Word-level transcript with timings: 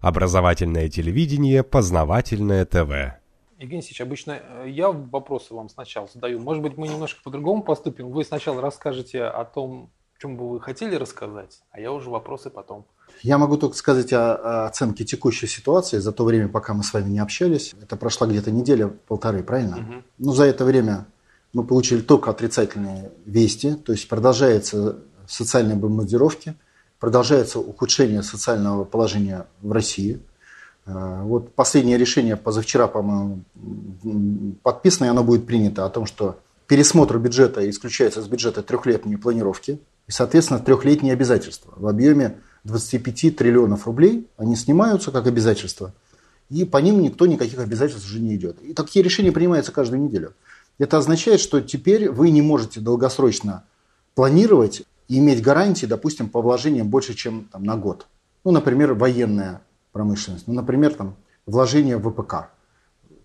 Образовательное 0.00 0.88
телевидение, 0.88 1.64
познавательное 1.64 2.64
ТВ. 2.64 3.18
Евгений 3.58 3.82
Сич, 3.82 4.00
обычно 4.00 4.38
э, 4.40 4.66
я 4.68 4.90
вопросы 4.90 5.52
вам 5.52 5.68
сначала 5.68 6.08
задаю. 6.12 6.38
Может 6.38 6.62
быть, 6.62 6.76
мы 6.76 6.86
немножко 6.86 7.20
по-другому 7.24 7.64
поступим. 7.64 8.10
Вы 8.10 8.24
сначала 8.24 8.62
расскажете 8.62 9.24
о 9.24 9.44
том, 9.44 9.90
о 10.16 10.22
чем 10.22 10.36
бы 10.36 10.48
вы 10.48 10.60
хотели 10.60 10.94
рассказать, 10.94 11.62
а 11.72 11.80
я 11.80 11.90
уже 11.90 12.10
вопросы 12.10 12.50
потом. 12.50 12.86
Я 13.22 13.38
могу 13.38 13.56
только 13.56 13.76
сказать 13.76 14.12
о, 14.12 14.36
о 14.36 14.66
оценке 14.66 15.04
текущей 15.04 15.48
ситуации 15.48 15.98
за 15.98 16.12
то 16.12 16.24
время, 16.24 16.48
пока 16.48 16.74
мы 16.74 16.84
с 16.84 16.92
вами 16.92 17.10
не 17.10 17.18
общались. 17.18 17.74
Это 17.82 17.96
прошла 17.96 18.28
где-то 18.28 18.52
неделя-полторы, 18.52 19.42
правильно? 19.42 19.78
Угу. 19.78 20.02
Ну, 20.18 20.32
за 20.32 20.44
это 20.44 20.64
время 20.64 21.06
мы 21.52 21.64
получили 21.64 22.02
только 22.02 22.30
отрицательные 22.30 23.10
вести, 23.24 23.74
то 23.74 23.90
есть 23.90 24.08
продолжается 24.08 24.98
социальные 25.26 25.76
бомбардировки, 25.76 26.54
продолжается 26.98 27.58
ухудшение 27.58 28.22
социального 28.22 28.84
положения 28.84 29.46
в 29.62 29.72
России. 29.72 30.20
Э, 30.86 31.22
вот 31.22 31.54
последнее 31.54 31.98
решение 31.98 32.36
позавчера, 32.36 32.88
по-моему, 32.88 33.44
подписано, 34.62 35.06
и 35.06 35.08
оно 35.10 35.22
будет 35.22 35.46
принято 35.46 35.84
о 35.84 35.90
том, 35.90 36.06
что 36.06 36.40
пересмотр 36.66 37.18
бюджета 37.18 37.68
исключается 37.68 38.22
с 38.22 38.28
бюджета 38.28 38.62
трехлетние 38.62 39.18
планировки 39.18 39.80
и, 40.06 40.10
соответственно, 40.10 40.60
трехлетние 40.60 41.12
обязательства 41.12 41.72
в 41.76 41.86
объеме 41.86 42.40
25 42.64 43.36
триллионов 43.36 43.86
рублей. 43.86 44.28
Они 44.36 44.56
снимаются 44.56 45.10
как 45.10 45.26
обязательства, 45.26 45.94
и 46.50 46.64
по 46.64 46.78
ним 46.78 47.00
никто 47.00 47.26
никаких 47.26 47.58
обязательств 47.58 48.06
уже 48.06 48.20
не 48.20 48.34
идет. 48.34 48.60
И 48.62 48.74
такие 48.74 49.02
решения 49.02 49.32
принимаются 49.32 49.72
каждую 49.72 50.02
неделю. 50.02 50.32
Это 50.78 50.96
означает, 50.96 51.40
что 51.40 51.60
теперь 51.60 52.10
вы 52.10 52.30
не 52.30 52.40
можете 52.40 52.80
долгосрочно 52.80 53.64
планировать 54.14 54.84
и 55.08 55.18
иметь 55.18 55.42
гарантии, 55.42 55.86
допустим, 55.86 56.28
по 56.28 56.40
вложениям 56.42 56.88
больше, 56.88 57.14
чем 57.14 57.48
там, 57.50 57.64
на 57.64 57.76
год. 57.76 58.06
Ну, 58.44 58.52
например, 58.52 58.94
военная 58.94 59.62
промышленность, 59.92 60.46
ну, 60.46 60.54
например, 60.54 60.94
там, 60.94 61.16
вложение 61.46 61.96
в 61.96 62.10
ВПК. 62.10 62.50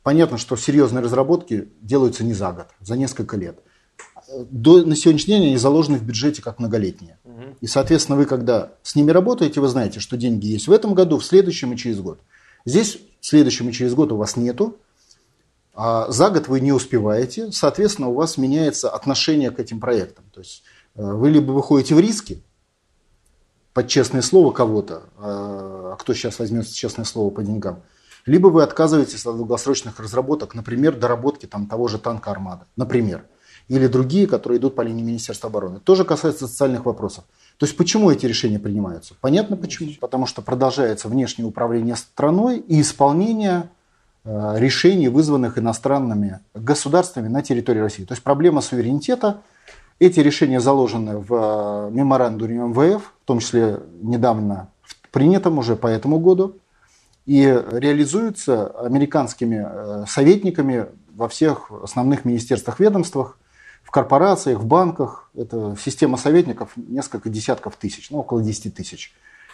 Понятно, 0.02 0.38
что 0.38 0.56
серьезные 0.56 1.04
разработки 1.04 1.70
делаются 1.82 2.24
не 2.24 2.34
за 2.34 2.52
год, 2.52 2.68
за 2.82 2.98
несколько 2.98 3.38
лет. 3.38 3.60
До, 4.50 4.86
на 4.86 4.96
сегодняшний 4.96 5.36
день 5.36 5.48
они 5.48 5.58
заложены 5.58 5.98
в 5.98 6.04
бюджете 6.04 6.42
как 6.42 6.60
многолетние. 6.60 7.20
И, 7.62 7.68
соответственно, 7.68 8.18
вы, 8.18 8.26
когда 8.26 8.72
с 8.82 8.96
ними 8.96 9.12
работаете, 9.12 9.60
вы 9.60 9.68
знаете, 9.68 10.00
что 10.00 10.18
деньги 10.18 10.48
есть 10.48 10.68
в 10.68 10.72
этом 10.72 10.94
году, 10.94 11.20
в 11.20 11.26
следующем 11.26 11.74
и 11.74 11.78
через 11.78 12.00
год. 12.00 12.20
Здесь 12.66 13.00
в 13.20 13.26
следующем 13.26 13.70
и 13.70 13.74
через 13.74 13.94
год 13.94 14.12
у 14.12 14.18
вас 14.18 14.36
нету, 14.38 14.78
а 15.74 16.10
за 16.12 16.30
год 16.30 16.48
вы 16.48 16.60
не 16.60 16.72
успеваете, 16.72 17.52
соответственно, 17.52 18.08
у 18.10 18.14
вас 18.14 18.38
меняется 18.38 18.90
отношение 18.90 19.52
к 19.52 19.60
этим 19.60 19.80
проектам. 19.80 20.24
То 20.34 20.40
есть 20.42 20.64
вы 20.96 21.30
либо 21.30 21.52
выходите 21.52 21.96
в 21.96 22.00
риски, 22.00 22.44
под 23.74 23.88
честное 23.88 24.22
слово 24.22 24.52
кого-то, 24.52 25.04
а, 25.18 25.94
а 25.94 25.96
кто 25.98 26.14
сейчас 26.14 26.40
возьмет 26.40 26.68
честное 26.70 27.06
слово 27.06 27.32
по 27.32 27.44
деньгам, 27.44 27.82
либо 28.26 28.48
вы 28.48 28.64
отказываетесь 28.64 29.26
от 29.26 29.36
долгосрочных 29.36 30.00
разработок, 30.00 30.54
например, 30.54 30.96
доработки 30.96 31.46
там, 31.46 31.68
того 31.68 31.88
же 31.88 31.98
танка 31.98 32.32
«Армада», 32.32 32.68
например, 32.76 33.26
или 33.68 33.88
другие, 33.88 34.28
которые 34.28 34.60
идут 34.60 34.76
по 34.76 34.82
линии 34.82 35.04
Министерства 35.04 35.50
обороны. 35.50 35.80
Тоже 35.80 36.06
касается 36.06 36.48
социальных 36.48 36.86
вопросов. 36.86 37.24
То 37.58 37.66
есть 37.66 37.76
почему 37.78 38.12
эти 38.12 38.26
решения 38.26 38.60
принимаются? 38.60 39.16
Понятно 39.20 39.56
почему. 39.56 39.92
Потому 40.00 40.26
что 40.26 40.42
продолжается 40.42 41.08
внешнее 41.08 41.48
управление 41.48 41.96
страной 41.96 42.60
и 42.60 42.82
исполнение 42.82 43.70
Э, 44.26 44.54
решений, 44.58 45.10
вызванных 45.10 45.58
иностранными 45.58 46.40
государствами 46.54 47.28
на 47.28 47.42
территории 47.42 47.80
России. 47.80 48.06
То 48.06 48.14
есть 48.14 48.24
проблема 48.24 48.62
суверенитета. 48.62 49.42
Эти 50.00 50.20
решения 50.20 50.60
заложены 50.60 51.20
в 51.20 51.34
э, 51.34 51.92
меморандуме 51.92 52.58
МВФ, 52.58 53.04
в 53.04 53.26
том 53.26 53.40
числе 53.40 53.80
недавно 54.02 54.70
принятом 55.12 55.60
уже 55.60 55.76
по 55.76 55.88
этому 55.88 56.20
году, 56.20 56.58
и 57.26 57.44
реализуются 57.72 58.68
американскими 58.68 59.66
э, 59.66 60.06
советниками 60.08 60.88
во 61.16 61.30
всех 61.30 61.72
основных 61.72 62.26
министерствах, 62.26 62.80
ведомствах, 62.80 63.38
в 63.84 63.92
корпорациях, 63.92 64.60
в 64.60 64.66
банках. 64.66 65.30
Это 65.36 65.78
система 65.80 66.18
советников 66.18 66.72
несколько 66.76 67.30
десятков 67.30 67.76
тысяч, 67.76 68.10
ну, 68.10 68.20
около 68.20 68.42
10 68.42 68.74
тысяч. 68.74 69.14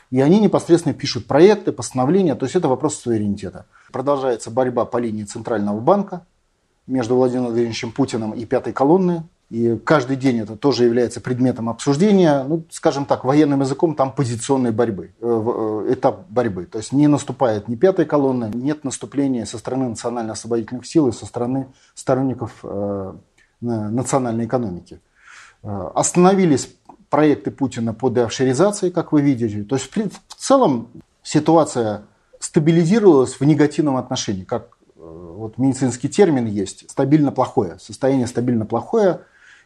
И 0.10 0.22
они 0.22 0.40
непосредственно 0.40 0.96
пишут 0.96 1.28
проекты, 1.28 1.72
постановления, 1.72 2.34
то 2.34 2.46
есть 2.46 2.56
это 2.56 2.68
вопрос 2.68 2.96
суверенитета. 2.96 3.66
Продолжается 3.92 4.50
борьба 4.50 4.86
по 4.86 4.98
линии 4.98 5.24
Центрального 5.24 5.80
банка 5.80 6.26
между 6.88 7.16
Владимиром 7.16 7.48
Владимировичем 7.48 7.92
Путиным 7.92 8.32
и 8.32 8.46
пятой 8.46 8.74
колонной. 8.74 9.22
И 9.50 9.78
каждый 9.84 10.16
день 10.16 10.40
это 10.40 10.56
тоже 10.56 10.86
является 10.86 11.22
предметом 11.22 11.70
обсуждения, 11.70 12.44
ну, 12.44 12.66
скажем 12.70 13.06
так, 13.06 13.24
военным 13.24 13.62
языком 13.62 13.96
там 13.96 14.14
позиционной 14.14 14.72
борьбы, 14.72 15.12
э, 15.20 15.26
э, 15.88 15.94
этап 15.94 16.28
борьбы. 16.30 16.66
То 16.66 16.78
есть 16.78 16.92
не 16.92 17.08
наступает 17.08 17.68
ни 17.68 17.76
пятая 17.76 18.06
колонна, 18.06 18.52
нет 18.54 18.84
наступления 18.84 19.46
со 19.46 19.58
стороны 19.58 19.90
национально-освободительных 19.90 20.86
сил 20.86 21.08
и 21.08 21.12
со 21.12 21.26
стороны 21.26 21.68
сторонников 21.96 22.60
э, 22.62 23.14
национальной 23.62 24.46
экономики. 24.46 25.02
Остановились 25.62 26.74
проекты 27.10 27.52
Путина 27.52 27.94
по 27.94 28.10
деофшоризации, 28.10 28.92
как 28.92 29.12
вы 29.12 29.22
видите. 29.22 29.64
То 29.64 29.76
есть 29.76 29.92
в 29.92 30.36
целом 30.36 30.88
ситуация 31.24 32.04
стабилизировалась 32.40 33.38
в 33.38 33.44
негативном 33.44 33.98
отношении, 33.98 34.46
как 34.46 34.78
вот 34.96 35.58
медицинский 35.58 36.08
термин 36.08 36.46
есть, 36.46 36.90
стабильно 36.90 37.34
плохое, 37.34 37.78
состояние 37.80 38.28
стабильно 38.28 38.66
плохое, 38.66 39.22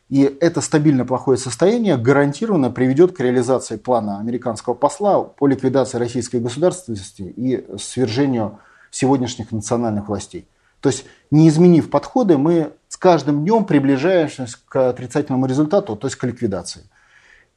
и 0.09 0.23
это 0.41 0.61
стабильно 0.61 1.05
плохое 1.05 1.37
состояние 1.37 1.97
гарантированно 1.97 2.69
приведет 2.69 3.15
к 3.15 3.19
реализации 3.19 3.77
плана 3.77 4.19
американского 4.19 4.73
посла 4.73 5.23
по 5.23 5.47
ликвидации 5.47 5.97
российской 5.97 6.39
государственности 6.39 7.21
и 7.21 7.65
свержению 7.79 8.59
сегодняшних 8.91 9.51
национальных 9.51 10.07
властей. 10.07 10.47
То 10.81 10.89
есть, 10.89 11.05
не 11.31 11.47
изменив 11.47 11.89
подходы, 11.89 12.37
мы 12.37 12.73
с 12.89 12.97
каждым 12.97 13.43
днем 13.43 13.65
приближаемся 13.65 14.47
к 14.67 14.89
отрицательному 14.89 15.45
результату, 15.45 15.95
то 15.95 16.07
есть 16.07 16.17
к 16.17 16.25
ликвидации. 16.25 16.83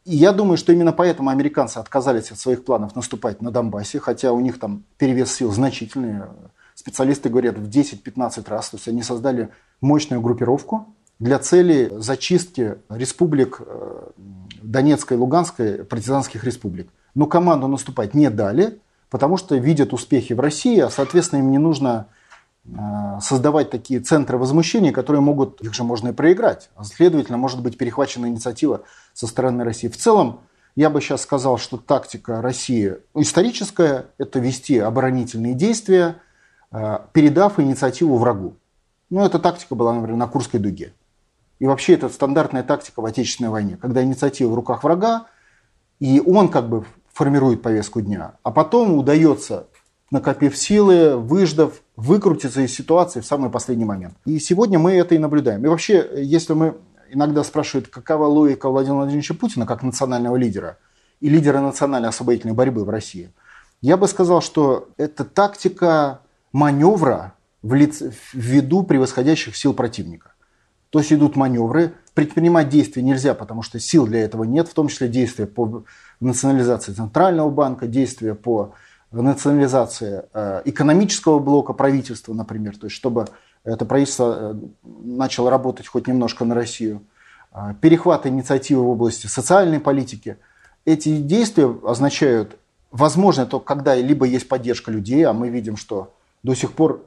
И 0.04 0.14
я 0.14 0.32
думаю, 0.32 0.56
что 0.56 0.72
именно 0.72 0.92
поэтому 0.92 1.30
американцы 1.30 1.78
отказались 1.78 2.30
от 2.30 2.38
своих 2.38 2.64
планов 2.64 2.94
наступать 2.94 3.42
на 3.42 3.50
Донбассе, 3.50 3.98
хотя 3.98 4.32
у 4.32 4.38
них 4.38 4.60
там 4.60 4.84
перевес 4.96 5.34
сил 5.34 5.52
значительный. 5.52 6.22
Специалисты 6.76 7.28
говорят 7.28 7.58
в 7.58 7.68
10-15 7.68 8.48
раз. 8.48 8.70
То 8.70 8.76
есть 8.76 8.86
они 8.86 9.02
создали 9.02 9.48
мощную 9.80 10.22
группировку 10.22 10.94
для 11.19 11.38
цели 11.38 11.93
зачистки 11.97 12.77
республик 12.88 13.60
э, 13.65 14.09
Донецкой 14.62 15.16
и 15.16 15.21
Луганской, 15.21 15.84
партизанских 15.84 16.44
республик. 16.44 16.88
Но 17.15 17.27
команду 17.27 17.69
наступать 17.69 18.15
не 18.15 18.31
дали, 18.31 18.81
потому 19.10 19.37
что 19.37 19.56
видят 19.56 19.93
успехи 19.93 20.32
в 20.32 20.41
России, 20.41 20.78
а 20.81 20.91
соответственно 20.91 21.41
им 21.41 21.50
не 21.50 21.59
нужно 21.59 22.09
Э, 22.75 23.21
создавать 23.21 23.71
такие 23.71 24.00
центры 24.00 24.38
возмущения, 24.38 24.93
которые 24.93 25.22
могут, 25.22 25.60
их 25.60 25.72
же 25.72 25.84
можно 25.84 26.09
и 26.09 26.12
проиграть. 26.12 26.71
А 26.75 26.84
следовательно, 26.84 27.38
может 27.38 27.62
быть 27.62 27.78
перехвачена 27.78 28.26
инициатива 28.26 28.82
со 29.15 29.26
стороны 29.26 29.65
России. 29.65 29.88
В 29.88 29.97
целом, 29.97 30.41
я 30.75 30.91
бы 30.91 31.00
сейчас 31.00 31.22
сказал, 31.22 31.59
что 31.59 31.76
тактика 31.76 32.43
России 32.43 32.97
историческая– 33.15 34.06
это 34.19 34.41
вести 34.41 34.78
оборонительные 34.78 35.55
действия, 35.55 36.16
э, 36.72 36.99
передав 37.12 37.60
инициативу 37.60 38.16
врагу. 38.16 38.56
Ну, 39.10 39.25
эта 39.25 39.38
тактика 39.38 39.76
была, 39.76 39.94
например, 39.94 40.16
на 40.16 40.26
Курской 40.26 40.59
дуге. 40.59 40.93
И 41.59 41.67
вообще 41.67 41.94
это 41.94 42.09
стандартная 42.09 42.62
тактика 42.62 43.00
в 43.00 43.06
Отечественной 43.06 43.50
войне, 43.50 43.78
когда 43.81 44.03
инициатива 44.03 44.50
в 44.50 44.55
руках 44.55 44.84
врага, 44.84 45.27
и 46.00 46.22
он 46.25 46.49
как 46.49 46.69
бы 46.69 46.84
формирует 47.12 47.62
повестку 47.62 48.00
дня, 48.03 48.34
а 48.43 48.50
потом 48.50 48.99
удается 48.99 49.69
накопив 50.11 50.56
силы, 50.56 51.17
выждав, 51.17 51.81
выкрутиться 51.97 52.61
из 52.61 52.75
ситуации 52.75 53.21
в 53.21 53.27
самый 53.27 53.50
последний 53.50 53.84
момент. 53.84 54.15
И 54.25 54.39
сегодня 54.39 54.78
мы 54.78 54.93
это 54.93 55.15
и 55.15 55.19
наблюдаем. 55.19 55.65
И 55.65 55.69
вообще, 55.69 56.09
если 56.17 56.53
мы 56.53 56.77
иногда 57.11 57.43
спрашивают, 57.43 57.88
какова 57.88 58.27
логика 58.27 58.69
Владимира 58.69 58.99
Владимировича 58.99 59.34
Путина 59.34 59.67
как 59.67 59.83
национального 59.83 60.37
лидера 60.37 60.78
и 61.21 61.28
лидера 61.28 61.61
национальной 61.61 62.11
освободительной 62.11 62.55
борьбы 62.55 62.84
в 62.84 62.91
России, 62.91 63.33
я 63.81 63.97
бы 63.97 64.06
сказал, 64.09 64.41
что 64.41 64.88
это 64.97 65.25
тактика 65.25 66.20
маневра 66.52 67.35
в, 67.62 67.75
лице, 67.75 68.11
в 68.11 68.35
виду 68.35 68.82
превосходящих 68.82 69.56
сил 69.56 69.75
противника. 69.75 70.32
То 70.96 71.00
есть 71.00 71.12
идут 71.12 71.37
маневры, 71.37 71.93
предпринимать 72.14 72.70
действия 72.70 73.02
нельзя, 73.02 73.34
потому 73.34 73.60
что 73.60 73.78
сил 73.78 74.06
для 74.06 74.20
этого 74.20 74.44
нет, 74.44 74.66
в 74.66 74.72
том 74.72 74.88
числе 74.88 75.08
действия 75.08 75.44
по 75.44 75.84
национализации 76.20 76.94
Центрального 76.94 77.50
банка, 77.50 77.87
действия 77.87 78.34
по 78.34 78.72
национализации 79.10 80.22
э, 80.32 80.62
экономического 80.64 81.38
блока 81.38 81.75
правительства, 81.75 82.32
например, 82.32 82.78
то 82.78 82.87
есть 82.87 82.96
чтобы 82.96 83.26
это 83.62 83.84
правительство 83.84 84.54
э, 84.54 84.54
начало 85.04 85.50
работать 85.50 85.87
хоть 85.87 86.06
немножко 86.06 86.46
на 86.46 86.54
Россию, 86.54 87.02
э, 87.52 87.75
перехват 87.82 88.25
инициативы 88.26 88.82
в 88.82 88.88
области 88.88 89.26
социальной 89.26 89.81
политики. 89.81 90.38
Эти 90.87 91.19
действия 91.19 91.70
означают, 91.84 92.56
возможно, 92.90 93.44
только 93.44 93.66
когда 93.66 93.94
либо 93.94 94.25
есть 94.25 94.49
поддержка 94.49 94.90
людей, 94.90 95.25
а 95.25 95.34
мы 95.34 95.50
видим, 95.50 95.76
что 95.76 96.14
до 96.42 96.54
сих 96.54 96.72
пор 96.72 97.04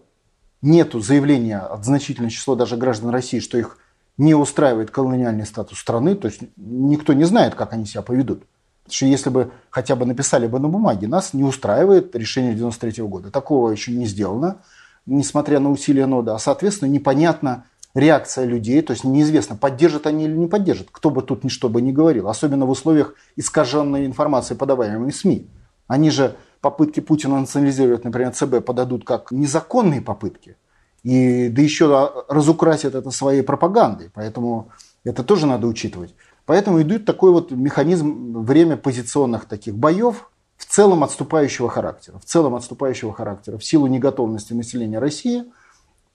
нет 0.61 0.93
заявления 0.93 1.59
от 1.59 1.85
значительного 1.85 2.31
числа 2.31 2.55
даже 2.55 2.77
граждан 2.77 3.09
России, 3.09 3.39
что 3.39 3.57
их 3.57 3.77
не 4.17 4.35
устраивает 4.35 4.91
колониальный 4.91 5.45
статус 5.45 5.79
страны, 5.79 6.15
то 6.15 6.27
есть 6.27 6.41
никто 6.57 7.13
не 7.13 7.23
знает, 7.23 7.55
как 7.55 7.73
они 7.73 7.85
себя 7.85 8.01
поведут. 8.01 8.43
Потому 8.83 8.95
что 8.95 9.05
если 9.05 9.29
бы 9.29 9.51
хотя 9.69 9.95
бы 9.95 10.05
написали 10.05 10.47
бы 10.47 10.59
на 10.59 10.67
бумаге, 10.67 11.07
нас 11.07 11.33
не 11.33 11.43
устраивает 11.43 12.15
решение 12.15 12.53
93 12.53 13.03
года. 13.03 13.31
Такого 13.31 13.69
еще 13.69 13.91
не 13.91 14.05
сделано, 14.05 14.57
несмотря 15.05 15.59
на 15.59 15.71
усилия 15.71 16.05
нода. 16.05 16.35
А, 16.35 16.39
соответственно, 16.39 16.89
непонятно 16.89 17.65
реакция 17.93 18.45
людей, 18.45 18.81
то 18.81 18.91
есть 18.91 19.03
неизвестно, 19.03 19.55
поддержат 19.55 20.07
они 20.07 20.25
или 20.25 20.35
не 20.35 20.47
поддержат, 20.47 20.87
кто 20.91 21.11
бы 21.11 21.21
тут 21.21 21.43
ни 21.43 21.49
что 21.49 21.69
бы 21.69 21.81
ни 21.81 21.91
говорил. 21.91 22.27
Особенно 22.27 22.65
в 22.65 22.69
условиях 22.71 23.13
искаженной 23.35 24.05
информации, 24.05 24.55
подаваемой 24.55 25.13
СМИ. 25.13 25.47
Они 25.87 26.09
же 26.09 26.35
попытки 26.61 26.99
Путина 26.99 27.39
национализировать, 27.39 28.03
например, 28.03 28.33
ЦБ 28.33 28.65
подадут 28.65 29.05
как 29.05 29.31
незаконные 29.31 30.01
попытки. 30.01 30.57
И, 31.03 31.49
да 31.49 31.61
еще 31.61 32.25
разукрасят 32.27 32.95
это 32.95 33.11
своей 33.11 33.41
пропагандой. 33.41 34.11
Поэтому 34.13 34.69
это 35.03 35.23
тоже 35.23 35.45
надо 35.45 35.67
учитывать. 35.67 36.13
Поэтому 36.45 36.81
идет 36.81 37.05
такой 37.05 37.31
вот 37.31 37.51
механизм 37.51 38.41
время 38.41 38.75
позиционных 38.75 39.45
таких 39.45 39.75
боев, 39.75 40.29
в 40.57 40.65
целом 40.65 41.03
отступающего 41.03 41.69
характера. 41.69 42.19
В 42.19 42.25
целом 42.25 42.53
отступающего 42.55 43.13
характера. 43.13 43.57
В 43.57 43.63
силу 43.63 43.87
неготовности 43.87 44.51
населения 44.51 44.99
России, 44.99 45.45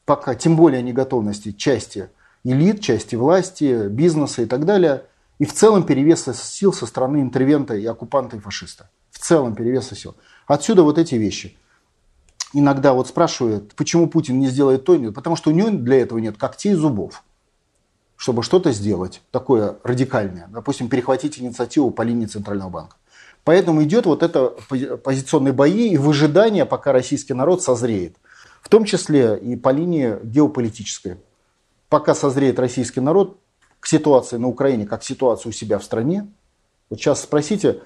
пока, 0.04 0.34
тем 0.34 0.56
более 0.56 0.82
неготовности 0.82 1.52
части 1.52 2.10
элит, 2.44 2.80
части 2.82 3.16
власти, 3.16 3.88
бизнеса 3.88 4.42
и 4.42 4.46
так 4.46 4.66
далее, 4.66 5.04
и 5.44 5.46
в 5.46 5.52
целом 5.52 5.82
перевеса 5.82 6.32
сил 6.32 6.72
со 6.72 6.86
стороны 6.86 7.20
интервента 7.20 7.74
и 7.74 7.84
оккупанта 7.84 8.38
и 8.38 8.40
фашиста. 8.40 8.88
В 9.10 9.18
целом 9.18 9.54
перевеса 9.54 9.94
сил. 9.94 10.16
Отсюда 10.46 10.82
вот 10.82 10.96
эти 10.96 11.16
вещи. 11.16 11.58
Иногда 12.54 12.94
вот 12.94 13.08
спрашивают, 13.08 13.74
почему 13.74 14.08
Путин 14.08 14.38
не 14.38 14.46
сделает 14.46 14.86
то, 14.86 14.98
потому 15.12 15.36
что 15.36 15.50
у 15.50 15.52
него 15.52 15.68
для 15.68 16.00
этого 16.00 16.18
нет 16.18 16.38
когтей 16.38 16.72
и 16.72 16.76
зубов 16.76 17.22
чтобы 18.16 18.42
что-то 18.42 18.72
сделать 18.72 19.20
такое 19.32 19.76
радикальное, 19.82 20.48
допустим, 20.48 20.88
перехватить 20.88 21.38
инициативу 21.38 21.90
по 21.90 22.00
линии 22.00 22.24
Центрального 22.24 22.70
банка. 22.70 22.96
Поэтому 23.42 23.82
идет 23.82 24.06
вот 24.06 24.22
это 24.22 24.46
позиционные 25.04 25.52
бои 25.52 25.90
и 25.90 25.98
выжидание, 25.98 26.64
пока 26.64 26.92
российский 26.92 27.34
народ 27.34 27.62
созреет. 27.62 28.16
В 28.62 28.70
том 28.70 28.86
числе 28.86 29.36
и 29.36 29.56
по 29.56 29.68
линии 29.68 30.16
геополитической. 30.22 31.18
Пока 31.90 32.14
созреет 32.14 32.58
российский 32.58 33.00
народ 33.00 33.38
к 33.84 33.86
ситуации 33.86 34.38
на 34.38 34.48
Украине, 34.48 34.86
как 34.86 35.04
ситуацию 35.04 35.50
у 35.50 35.52
себя 35.52 35.78
в 35.78 35.84
стране. 35.84 36.26
Вот 36.88 36.98
сейчас 36.98 37.22
спросите 37.22 37.82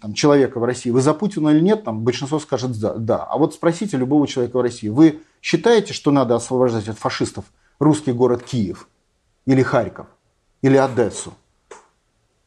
там, 0.00 0.14
человека 0.14 0.58
в 0.58 0.64
России, 0.64 0.88
вы 0.88 1.02
за 1.02 1.12
Путина 1.12 1.50
или 1.50 1.60
нет, 1.60 1.84
там 1.84 2.00
большинство 2.00 2.38
скажет 2.38 2.80
да, 2.80 2.94
да. 2.94 3.24
А 3.24 3.36
вот 3.36 3.52
спросите 3.52 3.98
любого 3.98 4.26
человека 4.26 4.56
в 4.56 4.62
России, 4.62 4.88
вы 4.88 5.20
считаете, 5.42 5.92
что 5.92 6.10
надо 6.10 6.36
освобождать 6.36 6.88
от 6.88 6.98
фашистов 6.98 7.44
русский 7.78 8.12
город 8.12 8.42
Киев? 8.42 8.88
или 9.44 9.62
Харьков, 9.62 10.06
или 10.62 10.78
Одессу? 10.78 11.34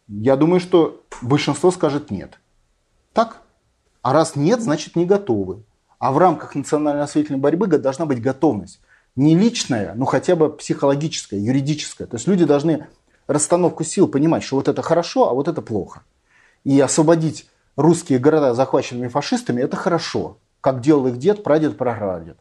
Я 0.08 0.36
думаю, 0.36 0.60
что 0.60 1.04
большинство 1.22 1.70
скажет 1.70 2.10
нет. 2.10 2.40
Так? 3.14 3.44
А 4.02 4.14
раз 4.14 4.36
нет, 4.36 4.62
значит 4.62 4.96
не 4.96 5.06
готовы. 5.06 5.62
А 6.00 6.12
в 6.12 6.18
рамках 6.18 6.56
национально-осветительной 6.56 7.40
борьбы 7.40 7.68
должна 7.68 8.08
быть 8.08 8.20
готовность. 8.20 8.80
Не 9.16 9.36
личная, 9.36 9.94
но 9.96 10.06
хотя 10.06 10.36
бы 10.36 10.50
психологическая, 10.50 11.40
юридическая. 11.40 12.08
То 12.08 12.18
есть 12.18 12.28
люди 12.28 12.46
должны 12.46 12.88
расстановку 13.28 13.84
сил 13.84 14.08
понимать, 14.08 14.44
что 14.44 14.58
вот 14.58 14.68
это 14.68 14.82
хорошо, 14.82 15.30
а 15.30 15.34
вот 15.34 15.48
это 15.48 15.62
плохо. 15.62 16.02
И 16.64 16.80
освободить 16.80 17.48
русские 17.76 18.20
города, 18.20 18.54
захваченными 18.54 19.08
фашистами, 19.08 19.62
это 19.62 19.78
хорошо. 19.78 20.38
Как 20.62 20.82
делал 20.82 21.08
их 21.08 21.18
дед, 21.18 21.44
прадед, 21.44 21.78
прапрадед. 21.78 22.38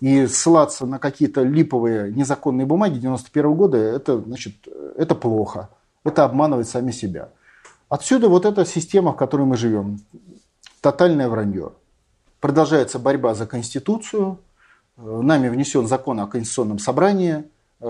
И 0.00 0.26
ссылаться 0.26 0.84
на 0.84 0.98
какие-то 0.98 1.42
липовые 1.42 2.12
незаконные 2.12 2.66
бумаги 2.66 2.98
91 2.98 3.54
года, 3.54 3.78
это, 3.78 4.20
значит, 4.20 4.54
это 4.96 5.14
плохо. 5.14 5.70
Это 6.04 6.24
обманывать 6.24 6.68
сами 6.68 6.90
себя. 6.90 7.28
Отсюда 7.88 8.28
вот 8.28 8.44
эта 8.44 8.64
система, 8.64 9.12
в 9.12 9.16
которой 9.16 9.46
мы 9.46 9.56
живем. 9.56 10.00
Тотальное 10.80 11.28
вранье. 11.28 11.72
Продолжается 12.40 12.98
борьба 12.98 13.34
за 13.34 13.46
Конституцию. 13.46 14.38
Нами 14.96 15.48
внесен 15.48 15.86
закон 15.86 16.20
о 16.20 16.26
Конституционном 16.26 16.78
собрании, 16.78 17.44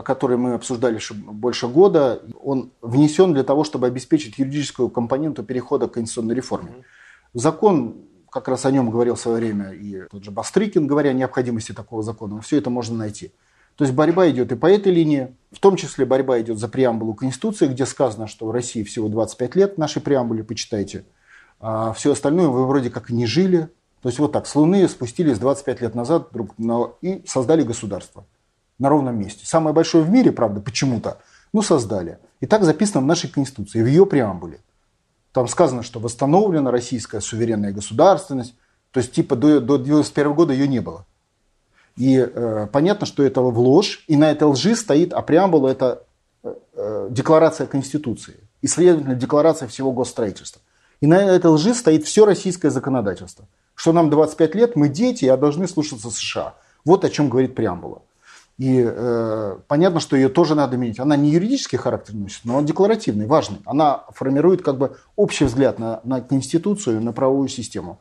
который 0.05 0.37
мы 0.37 0.55
обсуждали 0.55 0.99
больше 1.15 1.69
года. 1.69 2.23
Он 2.43 2.71
внесен 2.81 3.35
для 3.35 3.43
того, 3.43 3.65
чтобы 3.65 3.87
обеспечить 3.87 4.39
юридическую 4.39 4.89
компоненту 4.89 5.43
перехода 5.43 5.89
к 5.89 5.93
конституционной 5.93 6.35
реформе. 6.35 6.73
Закон 7.35 7.97
как 8.31 8.49
раз 8.49 8.65
о 8.65 8.71
нем 8.71 8.91
говорил 8.91 9.15
в 9.17 9.21
свое 9.21 9.39
время 9.39 9.73
и 9.73 10.09
тот 10.11 10.25
же 10.25 10.31
Бастрыкин, 10.31 10.87
говоря 10.87 11.11
о 11.11 11.13
необходимости 11.13 11.73
такого 11.73 12.03
закона. 12.03 12.41
Все 12.41 12.57
это 12.57 12.71
можно 12.71 12.97
найти. 12.97 13.33
То 13.77 13.85
есть 13.85 13.95
борьба 13.95 14.31
идет 14.31 14.53
и 14.53 14.57
по 14.57 14.67
этой 14.67 14.93
линии, 14.93 15.35
в 15.51 15.59
том 15.59 15.77
числе 15.77 16.05
борьба 16.05 16.41
идет 16.41 16.59
за 16.59 16.69
преамбулу 16.69 17.15
Конституции, 17.15 17.67
где 17.67 17.85
сказано, 17.85 18.27
что 18.27 18.47
в 18.47 18.51
России 18.51 18.83
всего 18.85 19.09
25 19.09 19.57
лет 19.57 19.79
нашей 19.79 20.01
преамбуле, 20.01 20.45
почитайте. 20.45 21.05
А 21.59 21.93
все 21.93 22.13
остальное 22.13 22.49
вы 22.49 22.67
вроде 22.67 22.91
как 22.91 23.11
и 23.11 23.15
не 23.15 23.27
жили. 23.27 23.69
То 24.03 24.09
есть 24.09 24.19
вот 24.19 24.33
так, 24.33 24.47
с 24.47 24.55
Луны 24.57 24.89
спустились 24.89 25.39
25 25.39 25.81
лет 25.81 25.95
назад 25.95 26.29
друг 26.33 26.59
на, 26.59 26.91
и 27.01 27.23
создали 27.27 27.63
государство 27.63 28.25
на 28.79 28.89
ровном 28.89 29.19
месте. 29.19 29.47
Самое 29.47 29.73
большое 29.75 30.03
в 30.03 30.11
мире, 30.11 30.33
правда, 30.33 30.61
почему-то, 30.61 31.19
но 31.53 31.63
создали. 31.63 32.19
И 32.41 32.47
так 32.47 32.65
записано 32.65 33.01
в 33.01 33.07
нашей 33.07 33.31
Конституции, 33.31 33.81
в 33.81 33.87
ее 33.87 34.05
преамбуле. 34.05 34.59
Там 35.33 35.47
сказано, 35.47 35.85
что 35.85 36.01
восстановлена 36.01 36.73
российская 36.73 37.21
суверенная 37.21 37.73
государственность. 37.73 38.55
То 38.91 38.99
есть 38.99 39.13
типа 39.13 39.37
до, 39.37 39.61
до 39.61 39.77
91 39.77 40.35
года 40.35 40.53
ее 40.53 40.67
не 40.67 40.81
было. 40.81 41.07
И 41.97 42.17
э, 42.19 42.67
понятно, 42.73 43.07
что 43.07 43.23
это 43.23 43.41
в 43.41 43.59
ложь, 43.59 44.05
и 44.09 44.17
на 44.17 44.33
этой 44.33 44.45
лжи 44.45 44.75
стоит, 44.75 45.13
а 45.13 45.23
преамбула 45.23 45.69
это 45.69 46.03
э, 46.43 46.55
э, 46.75 47.09
декларация 47.11 47.67
Конституции 47.67 48.37
и, 48.63 48.67
следовательно, 48.67 49.15
декларация 49.15 49.69
всего 49.69 49.93
госстроительства. 49.93 50.61
И 51.01 51.07
на 51.07 51.23
этой 51.23 51.51
лжи 51.51 51.75
стоит 51.75 52.05
все 52.05 52.25
российское 52.25 52.71
законодательство. 52.71 53.47
Что 53.75 53.93
нам 53.93 54.11
25 54.11 54.55
лет, 54.55 54.77
мы 54.77 54.89
дети, 54.89 55.25
а 55.27 55.37
должны 55.37 55.67
слушаться 55.67 56.11
США. 56.11 56.55
Вот 56.85 57.05
о 57.05 57.11
чем 57.11 57.29
говорит 57.29 57.55
преамбула. 57.55 58.03
И 58.59 58.85
э, 58.87 59.59
понятно, 59.67 59.99
что 59.99 60.15
ее 60.15 60.29
тоже 60.29 60.55
надо 60.55 60.77
менять. 60.77 61.01
Она 61.01 61.17
не 61.17 61.31
юридический 61.31 61.79
характер 61.79 62.15
носит, 62.15 62.45
но 62.45 62.57
он 62.57 62.67
декларативный, 62.67 63.27
важный. 63.27 63.59
Она 63.65 64.05
формирует 64.11 64.63
как 64.63 64.79
бы 64.79 64.97
общий 65.17 65.47
взгляд 65.47 65.79
на, 65.79 66.01
на 66.05 66.21
Конституцию, 66.21 67.03
на 67.03 67.13
правовую 67.13 67.49
систему. 67.49 68.01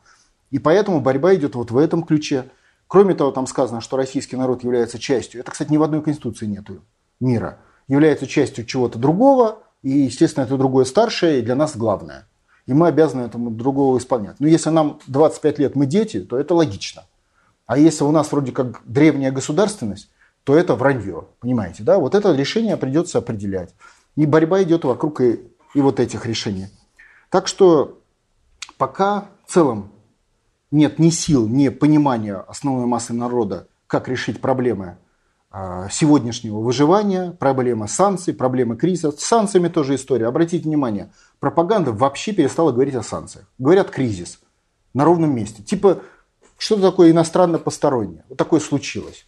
И 0.50 0.58
поэтому 0.58 1.00
борьба 1.00 1.34
идет 1.34 1.54
вот 1.54 1.70
в 1.70 1.78
этом 1.78 2.02
ключе. 2.02 2.44
Кроме 2.86 3.14
того, 3.14 3.32
там 3.32 3.46
сказано, 3.46 3.80
что 3.80 3.96
российский 3.96 4.36
народ 4.36 4.62
является 4.62 4.98
частью. 4.98 5.40
Это, 5.40 5.50
кстати, 5.50 5.72
ни 5.72 5.78
в 5.78 5.82
одной 5.82 6.02
конституции 6.02 6.46
нету 6.46 6.82
мира. 7.20 7.58
Является 7.88 8.26
частью 8.26 8.66
чего-то 8.66 8.98
другого, 8.98 9.60
и, 9.82 9.90
естественно, 9.90 10.44
это 10.44 10.58
другое 10.58 10.84
старшее, 10.84 11.38
и 11.38 11.42
для 11.42 11.54
нас 11.54 11.76
главное. 11.76 12.26
И 12.66 12.72
мы 12.72 12.88
обязаны 12.88 13.22
этому 13.22 13.50
другого 13.50 13.98
исполнять. 13.98 14.38
Но 14.38 14.46
если 14.46 14.70
нам 14.70 15.00
25 15.06 15.58
лет 15.58 15.74
мы 15.74 15.86
дети, 15.86 16.20
то 16.20 16.38
это 16.38 16.54
логично. 16.54 17.04
А 17.66 17.78
если 17.78 18.04
у 18.04 18.10
нас 18.12 18.30
вроде 18.30 18.52
как 18.52 18.82
древняя 18.84 19.32
государственность, 19.32 20.10
то 20.44 20.56
это 20.56 20.74
вранье. 20.74 21.26
Понимаете, 21.40 21.82
да? 21.82 21.98
Вот 21.98 22.14
это 22.14 22.34
решение 22.34 22.76
придется 22.76 23.18
определять. 23.18 23.74
И 24.16 24.26
борьба 24.26 24.62
идет 24.62 24.84
вокруг 24.84 25.20
и, 25.20 25.40
и 25.74 25.80
вот 25.80 26.00
этих 26.00 26.26
решений. 26.26 26.66
Так 27.30 27.46
что 27.48 28.00
пока 28.76 29.26
в 29.46 29.52
целом 29.52 29.90
нет 30.70 30.98
ни 30.98 31.10
сил, 31.10 31.46
ни 31.48 31.68
понимания 31.68 32.36
основной 32.36 32.86
массы 32.86 33.12
народа, 33.12 33.68
как 33.86 34.08
решить 34.08 34.40
проблемы 34.40 34.96
сегодняшнего 35.90 36.58
выживания, 36.60 37.32
проблемы 37.32 37.86
санкций, 37.86 38.32
проблемы 38.32 38.76
кризиса. 38.76 39.12
С 39.12 39.20
санкциями 39.20 39.68
тоже 39.68 39.96
история. 39.96 40.26
Обратите 40.26 40.64
внимание, 40.64 41.12
пропаганда 41.40 41.92
вообще 41.92 42.32
перестала 42.32 42.72
говорить 42.72 42.94
о 42.94 43.02
санкциях. 43.02 43.46
Говорят 43.58 43.90
кризис 43.90 44.40
на 44.94 45.04
ровном 45.04 45.34
месте. 45.34 45.62
Типа, 45.62 46.00
что 46.56 46.76
такое 46.80 47.10
иностранно-постороннее? 47.10 48.24
Вот 48.28 48.38
такое 48.38 48.60
случилось. 48.60 49.26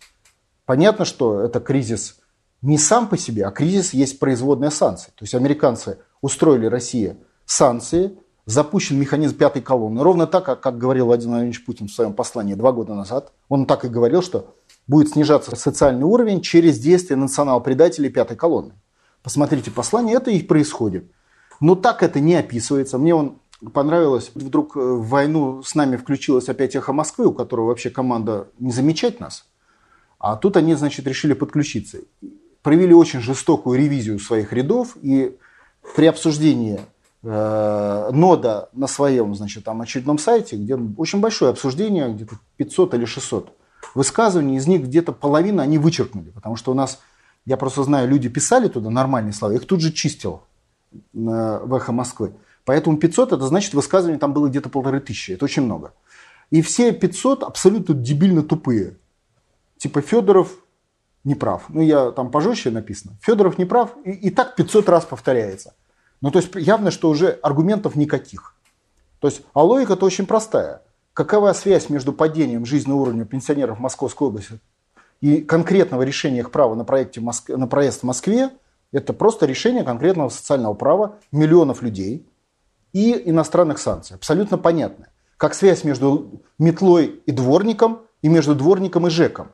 Понятно, 0.65 1.05
что 1.05 1.41
это 1.41 1.61
кризис 1.61 2.21
не 2.63 2.79
сам 2.79 3.09
по 3.09 3.19
себе, 3.19 3.45
а 3.45 3.51
кризис 3.51 3.93
есть 3.93 4.19
производная 4.19 4.71
санкций. 4.71 5.13
То 5.17 5.25
есть 5.25 5.35
американцы 5.35 5.99
устроили 6.23 6.65
России 6.65 7.19
санкции, 7.45 8.19
запущен 8.47 8.99
механизм 8.99 9.37
пятой 9.37 9.61
колонны. 9.61 10.03
Ровно 10.03 10.27
так, 10.27 10.45
как 10.45 10.79
говорил 10.79 11.07
Владимир 11.07 11.33
Владимирович 11.33 11.67
Путин 11.67 11.89
в 11.89 11.93
своем 11.93 12.15
послании 12.15 12.55
два 12.55 12.73
года 12.73 12.95
назад. 12.95 13.33
Он 13.51 13.67
так 13.67 13.85
и 13.85 13.89
говорил, 13.89 14.23
что 14.23 14.55
будет 14.87 15.11
снижаться 15.11 15.57
социальный 15.57 16.05
уровень 16.05 16.41
через 16.41 16.79
действие 16.79 17.17
национал-предателей 17.17 18.11
пятой 18.11 18.37
колонны. 18.37 18.75
Посмотрите 19.23 19.71
послание, 19.71 20.17
это 20.17 20.31
и 20.31 20.43
происходит. 20.43 21.11
Но 21.61 21.75
так 21.75 22.03
это 22.03 22.21
не 22.21 22.35
описывается. 22.35 22.99
Мне 22.99 23.15
он 23.15 23.39
понравилось. 23.73 24.31
Вдруг 24.35 24.77
в 24.77 25.09
войну 25.09 25.63
с 25.63 25.75
нами 25.75 25.97
включилась 25.97 26.49
опять 26.49 26.77
эхо 26.77 26.93
Москвы, 26.93 27.27
у 27.27 27.33
которого 27.33 27.69
вообще 27.69 27.91
команда 27.91 28.49
не 28.59 28.73
замечать 28.73 29.21
нас. 29.21 29.47
А 30.19 30.37
тут 30.37 30.57
они, 30.57 30.75
значит, 30.75 31.07
решили 31.07 31.33
подключиться. 31.33 31.99
Провели 32.63 32.95
очень 32.95 33.21
жестокую 33.21 33.79
ревизию 33.79 34.19
своих 34.19 34.53
рядов 34.53 34.97
и 35.03 35.37
при 35.97 36.07
обсуждении 36.07 36.81
э, 37.23 38.11
нода 38.13 38.71
на 38.73 38.87
своем, 38.87 39.35
значит, 39.35 39.65
там 39.65 39.83
очередном 39.83 40.19
сайте, 40.19 40.57
где 40.57 40.77
очень 40.97 41.21
большое 41.21 41.51
обсуждение, 41.51 42.11
где-то 42.11 42.37
500 42.57 42.95
или 42.95 43.05
600 43.05 43.55
высказываний, 43.95 44.57
из 44.57 44.67
них 44.67 44.85
где-то 44.85 45.13
половина 45.13 45.63
они 45.63 45.79
вычеркнули, 45.79 46.31
потому 46.31 46.57
что 46.57 46.73
у 46.73 46.75
нас, 46.75 47.01
я 47.47 47.57
просто 47.57 47.83
знаю, 47.83 48.09
люди 48.09 48.29
писали 48.29 48.69
туда 48.69 48.91
нормальные 48.91 49.33
слова, 49.33 49.53
их 49.55 49.67
тут 49.67 49.81
же 49.81 49.93
чистил 49.93 50.43
э, 50.93 50.99
в 51.13 51.75
«Эхо 51.75 51.93
Москвы. 51.93 52.35
Поэтому 52.65 52.97
500 52.97 53.33
это 53.33 53.47
значит 53.47 53.75
высказывание 53.75 54.19
там 54.19 54.33
было 54.33 54.49
где-то 54.49 54.69
полторы 54.69 55.01
тысячи. 55.01 55.33
Это 55.33 55.45
очень 55.45 55.63
много. 55.63 55.93
И 56.51 56.63
все 56.63 56.93
500 56.93 57.43
абсолютно 57.43 57.95
дебильно 57.95 58.43
тупые. 58.43 58.97
Типа 59.77 60.01
Федоров 60.01 60.51
не 61.25 61.35
прав. 61.35 61.65
Ну, 61.69 61.81
я 61.81 62.11
там 62.13 62.31
пожестче 62.31 62.71
написано. 62.71 63.17
Федоров 63.21 63.59
не 63.59 63.65
прав, 63.65 63.95
и, 64.05 64.13
и 64.13 64.31
так 64.31 64.57
500 64.57 64.89
раз 64.89 65.05
повторяется. 65.05 65.75
Ну, 66.21 66.31
то 66.31 66.39
есть 66.39 66.55
явно, 66.55 66.91
что 66.91 67.11
уже 67.11 67.31
аргументов 67.43 67.97
никаких. 67.97 68.55
То 69.21 69.29
есть, 69.29 69.43
а 69.53 69.63
логика-то 69.63 70.07
очень 70.07 70.27
простая. 70.27 70.83
Какова 71.15 71.53
связь 71.53 71.89
между 71.91 72.13
падением 72.13 72.67
жизненного 72.67 73.03
уровня 73.03 73.25
пенсионеров 73.25 73.79
Московской 73.79 74.27
области 74.27 74.59
и 75.21 75.41
конкретного 75.41 76.03
решения 76.03 76.41
их 76.41 76.51
права 76.51 76.75
на, 76.75 76.85
проекте 76.85 77.21
Моск... 77.21 77.49
на 77.49 77.69
проезд 77.69 78.01
в 78.01 78.03
Москве? 78.03 78.51
Это 78.91 79.13
просто 79.13 79.47
решение 79.47 79.85
конкретного 79.85 80.29
социального 80.29 80.75
права 80.75 81.19
миллионов 81.31 81.83
людей 81.83 82.29
и 82.93 83.31
иностранных 83.31 83.79
санкций. 83.79 84.17
Абсолютно 84.17 84.59
понятно. 84.59 85.07
Как 85.37 85.55
связь 85.55 85.85
между 85.85 86.43
метлой 86.59 87.23
и 87.27 87.31
дворником, 87.31 88.01
и 88.23 88.29
между 88.29 88.57
дворником 88.57 89.07
и 89.07 89.11
ЖЭКом. 89.11 89.53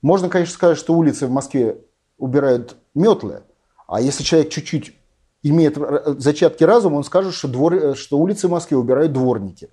Можно, 0.00 0.30
конечно, 0.30 0.54
сказать, 0.54 0.78
что 0.78 0.94
улицы 0.94 1.26
в 1.26 1.30
Москве 1.30 1.78
убирают 2.16 2.76
метлы, 2.94 3.42
а 3.86 4.00
если 4.00 4.22
человек 4.22 4.50
чуть-чуть 4.50 4.94
имеет 5.42 5.76
зачатки 6.22 6.64
разума, 6.64 6.96
он 6.96 7.04
скажет, 7.04 7.34
что, 7.34 7.48
двор, 7.48 7.96
что 7.96 8.18
улицы 8.18 8.48
в 8.48 8.50
Москве 8.50 8.78
убирают 8.78 9.12
дворники. 9.12 9.68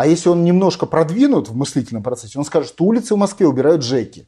А 0.00 0.06
если 0.06 0.30
он 0.30 0.44
немножко 0.44 0.86
продвинут 0.86 1.50
в 1.50 1.54
мыслительном 1.54 2.02
процессе, 2.02 2.38
он 2.38 2.46
скажет, 2.46 2.70
что 2.70 2.84
улицы 2.84 3.14
в 3.14 3.18
Москве 3.18 3.46
убирают 3.46 3.82
джеки, 3.82 4.26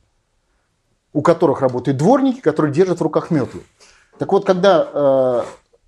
у 1.15 1.23
которых 1.23 1.63
работают 1.63 1.97
дворники, 1.97 2.41
которые 2.43 2.75
держат 2.75 3.01
в 3.01 3.03
руках 3.03 3.31
метлы. 3.31 3.63
Так 4.19 4.31
вот, 4.33 4.45
когда 4.45 4.87
э, 4.93 5.43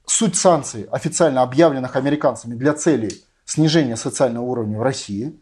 суть 0.07 0.37
санкций, 0.37 0.89
официально 0.91 1.43
объявленных 1.43 1.97
американцами 1.97 2.55
для 2.55 2.73
целей 2.73 3.23
снижения 3.45 3.97
социального 3.97 4.47
уровня 4.47 4.79
в 4.79 4.83
России, 4.83 5.39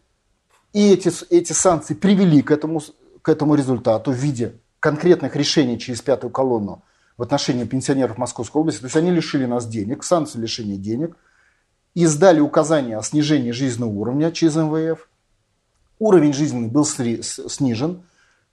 и 0.73 0.91
эти, 0.91 1.09
эти 1.33 1.53
санкции 1.53 1.93
привели 1.93 2.41
к 2.41 2.51
этому, 2.51 2.81
к 3.21 3.29
этому 3.29 3.55
результату 3.55 4.11
в 4.11 4.15
виде 4.15 4.55
конкретных 4.81 5.37
решений 5.37 5.79
через 5.79 6.01
пятую 6.01 6.31
колонну– 6.31 6.83
в 7.17 7.21
отношении 7.21 7.63
пенсионеров 7.63 8.17
Московской 8.17 8.59
области. 8.59 8.81
То 8.81 8.87
есть 8.87 8.97
они 8.97 9.11
лишили 9.11 9.45
нас 9.45 9.67
денег, 9.67 10.03
санкции 10.03 10.39
лишения 10.39 10.77
денег, 10.77 11.15
издали 11.95 12.39
указания 12.39 12.97
о 12.97 13.03
снижении 13.03 13.51
жизненного 13.51 13.91
уровня 13.91 14.31
через 14.31 14.55
МВФ. 14.55 15.07
Уровень 15.99 16.33
жизненный 16.33 16.69
был 16.69 16.85
снижен, 16.85 18.03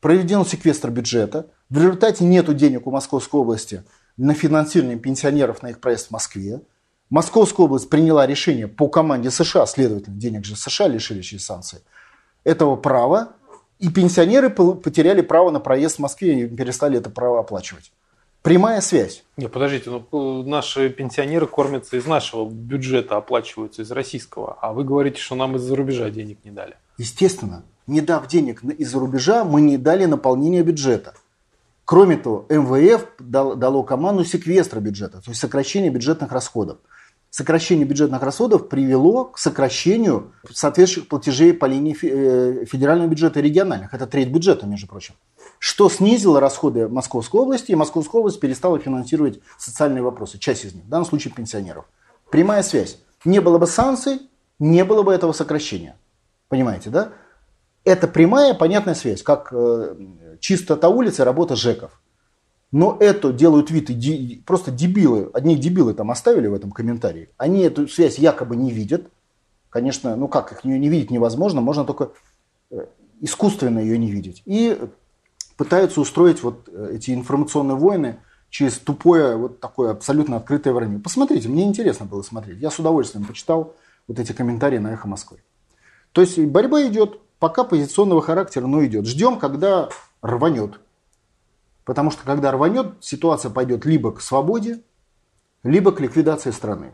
проведен 0.01 0.45
секвестр 0.45 0.91
бюджета. 0.91 1.47
В 1.69 1.79
результате 1.79 2.25
нет 2.25 2.55
денег 2.57 2.87
у 2.87 2.91
Московской 2.91 3.41
области 3.41 3.85
на 4.17 4.35
финансирование 4.35 4.99
пенсионеров 4.99 5.63
на 5.63 5.69
их 5.71 5.81
проезд 5.81 6.09
в 6.09 6.11
Москве. 6.11 6.61
Московская 7.09 7.65
область 7.65 7.89
приняла 7.89 8.27
решение 8.27 8.69
по 8.69 8.89
команде 8.89 9.31
США, 9.31 9.67
следовательно, 9.67 10.17
денег 10.17 10.45
же 10.45 10.55
США 10.55 10.87
лишили 10.87 11.23
через 11.23 11.45
санкции, 11.45 11.81
этого 12.45 12.77
права, 12.77 13.33
и 13.81 13.89
пенсионеры 13.89 14.51
потеряли 14.51 15.23
право 15.23 15.51
на 15.51 15.59
проезд 15.59 15.97
в 15.97 16.01
Москве 16.01 16.43
и 16.43 16.47
перестали 16.47 16.99
это 16.99 17.11
право 17.11 17.41
оплачивать. 17.41 17.91
Прямая 18.43 18.81
связь. 18.81 19.25
Не, 19.37 19.49
подождите, 19.49 19.91
ну 19.91 20.07
э, 20.13 20.49
наши 20.49 20.89
пенсионеры 20.89 21.47
кормятся 21.47 21.99
из 21.99 22.07
нашего 22.07 22.49
бюджета, 22.49 23.17
оплачиваются 23.17 23.83
из 23.83 23.91
российского, 23.91 24.57
а 24.63 24.73
вы 24.73 24.85
говорите, 24.85 25.21
что 25.21 25.35
нам 25.35 25.57
из-за 25.57 25.77
рубежа 25.77 26.09
денег 26.09 26.39
не 26.45 26.51
дали. 26.51 26.77
Естественно, 26.97 27.65
не 27.87 28.01
дав 28.01 28.27
денег 28.27 28.63
из-за 28.65 28.99
рубежа, 28.99 29.45
мы 29.45 29.61
не 29.61 29.77
дали 29.77 30.07
наполнение 30.07 30.63
бюджета. 30.63 31.15
Кроме 31.85 32.17
того, 32.17 32.47
МВФ 32.49 33.09
дало 33.19 33.83
команду 33.83 34.25
секвестра 34.25 34.81
бюджета, 34.81 35.21
то 35.21 35.31
есть 35.31 35.41
сокращение 35.41 35.91
бюджетных 35.91 36.33
расходов. 36.33 36.79
Сокращение 37.31 37.87
бюджетных 37.87 38.23
расходов 38.23 38.69
привело 38.69 39.25
к 39.25 39.39
сокращению 39.39 40.33
соответствующих 40.53 41.09
платежей 41.09 41.55
по 41.55 41.67
линии 41.67 41.97
э, 42.03 42.65
федерального 42.65 43.09
бюджета 43.09 43.39
и 43.39 43.43
региональных. 43.43 43.95
Это 43.95 44.07
треть 44.07 44.31
бюджета, 44.31 44.67
между 44.67 44.87
прочим 44.89 45.15
что 45.61 45.91
снизило 45.91 46.41
расходы 46.41 46.89
Московской 46.89 47.39
области, 47.43 47.71
и 47.71 47.75
Московская 47.75 48.19
область 48.19 48.41
перестала 48.41 48.79
финансировать 48.79 49.41
социальные 49.59 50.03
вопросы, 50.03 50.39
часть 50.39 50.65
из 50.65 50.75
них, 50.75 50.85
в 50.85 50.89
данном 50.89 51.05
случае 51.05 51.35
пенсионеров. 51.35 51.85
Прямая 52.31 52.63
связь. 52.63 52.99
Не 53.27 53.41
было 53.41 53.59
бы 53.59 53.67
санкций, 53.67 54.23
не 54.59 54.85
было 54.85 55.03
бы 55.03 55.13
этого 55.13 55.33
сокращения. 55.33 55.97
Понимаете, 56.49 56.89
да? 56.89 57.13
Это 57.85 58.09
прямая, 58.09 58.55
понятная 58.55 58.95
связь, 58.95 59.23
как 59.23 59.53
э, 59.53 59.97
чистота 60.41 60.89
улицы, 60.89 61.25
работа 61.25 61.57
ЖЭКов. 61.57 62.01
Но 62.73 62.97
это 63.01 63.33
делают 63.33 63.71
вид, 63.71 63.91
и 63.91 64.43
просто 64.47 64.71
дебилы, 64.71 65.31
одни 65.35 65.57
дебилы 65.57 65.93
там 65.93 66.11
оставили 66.11 66.47
в 66.47 66.55
этом 66.55 66.71
комментарии. 66.71 67.31
Они 67.37 67.63
эту 67.63 67.89
связь 67.89 68.19
якобы 68.19 68.57
не 68.57 68.71
видят. 68.71 69.11
Конечно, 69.71 70.15
ну 70.17 70.29
как, 70.29 70.53
их 70.53 70.65
не 70.65 70.89
видеть 70.89 71.11
невозможно, 71.11 71.61
можно 71.61 71.85
только 71.85 72.11
э, 72.71 72.87
искусственно 73.21 73.81
ее 73.81 73.99
не 73.99 74.11
видеть. 74.11 74.43
И 74.47 74.79
пытаются 75.57 76.01
устроить 76.01 76.43
вот 76.43 76.69
э, 76.73 76.93
эти 76.95 77.13
информационные 77.13 77.77
войны 77.77 78.19
через 78.51 78.79
тупое, 78.79 79.37
вот 79.37 79.61
такое 79.61 79.91
абсолютно 79.91 80.37
открытое 80.37 80.73
вранье. 80.73 80.99
Посмотрите, 80.99 81.49
мне 81.49 81.65
интересно 81.65 82.07
было 82.07 82.23
смотреть. 82.23 82.61
Я 82.61 82.71
с 82.71 82.79
удовольствием 82.79 83.25
почитал 83.25 83.75
вот 84.09 84.19
эти 84.19 84.33
комментарии 84.33 84.79
на 84.79 84.93
«Эхо 84.93 85.09
Москвы». 85.09 85.39
То 86.13 86.21
есть 86.21 86.39
борьба 86.39 86.87
идет, 86.87 87.21
пока 87.39 87.65
позиционного 87.65 88.23
характера, 88.23 88.67
но 88.67 88.85
идет. 88.85 89.07
Ждем, 89.07 89.39
когда 89.39 89.89
рванет. 90.23 90.81
Потому 91.91 92.13
что 92.13 92.23
когда 92.23 92.53
рванет, 92.53 92.93
ситуация 93.01 93.51
пойдет 93.51 93.85
либо 93.85 94.13
к 94.13 94.21
свободе, 94.21 94.81
либо 95.65 95.91
к 95.91 95.99
ликвидации 95.99 96.53
страны. 96.53 96.93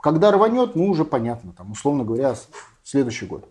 Когда 0.00 0.32
рванет, 0.32 0.74
ну 0.74 0.86
уже 0.86 1.04
понятно, 1.04 1.52
там, 1.52 1.72
условно 1.72 2.02
говоря, 2.02 2.34
следующий 2.82 3.26
год 3.26 3.46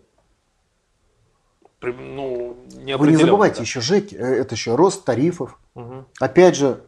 ну, 1.80 2.56
не 2.72 2.96
Вы 2.96 3.12
не 3.12 3.16
забывайте, 3.16 3.58
да. 3.58 3.62
еще 3.62 3.80
ЖЭКи, 3.80 4.16
э, 4.16 4.40
это 4.40 4.56
еще 4.56 4.74
рост 4.74 5.04
тарифов. 5.04 5.56
Угу. 5.76 6.06
Опять 6.18 6.56
же, 6.56 6.82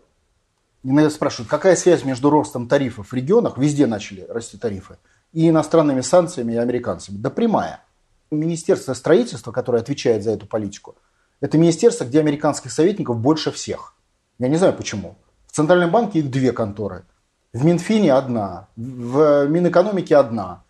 иногда 0.82 1.08
спрашивают, 1.08 1.48
какая 1.48 1.76
связь 1.76 2.02
между 2.02 2.30
ростом 2.30 2.66
тарифов 2.66 3.12
в 3.12 3.14
регионах, 3.14 3.58
везде 3.58 3.86
начали 3.86 4.26
расти 4.28 4.58
тарифы, 4.58 4.98
и 5.32 5.48
иностранными 5.48 6.00
санкциями 6.00 6.54
и 6.54 6.56
американцами? 6.56 7.18
Да 7.18 7.30
прямая. 7.30 7.84
Министерство 8.32 8.92
строительства, 8.94 9.52
которое 9.52 9.78
отвечает 9.78 10.24
за 10.24 10.32
эту 10.32 10.46
политику, 10.46 10.96
это 11.40 11.58
министерство, 11.58 12.04
где 12.04 12.20
американских 12.20 12.72
советников 12.72 13.18
больше 13.18 13.50
всех. 13.50 13.94
Я 14.38 14.48
не 14.48 14.56
знаю 14.56 14.74
почему. 14.74 15.16
В 15.46 15.52
Центральном 15.52 15.90
банке 15.90 16.20
их 16.20 16.30
две 16.30 16.52
конторы. 16.52 17.04
В 17.52 17.64
Минфине 17.64 18.12
одна, 18.12 18.68
в 18.76 19.46
Минэкономике 19.48 20.16
одна, 20.16 20.62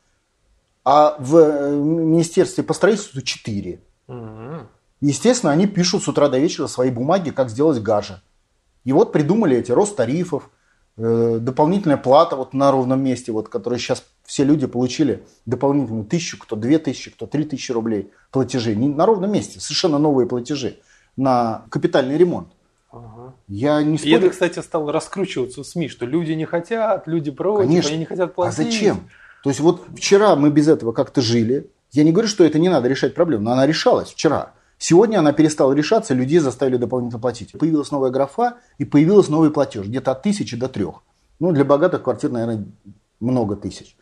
а 0.84 1.16
в 1.18 1.37
э, 1.37 1.70
Министерстве 1.75 2.64
по 2.64 2.72
строительству 2.72 3.20
четыре. 3.20 3.80
Естественно, 5.00 5.52
они 5.52 5.66
пишут 5.66 6.02
с 6.02 6.08
утра 6.08 6.28
до 6.28 6.38
вечера 6.38 6.66
свои 6.66 6.90
бумаги, 6.90 7.30
как 7.30 7.50
сделать 7.50 7.82
гаже. 7.82 8.22
И 8.84 8.92
вот 8.92 9.12
придумали 9.12 9.56
эти 9.56 9.70
рост 9.70 9.96
тарифов, 9.96 10.50
э, 10.96 11.38
дополнительная 11.40 11.98
плата 11.98 12.37
вот 12.37 12.54
на 12.54 12.70
ровном 12.70 13.02
месте, 13.02 13.32
вот, 13.32 13.48
которые 13.48 13.78
сейчас 13.78 14.04
все 14.28 14.44
люди 14.44 14.66
получили 14.66 15.25
дополнительную 15.47 16.04
тысячу, 16.04 16.38
кто 16.38 16.54
две 16.54 16.78
тысячи, 16.78 17.11
кто 17.11 17.26
три 17.26 17.44
тысячи 17.44 17.73
рублей 17.73 18.11
платежей. 18.30 18.76
Не 18.76 18.87
на 18.87 19.06
ровном 19.06 19.32
месте, 19.32 19.58
совершенно 19.58 19.99
новые 19.99 20.28
платежи 20.28 20.80
на 21.16 21.64
капитальный 21.70 22.18
ремонт. 22.18 22.49
Ага. 22.90 23.32
Я 23.49 23.82
не 23.82 23.97
спорю. 23.97 24.12
И 24.12 24.16
это, 24.16 24.28
кстати, 24.28 24.58
стало 24.58 24.92
раскручиваться 24.92 25.62
в 25.62 25.66
СМИ, 25.66 25.88
что 25.88 26.04
люди 26.04 26.32
не 26.32 26.44
хотят, 26.44 27.06
люди 27.06 27.30
против, 27.30 27.68
Конечно. 27.68 27.90
они 27.90 28.00
не 28.00 28.04
хотят 28.04 28.35
платить. 28.35 28.58
А 28.58 28.62
зачем? 28.62 29.08
То 29.42 29.49
есть 29.49 29.61
вот 29.61 29.87
вчера 29.97 30.37
мы 30.37 30.50
без 30.50 30.68
этого 30.68 30.92
как-то 30.92 31.23
жили, 31.23 31.70
я 31.92 32.04
не 32.04 32.12
говорю, 32.12 32.28
что 32.28 32.44
это 32.44 32.58
не 32.58 32.68
надо 32.68 32.87
решать 32.87 33.14
проблему, 33.14 33.44
но 33.44 33.52
она 33.52 33.66
решалась 33.66 34.11
вчера. 34.11 34.52
Сегодня 34.76 35.20
она 35.20 35.32
перестала 35.32 35.73
решаться, 35.73 36.12
людей 36.12 36.38
заставили 36.38 36.76
дополнительно 36.76 37.18
платить. 37.18 37.52
Появилась 37.52 37.90
новая 37.90 38.11
графа 38.11 38.58
и 38.76 38.85
появился 38.85 39.30
новый 39.30 39.50
платеж, 39.50 39.87
где-то 39.87 40.12
от 40.12 40.23
тысячи 40.23 40.54
до 40.54 40.68
трех. 40.68 41.02
Ну, 41.40 41.52
для 41.52 41.64
богатых 41.64 42.02
квартир, 42.02 42.30
наверное, 42.30 42.66
много 43.20 43.56
тысяч. 43.56 43.97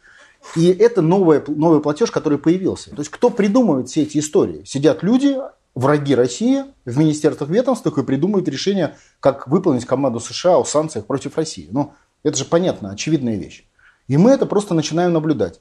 И 0.54 0.68
это 0.68 1.02
новый, 1.02 1.42
новый 1.48 1.80
платеж, 1.80 2.10
который 2.10 2.38
появился. 2.38 2.90
То 2.90 2.98
есть 2.98 3.10
кто 3.10 3.30
придумывает 3.30 3.88
все 3.88 4.02
эти 4.02 4.18
истории? 4.18 4.64
Сидят 4.64 5.02
люди, 5.02 5.36
враги 5.74 6.14
России 6.14 6.64
в 6.84 6.98
министерствах 6.98 7.50
ведомствах 7.50 7.98
и 7.98 8.02
придумывают 8.02 8.48
решение, 8.48 8.96
как 9.20 9.48
выполнить 9.48 9.84
команду 9.84 10.20
США 10.20 10.58
о 10.58 10.64
санкциях 10.64 11.06
против 11.06 11.36
России. 11.36 11.68
Ну, 11.70 11.94
это 12.22 12.38
же 12.38 12.44
понятно, 12.44 12.90
очевидная 12.90 13.36
вещь. 13.36 13.66
И 14.08 14.16
мы 14.16 14.30
это 14.30 14.46
просто 14.46 14.74
начинаем 14.74 15.12
наблюдать. 15.12 15.60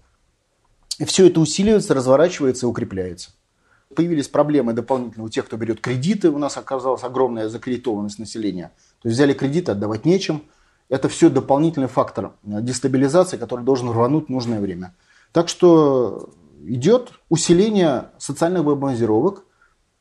И 1.00 1.06
все 1.06 1.28
это 1.28 1.40
усиливается, 1.40 1.94
разворачивается 1.94 2.66
и 2.66 2.70
укрепляется. 2.70 3.32
Появились 3.94 4.28
проблемы 4.28 4.74
дополнительно 4.74 5.26
у 5.26 5.30
тех, 5.30 5.46
кто 5.46 5.58
берет 5.58 5.82
кредиты. 5.82 6.30
У 6.30 6.38
нас 6.38 6.58
оказалась 6.58 7.04
огромная 7.04 7.50
закредитованность 7.50 8.20
населения. 8.20 8.72
То 9.02 9.10
есть 9.10 9.18
взяли 9.18 9.34
кредиты, 9.34 9.74
отдавать 9.74 10.06
нечем. 10.06 10.44
Это 10.90 11.10
все 11.10 11.30
дополнительный 11.30 11.88
фактор 11.88 12.34
дестабилизации, 12.44 13.38
который 13.38 13.66
должен 13.66 13.90
рвануть 13.90 14.30
нужное 14.30 14.60
время. 14.60 14.94
Так 15.32 15.50
что 15.50 16.30
идет 16.66 17.12
усиление 17.30 18.10
социальных 18.18 18.64
бомбардировок. 18.66 19.44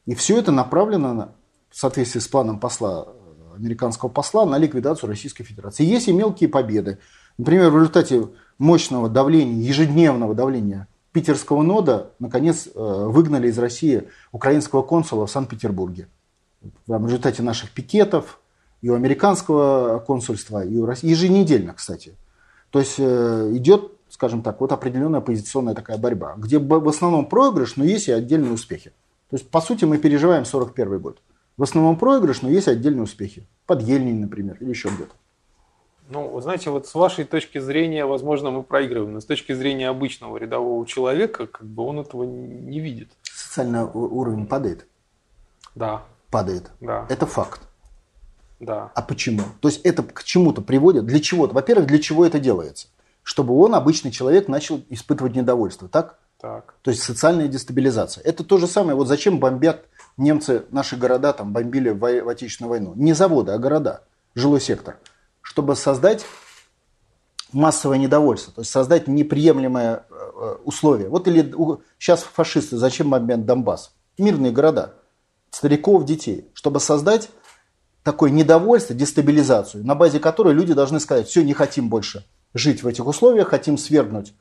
И 0.07 0.15
все 0.15 0.39
это 0.39 0.53
направлено 0.53 1.33
в 1.71 1.79
соответствии 1.79 2.21
с 2.21 2.29
планом 2.29 2.59
посла, 2.59 3.09
американского 3.57 4.09
посла 4.09 4.45
на 4.45 4.59
ликвидацию 4.59 5.09
Российской 5.09 5.45
Федерации. 5.45 5.85
Есть 5.85 6.09
и 6.09 6.13
мелкие 6.13 6.49
победы. 6.49 6.99
Например, 7.39 7.71
в 7.71 7.77
результате 7.77 8.29
мощного 8.59 9.09
давления, 9.09 9.67
ежедневного 9.67 10.35
давления 10.35 10.89
питерского 11.13 11.63
нода, 11.63 12.11
наконец, 12.19 12.67
э, 12.67 12.71
выгнали 12.75 13.49
из 13.49 13.59
России 13.59 14.09
украинского 14.33 14.83
консула 14.83 15.27
в 15.27 15.31
Санкт-Петербурге. 15.31 16.09
В 16.87 17.07
результате 17.07 17.43
наших 17.43 17.71
пикетов, 17.71 18.41
и 18.85 18.91
у 18.91 18.95
американского 18.95 19.99
консульства, 20.01 20.63
и 20.63 20.77
у 20.77 20.85
России. 20.85 21.09
Еженедельно, 21.09 21.73
кстати. 21.73 22.15
То 22.69 22.81
есть 22.81 22.97
э, 22.99 23.51
идет, 23.55 23.93
скажем 24.11 24.43
так, 24.43 24.61
вот 24.61 24.73
определенная 24.73 25.21
оппозиционная 25.21 25.75
такая 25.75 25.97
борьба, 25.97 26.35
где 26.37 26.59
в 26.59 26.89
основном 26.89 27.25
проигрыш, 27.25 27.77
но 27.77 27.85
есть 27.85 28.09
и 28.09 28.13
отдельные 28.13 28.53
успехи. 28.53 28.91
То 29.31 29.37
есть, 29.37 29.49
по 29.49 29.63
сути, 29.63 29.87
мы 29.87 29.97
переживаем 29.97 30.45
41 30.45 30.99
год. 30.99 31.23
В 31.57 31.63
основном 31.63 31.97
проигрыш, 31.97 32.43
но 32.43 32.51
есть 32.51 32.69
отдельные 32.69 33.05
успехи. 33.05 33.49
Под 33.65 33.81
Ельнин, 33.81 34.21
например, 34.21 34.59
или 34.61 34.69
еще 34.69 34.91
где-то. 34.91 35.15
Ну, 36.11 36.39
знаете, 36.43 36.69
вот 36.69 36.87
с 36.87 36.95
вашей 36.95 37.25
точки 37.25 37.61
зрения, 37.61 38.05
возможно, 38.05 38.51
мы 38.51 38.63
проигрываем, 38.63 39.15
но 39.15 39.21
с 39.21 39.25
точки 39.25 39.55
зрения 39.55 39.89
обычного 39.89 40.37
рядового 40.37 40.87
человека, 40.87 41.47
как 41.47 41.67
бы 41.67 41.85
он 41.85 42.01
этого 42.01 42.25
не 42.25 42.81
видит. 42.81 43.09
Социальный 43.23 43.85
уровень 43.85 44.47
падает? 44.47 44.87
Да. 45.75 46.03
Падает? 46.29 46.71
Да. 46.83 47.07
Это 47.09 47.25
факт. 47.25 47.63
Да. 48.61 48.93
А 48.95 49.03
почему? 49.03 49.43
То 49.61 49.69
есть 49.69 49.81
это 49.83 50.03
к 50.03 50.25
чему-то 50.25 50.63
приводит? 50.63 51.07
Для 51.07 51.21
чего-то? 51.21 51.55
Во-первых, 51.55 51.87
для 51.87 51.99
чего 51.99 52.25
это 52.25 52.39
делается? 52.39 52.89
Чтобы 53.23 53.55
он, 53.57 53.75
обычный 53.75 54.11
человек, 54.11 54.49
начал 54.49 54.83
испытывать 54.89 55.35
недовольство, 55.35 55.89
так? 55.89 56.19
Так. 56.41 56.75
То 56.83 56.91
есть 56.91 57.03
социальная 57.03 57.49
дестабилизация. 57.49 58.23
Это 58.23 58.45
то 58.45 58.59
же 58.59 58.67
самое. 58.67 58.97
Вот 58.97 59.09
зачем 59.09 59.41
бомбят 59.41 59.87
немцы 60.17 60.65
наши 60.71 60.97
города, 60.97 61.33
там 61.33 61.53
бомбили 61.53 61.91
в, 61.91 61.99
в 61.99 62.29
Отечественную 62.29 62.71
войну? 62.71 62.93
Не 62.97 63.13
заводы, 63.15 63.53
а 63.53 63.59
города, 63.59 64.03
жилой 64.35 64.61
сектор 64.61 64.99
чтобы 65.45 65.77
создать 65.77 66.25
массовое 67.53 67.99
недовольство, 67.99 68.53
то 68.53 68.63
есть 68.63 68.73
создать 68.73 69.07
неприемлемое 69.07 70.05
э, 70.11 70.57
условие. 70.65 71.09
Вот 71.09 71.29
или 71.29 71.55
сейчас 71.99 72.23
фашисты 72.23 72.77
зачем 72.77 73.11
бомбят 73.11 73.45
Донбасс? 73.45 73.95
Мирные 74.19 74.51
города, 74.51 74.95
стариков, 75.51 76.05
детей, 76.05 76.51
чтобы 76.55 76.81
создать 76.81 77.31
такое 78.05 78.31
недовольство, 78.31 78.95
дестабилизацию, 78.95 79.85
на 79.85 79.97
базе 79.97 80.21
которой 80.21 80.55
люди 80.55 80.73
должны 80.73 81.01
сказать, 81.01 81.27
все, 81.27 81.43
не 81.43 81.55
хотим 81.55 81.89
больше 81.89 82.25
жить 82.55 82.85
в 82.85 82.87
этих 82.87 83.07
условиях, 83.07 83.49
хотим 83.49 83.77
свергнуть 83.77 84.33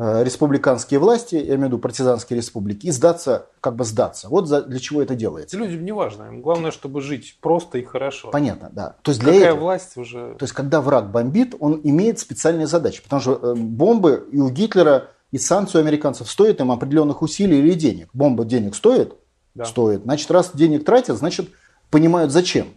Э, 0.00 0.22
республиканские 0.22 1.00
власти, 1.00 1.34
я 1.34 1.56
имею 1.56 1.58
в 1.58 1.64
виду 1.64 1.78
партизанские 1.78 2.36
республики, 2.36 2.86
и 2.86 2.92
сдаться, 2.92 3.46
как 3.60 3.74
бы 3.74 3.84
сдаться. 3.84 4.28
Вот 4.28 4.46
за, 4.46 4.62
для 4.62 4.78
чего 4.78 5.02
это 5.02 5.16
делается. 5.16 5.56
Людям 5.56 5.84
не 5.84 5.90
важно, 5.90 6.26
им 6.26 6.40
главное, 6.40 6.70
чтобы 6.70 7.00
жить 7.00 7.36
просто 7.40 7.78
и 7.78 7.82
хорошо. 7.82 8.30
Понятно, 8.30 8.70
да. 8.72 8.94
То 9.02 9.10
есть 9.10 9.20
для 9.20 9.32
Какая 9.32 9.48
этого, 9.48 9.60
власть 9.60 9.96
уже... 9.96 10.36
То 10.38 10.44
есть 10.44 10.52
когда 10.52 10.80
враг 10.80 11.10
бомбит, 11.10 11.56
он 11.58 11.80
имеет 11.82 12.20
специальные 12.20 12.68
задачи, 12.68 13.02
потому 13.02 13.20
что 13.20 13.40
э, 13.42 13.54
бомбы 13.56 14.28
и 14.30 14.38
у 14.38 14.50
Гитлера, 14.50 15.08
и 15.32 15.38
санкции 15.38 15.78
у 15.78 15.80
американцев 15.80 16.30
стоят 16.30 16.60
им 16.60 16.70
определенных 16.70 17.20
усилий 17.20 17.58
или 17.58 17.74
денег. 17.74 18.08
Бомба 18.12 18.44
денег 18.44 18.76
стоит? 18.76 19.14
Да. 19.56 19.64
Стоит. 19.64 20.04
Значит, 20.04 20.30
раз 20.30 20.52
денег 20.54 20.84
тратят, 20.84 21.18
значит, 21.18 21.48
понимают 21.90 22.30
зачем. 22.30 22.68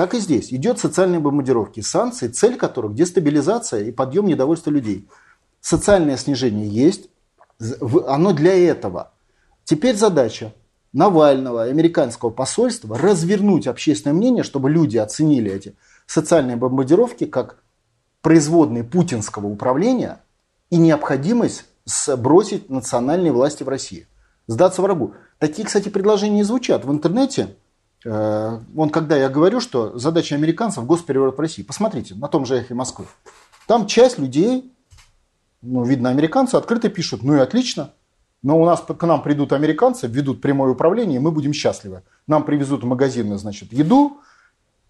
Так 0.00 0.14
и 0.14 0.18
здесь. 0.18 0.50
Идет 0.50 0.78
социальные 0.78 1.20
бомбардировки, 1.20 1.80
санкции, 1.80 2.28
цель 2.28 2.56
которых 2.56 2.94
дестабилизация 2.94 3.82
и 3.82 3.92
подъем 3.92 4.28
недовольства 4.28 4.70
людей 4.70 5.06
социальное 5.60 6.16
снижение 6.16 6.66
есть, 6.66 7.10
оно 8.06 8.32
для 8.32 8.58
этого. 8.58 9.12
Теперь 9.64 9.94
задача 9.94 10.54
Навального, 10.94 11.64
американского 11.64 12.30
посольства 12.30 12.96
развернуть 12.96 13.66
общественное 13.66 14.16
мнение, 14.16 14.42
чтобы 14.42 14.70
люди 14.70 14.96
оценили 14.96 15.52
эти 15.52 15.74
социальные 16.06 16.56
бомбардировки 16.56 17.26
как 17.26 17.62
производные 18.22 18.84
путинского 18.84 19.48
управления 19.48 20.22
и 20.70 20.78
необходимость 20.78 21.66
сбросить 21.84 22.70
национальные 22.70 23.32
власти 23.32 23.64
в 23.64 23.68
России. 23.68 24.06
Сдаться 24.46 24.80
врагу. 24.80 25.12
Такие, 25.38 25.66
кстати, 25.66 25.90
предложения 25.90 26.42
звучат 26.42 26.86
в 26.86 26.90
интернете. 26.90 27.54
Э, 28.04 28.58
вон, 28.72 28.90
когда 28.90 29.16
я 29.16 29.28
говорю, 29.28 29.60
что 29.60 29.98
задача 29.98 30.34
американцев– 30.34 30.84
госпереворот 30.86 31.36
в 31.36 31.40
России. 31.40 31.62
Посмотрите, 31.62 32.14
на 32.14 32.28
том 32.28 32.46
же 32.46 32.56
эхе 32.56 32.74
Москвы. 32.74 33.06
Там 33.66 33.86
часть 33.86 34.18
людей 34.18 34.72
ну, 35.62 35.84
видно, 35.84 36.08
американцы 36.10 36.54
открыто 36.54 36.88
пишут, 36.88 37.22
ну 37.22 37.36
и 37.36 37.38
отлично, 37.38 37.92
но 38.42 38.60
у 38.60 38.64
нас 38.64 38.80
к 38.80 39.06
нам 39.06 39.22
придут 39.22 39.52
американцы, 39.52 40.06
введут 40.06 40.40
прямое 40.40 40.70
управление, 40.70 41.16
и 41.16 41.20
мы 41.20 41.30
будем 41.30 41.52
счастливы. 41.52 42.02
Нам 42.26 42.44
привезут 42.44 42.82
в 42.82 42.86
магазины, 42.86 43.36
значит, 43.36 43.72
еду, 43.72 44.18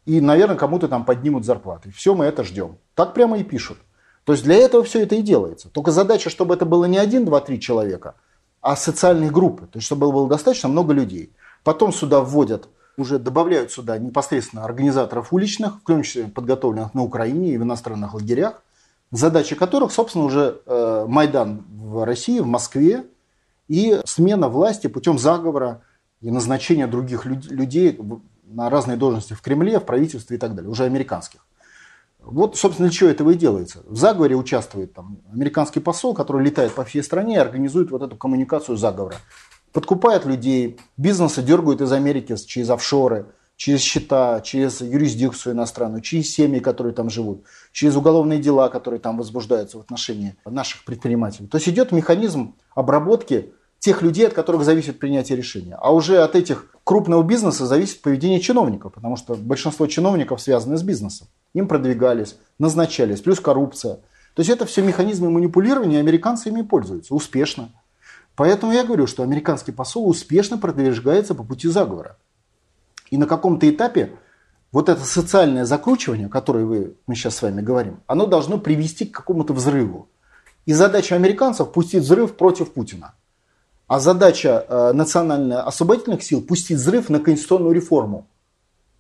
и, 0.07 0.21
наверное, 0.21 0.57
кому-то 0.57 0.89
там 0.89 1.05
поднимут 1.05 1.45
зарплаты. 1.45 1.91
Все 1.91 2.15
мы 2.15 2.25
это 2.25 2.45
ждем. 2.45 2.79
Так 2.95 3.15
прямо 3.15 3.39
и 3.39 3.45
пишут. 3.45 3.79
То 4.25 4.33
есть 4.33 4.45
для 4.45 4.57
этого 4.57 4.85
все 4.85 5.03
это 5.03 5.17
и 5.17 5.23
делается. 5.23 5.69
Только 5.69 5.91
задача, 5.91 6.31
чтобы 6.31 6.55
это 6.55 6.65
было 6.65 6.85
не 6.85 6.99
один, 6.99 7.25
два, 7.25 7.41
три 7.41 7.61
человека, 7.61 8.15
а 8.61 8.77
социальные 8.77 9.31
группы. 9.31 9.67
То 9.67 9.79
есть 9.79 9.87
чтобы 9.87 10.11
было 10.13 10.29
достаточно 10.29 10.69
много 10.69 10.93
людей. 10.93 11.33
Потом 11.65 11.93
сюда 11.93 12.21
вводят, 12.21 12.69
уже 12.97 13.19
добавляют 13.19 13.73
сюда 13.73 13.99
непосредственно 13.99 14.65
организаторов 14.65 15.33
уличных, 15.33 15.81
в 15.83 15.87
том 15.87 16.03
числе 16.03 16.25
подготовленных 16.25 16.95
на 16.95 17.03
Украине 17.03 17.53
и 17.53 17.59
в 17.59 17.63
иностранных 17.63 18.15
лагерях 18.15 18.63
задачи 19.11 19.57
которых, 19.57 19.93
собственно, 19.93 20.25
уже 20.25 20.61
э, 20.67 21.05
Майдан 21.09 21.65
в 21.69 22.05
России, 22.05 22.41
в 22.41 22.47
Москве 22.47 23.05
и 23.69 24.01
смена 24.05 24.49
власти 24.49 24.87
путем 24.87 25.19
заговора 25.19 25.83
и 26.21 26.31
назначения 26.31 26.87
других 26.87 27.25
людей 27.25 27.99
на 28.45 28.71
разные 28.71 28.97
должности 28.97 29.33
в 29.33 29.43
Кремле, 29.43 29.79
в 29.79 29.85
правительстве 29.85 30.37
и 30.37 30.41
так 30.41 30.55
далее, 30.55 30.71
уже 30.71 30.85
американских. 30.85 31.47
Вот, 32.21 32.57
собственно, 32.57 32.89
для 32.89 32.97
чего 32.97 33.09
этого 33.09 33.31
и 33.31 33.35
делается. 33.35 33.83
В 33.87 33.97
заговоре 33.97 34.37
участвует 34.37 34.93
там, 34.93 35.21
американский 35.33 35.81
посол, 35.81 36.13
который 36.13 36.45
летает 36.45 36.73
по 36.73 36.85
всей 36.85 37.03
стране 37.03 37.37
и 37.37 37.39
организует 37.39 37.91
вот 37.91 38.03
эту 38.03 38.17
коммуникацию 38.17 38.77
заговора. 38.77 39.17
Подкупает 39.73 40.25
людей, 40.25 40.79
бизнесы 40.97 41.43
дергают 41.43 41.81
из 41.81 41.93
Америки 41.93 42.37
через 42.37 42.71
офшоры– 42.71 43.27
через 43.61 43.83
счета, 43.83 44.41
через 44.41 44.81
юрисдикцию 44.81 45.53
иностранную, 45.53 46.01
через 46.01 46.33
семьи, 46.33 46.61
которые 46.61 46.95
там 46.95 47.11
живут, 47.11 47.45
через 47.73 47.95
уголовные 47.95 48.39
дела, 48.39 48.71
которые 48.71 49.01
там 49.01 49.19
возбуждаются 49.19 49.77
в 49.77 49.83
отношении 49.83 50.35
наших 50.47 50.87
предпринимателей. 50.87 51.47
То 51.47 51.59
есть 51.59 51.69
идет 51.69 51.93
механизм 51.93 52.55
обработки 52.75 53.53
тех 53.79 54.01
людей, 54.01 54.27
от 54.27 54.33
которых 54.33 54.65
зависит 54.65 54.99
принятие 54.99 55.37
решения. 55.37 55.77
А 55.79 55.93
уже 55.93 56.23
от 56.23 56.37
этих 56.37 56.75
крупного 56.85 57.23
бизнеса 57.23 57.67
зависит 57.67 58.01
поведение 58.01 58.41
чиновников, 58.41 58.95
потому 58.95 59.19
что 59.19 59.35
большинство 59.35 59.87
чиновников 59.87 60.41
связаны 60.41 60.79
с 60.79 60.83
бизнесом. 60.83 61.29
Им 61.53 61.69
продвигались, 61.69 62.37
назначались, 62.59 63.21
плюс 63.21 63.41
коррупция. 63.41 63.97
То 64.37 64.41
есть 64.41 64.49
это 64.49 64.65
все 64.65 64.81
механизмы 64.81 65.29
манипулирования, 65.29 65.99
американцы 65.99 66.49
ими 66.49 66.63
пользуются 66.63 67.15
успешно. 67.15 67.69
Поэтому 68.41 68.73
я 68.73 68.85
говорю, 68.85 69.07
что 69.07 69.23
американский 69.23 69.71
посол 69.71 70.09
успешно 70.09 70.57
продвигается 70.57 71.35
по 71.35 71.45
пути 71.45 71.69
заговора. 71.69 72.17
И 73.11 73.19
на 73.19 73.27
каком-то 73.27 73.69
этапе 73.69 74.13
вот 74.73 74.89
это 74.89 75.05
социальное 75.05 75.67
закручивание, 75.67 76.27
о 76.27 76.31
которое 76.31 76.65
вы, 76.65 76.97
мы 77.07 77.17
сейчас 77.17 77.37
с 77.37 77.43
вами 77.43 77.61
говорим, 77.61 78.01
оно 78.07 78.25
должно 78.25 78.57
привести 78.57 79.05
к 79.05 79.15
какому-то 79.15 79.53
взрыву. 79.53 80.09
И 80.65 80.73
задача 80.73 81.17
американцев 81.17 81.71
пустить 81.71 82.03
взрыв 82.03 82.35
против 82.35 82.73
Путина. 82.73 83.13
А 83.87 84.01
задача 84.01 84.65
э, 84.67 84.93
национально-освободительных 84.95 86.23
сил 86.23 86.41
пустить 86.41 86.79
взрыв 86.79 87.11
на 87.11 87.21
конституционную 87.21 87.75
реформу. 87.75 88.27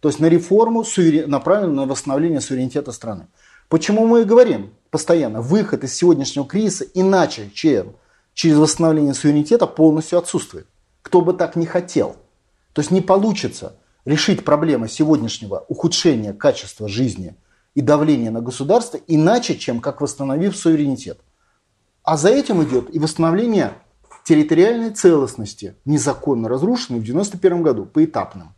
То 0.00 0.11
есть 0.11 0.20
на 0.20 0.26
реформу, 0.26 0.85
направленную 1.26 1.87
на 1.87 1.90
восстановление 1.90 2.42
суверенитета 2.42 2.92
страны. 2.92 3.26
Почему 3.70 4.07
мы 4.07 4.20
и 4.20 4.24
говорим 4.24 4.74
постоянно, 4.90 5.40
выход 5.40 5.83
из 5.83 5.94
сегодняшнего 5.94 6.46
кризиса 6.46 6.85
иначе, 6.92 7.50
чем 7.55 7.94
через 8.40 8.57
восстановление 8.57 9.12
суверенитета, 9.12 9.66
полностью 9.66 10.18
отсутствует. 10.18 10.66
Кто 11.03 11.20
бы 11.20 11.35
так 11.35 11.57
не 11.57 11.66
хотел. 11.66 12.16
То 12.72 12.81
есть 12.81 12.90
не 12.90 13.03
получится 13.03 13.76
решить 14.07 14.46
проблемы 14.46 14.88
сегодняшнего 14.88 15.66
ухудшения 15.68 16.33
качества 16.33 16.88
жизни 16.88 17.37
и 17.74 17.83
давления 17.83 18.31
на 18.31 18.40
государство 18.40 18.98
иначе, 19.07 19.59
чем 19.59 19.81
как 19.81 20.00
восстановив 20.00 20.57
суверенитет. 20.57 21.20
А 22.03 22.16
за 22.16 22.31
этим 22.31 22.62
идет 22.64 22.88
и 22.94 22.98
восстановление 22.98 23.74
территориальной 24.24 24.92
целостности, 24.92 25.76
незаконно 25.85 26.48
разрушенной 26.48 27.00
в 27.00 27.03
1991 27.03 27.62
году, 27.62 27.85
поэтапным. 27.85 28.55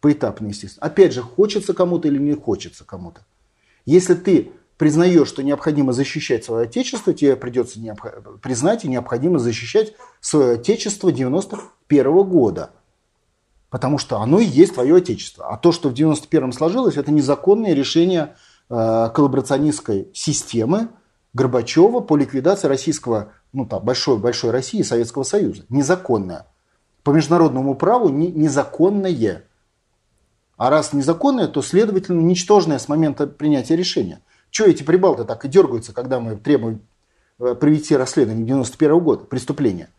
Поэтапно, 0.00 0.46
естественно. 0.46 0.86
Опять 0.86 1.12
же, 1.12 1.20
хочется 1.20 1.74
кому-то 1.74 2.08
или 2.08 2.16
не 2.16 2.32
хочется 2.32 2.84
кому-то. 2.86 3.20
Если 3.84 4.14
ты 4.14 4.52
признаешь, 4.76 5.28
что 5.28 5.42
необходимо 5.42 5.92
защищать 5.92 6.44
свое 6.44 6.64
отечество, 6.64 7.14
тебе 7.14 7.36
придется 7.36 7.78
признать 8.42 8.84
и 8.84 8.88
необходимо 8.88 9.38
защищать 9.38 9.94
свое 10.20 10.54
отечество 10.54 11.12
91 11.12 12.22
года– 12.24 12.70
Потому 13.76 13.98
что 13.98 14.20
оно 14.20 14.38
и 14.38 14.44
есть 14.46 14.74
твое 14.74 14.96
отечество. 14.96 15.48
А 15.48 15.56
то, 15.56 15.72
что 15.72 15.88
в 15.88 15.92
91-м 15.92 16.52
сложилось, 16.52 16.96
это 16.96 17.10
незаконное 17.10 17.74
решение 17.74 18.36
э, 18.70 19.10
коллаборационистской 19.12 20.08
системы 20.14 20.88
Горбачева 21.34 22.00
по 22.00 22.16
ликвидации 22.16 22.68
российского, 22.68 23.32
ну 23.52 23.66
там, 23.66 23.84
большой, 23.84 24.18
большой 24.18 24.50
России 24.50 24.80
и 24.80 24.84
Советского 24.84 25.24
Союза. 25.24 25.64
Незаконное. 25.68 26.46
По 27.02 27.10
международному 27.10 27.74
праву 27.74 28.08
не, 28.08 28.28
незаконное. 28.28 29.44
А 30.56 30.70
раз 30.70 30.92
незаконное, 30.92 31.48
то, 31.48 31.60
следовательно, 31.60 32.20
ничтожное 32.20 32.78
с 32.78 32.88
момента 32.88 33.26
принятия 33.26 33.76
решения. 33.76 34.22
Чего 34.56 34.68
эти 34.68 34.82
прибалты 34.82 35.24
так 35.24 35.44
и 35.44 35.48
дергаются, 35.48 35.92
когда 35.92 36.18
мы 36.18 36.34
требуем 36.34 36.80
э, 37.38 37.54
провести 37.54 37.94
расследование 37.94 38.46
91 38.46 38.98
года, 39.00 39.24
преступления? 39.24 39.90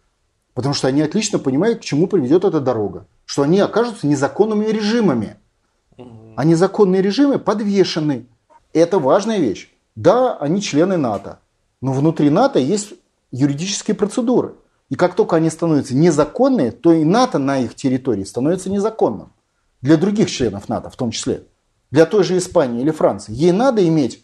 Потому 0.56 0.74
что 0.74 0.88
они 0.88 1.04
отлично 1.04 1.38
понимают, 1.38 1.82
к 1.82 1.84
чему 1.84 2.08
приведет 2.08 2.44
эта 2.44 2.60
дорога. 2.60 3.06
Что 3.26 3.44
они 3.44 3.60
окажутся 3.60 4.08
незаконными 4.08 4.66
режимами. 4.66 5.36
А 6.36 6.44
незаконные 6.44 7.04
режимы 7.04 7.38
подвешены. 7.38 8.26
Это 8.74 8.98
важная 8.98 9.38
вещь. 9.38 9.72
Да, 9.96 10.36
они 10.38 10.60
члены 10.60 10.98
НАТО. 10.98 11.38
Но 11.80 11.94
внутри 11.94 12.32
НАТО 12.32 12.58
есть 12.58 12.96
юридические 13.30 13.94
процедуры. 13.94 14.56
И 14.90 14.96
как 14.96 15.14
только 15.14 15.36
они 15.36 15.52
становятся 15.52 15.96
незаконные, 15.96 16.72
то 16.72 16.92
и 16.94 17.04
НАТО 17.04 17.38
на 17.38 17.60
их 17.60 17.76
территории 17.76 18.24
становится 18.24 18.72
незаконным. 18.72 19.34
Для 19.84 19.98
других 19.98 20.32
членов 20.32 20.68
НАТО 20.68 20.90
в 20.90 20.96
том 20.96 21.12
числе. 21.12 21.44
Для 21.92 22.08
той 22.08 22.24
же 22.24 22.36
Испании 22.40 22.82
или 22.82 22.90
Франции. 22.90 23.36
Ей 23.36 23.52
надо 23.52 23.88
иметь 23.88 24.24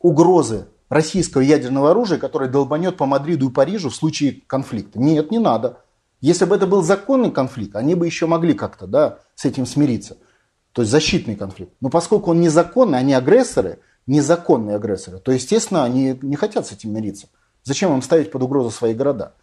угрозы 0.00 0.68
российского 0.88 1.42
ядерного 1.42 1.90
оружия, 1.90 2.18
которое 2.18 2.48
долбанет 2.48 2.96
по 2.96 3.06
Мадриду 3.06 3.48
и 3.48 3.52
Парижу 3.52 3.90
в 3.90 3.94
случае 3.96 4.42
конфликта. 4.46 4.98
Нет, 4.98 5.30
не 5.30 5.38
надо. 5.38 5.80
Если 6.20 6.44
бы 6.44 6.56
это 6.56 6.66
был 6.66 6.82
законный 6.82 7.30
конфликт, 7.30 7.76
они 7.76 7.94
бы 7.94 8.06
еще 8.06 8.26
могли 8.26 8.54
как-то 8.54 8.86
да, 8.86 9.18
с 9.34 9.44
этим 9.44 9.66
смириться. 9.66 10.16
То 10.72 10.82
есть 10.82 10.90
защитный 10.90 11.36
конфликт. 11.36 11.72
Но 11.80 11.88
поскольку 11.88 12.30
он 12.30 12.40
незаконный, 12.40 12.98
они 12.98 13.14
агрессоры, 13.14 13.80
незаконные 14.06 14.76
агрессоры, 14.76 15.18
то, 15.18 15.32
естественно, 15.32 15.84
они 15.84 16.18
не 16.22 16.36
хотят 16.36 16.66
с 16.66 16.72
этим 16.72 16.94
мириться. 16.94 17.28
Зачем 17.64 17.92
им 17.92 18.02
ставить 18.02 18.30
под 18.30 18.42
угрозу 18.42 18.70
свои 18.70 18.94
города? 18.94 19.34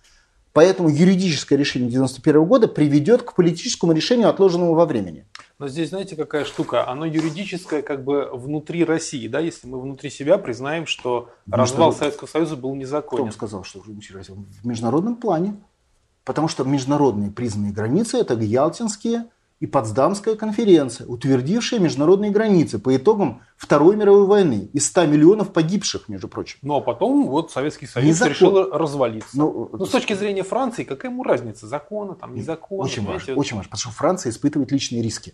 Поэтому 0.53 0.87
юридическое 0.87 1.57
решение 1.57 1.87
1991 1.87 2.45
года 2.45 2.67
приведет 2.67 3.23
к 3.23 3.33
политическому 3.33 3.91
решению, 3.91 4.29
отложенному 4.29 4.75
во 4.75 4.85
времени. 4.85 5.25
Но 5.57 5.67
здесь, 5.67 5.89
знаете, 5.89 6.15
какая 6.15 6.45
штука? 6.45 6.87
Оно 6.87 7.05
юридическое 7.05 7.81
как 7.81 8.03
бы 8.03 8.29
внутри 8.31 8.85
России, 8.85 9.27
да, 9.27 9.39
если 9.39 9.67
мы 9.67 9.81
внутри 9.81 10.11
себя 10.11 10.37
признаем, 10.37 10.85
что 10.85 11.29
развал 11.49 11.91
Советского 11.91 12.27
Союза 12.27 12.55
был 12.55 12.75
незаконен. 12.75 13.25
Кто 13.25 13.33
сказал, 13.33 13.63
что? 13.63 13.79
В 13.79 14.65
международном 14.65 15.15
плане. 15.15 15.55
Потому 16.23 16.47
что 16.47 16.63
международные 16.63 17.31
признанные 17.31 17.73
границы– 17.73 18.17
это 18.19 18.35
Ялтинские 18.35 19.25
и 19.59 19.65
Потсдамская 19.65 20.35
конференция, 20.35 21.07
утвердившая 21.07 21.79
международные 21.79 22.31
границы 22.31 22.79
по 22.79 22.95
итогам 22.95 23.41
Второй 23.55 23.95
мировой 23.95 24.25
войны 24.25 24.69
из 24.73 24.87
100 24.87 25.05
миллионов 25.05 25.53
погибших, 25.53 26.09
между 26.09 26.27
прочим. 26.27 26.59
Ну 26.61 26.75
а 26.75 26.81
потом 26.81 27.27
вот 27.27 27.51
Советский 27.51 27.87
Союз 27.87 28.09
Незакон... 28.09 28.29
решил 28.29 28.71
развалиться. 28.71 29.29
Ну, 29.33 29.69
ну, 29.71 29.85
с 29.85 29.89
точки 29.89 30.13
зрения 30.13 30.43
Франции, 30.43 30.83
какая 30.83 31.11
ему 31.11 31.23
разница? 31.23 31.67
Законы, 31.67 32.15
там, 32.15 32.35
не 32.35 32.41
законы? 32.41 32.83
Очень 32.83 33.05
важно, 33.05 33.35
очень 33.35 33.55
важно, 33.55 33.69
потому 33.69 33.79
что 33.79 33.91
Франция 33.91 34.31
испытывает 34.31 34.71
личные 34.71 35.01
риски. 35.01 35.33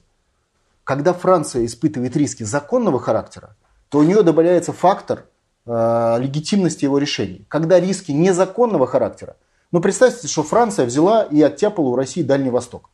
Когда 0.83 1.13
Франция 1.13 1.65
испытывает 1.65 2.15
риски 2.15 2.43
законного 2.43 2.99
характера, 2.99 3.55
то 3.89 3.99
у 3.99 4.03
нее 4.03 4.21
добавляется 4.21 4.73
фактор 4.73 5.25
э, 5.65 6.17
легитимности 6.19 6.85
его 6.85 6.99
решений. 6.99 7.45
Когда 7.47 7.79
риски 7.79 8.11
незаконного 8.11 8.85
характера, 8.85 9.35
ну 9.71 9.81
представьте, 9.81 10.27
что 10.27 10.43
Франция 10.43 10.85
взяла 10.85 11.23
и 11.23 11.41
оттяпала 11.41 11.89
у 11.89 11.95
России 11.95 12.21
Дальний 12.21 12.49
Восток. 12.49 12.89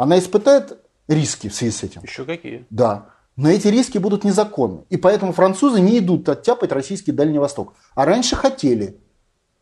Она 0.00 0.18
испытает 0.18 0.78
риски 1.08 1.50
в 1.50 1.54
связи 1.54 1.72
с 1.72 1.82
этим. 1.82 2.02
Еще 2.02 2.24
какие? 2.24 2.64
Да. 2.70 3.10
Но 3.36 3.50
эти 3.50 3.68
риски 3.68 3.98
будут 3.98 4.24
незаконны. 4.24 4.84
И 4.88 4.96
поэтому 4.96 5.34
французы 5.34 5.78
не 5.78 5.98
идут 5.98 6.26
оттяпать 6.26 6.72
российский 6.72 7.12
Дальний 7.12 7.38
Восток. 7.38 7.74
А 7.94 8.06
раньше 8.06 8.34
хотели. 8.34 8.96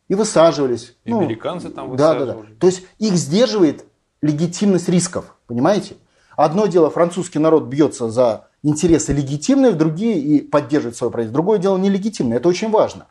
И 0.06 0.14
высаживались. 0.14 0.96
И 1.04 1.10
ну, 1.10 1.22
американцы 1.22 1.70
там 1.70 1.90
высаживали. 1.90 2.26
Да, 2.26 2.34
да, 2.34 2.40
да. 2.42 2.48
То 2.60 2.68
есть 2.68 2.86
их 3.00 3.14
сдерживает 3.14 3.84
легитимность 4.22 4.88
рисков. 4.88 5.34
Понимаете? 5.48 5.96
Одно 6.36 6.66
дело, 6.66 6.88
французский 6.88 7.40
народ 7.40 7.64
бьется 7.64 8.08
за 8.08 8.46
интересы 8.62 9.12
легитимные, 9.12 9.72
другие 9.72 10.20
и 10.20 10.40
поддерживает 10.40 10.96
свое 10.96 11.10
правительство. 11.10 11.42
Другое 11.42 11.58
дело 11.58 11.78
нелегитимное. 11.78 12.36
Это 12.36 12.48
очень 12.48 12.70
важно. 12.70 13.08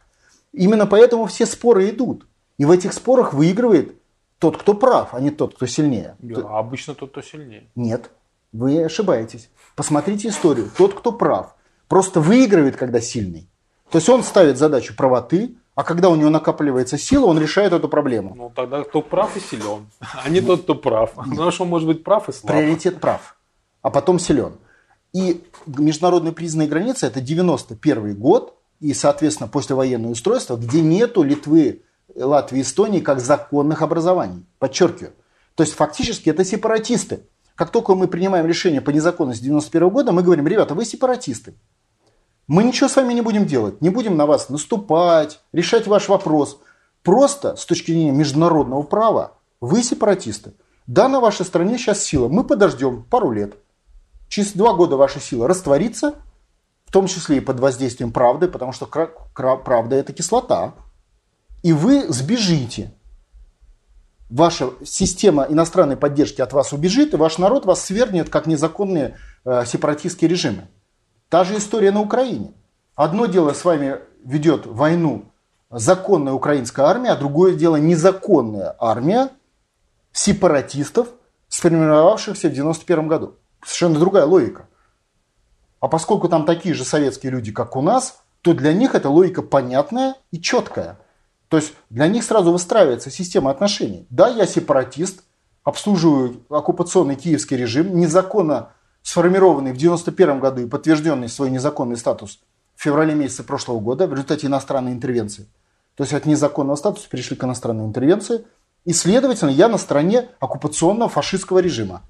Именно 0.54 0.86
поэтому 0.86 1.26
все 1.26 1.46
споры 1.46 1.90
идут. 1.90 2.26
И 2.58 2.64
в 2.64 2.72
этих 2.72 2.94
спорах 2.94 3.34
выигрывает 3.34 3.97
тот, 4.40 4.58
кто 4.58 4.74
прав, 4.74 5.14
а 5.14 5.20
не 5.20 5.32
тот, 5.32 5.56
кто 5.56 5.66
сильнее. 5.66 6.16
Да, 6.20 6.58
обычно 6.58 6.94
тот, 6.94 7.12
кто 7.12 7.22
сильнее. 7.22 7.70
Нет, 7.76 8.12
вы 8.52 8.84
ошибаетесь. 8.84 9.50
Посмотрите 9.76 10.30
историю. 10.30 10.70
Тот, 10.78 10.94
кто 10.94 11.12
прав, 11.12 11.56
просто 11.88 12.20
выигрывает, 12.20 12.76
когда 12.76 13.02
сильный. 13.02 13.50
То 13.92 13.98
есть 13.98 14.10
он 14.10 14.24
ставит 14.24 14.58
задачу 14.58 14.96
правоты, 14.96 15.56
а 15.76 15.84
когда 15.84 16.10
у 16.10 16.16
него 16.16 16.30
накапливается 16.30 16.98
сила, 16.98 17.28
он 17.28 17.40
решает 17.40 17.72
эту 17.72 17.88
проблему. 17.88 18.34
Ну 18.36 18.52
тогда 18.54 18.84
кто 18.84 19.02
прав 19.02 19.38
и 19.38 19.40
силен, 19.40 19.88
а 20.24 20.30
не 20.30 20.42
тот, 20.42 20.64
кто 20.64 20.76
прав. 20.76 21.12
Потому 21.12 21.52
что 21.52 21.64
он 21.64 21.70
может 21.70 21.88
быть 21.88 22.04
прав 22.04 22.30
и 22.30 22.34
слаб. 22.34 22.52
Приоритет 22.52 23.00
прав, 23.00 23.38
а 23.82 23.90
потом 23.90 24.20
силен. 24.20 24.54
И 25.14 25.44
международные 25.66 26.34
признанные 26.34 26.68
границы 26.68 27.08
это 27.08 27.22
91 27.22 28.16
год 28.16 28.58
и, 28.80 28.94
соответственно, 28.94 29.48
послевоенное 29.48 30.12
устройство, 30.12 30.58
где 30.58 30.82
нету 30.82 31.24
Литвы, 31.24 31.84
Латвии 32.16 32.60
и 32.60 32.62
Эстонии 32.62 33.00
как 33.00 33.20
законных 33.20 33.82
образований. 33.82 34.46
Подчеркиваю. 34.60 35.14
То 35.56 35.64
есть 35.64 35.74
фактически 35.74 36.30
это 36.30 36.46
сепаратисты. 36.46 37.22
Как 37.56 37.72
только 37.72 37.96
мы 37.96 38.08
принимаем 38.08 38.46
решение 38.46 38.82
по 38.82 38.92
незаконности 38.92 39.44
91 39.44 39.90
года, 39.90 40.12
мы 40.12 40.22
говорим, 40.22 40.48
ребята, 40.48 40.76
вы 40.76 40.86
сепаратисты. 40.86 41.56
Мы 42.48 42.64
ничего 42.64 42.88
с 42.88 42.96
вами 42.96 43.14
не 43.14 43.22
будем 43.22 43.46
делать, 43.46 43.82
не 43.82 43.90
будем 43.90 44.16
на 44.16 44.26
вас 44.26 44.50
наступать, 44.50 45.42
решать 45.52 45.88
ваш 45.88 46.08
вопрос. 46.08 46.60
Просто 47.04 47.56
с 47.56 47.66
точки 47.66 47.92
зрения 47.92 48.12
международного 48.12 48.84
права 48.84 49.34
вы 49.60 49.82
сепаратисты. 49.84 50.54
Да, 50.86 51.10
на 51.10 51.20
вашей 51.20 51.46
стране 51.46 51.78
сейчас 51.78 52.04
сила. 52.04 52.30
Мы 52.30 52.44
подождем 52.44 53.04
пару 53.04 53.32
лет. 53.32 53.56
Через 54.30 54.54
два 54.54 54.74
года 54.74 54.96
ваша 54.96 55.20
сила 55.20 55.48
растворится, 55.48 56.16
в 56.86 56.92
том 56.92 57.08
числе 57.08 57.38
и 57.38 57.42
под 57.42 57.60
воздействием 57.60 58.12
правды, 58.12 58.48
потому 58.48 58.72
что 58.72 58.86
правда 58.86 59.96
это 59.96 60.14
кислота. 60.14 60.74
И 61.64 61.74
вы 61.74 62.06
сбежите. 62.10 62.94
Ваша 64.30 64.72
система 64.84 65.46
иностранной 65.50 65.96
поддержки 65.96 66.42
от 66.42 66.52
вас 66.54 66.74
убежит, 66.74 67.14
и 67.14 67.18
ваш 67.18 67.38
народ 67.38 67.66
вас 67.66 67.84
свергнет 67.86 68.30
как 68.30 68.46
незаконные 68.46 69.18
э, 69.46 69.64
сепаратистские 69.66 70.30
режимы. 70.30 70.68
Та 71.30 71.44
же 71.44 71.58
история 71.58 71.92
на 71.92 72.02
Украине. 72.02 72.54
Одно 72.96 73.26
дело 73.26 73.54
с 73.54 73.64
вами 73.64 74.00
ведет 74.24 74.66
войну 74.66 75.32
законная 75.70 76.34
украинская 76.34 76.86
армия, 76.86 77.12
а 77.12 77.18
другое 77.18 77.56
дело 77.56 77.78
незаконная 77.78 78.76
армия 78.80 79.30
сепаратистов, 80.12 81.10
сформировавшихся 81.48 82.50
в 82.50 82.54
91 82.54 83.08
году. 83.08 83.36
Совершенно 83.64 84.00
другая 84.00 84.26
логика. 84.26 84.68
А 85.80 85.88
поскольку 85.88 86.28
там 86.28 86.46
такие 86.46 86.74
же 86.74 86.84
советские 86.84 87.32
люди, 87.32 87.52
как 87.52 87.76
у 87.76 87.82
нас, 87.82 88.22
то 88.42 88.54
для 88.54 88.74
них 88.74 88.96
эта 88.96 89.10
логика 89.10 89.42
понятная 89.42 90.16
и 90.32 90.42
четкая. 90.42 90.98
То 91.50 91.58
есть 91.58 91.74
для 91.90 92.08
них 92.08 92.24
сразу 92.24 92.52
выстраивается 92.52 93.10
система 93.10 93.52
отношений. 93.52 94.06
Да, 94.10 94.28
я 94.28 94.46
сепаратист, 94.46 95.24
обслуживаю 95.64 96.44
оккупационный 96.50 97.16
киевский 97.16 97.58
режим, 97.58 97.98
незаконно 97.98 98.74
сформированный 99.02 99.72
в 99.72 99.78
1991 99.78 100.40
году 100.40 100.62
и 100.64 100.68
подтвержденный 100.68 101.30
свой 101.30 101.50
незаконный 101.50 101.96
статус 101.96 102.40
в 102.76 102.84
феврале 102.84 103.16
месяце 103.16 103.44
прошлого 103.44 103.80
года 103.80 104.06
в 104.08 104.12
результате 104.12 104.48
иностранной 104.48 104.92
интервенции. 104.92 105.48
То 105.96 106.04
есть 106.04 106.14
от 106.14 106.26
незаконного 106.26 106.76
статуса 106.76 107.10
перешли 107.10 107.36
к 107.36 107.44
иностранной 107.44 107.86
интервенции. 107.86 108.46
И, 108.86 108.94
следовательно, 108.94 109.50
я 109.50 109.68
на 109.68 109.78
стороне 109.78 110.30
оккупационного 110.40 111.10
фашистского 111.10 111.60
режима. 111.60 112.04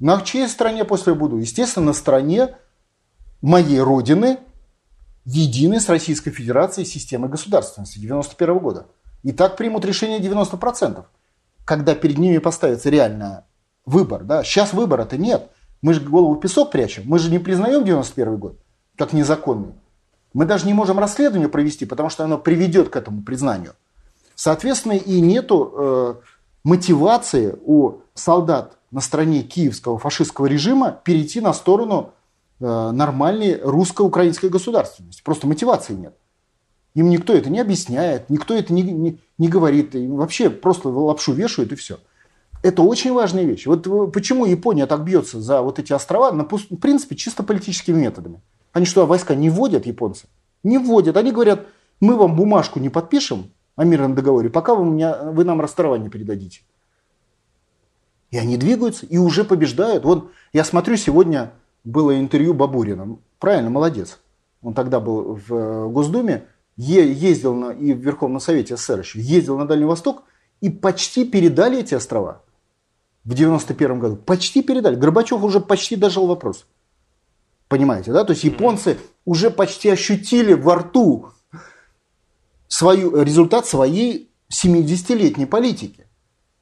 На 0.00 0.20
чьей 0.20 0.48
стороне 0.48 0.84
после 0.84 1.14
буду? 1.14 1.38
Естественно, 1.38 1.86
на 1.86 1.92
стороне 1.92 2.56
моей 3.40 3.80
родины, 3.80 4.38
единой 5.24 5.80
с 5.80 5.88
Российской 5.88 6.30
Федерацией 6.30 6.86
системы 6.86 7.28
государственности 7.28 7.98
91 7.98 8.58
года. 8.58 8.86
И 9.22 9.32
так 9.32 9.56
примут 9.56 9.84
решение 9.84 10.18
90%, 10.18 11.04
когда 11.64 11.94
перед 11.94 12.18
ними 12.18 12.38
поставится 12.38 12.90
реально 12.90 13.44
выбор. 13.86 14.24
Да? 14.24 14.42
Сейчас 14.42 14.72
выбора-то 14.72 15.16
нет. 15.16 15.50
Мы 15.80 15.94
же 15.94 16.00
голову 16.00 16.34
в 16.34 16.40
песок 16.40 16.70
прячем. 16.70 17.04
Мы 17.06 17.18
же 17.18 17.30
не 17.30 17.38
признаем 17.38 17.84
91 17.84 18.36
год 18.36 18.58
как 18.96 19.12
незаконный. 19.12 19.74
Мы 20.32 20.44
даже 20.44 20.66
не 20.66 20.74
можем 20.74 20.98
расследование 20.98 21.48
провести, 21.48 21.84
потому 21.84 22.08
что 22.08 22.24
оно 22.24 22.38
приведет 22.38 22.88
к 22.88 22.96
этому 22.96 23.22
признанию. 23.22 23.74
Соответственно, 24.34 24.92
и 24.92 25.20
нету 25.20 25.74
э, 25.76 26.14
мотивации 26.64 27.56
у 27.64 27.98
солдат 28.14 28.78
на 28.90 29.00
стороне 29.00 29.42
киевского 29.42 29.98
фашистского 29.98 30.46
режима 30.46 31.00
перейти 31.04 31.40
на 31.40 31.52
сторону 31.52 32.12
нормальной 32.62 33.60
русско-украинской 33.62 34.48
государственности. 34.48 35.22
Просто 35.22 35.46
мотивации 35.46 35.94
нет. 35.94 36.16
Им 36.94 37.08
никто 37.08 37.32
это 37.32 37.50
не 37.50 37.60
объясняет, 37.60 38.28
никто 38.28 38.54
это 38.54 38.72
не, 38.72 38.82
не, 38.82 39.18
не 39.38 39.48
говорит. 39.48 39.94
Им 39.94 40.16
вообще 40.16 40.50
просто 40.50 40.88
лапшу 40.88 41.32
вешают 41.32 41.72
и 41.72 41.76
все. 41.76 41.98
Это 42.62 42.82
очень 42.82 43.12
важная 43.12 43.44
вещь. 43.44 43.66
Вот 43.66 43.86
э, 43.86 44.06
почему 44.12 44.44
Япония 44.44 44.86
так 44.86 45.02
бьется 45.02 45.40
за 45.40 45.62
вот 45.62 45.78
эти 45.78 45.92
острова, 45.92 46.30
на, 46.32 46.44
в 46.44 46.76
принципе, 46.76 47.16
чисто 47.16 47.42
политическими 47.42 48.00
методами. 48.00 48.40
Они 48.72 48.86
что, 48.86 49.06
войска 49.06 49.34
не 49.34 49.50
вводят, 49.50 49.86
японцы? 49.86 50.26
Не 50.62 50.78
вводят. 50.78 51.16
Они 51.16 51.32
говорят, 51.32 51.66
мы 52.00 52.16
вам 52.16 52.36
бумажку 52.36 52.78
не 52.78 52.88
подпишем 52.88 53.50
о 53.74 53.84
мирном 53.84 54.14
договоре, 54.14 54.50
пока 54.50 54.74
вы, 54.74 54.84
меня, 54.84 55.22
вы 55.32 55.44
нам 55.44 55.60
острова 55.60 55.96
не 55.96 56.08
передадите. 56.08 56.60
И 58.30 58.38
они 58.38 58.56
двигаются 58.56 59.06
и 59.06 59.18
уже 59.18 59.44
побеждают. 59.44 60.04
Вот 60.04 60.30
я 60.52 60.64
смотрю, 60.64 60.96
сегодня 60.96 61.52
было 61.84 62.18
интервью 62.18 62.54
Бабурина. 62.54 63.18
Правильно, 63.38 63.70
молодец. 63.70 64.18
он 64.62 64.74
тогда 64.74 65.00
был 65.00 65.34
в 65.34 65.54
э, 65.54 65.88
Госдуме, 65.88 66.44
ездил 66.76 67.54
на, 67.54 67.70
и 67.70 67.92
в 67.92 67.98
Верховном 67.98 68.40
Совете 68.40 68.76
СССР 68.76 69.00
еще, 69.00 69.20
ездил 69.20 69.58
на 69.58 69.66
Дальний 69.66 69.84
Восток 69.84 70.22
и 70.60 70.70
почти 70.70 71.24
передали 71.24 71.80
эти 71.80 71.94
острова 71.94 72.42
в 73.24 73.34
91 73.34 73.98
году. 73.98 74.16
Почти 74.16 74.62
передали. 74.62 74.96
Горбачев 74.96 75.42
уже 75.42 75.60
почти 75.60 75.96
дожил 75.96 76.26
вопрос. 76.26 76.66
Понимаете, 77.68 78.12
да? 78.12 78.24
То 78.24 78.32
есть 78.32 78.44
японцы 78.44 78.98
уже 79.24 79.50
почти 79.50 79.88
ощутили 79.88 80.52
во 80.52 80.76
рту 80.76 81.30
свою, 82.68 83.22
результат 83.22 83.66
своей 83.66 84.30
70-летней 84.50 85.46
политики. 85.46 86.06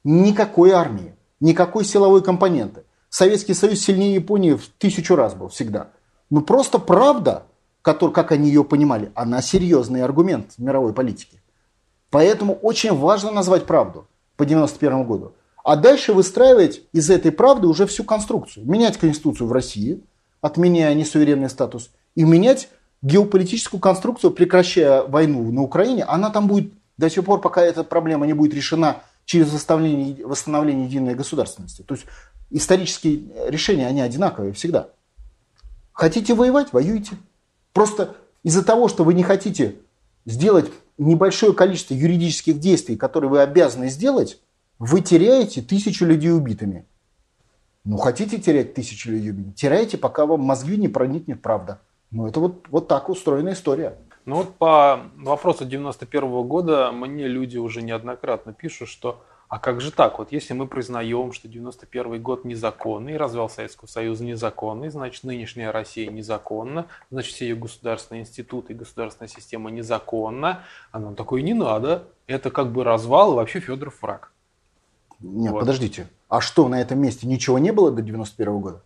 Никакой 0.03 0.71
армии, 0.71 1.15
никакой 1.39 1.85
силовой 1.85 2.23
компоненты. 2.23 2.83
Советский 3.11 3.53
Союз 3.53 3.81
сильнее 3.81 4.15
Японии 4.15 4.53
в 4.53 4.69
тысячу 4.77 5.17
раз 5.17 5.33
был 5.33 5.49
всегда. 5.49 5.89
Ну 6.29 6.39
просто 6.39 6.79
правда, 6.79 7.43
который, 7.81 8.11
как 8.11 8.31
они 8.31 8.47
ее 8.47 8.63
понимали, 8.63 9.11
она 9.15 9.41
серьезный 9.41 10.01
аргумент 10.01 10.53
в 10.57 10.59
мировой 10.59 10.93
политике. 10.93 11.41
Поэтому 12.09 12.53
очень 12.53 12.95
важно 12.95 13.31
назвать 13.31 13.65
правду 13.65 14.07
по 14.37 14.45
91 14.45 15.03
году. 15.03 15.33
А 15.61 15.75
дальше 15.75 16.13
выстраивать 16.13 16.83
из 16.93 17.09
этой 17.09 17.33
правды 17.33 17.67
уже 17.67 17.85
всю 17.85 18.05
конструкцию. 18.05 18.65
Менять 18.65 18.95
конституцию 18.95 19.47
в 19.47 19.51
России, 19.51 20.01
отменяя 20.39 20.95
несуверенный 20.95 21.49
статус, 21.49 21.91
и 22.15 22.23
менять 22.23 22.69
геополитическую 23.01 23.81
конструкцию, 23.81 24.31
прекращая 24.31 25.03
войну 25.03 25.51
на 25.51 25.63
Украине. 25.63 26.05
Она 26.05 26.29
там 26.29 26.47
будет 26.47 26.71
до 26.97 27.09
сих 27.09 27.25
пор, 27.25 27.41
пока 27.41 27.61
эта 27.61 27.83
проблема 27.83 28.25
не 28.25 28.33
будет 28.33 28.53
решена 28.53 29.01
через 29.31 29.53
восстановление, 29.53 30.25
восстановление 30.25 30.87
единой 30.87 31.15
государственности. 31.15 31.83
То 31.83 31.95
есть 31.95 32.05
исторические 32.49 33.49
решения, 33.49 33.87
они 33.87 34.01
одинаковые 34.01 34.51
всегда. 34.51 34.89
Хотите 35.93 36.33
воевать, 36.33 36.73
воюйте. 36.73 37.13
Просто 37.71 38.17
из-за 38.43 38.61
того, 38.61 38.89
что 38.89 39.05
вы 39.05 39.13
не 39.13 39.23
хотите 39.23 39.75
сделать 40.25 40.69
небольшое 40.97 41.53
количество 41.53 41.93
юридических 41.93 42.59
действий, 42.59 42.97
которые 42.97 43.29
вы 43.29 43.41
обязаны 43.41 43.89
сделать, 43.89 44.37
вы 44.79 44.99
теряете 44.99 45.61
тысячу 45.61 46.05
людей 46.05 46.33
убитыми. 46.33 46.85
Ну, 47.85 47.95
хотите 47.95 48.37
терять 48.37 48.73
тысячу 48.73 49.11
людей 49.11 49.31
убитыми? 49.31 49.53
Теряете, 49.53 49.97
пока 49.97 50.25
вам 50.25 50.41
мозги 50.41 50.75
не 50.75 50.89
проникнет 50.89 51.41
правда. 51.41 51.79
Ну, 52.11 52.27
это 52.27 52.41
вот, 52.41 52.65
вот 52.67 52.89
так 52.89 53.07
устроена 53.07 53.53
история. 53.53 53.95
Ну 54.25 54.37
вот 54.37 54.55
по 54.55 55.01
вопросу 55.17 55.65
91 55.65 56.23
-го 56.23 56.43
года 56.43 56.91
мне 56.91 57.27
люди 57.27 57.57
уже 57.57 57.81
неоднократно 57.81 58.53
пишут, 58.53 58.89
что 58.89 59.21
а 59.51 59.59
как 59.59 59.81
же 59.81 59.91
так? 59.91 60.17
Вот 60.17 60.31
если 60.31 60.53
мы 60.53 60.65
признаем, 60.65 61.33
что 61.33 61.49
91 61.49 62.21
год 62.21 62.45
незаконный, 62.45 63.17
развал 63.17 63.49
Советского 63.49 63.85
Союза 63.85 64.23
незаконный, 64.23 64.87
значит 64.87 65.25
нынешняя 65.25 65.73
Россия 65.73 66.09
незаконна, 66.09 66.87
значит 67.09 67.33
все 67.33 67.49
ее 67.49 67.57
государственные 67.57 68.21
институты 68.21 68.71
и 68.71 68.75
государственная 68.77 69.27
система 69.27 69.69
незаконна, 69.69 70.63
а 70.93 70.99
нам 70.99 71.15
такое 71.15 71.41
не 71.41 71.53
надо. 71.53 72.07
Это 72.27 72.49
как 72.49 72.71
бы 72.71 72.85
развал 72.85 73.33
и 73.33 73.35
вообще 73.35 73.59
Федоров 73.59 74.01
враг. 74.01 74.31
Нет, 75.19 75.51
вот. 75.51 75.59
подождите. 75.59 76.07
А 76.29 76.39
что, 76.39 76.69
на 76.69 76.79
этом 76.79 76.99
месте 76.99 77.27
ничего 77.27 77.59
не 77.59 77.73
было 77.73 77.91
до 77.91 78.01
91 78.01 78.59
года? 78.61 78.81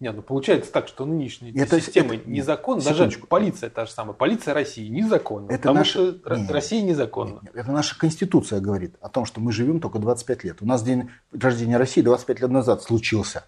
Нет, 0.00 0.14
ну 0.14 0.22
получается 0.22 0.70
так, 0.70 0.86
что 0.86 1.04
нынешняя 1.04 1.52
это, 1.56 1.80
система 1.80 2.14
это, 2.14 2.30
незаконна. 2.30 2.82
Даже 2.82 3.10
полиция 3.28 3.68
та 3.68 3.84
же 3.84 3.90
самая. 3.90 4.14
Полиция 4.14 4.54
России 4.54 4.86
незаконна. 4.86 5.46
Это 5.46 5.58
потому 5.58 5.78
наша, 5.78 5.90
что 5.90 6.36
нет, 6.36 6.50
Россия 6.52 6.82
незаконна. 6.82 7.40
Нет, 7.42 7.56
это 7.56 7.72
наша 7.72 7.98
конституция 7.98 8.60
говорит 8.60 8.94
о 9.00 9.08
том, 9.08 9.24
что 9.24 9.40
мы 9.40 9.50
живем 9.50 9.80
только 9.80 9.98
25 9.98 10.44
лет. 10.44 10.62
У 10.62 10.66
нас 10.66 10.84
день 10.84 11.10
рождения 11.32 11.76
России 11.76 12.00
25 12.00 12.40
лет 12.40 12.50
назад 12.50 12.82
случился. 12.82 13.44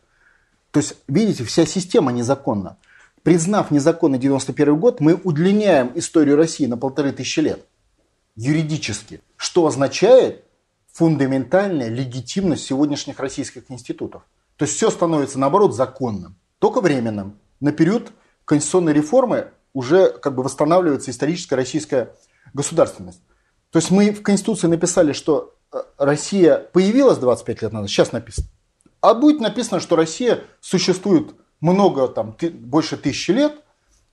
То 0.73 0.81
есть, 0.81 0.97
видите, 1.07 1.45
вся 1.45 1.67
система 1.67 2.11
незаконна. 2.11 2.79
Признав 3.23 3.71
незаконный 3.71 4.19
91 4.19 4.77
год, 4.77 5.01
мы 5.01 5.15
удлиняем 5.15 5.93
историю 5.95 6.37
России 6.37 6.67
на 6.67 6.77
полторы 6.77 7.13
тысячи 7.13 7.41
лет. 7.41 7.65
Юридически. 8.35 9.21
Что 9.37 9.67
означает 9.67 10.45
фундаментальная 10.93 11.89
легитимность 11.89 12.65
сегодняшних 12.65 13.21
российских 13.21 13.71
институтов. 13.71 14.23
То 14.61 14.67
есть 14.67 14.77
все 14.77 14.91
становится, 14.91 15.39
наоборот, 15.39 15.75
законным 15.75 16.37
только 16.59 16.83
временным. 16.83 17.39
На 17.61 17.73
период 17.73 18.13
конституционной 18.45 18.93
реформы 18.93 19.53
уже 19.73 20.11
как 20.11 20.35
бы 20.35 20.43
восстанавливается 20.43 21.11
историческая 21.11 21.57
российская 21.57 22.15
государственность. 22.53 23.23
То 23.71 23.79
есть 23.79 23.91
мы 23.91 24.11
в 24.11 24.21
Конституции 24.21 24.67
написали, 24.67 25.15
что 25.15 25.55
э, 25.73 25.79
Россия 25.97 26.59
появилась 26.59 27.17
25 27.17 27.63
лет 27.63 27.73
назад, 27.73 27.89
сейчас 27.89 28.13
написано. 28.13 28.49
А 29.01 29.15
будет 29.15 29.41
написано, 29.41 29.81
что 29.81 29.97
Россия 29.97 30.45
существует 30.61 31.31
много, 31.63 32.07
там, 32.09 32.37
больше 32.53 32.99
тысячи 32.99 33.31
лет 33.31 33.55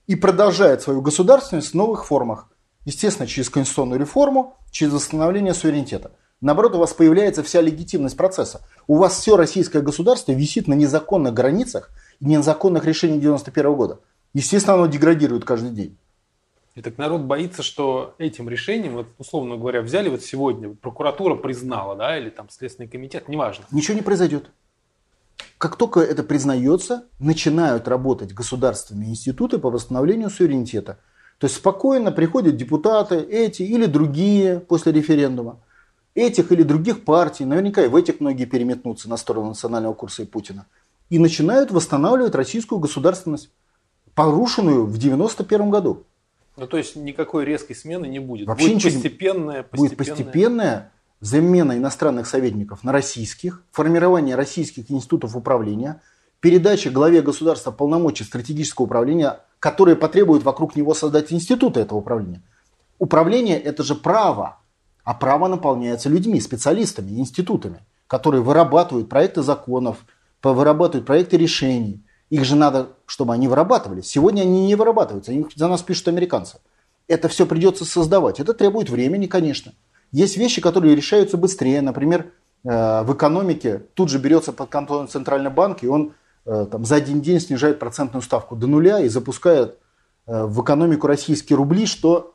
и 0.06 0.16
продолжает 0.16 0.80
свою 0.80 1.02
государственность 1.02 1.72
в 1.72 1.74
новых 1.74 2.06
формах. 2.06 2.48
Естественно, 2.86 3.26
через 3.26 3.50
конституционную 3.50 4.00
реформу, 4.00 4.56
через 4.70 4.94
восстановление 4.94 5.52
суверенитета. 5.52 6.12
Наоборот, 6.40 6.74
у 6.74 6.78
вас 6.78 6.94
появляется 6.94 7.42
вся 7.42 7.60
легитимность 7.60 8.16
процесса. 8.16 8.62
У 8.88 8.96
вас 8.96 9.20
все 9.20 9.36
российское 9.36 9.82
государство 9.82 10.32
висит 10.32 10.66
на 10.66 10.72
незаконных 10.74 11.34
границах– 11.34 11.90
незаконных 12.20 12.86
решений 12.86 13.20
91 13.20 13.74
года. 13.74 14.00
Естественно, 14.32 14.74
оно 14.76 14.86
деградирует 14.86 15.44
каждый 15.44 15.70
день. 15.70 15.96
И 16.74 16.80
так 16.80 16.96
народ 16.96 17.20
боится, 17.22 17.62
что 17.62 18.14
этим 18.16 18.48
решением, 18.48 18.94
вот, 18.94 19.08
условно 19.18 19.56
говоря, 19.56 19.82
взяли 19.82 20.08
вот 20.08 20.22
сегодня, 20.22 20.74
прокуратура 20.74 21.34
признала, 21.34 21.96
да, 21.96 22.16
или 22.18 22.30
там 22.30 22.48
Следственный 22.48 22.88
комитет, 22.88 23.28
неважно. 23.28 23.66
Ничего 23.72 23.94
не 23.94 24.02
произойдет. 24.02 24.50
Как 25.58 25.76
только 25.76 26.00
это 26.00 26.22
признается, 26.22 27.04
начинают 27.18 27.88
работать 27.88 28.32
государственные 28.32 29.10
институты 29.10 29.58
по 29.58 29.70
восстановлению 29.70 30.30
суверенитета. 30.30 30.98
То 31.38 31.46
есть 31.46 31.56
спокойно 31.56 32.10
приходят 32.10 32.56
депутаты, 32.56 33.16
эти 33.16 33.62
или 33.62 33.86
другие 33.86 34.60
после 34.60 34.92
референдума, 34.92 35.60
этих 36.18 36.52
или 36.52 36.62
других 36.62 37.04
партий, 37.04 37.44
наверняка 37.44 37.84
и 37.84 37.88
в 37.88 37.96
этих 37.96 38.20
многие 38.20 38.44
переметнутся 38.44 39.08
на 39.08 39.16
сторону 39.16 39.48
национального 39.48 39.94
курса 39.94 40.22
и 40.22 40.26
Путина– 40.26 40.66
и 41.10 41.18
начинают 41.18 41.70
восстанавливать 41.70 42.34
российскую 42.34 42.78
государственность, 42.78 43.50
порушенную 44.14 44.84
в 44.84 44.96
1991 44.96 45.70
году. 45.70 46.04
Ну, 46.56 46.66
то 46.66 46.76
есть 46.76 46.96
никакой 46.96 47.44
резкой 47.44 47.76
смены 47.76 48.06
не 48.06 48.18
будет. 48.18 48.48
Вообще 48.48 48.74
будет 48.74 48.82
постепенная, 48.82 49.62
постепенная... 49.62 49.62
Будет 49.62 49.96
постепенная 49.96 50.92
замена 51.20 51.76
иностранных 51.76 52.26
советников 52.26 52.84
на 52.84 52.92
российских, 52.92 53.62
формирование 53.70 54.34
российских 54.34 54.90
институтов 54.90 55.36
управления, 55.36 56.00
передача 56.40 56.90
главе 56.90 57.22
государства 57.22 57.70
полномочий 57.70 58.24
стратегического 58.24 58.86
управления, 58.86 59.40
которые 59.60 59.96
потребуют 59.96 60.42
вокруг 60.42 60.76
него 60.76 60.94
создать 60.94 61.32
институты 61.32 61.80
этого 61.80 61.98
управления. 61.98 62.42
Управление– 62.98 63.60
это 63.62 63.84
же 63.84 63.94
право, 63.94 64.58
а 65.08 65.14
право 65.14 65.48
наполняется 65.48 66.10
людьми, 66.10 66.38
специалистами, 66.38 67.12
институтами, 67.12 67.80
которые 68.08 68.42
вырабатывают 68.42 69.08
проекты 69.08 69.40
законов, 69.40 70.04
вырабатывают 70.42 71.06
проекты 71.06 71.38
решений. 71.38 72.04
Их 72.28 72.44
же 72.44 72.56
надо, 72.56 72.90
чтобы 73.06 73.32
они 73.32 73.48
вырабатывались. 73.48 74.04
Сегодня 74.04 74.42
они 74.42 74.66
не 74.66 74.74
вырабатываются, 74.74 75.32
их 75.32 75.46
за 75.56 75.66
нас 75.66 75.80
пишут 75.80 76.08
американцы. 76.08 76.58
Это 77.06 77.28
все 77.28 77.46
придется 77.46 77.86
создавать. 77.86 78.38
Это 78.38 78.52
требует 78.52 78.90
времени, 78.90 79.24
конечно. 79.24 79.72
Есть 80.12 80.36
вещи, 80.36 80.60
которые 80.60 80.94
решаются 80.94 81.38
быстрее. 81.38 81.80
Например, 81.80 82.30
э, 82.64 83.02
в 83.02 83.14
экономике 83.14 83.84
тут 83.94 84.10
же 84.10 84.18
берется 84.18 84.52
под 84.52 84.68
контроль 84.68 85.08
Центральный 85.08 85.50
банк, 85.50 85.82
и 85.82 85.88
он 85.88 86.12
э, 86.44 86.66
там, 86.70 86.84
за 86.84 86.96
один 86.96 87.22
день 87.22 87.40
снижает 87.40 87.78
процентную 87.78 88.20
ставку 88.20 88.56
до 88.56 88.66
нуля 88.66 89.00
и 89.00 89.08
запускает 89.08 89.78
э, 90.26 90.44
в 90.44 90.62
экономику 90.62 91.06
российские 91.06 91.56
рубли, 91.56 91.86
что 91.86 92.34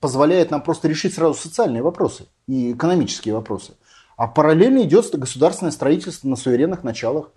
позволяет 0.00 0.50
нам 0.50 0.62
просто 0.62 0.88
решить 0.88 1.14
сразу 1.14 1.34
социальные 1.34 1.82
вопросы 1.82 2.26
и 2.46 2.72
экономические 2.72 3.34
вопросы. 3.34 3.74
А 4.16 4.26
параллельно 4.26 4.82
идет 4.82 5.16
государственное 5.16 5.72
строительство 5.72 6.28
на 6.28 6.36
суверенных 6.36 6.82
началах. 6.82 7.30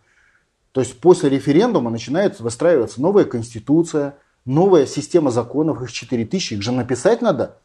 То 0.72 0.82
есть 0.82 1.00
после 1.00 1.30
референдума 1.30 1.90
начинает 1.92 2.40
выстраиваться 2.40 3.02
новая 3.02 3.26
конституция, 3.26 4.16
новая 4.46 4.86
система 4.86 5.32
законов, 5.32 5.82
их 5.82 5.92
4000, 5.92 6.54
их 6.54 6.62
же 6.62 6.72
написать 6.72 7.22
надо 7.22 7.58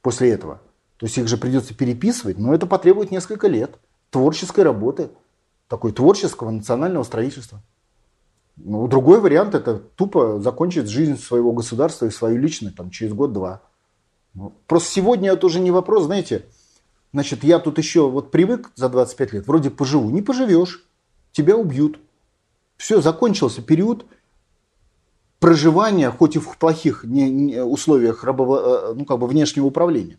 после 0.00 0.30
этого. 0.30 0.60
То 0.96 1.06
есть 1.06 1.18
их 1.18 1.28
же 1.28 1.36
придется 1.36 1.74
переписывать, 1.74 2.38
но 2.38 2.54
это 2.54 2.66
потребует 2.66 3.10
несколько 3.10 3.48
лет 3.48 3.78
творческой 4.10 4.64
работы, 4.64 5.10
такой 5.68 5.92
творческого 5.92 6.50
национального 6.50 7.02
строительства. 7.02 7.60
Ну, 8.56 8.86
другой 8.86 9.20
вариант 9.20 9.54
это 9.54 9.76
тупо 9.78 10.40
закончить 10.40 10.88
жизнь 10.88 11.18
своего 11.18 11.52
государства 11.52 12.06
и 12.06 12.10
свою 12.10 12.38
личную 12.38 12.72
там, 12.72 12.90
через 12.90 13.12
год-два. 13.12 13.60
Просто 14.66 14.90
сегодня 14.90 15.32
это 15.32 15.46
уже 15.46 15.60
не 15.60 15.70
вопрос, 15.70 16.04
знаете, 16.04 16.44
Значит, 17.16 17.44
я 17.44 17.60
тут 17.60 17.78
еще 17.78 18.10
вот 18.10 18.30
привык 18.30 18.72
за 18.74 18.90
25 18.90 19.32
лет, 19.32 19.46
вроде 19.46 19.70
поживу. 19.70 20.10
Не 20.10 20.20
поживешь, 20.20 20.84
тебя 21.32 21.56
убьют. 21.56 21.98
Все, 22.76 23.00
закончился 23.00 23.62
период 23.62 24.04
проживания, 25.38 26.10
хоть 26.10 26.36
и 26.36 26.38
в 26.38 26.58
плохих 26.58 27.04
условиях 27.04 28.22
рабово, 28.22 28.90
э, 28.90 28.94
ну, 28.96 29.06
как 29.06 29.18
бы 29.18 29.26
внешнего 29.28 29.64
управления. 29.64 30.18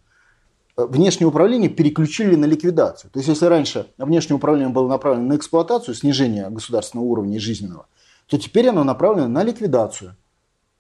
Э, 0.75 0.88
внешнее 0.88 1.27
управление 1.27 1.69
переключили 1.69 2.34
на 2.34 2.45
ликвидацию. 2.45 3.12
То 3.12 3.19
есть, 3.19 3.30
если 3.30 3.45
раньше 3.45 3.91
внешнее 3.99 4.38
управление 4.38 4.69
было 4.69 4.88
направлено 4.88 5.27
на 5.27 5.36
эксплуатацию, 5.36 5.93
снижение 5.93 6.49
государственного 6.49 7.06
уровня 7.06 7.39
жизненного, 7.39 7.86
то 8.25 8.39
теперь 8.39 8.69
оно 8.69 8.84
направлено 8.84 9.27
на 9.27 9.43
ликвидацию. 9.43 10.15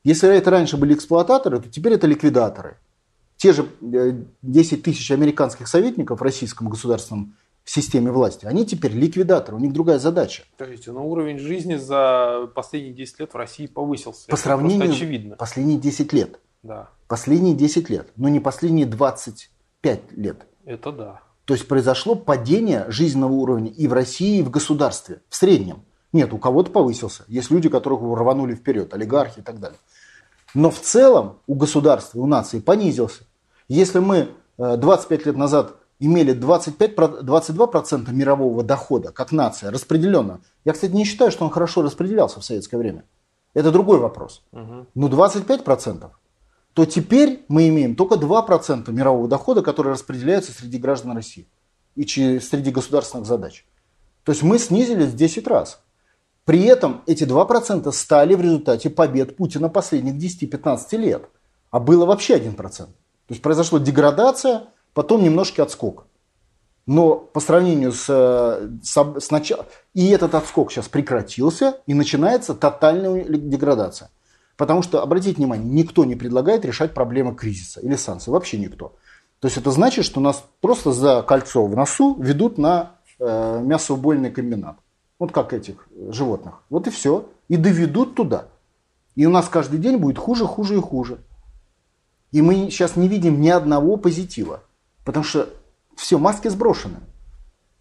Если 0.03 0.35
это 0.35 0.49
раньше 0.49 0.77
были 0.77 0.95
эксплуататоры, 0.95 1.59
то 1.59 1.69
теперь 1.69 1.93
это 1.93 2.07
ликвидаторы. 2.07 2.77
Те 3.37 3.53
же 3.53 3.69
10 3.81 4.73
э, 4.73 4.77
тысяч 4.77 5.11
американских 5.11 5.67
советников 5.67 6.19
в 6.19 6.23
российском 6.23 6.69
государственном 6.69 7.35
системе 7.63 8.11
власти, 8.11 8.45
они 8.45 8.65
теперь 8.65 8.93
ликвидаторы, 8.93 9.57
у 9.57 9.59
них 9.59 9.73
другая 9.73 9.99
задача. 9.99 10.43
То 10.57 10.65
есть 10.65 10.87
ну, 10.87 11.07
уровень 11.07 11.37
жизни 11.37 11.75
за 11.75 12.49
последние 12.55 12.93
10 12.93 13.19
лет 13.19 13.33
в 13.33 13.37
России 13.37 13.67
повысился. 13.67 14.27
По 14.27 14.31
Это 14.31 14.41
сравнению 14.41 14.91
очевидно. 14.91 15.35
последние 15.35 15.77
10 15.77 16.13
лет. 16.13 16.39
Да, 16.63 16.89
Последние 17.07 17.55
10 17.55 17.89
лет, 17.89 18.09
но 18.17 18.27
не 18.27 18.39
последние 18.39 18.85
25 18.85 20.11
лет. 20.17 20.47
это 20.65 20.91
да. 20.91 21.21
То 21.45 21.53
есть 21.53 21.67
произошло 21.67 22.15
падение 22.15 22.85
жизненного 22.89 23.31
уровня 23.31 23.71
и 23.71 23.87
в 23.87 23.93
России, 23.93 24.39
и 24.39 24.43
в 24.43 24.49
государстве, 24.49 25.21
в 25.29 25.35
среднем. 25.35 25.83
Нет, 26.11 26.33
у 26.33 26.37
кого-то 26.37 26.71
повысился. 26.71 27.23
Есть 27.27 27.51
люди, 27.51 27.69
которых 27.69 28.01
рванули 28.01 28.55
вперед, 28.55 28.93
олигархи 28.93 29.39
и 29.39 29.41
так 29.41 29.59
далее. 29.59 29.79
Но 30.53 30.69
в 30.71 30.79
целом 30.81 31.39
у 31.47 31.55
государства, 31.55 32.19
у 32.19 32.25
нации 32.25 32.59
понизился. 32.59 33.23
Если 33.67 33.99
мы 33.99 34.29
э, 34.57 34.77
25 34.77 35.25
лет 35.25 35.35
назад 35.35 35.75
имели 35.99 36.33
25, 36.33 36.95
про- 36.95 37.21
22% 37.21 38.11
мирового 38.11 38.63
дохода 38.63 39.11
как 39.11 39.31
нация 39.31 39.71
распределенно, 39.71 40.41
я, 40.65 40.73
кстати, 40.73 40.91
не 40.91 41.03
считаю, 41.05 41.31
что 41.31 41.45
он 41.45 41.51
хорошо 41.51 41.81
распределялся 41.81 42.39
в 42.39 42.45
советское 42.45 42.77
время. 42.77 43.03
Это 43.53 43.71
другой 43.71 43.99
вопрос. 43.99 44.43
Но 44.93 45.07
25%, 45.07 46.09
то 46.73 46.85
теперь 46.85 47.43
мы 47.47 47.67
имеем 47.69 47.95
только 47.95 48.15
2% 48.15 48.91
мирового 48.91 49.27
дохода, 49.27 49.61
который 49.63 49.93
распределяется 49.93 50.51
среди 50.51 50.77
граждан 50.77 51.13
России 51.13 51.47
и 51.95 52.05
среди 52.39 52.69
государственных 52.71 53.25
задач. 53.25 53.65
То 54.23 54.31
есть 54.31 54.43
мы 54.43 54.59
снизились 54.59 55.07
в 55.07 55.15
10 55.15 55.47
раз. 55.47 55.81
При 56.45 56.63
этом 56.65 57.01
эти 57.07 57.23
2% 57.23 57.91
стали 57.91 58.35
в 58.35 58.41
результате 58.41 58.89
побед 58.89 59.35
Путина 59.35 59.69
последних 59.69 60.15
10-15 60.15 60.97
лет. 60.97 61.27
А 61.71 61.79
было 61.79 62.05
вообще 62.05 62.37
1%. 62.37 62.87
То 63.27 63.33
есть 63.33 63.41
произошла 63.41 63.79
деградация, 63.79 64.63
потом 64.93 65.23
немножко 65.23 65.63
отскок. 65.63 66.05
Но 66.85 67.15
по 67.17 67.41
сравнению 67.41 67.91
с, 67.91 68.05
э, 68.07 68.69
с, 68.81 69.19
с 69.19 69.31
начала... 69.31 69.65
И 69.93 70.07
этот 70.07 70.33
отскок 70.33 70.71
сейчас 70.71 70.87
прекратился, 70.87 71.77
и 71.85 71.93
начинается 71.93 72.53
тотальная 72.53 73.25
деградация. 73.25 74.09
Потому 74.55 74.81
что, 74.81 75.03
обратите 75.03 75.35
внимание, 75.35 75.69
никто 75.69 76.05
не 76.05 76.15
предлагает 76.15 76.63
решать 76.63 76.93
проблемы 76.93 77.35
кризиса 77.35 77.81
или 77.81 77.95
санкций. 77.97 78.31
Вообще 78.31 78.57
никто. 78.57 78.95
То 79.39 79.47
есть 79.47 79.57
это 79.57 79.69
значит, 79.71 80.05
что 80.05 80.21
нас 80.21 80.43
просто 80.61 80.93
за 80.93 81.21
кольцо 81.21 81.65
в 81.65 81.75
носу 81.75 82.15
ведут 82.19 82.57
на 82.57 82.93
э, 83.19 83.61
мясоубойный 83.61 84.31
комбинат. 84.31 84.77
Вот 85.19 85.33
как 85.33 85.53
этих 85.53 85.87
э, 85.91 86.11
животных. 86.11 86.63
Вот 86.69 86.87
и 86.87 86.89
все. 86.89 87.29
И 87.49 87.57
доведут 87.57 88.15
туда. 88.15 88.47
И 89.15 89.25
у 89.25 89.29
нас 89.29 89.49
каждый 89.49 89.79
день 89.79 89.97
будет 89.97 90.17
хуже, 90.17 90.45
хуже 90.45 90.75
и 90.77 90.81
хуже. 90.81 91.19
И 92.31 92.41
мы 92.41 92.69
сейчас 92.69 92.95
не 92.95 93.07
видим 93.07 93.41
ни 93.41 93.49
одного 93.49 93.97
позитива. 93.97 94.63
Потому 95.05 95.23
что 95.23 95.49
все, 95.95 96.17
маски 96.17 96.47
сброшены. 96.47 96.97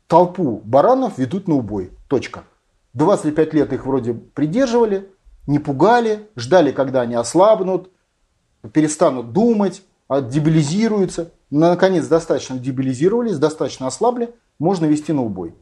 Толпу 0.06 0.62
баранов 0.64 1.18
ведут 1.18 1.48
на 1.48 1.56
убой. 1.56 1.90
Точка. 2.08 2.44
25 2.94 3.54
лет 3.54 3.72
их 3.72 3.84
вроде 3.84 4.14
придерживали, 4.14 5.10
не 5.46 5.58
пугали, 5.58 6.28
ждали, 6.36 6.72
когда 6.72 7.02
они 7.02 7.14
ослабнут, 7.14 7.90
перестанут 8.72 9.32
думать, 9.32 9.82
а 10.08 10.20
дебилизируются. 10.20 11.32
Наконец, 11.50 12.06
достаточно 12.06 12.58
дебилизировались, 12.58 13.38
достаточно 13.38 13.86
ослабли, 13.86 14.34
можно 14.58 14.86
вести 14.86 15.12
на 15.12 15.22
убой. 15.22 15.54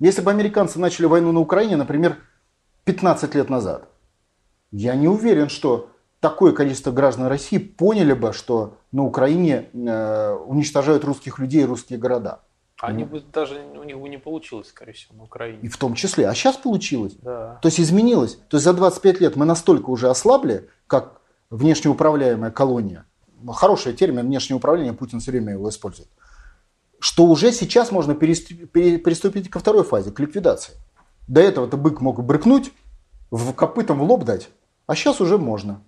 Если 0.00 0.22
бы 0.22 0.30
американцы 0.30 0.80
начали 0.80 1.06
войну 1.06 1.30
на 1.32 1.40
Украине, 1.40 1.76
например, 1.76 2.18
15 2.84 3.34
лет 3.34 3.48
назад, 3.48 3.88
я 4.72 4.96
не 4.96 5.06
уверен, 5.06 5.48
что 5.48 5.90
такое 6.22 6.52
количество 6.52 6.92
граждан 6.92 7.26
России 7.26 7.58
поняли 7.58 8.12
бы, 8.12 8.32
что 8.32 8.78
на 8.92 9.02
Украине 9.04 9.66
э, 9.74 10.32
уничтожают 10.46 11.04
русских 11.04 11.40
людей 11.40 11.62
и 11.62 11.66
русские 11.66 11.98
города. 11.98 12.40
Они 12.80 13.02
бы 13.04 13.20
даже 13.32 13.60
у 13.76 13.82
них 13.82 13.98
бы 13.98 14.08
не 14.08 14.18
получилось, 14.18 14.68
скорее 14.68 14.92
всего, 14.92 15.14
на 15.16 15.22
И 15.22 15.24
Украине. 15.26 15.68
в 15.68 15.76
том 15.76 15.94
числе. 15.94 16.28
А 16.28 16.34
сейчас 16.34 16.56
получилось. 16.56 17.14
Да. 17.22 17.58
То 17.60 17.66
есть 17.68 17.80
изменилось. 17.80 18.36
То 18.48 18.56
есть 18.56 18.64
за 18.64 18.72
25 18.72 19.20
лет 19.20 19.36
мы 19.36 19.44
настолько 19.44 19.90
уже 19.90 20.08
ослабли, 20.08 20.68
как 20.86 21.20
внешнеуправляемая 21.50 22.50
колония. 22.52 23.04
Хороший 23.48 23.92
термин 23.92 24.26
внешнее 24.26 24.56
управление, 24.56 24.92
Путин 24.92 25.18
все 25.18 25.32
время 25.32 25.52
его 25.54 25.68
использует. 25.68 26.08
Что 27.00 27.24
уже 27.26 27.50
сейчас 27.52 27.90
можно 27.90 28.12
переступ- 28.12 28.66
пере- 28.66 28.98
приступить 28.98 29.50
ко 29.50 29.58
второй 29.58 29.82
фазе, 29.82 30.12
к 30.12 30.20
ликвидации. 30.20 30.74
До 31.26 31.40
этого-то 31.40 31.76
бык 31.76 32.00
мог 32.00 32.22
брыкнуть, 32.24 32.72
в 33.32 33.52
копытом 33.54 33.98
в 33.98 34.02
лоб 34.04 34.24
дать, 34.24 34.50
а 34.86 34.94
сейчас 34.94 35.20
уже 35.20 35.36
можно. 35.38 35.82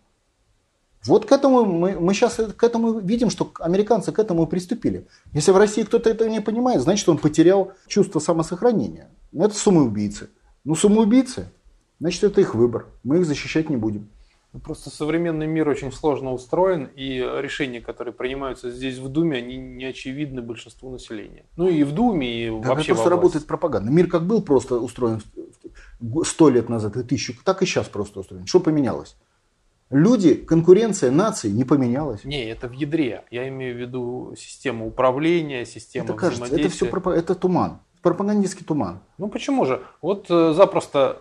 Вот 1.07 1.27
к 1.27 1.33
этому 1.33 1.65
мы, 1.65 1.99
мы 2.01 2.15
сейчас 2.15 2.37
к 2.57 2.63
этому 2.63 2.99
видим, 2.99 3.31
что 3.31 3.53
американцы 3.61 4.13
к 4.13 4.19
этому 4.19 4.45
и 4.45 4.47
приступили. 4.47 5.07
Если 5.33 5.51
в 5.51 5.57
России 5.57 5.83
кто-то 5.83 6.09
этого 6.09 6.29
не 6.29 6.41
понимает, 6.41 6.81
значит 6.81 7.09
он 7.09 7.19
потерял 7.19 7.73
чувство 7.87 8.21
самосохранения. 8.21 9.11
Ну, 9.33 9.45
Это 9.45 9.55
самоубийцы. 9.55 10.31
Ну, 10.65 10.75
самоубийцы, 10.75 11.49
значит 12.01 12.25
это 12.25 12.41
их 12.41 12.55
выбор. 12.55 12.87
Мы 13.03 13.19
их 13.19 13.27
защищать 13.27 13.69
не 13.69 13.77
будем. 13.77 14.09
Ну, 14.55 14.61
Просто 14.61 14.89
современный 14.89 15.49
мир 15.49 15.69
очень 15.69 15.91
сложно 15.91 16.33
устроен, 16.33 16.89
и 16.95 17.19
решения, 17.19 17.81
которые 17.81 18.15
принимаются 18.15 18.71
здесь 18.71 18.99
в 18.99 19.09
Думе, 19.09 19.39
они 19.39 19.57
не 19.57 19.85
очевидны 19.85 20.43
большинству 20.43 20.91
населения. 20.91 21.45
Ну 21.57 21.69
и 21.69 21.83
в 21.83 21.93
Думе, 21.93 22.47
и 22.47 22.51
Да, 22.51 22.69
вообще 22.69 22.95
просто 22.95 23.11
во 23.11 23.17
работает 23.17 23.47
пропаганда. 23.47 23.91
Мир 23.91 24.07
как 24.07 24.27
был 24.27 24.43
просто 24.43 24.77
устроен 24.77 25.21
сто 26.25 26.49
лет 26.49 26.69
назад 26.69 26.97
и 26.97 27.03
тысячу, 27.03 27.35
так 27.45 27.63
и 27.63 27.67
сейчас 27.67 27.89
просто 27.89 28.21
устроен. 28.21 28.47
Что 28.47 28.61
поменялось? 28.61 29.17
Люди, 29.91 30.35
конкуренция 30.35 31.11
наций 31.11 31.51
не 31.51 31.65
поменялась. 31.65 32.25
Не, 32.25 32.45
это 32.47 32.69
в 32.69 32.73
ядре. 32.73 33.25
Я 33.31 33.49
имею 33.49 33.77
в 33.77 33.79
виду 33.79 34.35
систему 34.37 34.87
управления, 34.89 35.65
систему 35.67 36.07
Это 36.07 36.15
кажется, 36.15 36.57
это 36.57 36.69
все 36.69 36.87
это 36.87 37.35
туман, 37.35 37.81
пропагандистский 38.03 38.65
туман. 38.65 39.01
Ну 39.19 39.29
почему 39.29 39.67
же? 39.67 39.83
Вот 40.01 40.27
э, 40.31 40.53
запросто 40.55 41.21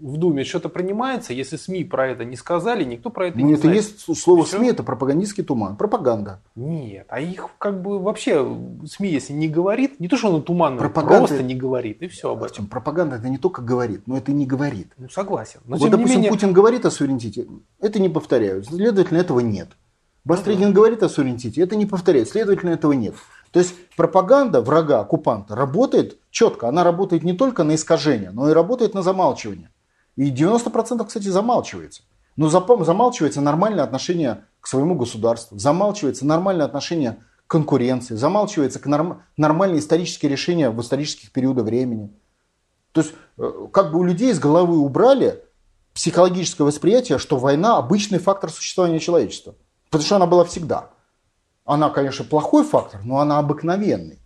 в 0.00 0.16
Думе 0.16 0.44
что-то 0.44 0.68
принимается, 0.68 1.32
если 1.32 1.56
СМИ 1.56 1.84
про 1.84 2.08
это 2.08 2.24
не 2.24 2.36
сказали, 2.36 2.84
никто 2.84 3.10
про 3.10 3.28
это 3.28 3.38
Ну, 3.38 3.46
не 3.46 3.52
это 3.54 3.62
знает. 3.62 3.76
есть 3.76 4.00
слово 4.18 4.44
Всё? 4.44 4.58
СМИ, 4.58 4.68
это 4.70 4.82
пропагандистский 4.82 5.44
туман, 5.44 5.76
пропаганда. 5.76 6.40
Нет, 6.54 7.06
а 7.08 7.20
их 7.20 7.48
как 7.58 7.82
бы 7.82 7.98
вообще 7.98 8.44
СМИ, 8.86 9.08
если 9.10 9.32
не 9.32 9.48
говорит, 9.48 10.00
не 10.00 10.08
то, 10.08 10.16
что 10.16 10.32
он 10.32 10.42
туманно, 10.42 10.78
Пропаганда- 10.78 11.26
просто 11.28 11.42
не 11.42 11.54
говорит, 11.54 12.02
и 12.02 12.08
все 12.08 12.32
об 12.32 12.42
этом. 12.44 12.66
Пропаганда 12.66 13.16
это 13.16 13.28
не 13.28 13.38
только 13.38 13.62
говорит, 13.62 14.02
но 14.06 14.16
это 14.16 14.30
и 14.30 14.34
не 14.34 14.46
говорит. 14.46 14.92
Ну 14.98 15.08
согласен. 15.08 15.60
Но 15.64 15.76
вот, 15.76 15.90
допустим, 15.90 16.08
не 16.10 16.16
менее, 16.16 16.30
Путин 16.30 16.52
говорит 16.52 16.84
о 16.86 16.90
суверенитете, 16.90 17.46
это 17.80 17.98
не 18.00 18.08
повторяют. 18.08 18.66
Следовательно, 18.66 19.18
этого 19.18 19.40
нет. 19.40 19.68
Бастрыкин 20.24 20.72
говорит 20.74 21.02
о 21.02 21.08
суверенитете, 21.08 21.62
это 21.62 21.74
не 21.74 21.86
повторяет. 21.86 22.28
Следовательно, 22.28 22.70
этого 22.70 22.92
нет. 22.92 23.14
То 23.50 23.60
есть 23.60 23.74
пропаганда 23.96 24.60
врага, 24.60 25.00
оккупанта 25.00 25.56
работает 25.56 26.18
четко. 26.30 26.68
Она 26.68 26.84
работает 26.84 27.22
не 27.22 27.32
только 27.32 27.64
на 27.64 27.76
искажение, 27.76 28.30
но 28.30 28.50
и 28.50 28.52
работает 28.52 28.92
на 28.92 29.02
замалчивание. 29.02 29.70
И 30.18 30.32
90% 30.32 31.06
кстати, 31.06 31.28
замалчивается. 31.28 32.02
Но 32.34 32.48
запом- 32.48 32.84
замалчивается 32.84 33.40
нормальное 33.40 33.84
отношение 33.84 34.46
к 34.60 34.66
своему 34.66 34.96
государству, 34.96 35.56
замалчивается 35.56 36.26
нормальное 36.26 36.66
отношение 36.66 37.18
к 37.46 37.50
конкуренции, 37.50 38.16
замалчивается 38.16 38.80
к 38.80 38.86
норм- 38.86 39.22
нормальные 39.36 39.78
исторические 39.78 40.32
решения 40.32 40.70
в 40.70 40.80
исторических 40.80 41.30
периодах 41.30 41.66
времени. 41.66 42.10
То 42.90 43.02
есть, 43.02 43.14
э, 43.38 43.68
как 43.72 43.92
бы 43.92 44.00
у 44.00 44.02
людей 44.02 44.32
из 44.32 44.40
головы 44.40 44.78
убрали 44.78 45.44
психологическое 45.94 46.64
восприятие, 46.64 47.18
что 47.18 47.36
война 47.36 47.76
обычный 47.76 48.18
фактор 48.18 48.50
существования 48.50 48.98
человечества. 48.98 49.54
Потому 49.88 50.04
что 50.04 50.16
она 50.16 50.26
была 50.26 50.44
всегда. 50.44 50.90
Она, 51.64 51.90
конечно, 51.90 52.24
плохой 52.24 52.64
фактор, 52.64 53.02
но 53.04 53.20
она 53.20 53.38
обыкновенный. 53.38 54.18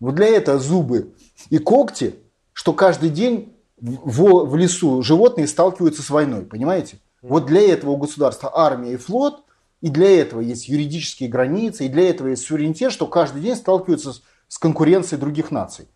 Вот 0.00 0.16
для 0.16 0.26
этого 0.26 0.58
зубы 0.58 1.14
и 1.50 1.58
когти, 1.58 2.16
что 2.52 2.72
каждый 2.72 3.10
день 3.10 3.53
в, 3.84 4.46
в 4.46 4.56
лесу 4.56 5.02
животные 5.02 5.46
сталкиваются 5.46 6.02
с 6.02 6.10
войной, 6.10 6.44
понимаете? 6.44 6.98
Вот 7.20 7.46
для 7.46 7.60
этого 7.72 7.92
у 7.92 7.96
государства 7.96 8.50
армия 8.54 8.94
и 8.94 8.96
флот, 8.96 9.44
и 9.80 9.90
для 9.90 10.20
этого 10.20 10.40
есть 10.40 10.68
юридические 10.68 11.28
границы, 11.28 11.86
и 11.86 11.88
для 11.90 12.08
этого 12.08 12.28
есть 12.28 12.46
суверенитет, 12.46 12.92
что 12.92 13.06
каждый 13.06 13.42
день 13.42 13.56
сталкиваются 13.56 14.14
с, 14.14 14.22
с 14.48 14.58
конкуренцией 14.58 15.20
других 15.20 15.50
наций. 15.50 15.88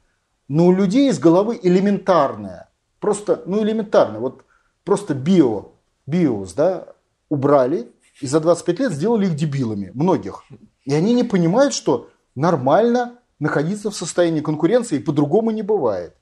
Но 0.49 0.67
у 0.67 0.73
людей 0.73 1.09
из 1.09 1.19
головы 1.19 1.59
элементарное, 1.63 2.69
просто, 3.01 3.43
ну 3.47 3.63
элементарное, 3.63 4.21
вот 4.21 4.45
просто 4.85 5.15
био, 5.15 5.71
биос, 6.07 6.53
да, 6.53 6.89
убрали, 7.31 7.91
и 8.21 8.27
за 8.27 8.41
25 8.41 8.79
лет 8.81 8.93
сделали 8.93 9.27
их 9.27 9.35
дебилами, 9.35 9.91
многих. 9.95 10.45
И 10.85 10.93
они 10.93 11.15
не 11.15 11.25
понимают, 11.25 11.73
что 11.73 12.11
нормально 12.35 13.19
находиться 13.39 13.91
в 13.91 13.97
состоянии 13.97 14.41
конкуренции, 14.41 14.97
и 14.97 15.03
по-другому 15.03 15.51
не 15.51 15.63
бывает. 15.63 16.15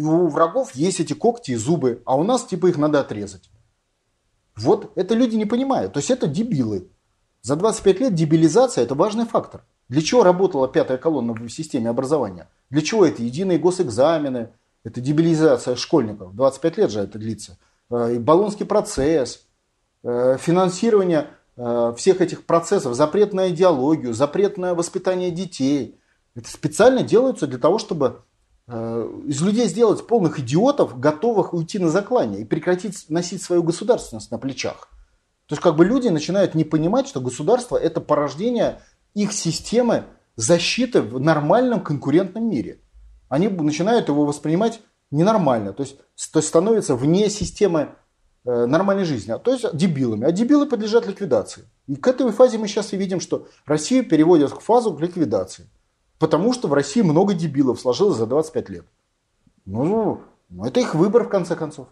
И 0.00 0.02
у 0.02 0.28
врагов 0.28 0.74
есть 0.74 0.98
эти 0.98 1.12
когти 1.12 1.50
и 1.50 1.56
зубы, 1.56 2.02
а 2.06 2.16
у 2.16 2.24
нас 2.24 2.46
типа 2.46 2.68
их 2.68 2.78
надо 2.78 3.00
отрезать. 3.00 3.50
Вот 4.56 4.92
это 4.94 5.14
люди 5.14 5.36
не 5.36 5.44
понимают. 5.44 5.92
То 5.92 5.98
есть 5.98 6.10
это 6.10 6.26
дебилы. 6.26 6.88
За 7.42 7.54
25 7.54 8.00
лет 8.00 8.14
дебилизация– 8.14 8.84
это 8.84 8.94
важный 8.94 9.26
фактор. 9.26 9.62
Для 9.90 10.00
чего 10.00 10.22
работала 10.22 10.68
пятая 10.68 10.96
колонна 10.96 11.34
в 11.34 11.50
системе 11.50 11.90
образования? 11.90 12.48
Для 12.70 12.80
чего 12.80 13.04
это 13.04 13.22
единые 13.22 13.58
госэкзамены, 13.58 14.48
это 14.84 15.02
дебилизация 15.02 15.76
школьников. 15.76 16.34
25 16.34 16.78
лет 16.78 16.90
же 16.90 17.00
это 17.00 17.18
длится. 17.18 17.58
Э, 17.90 18.18
Болонский 18.18 18.64
процесс. 18.64 19.44
э, 20.02 20.38
финансирование 20.40 21.26
э, 21.58 21.92
всех 21.98 22.22
этих 22.22 22.46
процессов, 22.46 22.94
запрет 22.94 23.34
на 23.34 23.50
идеологию, 23.50 24.14
запрет 24.14 24.56
на 24.56 24.74
воспитание 24.74 25.30
детей. 25.30 26.00
Это 26.34 26.48
специально 26.48 27.02
делается 27.02 27.46
для 27.46 27.58
того, 27.58 27.78
чтобы 27.78 28.22
из 28.70 29.42
людей 29.42 29.66
сделать 29.66 30.06
полных 30.06 30.38
идиотов, 30.38 31.00
готовых 31.00 31.52
уйти 31.54 31.78
на 31.78 31.88
заклание 31.88 32.42
и 32.42 32.44
прекратить 32.44 33.06
носить 33.08 33.42
свою 33.42 33.62
государственность 33.64 34.30
на 34.30 34.38
плечах. 34.38 34.88
То 35.46 35.54
есть 35.54 35.62
как 35.62 35.74
бы 35.74 35.84
люди 35.84 36.06
начинают 36.06 36.54
не 36.54 36.62
понимать, 36.62 37.08
что 37.08 37.20
государство 37.20 37.76
это 37.76 38.00
порождение 38.00 38.80
их 39.14 39.32
системы 39.32 40.04
защиты 40.36 41.02
в 41.02 41.18
нормальном 41.18 41.82
конкурентном 41.82 42.48
мире. 42.48 42.80
Они 43.28 43.48
начинают 43.48 44.08
его 44.08 44.24
воспринимать 44.24 44.80
ненормально, 45.10 45.72
то 45.72 45.82
есть, 45.82 45.96
то 46.32 46.38
есть 46.38 46.48
становятся 46.48 46.94
вне 46.94 47.28
системы 47.28 47.88
э, 48.44 48.66
нормальной 48.66 49.04
жизни, 49.04 49.34
то 49.42 49.52
есть 49.52 49.76
дебилами. 49.76 50.26
А 50.26 50.30
дебилы 50.30 50.66
подлежат 50.66 51.06
ликвидации. 51.06 51.64
И 51.88 51.96
к 51.96 52.06
этой 52.06 52.30
фазе 52.30 52.58
мы 52.58 52.68
сейчас 52.68 52.92
и 52.92 52.96
видим, 52.96 53.18
что 53.20 53.48
Россию 53.66 54.08
переводят 54.08 54.52
к 54.52 54.60
фазу 54.60 54.94
к 54.94 55.00
ликвидации. 55.00 55.68
Потому 56.20 56.52
что 56.52 56.68
в 56.68 56.74
России 56.74 57.00
много 57.00 57.32
дебилов 57.32 57.80
сложилось 57.80 58.18
за 58.18 58.26
25 58.26 58.68
лет. 58.68 58.84
Ну, 59.64 60.20
ну 60.50 60.64
это 60.66 60.78
их 60.78 60.94
выбор 60.94 61.24
в 61.24 61.30
конце 61.30 61.56
концов. 61.56 61.88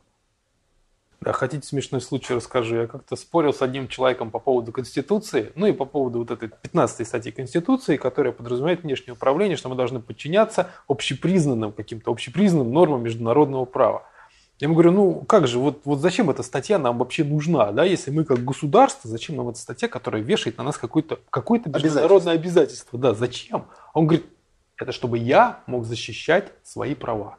Да, 1.22 1.33
хотите 1.33 1.66
смешной 1.66 2.03
случай 2.03 2.35
расскажу. 2.35 2.76
Я 2.76 2.87
как-то 2.87 3.16
спорил 3.16 3.55
с 3.55 3.62
одним 3.62 3.89
человеком 3.89 4.31
по 4.31 4.39
поводу 4.39 4.70
Конституции, 4.70 5.51
ну 5.55 5.66
и 5.66 5.72
по 5.72 5.87
поводу 5.87 6.18
вот 6.20 6.31
этой 6.31 6.51
15 6.51 7.09
статьи 7.09 7.33
Конституции, 7.33 7.97
которая 7.97 8.35
подразумевает 8.35 8.83
внешнее 8.83 9.14
управление, 9.14 9.57
что 9.57 9.70
мы 9.70 9.76
должны 9.76 9.99
подчиняться 9.99 10.70
общепризнанным 10.89 11.72
каким-то 11.72 12.12
общепризнанным 12.12 12.70
нормам 12.70 13.03
международного 13.03 13.64
права. 13.64 14.05
Я 14.61 14.66
ему 14.66 14.74
говорю, 14.74 14.93
ну 14.93 15.20
как 15.22 15.47
же, 15.47 15.59
вот, 15.59 15.81
вот 15.85 16.01
зачем 16.01 16.29
эта 16.29 16.43
статья 16.43 16.79
нам 16.79 16.99
вообще 16.99 17.24
нужна, 17.24 17.72
да, 17.72 17.85
если 17.85 18.11
мы 18.11 18.24
как 18.24 18.45
государство, 18.45 19.09
зачем 19.09 19.37
нам 19.37 19.49
эта 19.49 19.59
статья, 19.59 19.89
которая 19.89 20.20
вешает 20.20 20.59
на 20.59 20.64
нас 20.64 20.76
какое-то 20.76 21.18
какое 21.31 21.61
международное 21.64 22.35
обязательство. 22.35 22.35
обязательство, 22.35 22.99
да, 22.99 23.14
зачем? 23.14 23.66
Он 23.95 24.07
говорит, 24.07 24.26
это 24.76 24.93
чтобы 24.93 25.18
я 25.18 25.62
мог 25.66 25.84
защищать 25.84 26.53
свои 26.62 26.95
права. 26.95 27.39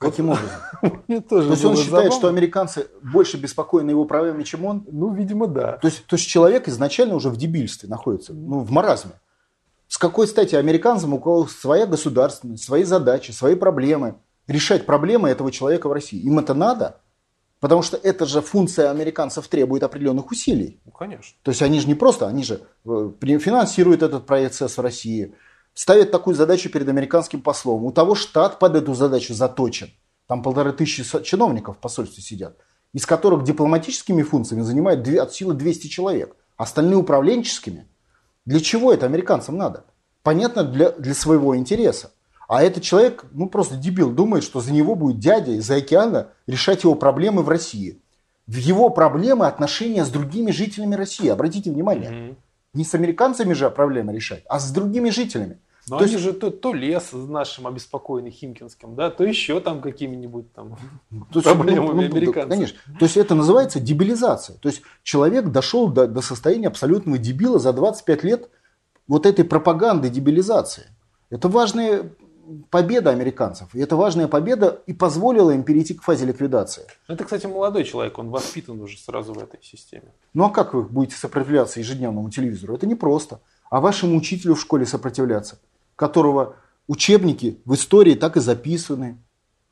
Каким 0.00 0.30
образом? 0.30 0.50
Мне 1.08 1.20
тоже 1.20 1.46
то 1.46 1.52
есть 1.52 1.64
он 1.64 1.76
считает, 1.76 1.90
забавно. 1.90 2.12
что 2.12 2.28
американцы 2.28 2.86
больше 3.02 3.36
беспокоены 3.36 3.90
его 3.90 4.06
правами, 4.06 4.42
чем 4.44 4.64
он? 4.64 4.86
Ну, 4.90 5.12
видимо, 5.12 5.46
да. 5.46 5.72
То 5.72 5.88
есть, 5.88 6.06
то 6.06 6.16
есть 6.16 6.26
человек 6.26 6.68
изначально 6.68 7.14
уже 7.14 7.28
в 7.28 7.36
дебильстве 7.36 7.86
находится, 7.86 8.32
ну, 8.32 8.60
в 8.60 8.70
маразме. 8.70 9.12
С 9.88 9.98
какой 9.98 10.26
стати 10.26 10.54
американцам, 10.54 11.12
у 11.12 11.18
кого 11.18 11.46
своя 11.46 11.84
государственность, 11.84 12.64
свои 12.64 12.84
задачи, 12.84 13.32
свои 13.32 13.56
проблемы, 13.56 14.14
решать 14.46 14.86
проблемы 14.86 15.28
этого 15.28 15.52
человека 15.52 15.88
в 15.88 15.92
России? 15.92 16.18
Им 16.18 16.38
это 16.38 16.54
надо? 16.54 16.99
Потому 17.60 17.82
что 17.82 17.98
эта 17.98 18.24
же 18.24 18.40
функция 18.40 18.90
американцев 18.90 19.46
требует 19.46 19.82
определенных 19.82 20.30
усилий. 20.30 20.80
Ну, 20.86 20.92
конечно. 20.92 21.36
То 21.42 21.50
есть 21.50 21.60
они 21.60 21.78
же 21.78 21.86
не 21.86 21.94
просто, 21.94 22.26
они 22.26 22.42
же 22.42 22.62
э, 22.86 23.10
финансируют 23.20 24.02
этот 24.02 24.24
процесс 24.24 24.78
в 24.78 24.80
России, 24.80 25.34
ставят 25.74 26.10
такую 26.10 26.34
задачу 26.34 26.70
перед 26.70 26.88
американским 26.88 27.42
послом. 27.42 27.84
У 27.84 27.92
того 27.92 28.14
штат 28.14 28.58
под 28.58 28.76
эту 28.76 28.94
задачу 28.94 29.34
заточен. 29.34 29.90
Там 30.26 30.42
полторы 30.42 30.72
тысячи 30.72 31.04
чиновников 31.22 31.76
в 31.76 31.80
посольстве 31.80 32.22
сидят, 32.22 32.56
из 32.94 33.04
которых 33.04 33.44
дипломатическими 33.44 34.22
функциями 34.22 34.62
занимает 34.62 35.06
от 35.18 35.34
силы 35.34 35.52
200 35.54 35.88
человек. 35.88 36.36
Остальные 36.56 36.96
управленческими. 36.96 37.88
Для 38.46 38.60
чего 38.60 38.92
это 38.92 39.06
американцам 39.06 39.58
надо? 39.58 39.84
Понятно, 40.22 40.64
для, 40.64 40.92
для 40.92 41.14
своего 41.14 41.56
интереса. 41.56 42.12
А 42.50 42.64
этот 42.64 42.82
человек, 42.82 43.26
ну 43.30 43.48
просто 43.48 43.76
дебил, 43.76 44.10
думает, 44.10 44.42
что 44.42 44.58
за 44.58 44.72
него 44.72 44.96
будет 44.96 45.20
дядя 45.20 45.52
из-за 45.52 45.76
океана 45.76 46.30
решать 46.48 46.82
его 46.82 46.96
проблемы 46.96 47.44
в 47.44 47.48
России. 47.48 48.02
В 48.48 48.56
его 48.56 48.90
проблемы 48.90 49.46
отношения 49.46 50.04
с 50.04 50.08
другими 50.08 50.50
жителями 50.50 50.96
России. 50.96 51.28
Обратите 51.28 51.70
внимание. 51.70 52.10
Mm-hmm. 52.10 52.36
Не 52.74 52.84
с 52.84 52.92
американцами 52.92 53.52
же 53.52 53.70
проблемы 53.70 54.12
решать, 54.12 54.42
а 54.48 54.58
с 54.58 54.72
другими 54.72 55.10
жителями. 55.10 55.60
Но 55.88 55.98
то 55.98 56.04
они 56.04 56.14
есть... 56.14 56.24
же 56.24 56.32
то, 56.32 56.50
то 56.50 56.74
лес 56.74 57.10
нашим 57.12 57.68
обеспокоенный 57.68 58.32
Химкинским, 58.32 58.96
да, 58.96 59.10
то 59.10 59.22
еще 59.22 59.60
там 59.60 59.80
какими-нибудь 59.80 60.52
там 60.52 60.76
то 61.32 61.42
проблемами 61.42 62.08
ну, 62.08 62.16
американцев. 62.16 62.50
Конечно. 62.50 62.78
То 62.98 63.04
есть 63.04 63.16
это 63.16 63.36
называется 63.36 63.78
дебилизация. 63.78 64.56
То 64.56 64.68
есть 64.68 64.82
человек 65.04 65.50
дошел 65.50 65.86
до, 65.86 66.08
до 66.08 66.20
состояния 66.20 66.66
абсолютного 66.66 67.16
дебила 67.16 67.60
за 67.60 67.72
25 67.72 68.24
лет 68.24 68.50
вот 69.06 69.24
этой 69.24 69.44
пропаганды 69.44 70.10
дебилизации. 70.10 70.86
Это 71.30 71.48
важная 71.48 72.10
победа 72.70 73.10
американцев. 73.10 73.74
И 73.74 73.80
это 73.80 73.96
важная 73.96 74.28
победа 74.28 74.82
и 74.86 74.92
позволила 74.92 75.50
им 75.50 75.62
перейти 75.62 75.94
к 75.94 76.02
фазе 76.02 76.26
ликвидации. 76.26 76.84
Это, 77.08 77.24
кстати, 77.24 77.46
молодой 77.46 77.84
человек, 77.84 78.18
он 78.18 78.30
воспитан 78.30 78.80
уже 78.80 78.98
сразу 78.98 79.32
в 79.32 79.38
этой 79.38 79.62
системе. 79.62 80.12
Ну 80.34 80.44
а 80.44 80.50
как 80.50 80.74
вы 80.74 80.82
будете 80.82 81.16
сопротивляться 81.16 81.80
ежедневному 81.80 82.30
телевизору? 82.30 82.74
Это 82.74 82.86
непросто. 82.86 83.40
А 83.70 83.80
вашему 83.80 84.16
учителю 84.16 84.54
в 84.54 84.60
школе 84.60 84.86
сопротивляться? 84.86 85.58
которого 86.00 86.56
учебники 86.88 87.60
в 87.66 87.74
истории 87.74 88.14
так 88.14 88.38
и 88.38 88.40
записаны, 88.40 89.18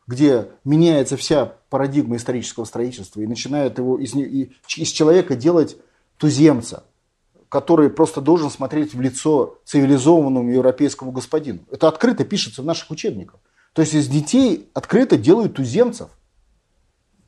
где 0.07 0.49
меняется 0.63 1.17
вся 1.17 1.55
парадигма 1.71 2.17
исторического 2.17 2.67
строительства 2.67 3.23
и 3.23 3.27
начинают 3.27 3.79
его 3.79 3.99
из, 3.99 4.15
из 4.15 4.89
человека 4.89 5.35
делать 5.35 5.79
туземца, 6.19 6.85
который 7.49 7.91
просто 7.91 8.21
должен 8.21 8.51
смотреть 8.51 8.95
в 8.95 9.01
лицо 9.01 9.59
цивилизованному 9.65 10.51
европейскому 10.51 11.13
господину. 11.13 11.61
Это 11.71 11.89
открыто 11.89 12.25
пишется 12.25 12.63
в 12.63 12.65
наших 12.65 12.91
учебниках. 12.91 13.41
То 13.73 13.83
есть 13.83 13.95
из 13.95 14.09
детей 14.09 14.69
открыто 14.75 15.17
делают 15.17 15.55
туземцев, 15.55 16.11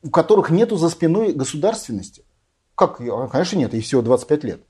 у 0.03 0.09
которых 0.09 0.49
нету 0.49 0.77
за 0.77 0.89
спиной 0.89 1.33
государственности. 1.33 2.23
Как? 2.75 2.97
Конечно, 2.97 3.57
нет, 3.57 3.73
и 3.73 3.81
всего 3.81 4.01
25 4.01 4.43
лет. 4.43 4.61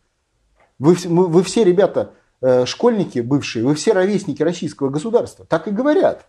Вы, 0.80 0.96
вы 1.06 1.44
все, 1.44 1.64
ребята, 1.64 2.14
Э, 2.42 2.66
школьники 2.66 3.20
бывшие, 3.20 3.64
вы 3.64 3.76
все 3.76 3.94
ровесники 3.94 4.42
российского 4.42 4.90
государства. 4.90 5.46
Так 5.46 5.68
и 5.68 5.72
говорят. 5.72 6.26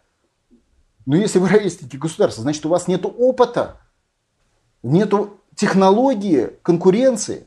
Но 1.06 1.16
если 1.16 1.38
вы 1.38 1.48
ровесники 1.48 1.96
государства, 1.96 2.42
значит 2.42 2.64
у 2.66 2.68
вас 2.68 2.86
нет 2.86 3.04
опыта, 3.06 3.80
нет 4.82 5.12
технологии 5.56 6.50
конкуренции. 6.62 7.46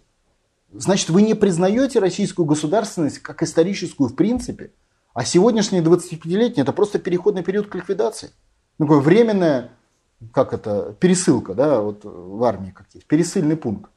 Значит, 0.78 1.10
вы 1.10 1.22
не 1.22 1.34
признаете 1.34 2.00
российскую 2.00 2.46
государственность 2.46 3.20
как 3.20 3.44
историческую 3.44 4.10
в 4.10 4.16
принципе. 4.16 4.72
А 5.14 5.24
сегодняшние 5.24 5.82
25-летние 5.82 6.64
это 6.64 6.74
просто 6.74 7.00
переходный 7.00 7.44
период 7.44 7.68
к 7.68 7.76
ликвидации. 7.76 8.32
Ну, 8.78 8.86
такое 8.86 9.00
временная, 9.00 9.72
как 10.34 10.54
это, 10.54 10.96
пересылка, 11.00 11.54
да, 11.54 11.80
вот 11.80 12.02
в 12.04 12.44
армии 12.44 12.72
как 12.72 12.88
есть, 12.94 13.08
пересыльный 13.08 13.56
пункт. 13.56 13.90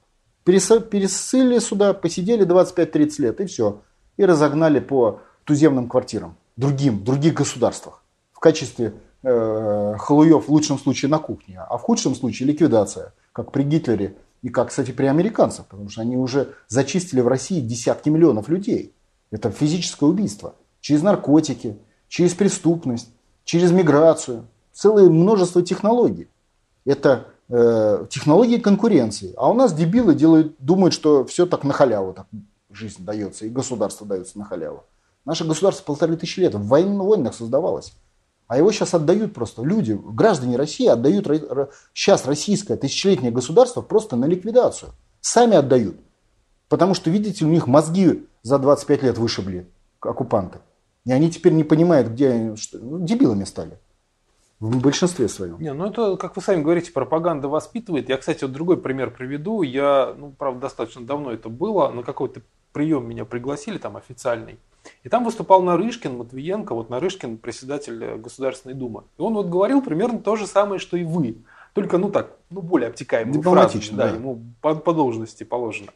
Пересыли 0.44 1.58
сюда, 1.58 1.92
посидели 1.92 2.46
25-30 2.46 3.22
лет 3.22 3.40
и 3.40 3.46
все 3.46 3.82
и 4.16 4.24
разогнали 4.24 4.80
по 4.80 5.20
туземным 5.44 5.88
квартирам, 5.88 6.36
другим, 6.56 7.02
других 7.02 7.34
государствах 7.34 8.02
в 8.38 8.40
качестве 8.40 8.94
э, 9.24 9.94
халуев 9.98 10.46
в 10.46 10.48
лучшем 10.48 10.78
случае 10.78 11.10
на 11.10 11.18
кухне, 11.18 11.58
а 11.58 11.76
в 11.76 11.82
худшем 11.82 12.14
случае 12.14 12.48
ликвидация, 12.48 13.12
как 13.32 13.50
при 13.50 13.64
Гитлере 13.64 14.16
и 14.42 14.48
как, 14.48 14.68
кстати, 14.68 14.92
при 14.92 15.06
американцах, 15.06 15.66
потому 15.66 15.88
что 15.88 16.02
они 16.02 16.16
уже 16.16 16.54
зачистили 16.68 17.20
в 17.20 17.28
России 17.28 17.60
десятки 17.60 18.08
миллионов 18.08 18.48
людей. 18.48 18.94
Это 19.30 19.50
физическое 19.50 20.06
убийство. 20.06 20.54
Через 20.80 21.02
наркотики, 21.02 21.76
через 22.08 22.34
преступность, 22.34 23.10
через 23.44 23.72
миграцию. 23.72 24.46
Целое 24.72 25.10
множество 25.10 25.62
технологий. 25.62 26.28
Это 26.84 27.26
э, 27.48 28.06
технологии 28.08 28.58
конкуренции. 28.58 29.34
А 29.36 29.50
у 29.50 29.54
нас 29.54 29.74
дебилы 29.74 30.14
делают, 30.14 30.54
думают, 30.60 30.94
что 30.94 31.24
все 31.24 31.46
так 31.46 31.64
на 31.64 31.72
халяву. 31.72 32.12
Так 32.12 32.26
жизнь 32.70 33.04
дается, 33.04 33.46
и 33.46 33.48
государство 33.48 34.06
дается 34.06 34.38
на 34.38 34.44
халяву. 34.44 34.84
Наше 35.24 35.44
государство 35.44 35.84
полторы 35.84 36.16
тысячи 36.16 36.40
лет 36.40 36.54
в 36.54 36.62
войнах 36.62 37.34
создавалось. 37.34 37.92
А 38.48 38.56
его 38.56 38.72
сейчас 38.72 38.94
отдают 38.94 39.34
просто 39.34 39.62
люди, 39.62 39.92
граждане 39.92 40.56
России 40.56 40.86
отдают 40.86 41.28
сейчас 41.92 42.26
российское 42.26 42.76
тысячелетнее 42.76 43.30
государство 43.30 43.82
просто 43.82 44.16
на 44.16 44.24
ликвидацию. 44.24 44.92
Сами 45.20 45.54
отдают. 45.54 45.96
Потому 46.68 46.94
что, 46.94 47.10
видите, 47.10 47.44
у 47.44 47.48
них 47.48 47.66
мозги 47.66 48.26
за 48.42 48.58
25 48.58 49.02
лет 49.02 49.18
вышибли 49.18 49.68
оккупанты. 50.00 50.60
И 51.04 51.12
они 51.12 51.30
теперь 51.30 51.52
не 51.52 51.64
понимают, 51.64 52.08
где 52.08 52.30
они, 52.30 52.56
что, 52.56 52.78
ну, 52.78 53.04
дебилами 53.04 53.44
стали. 53.44 53.78
В 54.60 54.80
большинстве 54.80 55.28
своем. 55.28 55.60
Не, 55.60 55.72
ну 55.72 55.86
это, 55.86 56.16
как 56.16 56.34
вы 56.34 56.42
сами 56.42 56.62
говорите, 56.62 56.90
пропаганда 56.90 57.48
воспитывает. 57.48 58.08
Я, 58.08 58.16
кстати, 58.16 58.44
вот 58.44 58.52
другой 58.52 58.76
пример 58.76 59.10
приведу. 59.10 59.62
Я, 59.62 60.14
ну, 60.16 60.32
правда, 60.32 60.62
достаточно 60.62 61.06
давно 61.06 61.32
это 61.32 61.48
было, 61.48 61.90
на 61.90 62.02
какой-то 62.02 62.40
прием 62.72 63.08
меня 63.08 63.24
пригласили, 63.24 63.78
там 63.78 63.96
официальный. 63.96 64.58
И 65.02 65.08
там 65.08 65.24
выступал 65.24 65.62
Нарышкин, 65.62 66.16
Матвиенко, 66.16 66.74
вот 66.74 66.90
Нарышкин, 66.90 67.38
председатель 67.38 68.02
э, 68.02 68.16
Государственной 68.16 68.74
Думы. 68.74 69.04
И 69.18 69.22
он 69.22 69.34
вот 69.34 69.48
говорил 69.48 69.82
примерно 69.82 70.18
то 70.18 70.36
же 70.36 70.46
самое, 70.46 70.78
что 70.78 70.96
и 70.96 71.04
вы. 71.04 71.36
Только, 71.74 71.98
ну 71.98 72.10
так, 72.10 72.36
ну 72.50 72.62
более 72.62 72.88
обтекаемые 72.88 73.42
фразы, 73.42 73.80
да, 73.92 74.08
да, 74.08 74.14
ему 74.14 74.42
по, 74.60 74.74
по 74.74 74.92
должности 74.92 75.44
положено. 75.44 75.90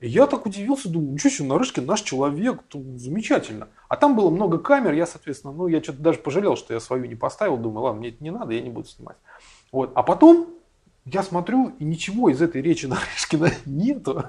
И 0.00 0.08
я 0.08 0.26
так 0.26 0.46
удивился, 0.46 0.88
думаю, 0.88 1.12
ничего 1.12 1.30
себе, 1.30 1.48
Нарышкин 1.48 1.86
наш 1.86 2.02
человек, 2.02 2.60
замечательно. 2.96 3.68
А 3.88 3.96
там 3.96 4.16
было 4.16 4.30
много 4.30 4.58
камер, 4.58 4.94
я, 4.94 5.06
соответственно, 5.06 5.52
ну, 5.52 5.68
я 5.68 5.82
что-то 5.82 6.00
даже 6.00 6.18
пожалел, 6.18 6.56
что 6.56 6.74
я 6.74 6.80
свою 6.80 7.04
не 7.04 7.14
поставил, 7.14 7.56
думаю, 7.56 7.84
ладно, 7.84 8.00
мне 8.00 8.08
это 8.08 8.22
не 8.22 8.30
надо, 8.30 8.52
я 8.52 8.60
не 8.60 8.70
буду 8.70 8.88
снимать. 8.88 9.16
Вот. 9.70 9.92
А 9.94 10.02
потом 10.02 10.48
я 11.04 11.22
смотрю, 11.22 11.72
и 11.78 11.84
ничего 11.84 12.28
из 12.28 12.40
этой 12.40 12.62
речи 12.62 12.86
Нарышкина 12.86 13.50
нету. 13.66 14.24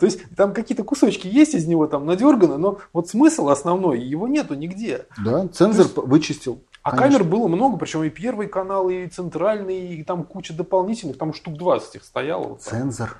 То 0.00 0.06
есть 0.06 0.20
там 0.36 0.52
какие-то 0.52 0.82
кусочки 0.82 1.28
есть 1.28 1.54
из 1.54 1.66
него 1.66 1.86
там 1.86 2.06
надерганы, 2.06 2.58
но 2.58 2.78
вот 2.92 3.08
смысл 3.08 3.48
основной, 3.50 4.00
его 4.00 4.26
нету 4.26 4.54
нигде. 4.54 5.06
Да, 5.24 5.46
цензор 5.48 5.86
есть, 5.86 5.96
вычистил. 5.96 6.62
А 6.82 6.90
конечно. 6.90 7.18
камер 7.18 7.30
было 7.30 7.48
много, 7.48 7.76
причем 7.76 8.02
и 8.02 8.10
первый 8.10 8.48
канал, 8.48 8.88
и 8.88 9.06
центральный, 9.06 9.94
и 9.94 10.02
там 10.02 10.24
куча 10.24 10.52
дополнительных, 10.54 11.18
там 11.18 11.32
штук 11.32 11.56
20 11.56 11.96
их 11.96 12.04
стояло. 12.04 12.48
Вот 12.48 12.62
цензор. 12.62 13.16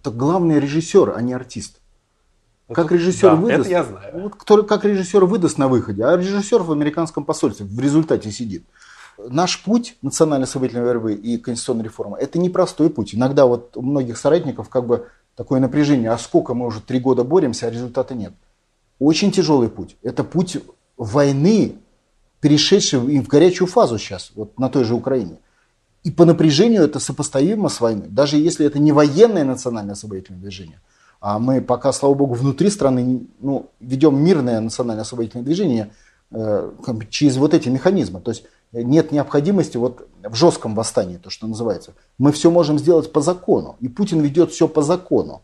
Это 0.00 0.10
главный 0.10 0.58
режиссер, 0.58 1.14
а 1.16 1.22
не 1.22 1.32
артист. 1.32 1.80
Это, 2.66 2.82
как 2.82 2.92
режиссер 2.92 3.30
да, 3.30 3.36
выдаст, 3.36 3.60
это 3.60 3.70
я 3.70 3.84
знаю. 3.84 4.22
Вот, 4.22 4.34
который, 4.36 4.66
как 4.66 4.84
режиссер 4.84 5.24
выдаст 5.24 5.58
на 5.58 5.68
выходе, 5.68 6.04
а 6.04 6.16
режиссер 6.16 6.62
в 6.62 6.72
американском 6.72 7.24
посольстве 7.24 7.66
в 7.66 7.78
результате 7.78 8.30
сидит. 8.30 8.64
Наш 9.18 9.62
путь 9.62 9.96
национально-освободительной 10.02 10.84
борьбы 10.84 11.14
и 11.14 11.38
конституционной 11.38 11.84
реформы– 11.84 12.18
это 12.20 12.38
непростой 12.38 12.90
путь. 12.90 13.14
Иногда 13.14 13.46
вот 13.46 13.76
у 13.76 13.82
многих 13.82 14.18
соратников 14.18 14.68
как 14.68 14.86
бы 14.86 15.08
такое 15.36 15.60
напряжение, 15.60 16.10
а 16.10 16.18
сколько 16.18 16.54
мы 16.54 16.66
уже 16.66 16.80
три 16.80 16.98
года 16.98 17.24
боремся, 17.24 17.66
а 17.66 17.70
результата 17.70 18.14
нет. 18.14 18.32
Очень 18.98 19.30
тяжелый 19.30 19.68
путь. 19.68 19.96
Это 20.02 20.24
путь 20.24 20.58
войны, 20.96 21.76
перешедший 22.40 22.98
в 22.98 23.26
горячую 23.26 23.68
фазу 23.68 23.98
сейчас, 23.98 24.32
вот 24.34 24.58
на 24.58 24.68
той 24.68 24.84
же 24.84 24.94
Украине. 24.94 25.38
И 26.02 26.10
по 26.10 26.24
напряжению 26.24 26.82
это 26.82 27.00
сопоставимо 27.00 27.68
с 27.68 27.80
войной. 27.80 28.08
Даже 28.08 28.36
если 28.36 28.66
это 28.66 28.78
не 28.78 28.92
военное 28.92 29.44
национальное 29.44 29.94
освободительное 29.94 30.40
движение, 30.40 30.80
а 31.20 31.38
мы 31.38 31.62
пока, 31.62 31.92
слава 31.92 32.14
богу, 32.14 32.34
внутри 32.34 32.68
страны 32.68 33.26
ну, 33.40 33.70
ведем 33.80 34.22
мирное 34.22 34.60
национальное 34.60 35.02
освободительное 35.02 35.44
движение 35.44 35.90
э, 36.30 36.70
через 37.08 37.38
вот 37.38 37.54
эти 37.54 37.70
механизмы. 37.70 38.20
То 38.20 38.32
есть 38.32 38.44
нет 38.82 39.12
необходимости 39.12 39.76
вот 39.76 40.08
в 40.22 40.34
жестком 40.34 40.74
восстании, 40.74 41.16
то, 41.16 41.30
что 41.30 41.46
называется. 41.46 41.94
Мы 42.18 42.32
все 42.32 42.50
можем 42.50 42.78
сделать 42.78 43.12
по 43.12 43.20
закону, 43.20 43.76
и 43.80 43.88
Путин 43.88 44.20
ведет 44.20 44.52
все 44.52 44.68
по 44.68 44.82
закону. 44.82 45.42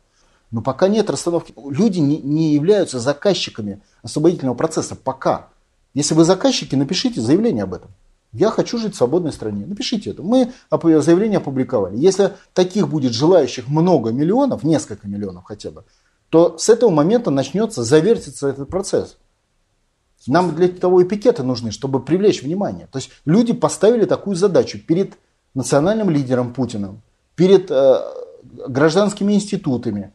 Но 0.51 0.63
пока 0.63 0.89
нет 0.89 1.09
расстановки. 1.11 1.55
Люди 1.69 2.01
не, 2.01 2.19
не 2.19 2.55
являются 2.55 2.99
заказчиками 2.99 3.83
освободительного 4.03 4.57
процесса. 4.57 4.97
Пока. 4.97 5.49
Если 5.95 6.15
вы 6.15 6.25
заказчики, 6.25 6.75
напишите 6.75 7.21
заявление 7.21 7.65
об 7.65 7.75
этом. 7.75 7.91
Я 8.33 8.51
хочу 8.51 8.79
жить 8.79 8.95
в 8.95 8.97
свободной 8.97 9.33
стране. 9.33 9.65
Напишите 9.67 10.11
это. 10.11 10.23
Мы 10.23 10.53
заявление 10.71 11.39
опубликовали. 11.39 11.97
Если 11.97 12.33
таких 12.53 12.89
будет 12.89 13.13
желающих 13.13 13.69
много 13.69 14.11
миллионов, 14.11 14.65
несколько 14.65 15.07
миллионов 15.09 15.45
хотя 15.45 15.71
бы, 15.71 15.85
то 16.31 16.59
с 16.59 16.69
этого 16.69 16.91
момента 16.91 17.31
начнется, 17.31 17.83
завертится 17.83 18.49
этот 18.49 18.69
процесс. 18.69 19.17
Нам 20.27 20.55
для 20.55 20.69
того 20.69 21.01
и 21.01 21.05
пикеты 21.05 21.43
нужны, 21.43 21.71
чтобы 21.71 22.01
привлечь 22.01 22.43
внимание. 22.43 22.87
То 22.91 22.99
есть 22.99 23.11
люди 23.25 23.53
поставили 23.53 24.05
такую 24.05 24.37
задачу 24.37 24.79
перед 24.79 25.15
национальным 25.55 26.11
лидером 26.11 26.53
Путиным, 26.53 27.03
перед 27.35 27.71
э, 27.71 28.01
гражданскими 28.43 29.33
институтами, 29.33 30.13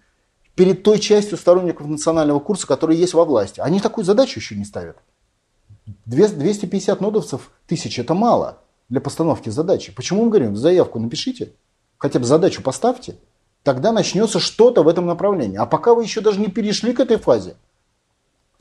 перед 0.55 0.83
той 0.83 0.99
частью 0.99 1.37
сторонников 1.37 1.87
национального 1.87 2.39
курса, 2.39 2.67
которые 2.67 2.99
есть 2.99 3.13
во 3.13 3.25
власти. 3.25 3.59
Они 3.59 3.79
такую 3.79 4.05
задачу 4.05 4.39
еще 4.39 4.55
не 4.55 4.65
ставят. 4.65 4.97
250 6.05 7.01
нодовцев 7.01 7.51
тысяч 7.67 7.99
это 7.99 8.13
мало 8.13 8.59
для 8.89 9.01
постановки 9.01 9.49
задачи. 9.49 9.91
Почему 9.91 10.23
мы 10.23 10.29
говорим, 10.29 10.55
заявку 10.55 10.99
напишите, 10.99 11.53
хотя 11.97 12.19
бы 12.19 12.25
задачу 12.25 12.61
поставьте, 12.61 13.15
тогда 13.63 13.91
начнется 13.91 14.39
что-то 14.39 14.83
в 14.83 14.87
этом 14.87 15.05
направлении. 15.05 15.57
А 15.57 15.65
пока 15.65 15.93
вы 15.93 16.03
еще 16.03 16.21
даже 16.21 16.39
не 16.39 16.47
перешли 16.47 16.93
к 16.93 16.99
этой 16.99 17.17
фазе, 17.17 17.55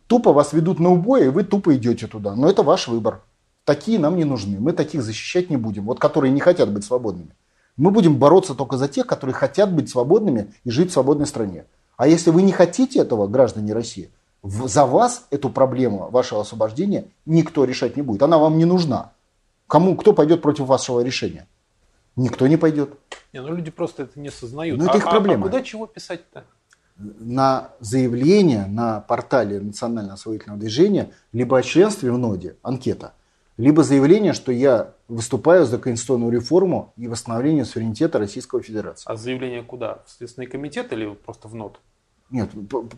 Тупо 0.06 0.32
вас 0.32 0.52
ведут 0.52 0.80
на 0.80 0.90
убой, 0.90 1.26
и 1.26 1.28
вы 1.28 1.44
тупо 1.44 1.74
идете 1.76 2.06
туда. 2.06 2.34
Но 2.34 2.48
это 2.48 2.62
ваш 2.62 2.88
выбор. 2.88 3.22
Такие 3.64 3.98
нам 3.98 4.16
не 4.16 4.24
нужны. 4.24 4.60
Мы 4.60 4.72
таких 4.72 5.02
защищать 5.02 5.50
не 5.50 5.56
будем. 5.56 5.84
Вот 5.84 5.98
которые 5.98 6.30
не 6.30 6.40
хотят 6.40 6.70
быть 6.70 6.84
свободными. 6.84 7.30
Мы 7.76 7.90
будем 7.90 8.16
бороться 8.18 8.54
только 8.54 8.76
за 8.76 8.88
тех, 8.88 9.06
которые 9.06 9.34
хотят 9.34 9.72
быть 9.72 9.88
свободными 9.88 10.52
и 10.64 10.70
жить 10.70 10.90
в 10.90 10.92
свободной 10.92 11.26
стране. 11.26 11.64
А 11.96 12.06
если 12.06 12.30
вы 12.30 12.42
не 12.42 12.52
хотите 12.52 13.00
этого, 13.00 13.26
граждане 13.26 13.72
России, 13.72 14.10
за 14.42 14.84
вас 14.84 15.26
эту 15.30 15.48
проблему 15.48 16.10
вашего 16.10 16.42
освобождения 16.42 17.06
никто 17.24 17.64
решать 17.64 17.96
не 17.96 18.02
будет. 18.02 18.22
Она 18.22 18.38
вам 18.38 18.58
не 18.58 18.64
нужна. 18.64 19.12
Кому, 19.66 19.96
кто 19.96 20.12
пойдет 20.12 20.42
против 20.42 20.66
вашего 20.66 21.00
решения? 21.00 21.46
Никто 22.16 22.46
не 22.46 22.56
пойдет. 22.56 22.90
Не, 23.32 23.40
ну 23.40 23.54
люди 23.54 23.70
просто 23.70 24.04
это 24.04 24.20
не 24.20 24.28
осознают. 24.28 24.78
Ну, 24.78 24.84
это 24.84 24.94
а, 24.94 24.96
их 24.98 25.04
проблема. 25.04 25.46
А, 25.46 25.48
а 25.48 25.50
куда 25.50 25.62
чего 25.62 25.86
писать-то? 25.86 26.44
На 26.96 27.70
заявление 27.80 28.66
на 28.66 29.00
портале 29.00 29.60
Национального 29.60 30.14
освоительного 30.14 30.60
движения 30.60 31.10
либо 31.32 31.58
о 31.58 31.62
членстве 31.62 32.12
в 32.12 32.18
ноде, 32.18 32.56
анкета, 32.62 33.14
либо 33.56 33.82
заявление, 33.82 34.32
что 34.32 34.52
я 34.52 34.92
выступаю 35.08 35.64
за 35.64 35.78
конституционную 35.78 36.32
реформу 36.32 36.92
и 36.96 37.08
восстановление 37.08 37.64
суверенитета 37.64 38.18
Российской 38.18 38.62
Федерации. 38.62 39.04
А 39.10 39.16
заявление 39.16 39.62
куда? 39.62 40.02
В 40.06 40.10
Следственный 40.10 40.46
комитет 40.46 40.92
или 40.92 41.08
просто 41.14 41.48
в 41.48 41.54
НОД? 41.54 41.80
Нет, 42.30 42.50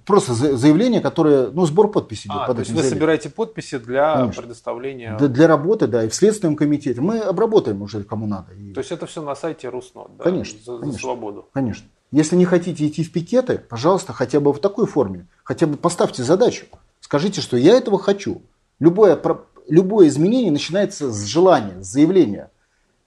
просто 0.06 0.32
заявление, 0.34 1.00
которое, 1.00 1.48
ну, 1.48 1.66
сбор 1.66 1.90
подписей 1.90 2.30
а, 2.32 2.46
под 2.46 2.56
то 2.56 2.60
есть 2.60 2.72
вы 2.72 2.82
собираете 2.82 3.28
подписи 3.28 3.76
для 3.76 4.14
Конечно. 4.14 4.42
предоставления... 4.42 5.16
Для, 5.18 5.28
для 5.28 5.46
работы, 5.48 5.88
да, 5.88 6.04
и 6.04 6.08
в 6.08 6.14
Следственном 6.14 6.54
комитете. 6.54 7.00
Мы 7.00 7.18
обработаем 7.18 7.82
уже 7.82 8.04
кому 8.04 8.26
надо. 8.26 8.54
И... 8.54 8.72
То 8.72 8.80
есть 8.80 8.92
это 8.92 9.06
все 9.06 9.20
на 9.22 9.34
сайте 9.34 9.68
Руснот, 9.68 10.16
да? 10.16 10.24
Конечно. 10.24 10.58
За, 10.64 10.78
конечно, 10.78 10.92
за 10.92 10.98
свободу. 10.98 11.48
Конечно. 11.52 11.86
Если 12.12 12.36
не 12.36 12.44
хотите 12.44 12.86
идти 12.86 13.02
в 13.02 13.12
пикеты, 13.12 13.58
пожалуйста, 13.58 14.12
хотя 14.12 14.40
бы 14.40 14.52
в 14.52 14.60
такой 14.60 14.86
форме. 14.86 15.26
Хотя 15.42 15.66
бы 15.66 15.76
поставьте 15.76 16.22
задачу. 16.22 16.66
Скажите, 17.00 17.40
что 17.40 17.56
я 17.56 17.76
этого 17.76 17.98
хочу. 17.98 18.42
Любое, 18.78 19.20
любое 19.68 20.08
изменение 20.08 20.52
начинается 20.52 21.10
с 21.10 21.24
желания, 21.24 21.82
с 21.82 21.86
заявления. 21.86 22.50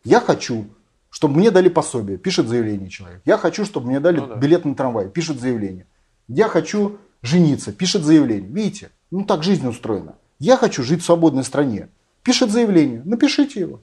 Я 0.04 0.20
хочу, 0.20 0.68
чтобы 1.10 1.38
мне 1.38 1.52
дали 1.52 1.70
пособие, 1.70 2.18
пишет 2.18 2.48
заявление 2.48 2.90
человек. 2.90 3.22
Я 3.26 3.38
хочу, 3.38 3.66
чтобы 3.66 3.88
мне 3.88 4.00
дали 4.00 4.20
ну, 4.20 4.28
да. 4.28 4.36
билет 4.36 4.66
на 4.66 4.76
трамвай, 4.76 5.10
пишет 5.10 5.40
заявление. 5.40 5.86
Я 6.28 6.48
хочу 6.48 6.98
жениться, 7.22 7.72
пишет 7.72 8.04
заявление. 8.04 8.50
Видите, 8.50 8.92
ну 9.12 9.26
так 9.26 9.44
жизнь 9.44 9.68
устроена. 9.68 10.16
Я 10.40 10.56
хочу 10.56 10.84
жить 10.84 11.02
в 11.02 11.06
свободной 11.06 11.44
стране, 11.44 11.90
пишет 12.24 12.52
заявление, 12.52 13.02
напишите 13.04 13.60
его. 13.60 13.82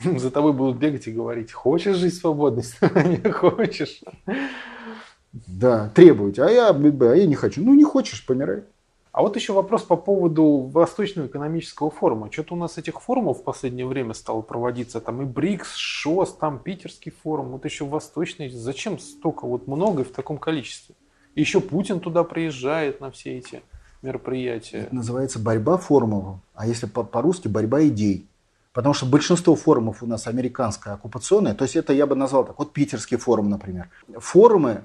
За 0.18 0.30
тобой 0.30 0.52
будут 0.52 0.78
бегать 0.78 1.06
и 1.06 1.12
говорить, 1.12 1.52
хочешь 1.52 1.96
жить 1.96 2.14
свободной 2.14 2.62
стране, 2.62 3.20
хочешь. 3.32 4.00
Да, 5.32 5.90
требовать, 5.94 6.38
а 6.38 6.50
я, 6.50 6.70
а 6.70 7.14
я 7.14 7.26
не 7.26 7.34
хочу. 7.34 7.62
Ну 7.62 7.74
не 7.74 7.84
хочешь, 7.84 8.24
помирай. 8.24 8.62
А 9.12 9.22
вот 9.22 9.34
еще 9.34 9.52
вопрос 9.52 9.82
по 9.82 9.96
поводу 9.96 10.70
Восточного 10.72 11.26
экономического 11.26 11.90
форума. 11.90 12.30
Что-то 12.30 12.54
у 12.54 12.56
нас 12.56 12.78
этих 12.78 13.00
форумов 13.00 13.40
в 13.40 13.42
последнее 13.42 13.86
время 13.86 14.14
стало 14.14 14.42
проводиться. 14.42 15.00
Там 15.00 15.22
и 15.22 15.24
БРИКС, 15.24 15.74
ШОС, 15.74 16.36
там 16.36 16.60
Питерский 16.60 17.10
форум, 17.10 17.48
вот 17.48 17.64
еще 17.64 17.84
Восточный. 17.84 18.48
Зачем 18.48 18.98
столько 18.98 19.46
вот 19.46 19.66
много 19.66 20.02
и 20.02 20.04
в 20.04 20.12
таком 20.12 20.38
количестве? 20.38 20.94
И 21.34 21.40
еще 21.40 21.60
Путин 21.60 22.00
туда 22.00 22.22
приезжает 22.22 23.00
на 23.00 23.10
все 23.10 23.38
эти 23.38 23.62
мероприятия. 24.02 24.82
Это 24.82 24.94
называется 24.94 25.38
борьба 25.40 25.78
форумов. 25.78 26.38
А 26.54 26.66
если 26.68 26.86
по-русски 26.86 27.48
борьба 27.48 27.84
идей. 27.86 28.28
Потому 28.78 28.94
что 28.94 29.06
большинство 29.06 29.56
форумов 29.56 30.04
у 30.04 30.06
нас 30.06 30.28
американское 30.28 30.94
оккупационное. 30.94 31.52
То 31.52 31.64
есть 31.64 31.74
это 31.74 31.92
я 31.92 32.06
бы 32.06 32.14
назвал 32.14 32.44
так. 32.44 32.60
Вот 32.60 32.72
Питерский 32.72 33.16
форум, 33.16 33.50
например. 33.50 33.88
Форумы 34.18 34.84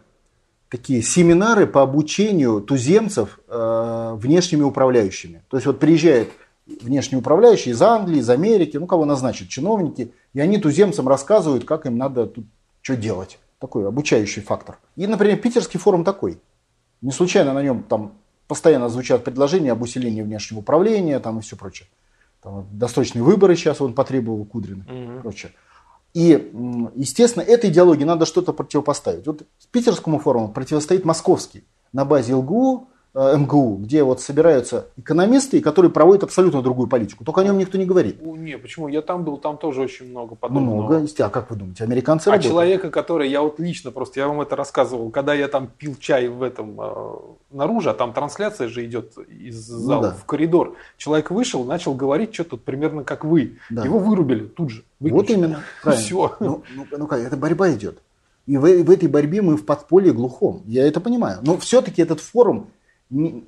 такие 0.68 1.04
семинары 1.04 1.68
по 1.68 1.84
обучению 1.84 2.62
туземцев 2.62 3.40
э, 3.48 4.14
внешними 4.16 4.64
управляющими. 4.64 5.44
То 5.48 5.58
есть 5.58 5.68
вот 5.68 5.80
приезжает 5.80 6.32
внешний 6.66 7.20
управляющий 7.20 7.70
из 7.70 7.84
Англии, 7.84 8.18
из 8.18 8.32
Америки, 8.32 8.78
ну 8.78 8.88
кого 8.88 9.06
назначат, 9.06 9.50
чиновники, 9.50 10.12
и 10.34 10.40
они 10.40 10.58
туземцам 10.58 11.08
рассказывают, 11.08 11.64
как 11.64 11.86
им 11.86 11.96
надо 11.96 12.26
тут 12.26 12.46
что 12.82 12.96
делать. 12.96 13.38
Такой 13.60 13.88
обучающий 13.88 14.42
фактор. 14.42 14.80
И, 14.96 15.06
например, 15.06 15.38
Питерский 15.38 15.80
форум 15.80 16.04
такой. 16.04 16.42
Не 17.02 17.12
случайно 17.12 17.54
на 17.54 17.62
нем 17.62 17.84
там 17.84 18.14
постоянно 18.48 18.90
звучат 18.90 19.24
предложения 19.24 19.72
об 19.72 19.84
усилении 19.84 20.24
внешнего 20.24 20.62
управления 20.62 21.20
там, 21.20 21.38
и 21.38 21.42
все 21.44 21.56
прочее. 21.56 21.88
Там, 22.44 22.68
досрочные 22.72 23.24
выборы 23.24 23.56
сейчас 23.56 23.80
он 23.82 23.94
потребовал 23.94 24.46
Кудрина 24.46 24.86
угу. 24.86 24.94
и 24.94 25.22
прочее. 25.22 25.52
И, 26.14 26.52
естественно, 26.96 27.42
этой 27.42 27.72
идеологии 27.72 28.04
надо 28.04 28.26
что-то 28.26 28.54
противопоставить. 28.54 29.26
Вот 29.26 29.44
Питерскому 29.72 30.20
форуму 30.20 30.50
противостоит 30.50 31.06
московский 31.06 31.64
на 31.92 32.06
базе 32.06 32.36
ЛГУ, 32.36 32.90
МГУ, 33.14 33.78
где 33.78 34.04
вот 34.04 34.22
собираются 34.22 34.88
экономисты, 34.98 35.62
которые 35.62 35.92
проводят 35.92 36.24
абсолютно 36.24 36.64
другую 36.64 36.88
политику. 36.88 37.24
Только 37.24 37.42
о 37.42 37.44
нем 37.44 37.60
никто 37.60 37.78
не 37.78 37.86
говорит. 37.86 38.20
Не, 38.22 38.58
почему? 38.58 38.88
Я 38.88 39.04
там 39.04 39.24
был, 39.24 39.38
там 39.38 39.58
тоже 39.58 39.82
очень 39.82 40.10
много 40.10 40.34
подобного. 40.34 40.88
Много. 40.88 41.08
А 41.20 41.30
как 41.30 41.52
вы 41.52 41.56
думаете, 41.56 41.84
американцы 41.84 42.30
А 42.30 42.32
работают? 42.32 42.52
человека, 42.52 42.90
который, 42.90 43.30
я 43.30 43.42
вот 43.44 43.60
лично 43.60 43.92
просто, 43.92 44.20
я 44.20 44.28
вам 44.28 44.42
это 44.42 44.56
рассказывал, 44.56 45.12
когда 45.12 45.36
я 45.36 45.48
там 45.48 45.68
пил 45.68 45.96
чай 46.00 46.28
в 46.28 46.42
этом 46.42 46.80
э, 46.82 47.16
наружу, 47.52 47.92
а 47.92 47.94
там 47.94 48.14
трансляция 48.14 48.68
же 48.68 48.84
идет 48.84 49.16
из 49.18 49.70
ну 49.70 49.80
зала 49.80 50.02
ну, 50.02 50.08
да. 50.08 50.16
в 50.16 50.26
коридор. 50.26 50.76
Человек 50.98 51.30
вышел, 51.30 51.64
начал 51.64 51.94
говорить 51.94 52.34
что-то 52.34 52.58
примерно 52.58 53.04
как 53.04 53.24
вы. 53.24 53.58
Да. 53.70 53.84
Его 53.84 54.00
вырубили 54.00 54.46
тут 54.46 54.72
же. 54.72 54.84
Выключили. 55.00 55.36
Вот 55.36 55.46
именно. 55.46 55.64
Правильно. 55.84 56.04
Все. 56.04 56.36
Ну, 56.40 56.64
ну, 56.76 56.88
ну 56.98 57.08
как, 57.08 57.20
это 57.20 57.38
борьба 57.38 57.72
идет. 57.74 58.00
И 58.48 58.58
в, 58.58 58.62
в 58.62 58.90
этой 58.90 59.08
борьбе 59.08 59.44
мы 59.44 59.56
в 59.56 59.66
подполье 59.66 60.14
глухом. 60.14 60.64
Я 60.66 60.88
это 60.88 61.00
понимаю. 61.00 61.40
Но 61.44 61.58
все-таки 61.58 62.02
этот 62.02 62.20
форум 62.20 62.70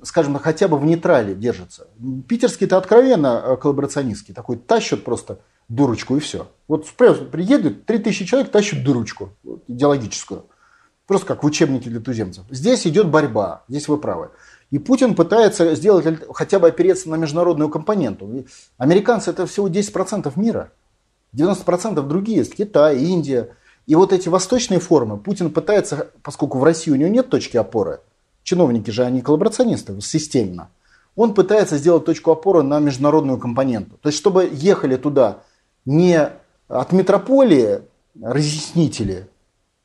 скажем, 0.02 0.38
хотя 0.38 0.68
бы 0.68 0.78
в 0.78 0.84
нейтрале 0.84 1.34
держатся. 1.34 1.88
Питерские-то 2.28 2.76
откровенно 2.76 3.42
э, 3.44 3.56
коллаборационистские, 3.56 4.34
такой 4.34 4.56
тащат 4.56 5.04
просто 5.04 5.40
дурочку 5.68 6.16
и 6.16 6.20
все. 6.20 6.48
Вот 6.68 6.86
приедут, 6.86 7.86
3000 7.86 8.24
человек 8.26 8.50
тащат 8.50 8.84
дурочку 8.84 9.30
идеологическую. 9.66 10.44
Просто 11.06 11.26
как 11.26 11.42
в 11.42 11.46
учебнике 11.46 11.88
для 11.88 12.00
туземцев. 12.00 12.44
Здесь 12.50 12.86
идет 12.86 13.08
борьба, 13.08 13.64
здесь 13.68 13.86
вы 13.88 13.96
правы. 13.98 14.30
И 14.70 14.78
Путин 14.78 15.14
пытается 15.14 15.74
сделать 15.76 16.04
хотя 16.32 16.58
бы 16.58 16.68
опереться 16.68 17.08
на 17.08 17.14
международную 17.14 17.70
компоненту. 17.70 18.44
Американцы 18.78 19.30
это 19.30 19.46
всего 19.46 19.68
10% 19.68 20.32
мира. 20.36 20.72
90% 21.34 22.02
другие. 22.02 22.44
Китай, 22.44 22.98
Индия. 22.98 23.50
И 23.86 23.94
вот 23.94 24.12
эти 24.12 24.28
восточные 24.28 24.80
формы 24.80 25.16
Путин 25.16 25.52
пытается, 25.52 26.10
поскольку 26.22 26.58
в 26.58 26.64
России 26.64 26.90
у 26.90 26.96
него 26.96 27.08
нет 27.08 27.30
точки 27.30 27.56
опоры, 27.56 28.00
чиновники 28.46 28.90
же 28.90 29.04
они 29.04 29.20
коллаборационисты 29.20 30.00
системно, 30.00 30.70
он 31.16 31.34
пытается 31.34 31.76
сделать 31.76 32.04
точку 32.04 32.30
опоры 32.30 32.62
на 32.62 32.78
международную 32.78 33.38
компоненту. 33.38 33.98
То 34.00 34.08
есть, 34.08 34.18
чтобы 34.18 34.48
ехали 34.52 34.96
туда 34.96 35.38
не 35.84 36.30
от 36.68 36.92
метрополии 36.92 37.80
разъяснители, 38.22 39.28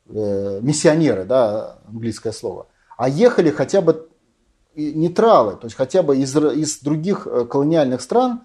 э, 0.08 0.60
миссионеры, 0.62 1.24
да, 1.24 1.78
английское 1.88 2.32
слово, 2.32 2.66
а 2.96 3.08
ехали 3.08 3.50
хотя 3.50 3.80
бы 3.80 4.08
нейтралы, 4.76 5.56
то 5.56 5.66
есть 5.66 5.76
хотя 5.76 6.02
бы 6.02 6.16
из, 6.16 6.34
из 6.36 6.78
других 6.80 7.26
э, 7.26 7.44
колониальных 7.44 8.00
стран 8.00 8.42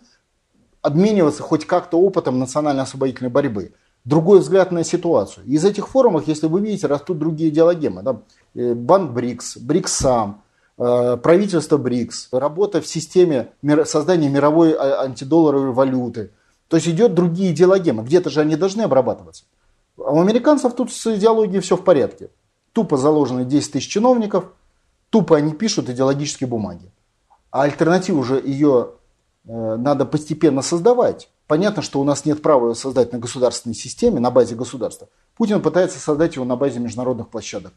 обмениваться 0.82 1.44
хоть 1.44 1.66
как-то 1.66 2.00
опытом 2.00 2.40
национально-освободительной 2.40 3.30
борьбы. 3.30 3.74
Другой 4.04 4.40
взгляд 4.40 4.72
на 4.72 4.84
ситуацию. 4.86 5.46
Из 5.46 5.66
этих 5.66 5.90
форумов, 5.90 6.28
если 6.28 6.48
вы 6.48 6.62
видите, 6.62 6.88
растут 6.88 7.20
другие 7.20 7.50
идеологемы. 7.50 8.04
Да? 8.04 8.22
Э, 8.58 8.74
Банк 8.74 9.12
БРИКС, 9.12 9.58
БРИКС 9.58 9.94
сам, 9.94 10.44
э, 10.78 11.18
правительство 11.24 11.78
БРИКС, 11.78 12.30
работа 12.34 12.82
в 12.82 12.88
системе 12.88 13.54
создания 13.86 14.30
мировой 14.30 14.74
а, 14.74 15.04
антидолларовой 15.04 15.72
валюты. 15.72 16.32
То 16.68 16.76
есть 16.76 16.90
идет 16.90 17.14
другие 17.14 17.54
идеологемы. 17.54 18.04
Где-то 18.04 18.30
же 18.30 18.42
они 18.42 18.58
должны 18.58 18.82
обрабатываться. 18.82 19.46
А 19.98 20.12
у 20.12 20.20
американцев 20.20 20.74
тут 20.74 20.92
с 20.92 21.16
идеологией 21.16 21.62
все 21.62 21.78
в 21.78 21.84
порядке. 21.86 22.30
Тупо 22.74 22.98
заложены 22.98 23.46
10 23.46 23.72
тысяч 23.72 23.88
чиновников– 23.88 24.52
Тупо 25.10 25.38
они 25.38 25.54
пишут 25.54 25.90
идеологические 25.90 26.48
бумаги. 26.48 26.92
А 27.50 27.64
альтернативу 27.64 28.20
уже 28.20 28.42
ее 28.44 28.92
э, 29.46 29.76
надо 29.78 30.06
постепенно 30.06 30.62
создавать. 30.62 31.30
Понятно, 31.48 31.82
что 31.82 32.02
у 32.02 32.04
нас 32.04 32.26
нет 32.26 32.42
права 32.42 32.70
ее 32.70 32.76
создать 32.76 33.14
на 33.14 33.20
государственной 33.20 33.74
системе, 33.74 34.20
на 34.20 34.32
базе 34.32 34.56
государства. 34.56 35.08
Путин 35.36 35.62
пытается 35.62 35.98
создать 36.00 36.36
его 36.36 36.44
на 36.44 36.58
базе 36.58 36.80
международных 36.80 37.30
площадок. 37.30 37.74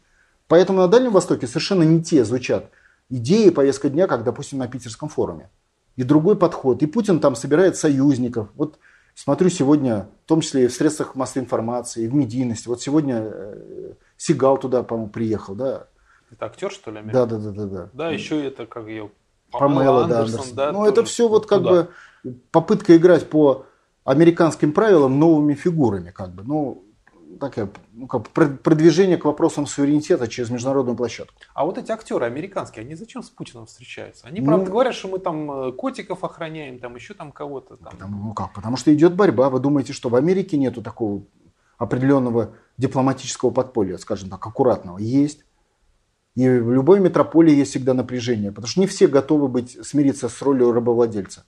Поэтому 0.51 0.80
на 0.80 0.88
Дальнем 0.88 1.12
Востоке 1.12 1.46
совершенно 1.46 1.84
не 1.84 2.03
те 2.03 2.24
звучат 2.24 2.72
идеи 3.09 3.51
повестка 3.51 3.88
дня, 3.88 4.09
как, 4.09 4.24
допустим, 4.24 4.59
на 4.59 4.66
Питерском 4.66 5.09
форуме. 5.09 5.48
И 5.94 6.03
другой 6.03 6.34
подход. 6.36 6.82
И 6.82 6.86
Путин 6.86 7.20
там 7.20 7.36
собирает 7.36 7.76
союзников. 7.76 8.48
Вот 8.57 8.80
смотрю 9.14 9.48
сегодня, 9.48 10.09
в 10.24 10.28
том 10.28 10.40
числе 10.40 10.64
и 10.64 10.66
в 10.66 10.72
средствах 10.72 11.14
массовой 11.14 11.44
информации, 11.44 12.03
и 12.03 12.09
в 12.09 12.14
медийности. 12.14 12.66
Вот 12.66 12.82
сегодня 12.82 13.30
э, 13.32 13.92
Сигал 14.16 14.59
туда, 14.59 14.82
по-моему, 14.82 15.09
приехал, 15.12 15.55
да, 15.55 15.86
это 16.32 16.46
актер, 16.46 16.72
что 16.72 16.90
ли, 16.90 17.01
Да, 17.12 17.26
да, 17.26 17.38
да, 17.38 17.51
да, 17.53 17.66
да. 17.66 17.90
Да, 17.92 18.11
еще 18.11 18.44
это 18.44 18.66
как 18.66 18.88
ее 18.88 19.12
Памела, 19.53 20.09
да, 20.09 20.22
Андерсон. 20.22 20.57
да. 20.57 20.72
Ну, 20.72 20.84
это 20.84 21.05
все 21.05 21.28
вот 21.28 21.46
как 21.46 21.59
туда. 21.59 21.70
бы 21.70 21.88
попытка 22.51 22.96
играть 22.96 23.30
по 23.30 23.66
американским 24.03 24.72
правилам 24.72 25.20
новыми 25.20 25.55
фигурами, 25.55 26.11
как 26.11 26.34
бы. 26.34 26.42
Ну, 26.42 26.84
такая, 27.39 27.70
ну, 27.93 28.07
как 28.07 28.28
продвижение 28.31 29.16
к 29.16 29.24
вопросам 29.24 29.66
суверенитета 29.66 30.28
через 30.28 30.51
международную 30.51 30.97
площадку. 30.97 31.35
А 31.55 31.64
вот 31.64 31.78
эти 31.78 31.93
актеры 31.93 32.26
американские, 32.26 32.85
они 32.85 32.95
зачем 32.95 33.22
с 33.22 33.31
Путиным 33.31 33.66
встречаются? 33.66 34.26
Они, 34.26 34.41
правда, 34.41 34.66
ну, 34.66 34.70
говорят, 34.72 34.95
что 34.95 35.09
мы 35.09 35.18
там 35.18 35.51
э, 35.51 35.72
котиков 35.72 36.24
охраняем, 36.24 36.78
там 36.78 36.95
еще 36.95 37.14
там 37.14 37.33
кого-то. 37.33 37.76
Там. 37.76 37.93
Потому, 37.93 38.24
ну 38.24 38.35
как, 38.35 38.53
потому 38.53 38.76
что 38.76 38.93
идет 38.95 39.14
борьба. 39.14 39.51
Вы 39.51 39.61
думаете, 39.61 39.93
что 39.93 40.09
в 40.09 40.16
Америке 40.16 40.57
нету 40.57 40.83
такого 40.83 41.22
определенного 41.78 42.55
дипломатического 42.76 43.51
подполья, 43.51 43.99
скажем 43.99 44.31
так, 44.31 44.47
аккуратного? 44.47 44.99
Есть. 44.99 45.45
И 46.37 46.49
в 46.49 46.72
любой 46.72 47.01
метрополии 47.01 47.55
есть 47.55 47.70
всегда 47.70 47.93
напряжение, 47.95 48.51
потому 48.51 48.68
что 48.68 48.81
не 48.81 48.87
все 48.87 49.09
готовы 49.09 49.49
быть, 49.49 49.85
смириться 49.85 50.28
с 50.28 50.43
ролью 50.43 50.72
рабовладельца 50.72 51.45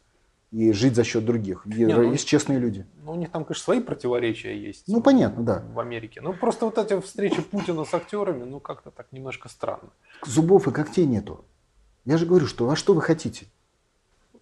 и 0.52 0.70
жить 0.72 0.94
за 0.94 1.02
счет 1.02 1.24
других. 1.24 1.64
Не, 1.64 1.86
ну, 1.86 2.12
есть 2.12 2.28
честные 2.28 2.58
люди. 2.58 2.86
Ну, 3.04 3.12
у 3.12 3.14
них 3.14 3.30
там, 3.30 3.44
конечно, 3.44 3.64
свои 3.64 3.80
противоречия 3.80 4.56
есть. 4.56 4.84
Ну, 4.86 5.00
понятно, 5.00 5.42
да. 5.42 5.64
В 5.72 5.80
Америке. 5.80 6.20
Ну, 6.20 6.34
просто 6.34 6.66
вот 6.66 6.76
эти 6.76 7.00
встречи 7.00 7.40
Путина 7.40 7.84
с 7.84 7.94
актерами, 7.94 8.44
ну, 8.44 8.60
как-то 8.60 8.90
так 8.90 9.06
немножко 9.12 9.48
странно. 9.48 9.88
Зубов 10.26 10.68
и 10.68 10.70
когтей 10.70 11.06
нету. 11.06 11.44
Я 12.04 12.18
же 12.18 12.26
говорю, 12.26 12.46
что 12.46 12.68
а 12.68 12.76
что 12.76 12.92
вы 12.92 13.00
хотите? 13.00 13.46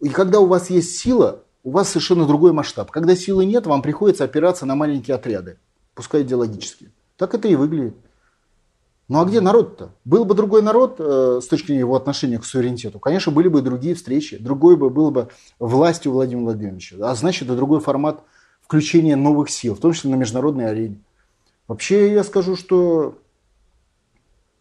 И 0.00 0.08
когда 0.08 0.40
у 0.40 0.46
вас 0.46 0.68
есть 0.68 0.98
сила, 0.98 1.44
у 1.62 1.70
вас 1.70 1.90
совершенно 1.90 2.26
другой 2.26 2.52
масштаб. 2.52 2.90
Когда 2.90 3.14
силы 3.14 3.44
нет, 3.44 3.66
вам 3.66 3.80
приходится 3.80 4.24
опираться 4.24 4.66
на 4.66 4.74
маленькие 4.74 5.14
отряды, 5.14 5.58
пускай 5.94 6.22
идеологические. 6.22 6.90
Так 7.16 7.34
это 7.34 7.46
и 7.46 7.54
выглядит. 7.54 7.94
Ну 9.10 9.20
а 9.20 9.24
где 9.24 9.40
народ-то? 9.40 9.90
Был 10.04 10.24
бы 10.24 10.36
другой 10.36 10.62
народ 10.62 11.00
э, 11.00 11.40
с 11.42 11.48
точки 11.48 11.66
зрения 11.66 11.80
его 11.80 11.96
отношения 11.96 12.38
к 12.38 12.44
суверенитету, 12.44 13.00
конечно, 13.00 13.32
были 13.32 13.48
бы 13.48 13.60
другие 13.60 13.96
встречи, 13.96 14.38
другой 14.38 14.76
бы 14.76 14.88
было 14.88 15.10
бы 15.10 15.28
властью 15.58 16.12
Владимира 16.12 16.44
Владимировича. 16.44 16.94
А 17.00 17.12
значит, 17.16 17.42
это 17.42 17.56
другой 17.56 17.80
формат 17.80 18.22
включения 18.62 19.16
новых 19.16 19.50
сил, 19.50 19.74
в 19.74 19.80
том 19.80 19.94
числе 19.94 20.12
на 20.12 20.14
международной 20.14 20.70
арене. 20.70 21.00
Вообще, 21.66 22.12
я 22.12 22.22
скажу, 22.22 22.54
что 22.54 23.18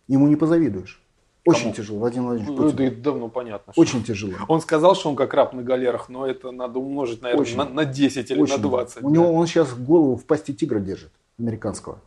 ему 0.07 0.27
не 0.27 0.35
позавидуешь. 0.35 0.99
Очень 1.45 1.65
Кому? 1.65 1.73
тяжело, 1.75 1.99
Владимир 1.99 2.25
Владимирович 2.25 2.57
ну, 2.57 2.71
Путин. 2.71 2.85
Это 2.87 3.01
давно 3.01 3.27
понятно. 3.29 3.73
Очень 3.75 4.03
тяжело. 4.03 4.33
Он 4.47 4.61
сказал, 4.61 4.95
что 4.95 5.09
он 5.09 5.15
как 5.15 5.31
раб 5.35 5.53
на 5.53 5.61
галерах, 5.61 6.09
но 6.09 6.25
это 6.25 6.49
надо 6.49 6.79
умножить, 6.79 7.21
наверное, 7.21 7.41
очень, 7.43 7.57
на, 7.57 7.65
на 7.65 7.85
10 7.85 8.31
или 8.31 8.41
очень. 8.41 8.55
на 8.55 8.59
20. 8.59 9.03
У 9.03 9.09
да. 9.09 9.13
него 9.13 9.31
он 9.31 9.45
сейчас 9.45 9.75
голову 9.75 10.15
в 10.15 10.25
пасти 10.25 10.55
тигра 10.55 10.79
держит, 10.79 11.11
американского. 11.37 11.99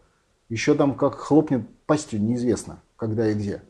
Еще 0.52 0.74
там 0.74 0.94
как 0.96 1.14
хлопнет 1.14 1.62
пастью, 1.86 2.20
неизвестно, 2.20 2.82
когда 2.96 3.30
и 3.30 3.32
где. 3.32 3.62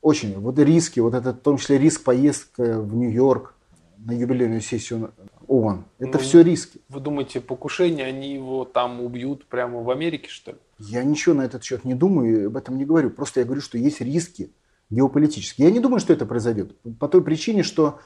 Очень. 0.00 0.38
Вот 0.38 0.56
риски, 0.60 1.00
вот 1.00 1.12
это 1.12 1.32
в 1.32 1.38
том 1.38 1.56
числе 1.56 1.76
риск 1.76 2.04
поездка 2.04 2.80
в 2.80 2.94
Нью-Йорк 2.94 3.52
на 3.98 4.12
юбилейную 4.12 4.60
сессию 4.60 5.10
ООН. 5.48 5.86
Это 5.98 6.18
ну, 6.18 6.24
все 6.24 6.42
риски. 6.44 6.80
Вы 6.88 7.00
думаете, 7.00 7.40
покушение, 7.40 8.06
они 8.06 8.32
его 8.32 8.64
там 8.64 9.00
убьют 9.00 9.46
прямо 9.46 9.82
в 9.82 9.90
Америке, 9.90 10.28
что 10.30 10.52
ли? 10.52 10.58
Я 10.78 11.02
ничего 11.02 11.34
на 11.34 11.42
этот 11.42 11.64
счет 11.64 11.84
не 11.84 11.94
думаю, 11.94 12.42
и 12.42 12.44
об 12.44 12.56
этом 12.56 12.78
не 12.78 12.84
говорю. 12.84 13.10
Просто 13.10 13.40
я 13.40 13.44
говорю, 13.46 13.60
что 13.60 13.76
есть 13.76 14.00
риски 14.00 14.52
геополитические. 14.90 15.66
Я 15.66 15.74
не 15.74 15.80
думаю, 15.80 15.98
что 15.98 16.12
это 16.12 16.26
произойдет. 16.26 16.76
По 17.00 17.08
той 17.08 17.24
причине, 17.24 17.64
что 17.64 17.98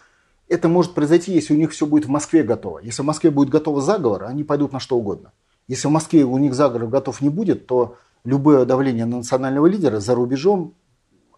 это 0.48 0.70
может 0.70 0.94
произойти, 0.94 1.32
если 1.32 1.52
у 1.52 1.58
них 1.58 1.72
все 1.72 1.84
будет 1.84 2.06
в 2.06 2.08
Москве 2.08 2.42
готово. 2.42 2.78
Если 2.78 3.02
в 3.02 3.04
Москве 3.04 3.30
будет 3.30 3.50
готово 3.50 3.82
заговор, 3.82 4.24
они 4.24 4.44
пойдут 4.44 4.72
на 4.72 4.80
что 4.80 4.96
угодно. 4.96 5.32
Если 5.68 5.86
в 5.86 5.90
Москве 5.90 6.24
у 6.24 6.38
них 6.38 6.54
заговор 6.54 6.88
готов 6.88 7.20
не 7.20 7.28
будет, 7.28 7.66
то 7.66 7.96
любое 8.24 8.64
давление 8.64 9.04
на 9.04 9.18
национального 9.18 9.66
лидера 9.66 10.00
за 10.00 10.14
рубежом, 10.14 10.74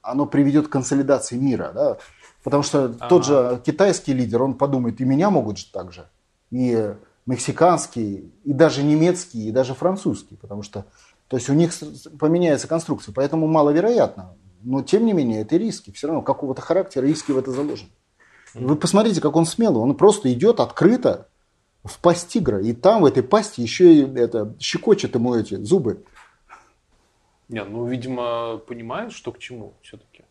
оно 0.03 0.24
приведет 0.24 0.68
к 0.68 0.72
консолидации 0.72 1.37
мира. 1.37 1.72
Да? 1.74 1.99
Потому 2.43 2.62
что 2.62 2.85
ага. 2.85 3.09
тот 3.09 3.26
же 3.26 3.61
китайский 3.64 4.14
лидер, 4.14 4.43
он 4.43 4.55
подумает, 4.55 5.01
и 5.01 5.05
меня 5.05 5.31
могут 5.31 5.59
же 5.59 5.66
так 5.72 5.93
же. 5.93 6.07
И 6.51 6.95
мексиканский, 7.26 8.33
и 8.45 8.53
даже 8.53 8.83
немецкий, 8.83 9.49
и 9.49 9.53
даже 9.53 9.74
французский. 9.74 10.37
Потому 10.37 10.62
что 10.62 10.87
то 11.31 11.37
есть 11.37 11.49
у 11.49 11.55
них 11.55 11.72
поменяется 12.18 12.66
конструкция. 12.66 13.12
Поэтому 13.14 13.47
маловероятно. 13.47 14.35
Но 14.62 14.83
тем 14.83 15.07
не 15.07 15.12
менее, 15.12 15.43
это 15.43 15.57
риски. 15.57 15.93
Все 15.93 16.09
равно 16.09 16.22
какого-то 16.22 16.61
характера 16.61 17.07
риски 17.07 17.31
в 17.31 17.39
это 17.39 17.53
заложены. 17.53 17.91
Вы 18.55 18.74
посмотрите, 18.74 19.20
как 19.20 19.37
он 19.37 19.47
смелый. 19.47 19.81
Он 19.81 19.95
просто 19.95 20.33
идет 20.33 20.59
открыто, 20.59 21.28
в 21.85 21.99
пасть 21.99 22.28
тигра. 22.28 22.61
И 22.61 22.72
там, 22.72 23.03
в 23.03 23.07
этой 23.07 23.22
пасти, 23.22 23.61
еще 23.61 23.95
и 23.95 24.14
это, 24.16 24.55
щекочет 24.59 25.14
ему 25.14 25.35
эти 25.35 25.55
зубы. 25.57 26.05
Не, 27.49 27.64
ну, 27.64 27.87
видимо, 27.87 28.59
понимает, 28.59 29.12
что 29.12 29.33
к 29.33 29.39
чему 29.39 29.74
все-таки. 29.83 30.24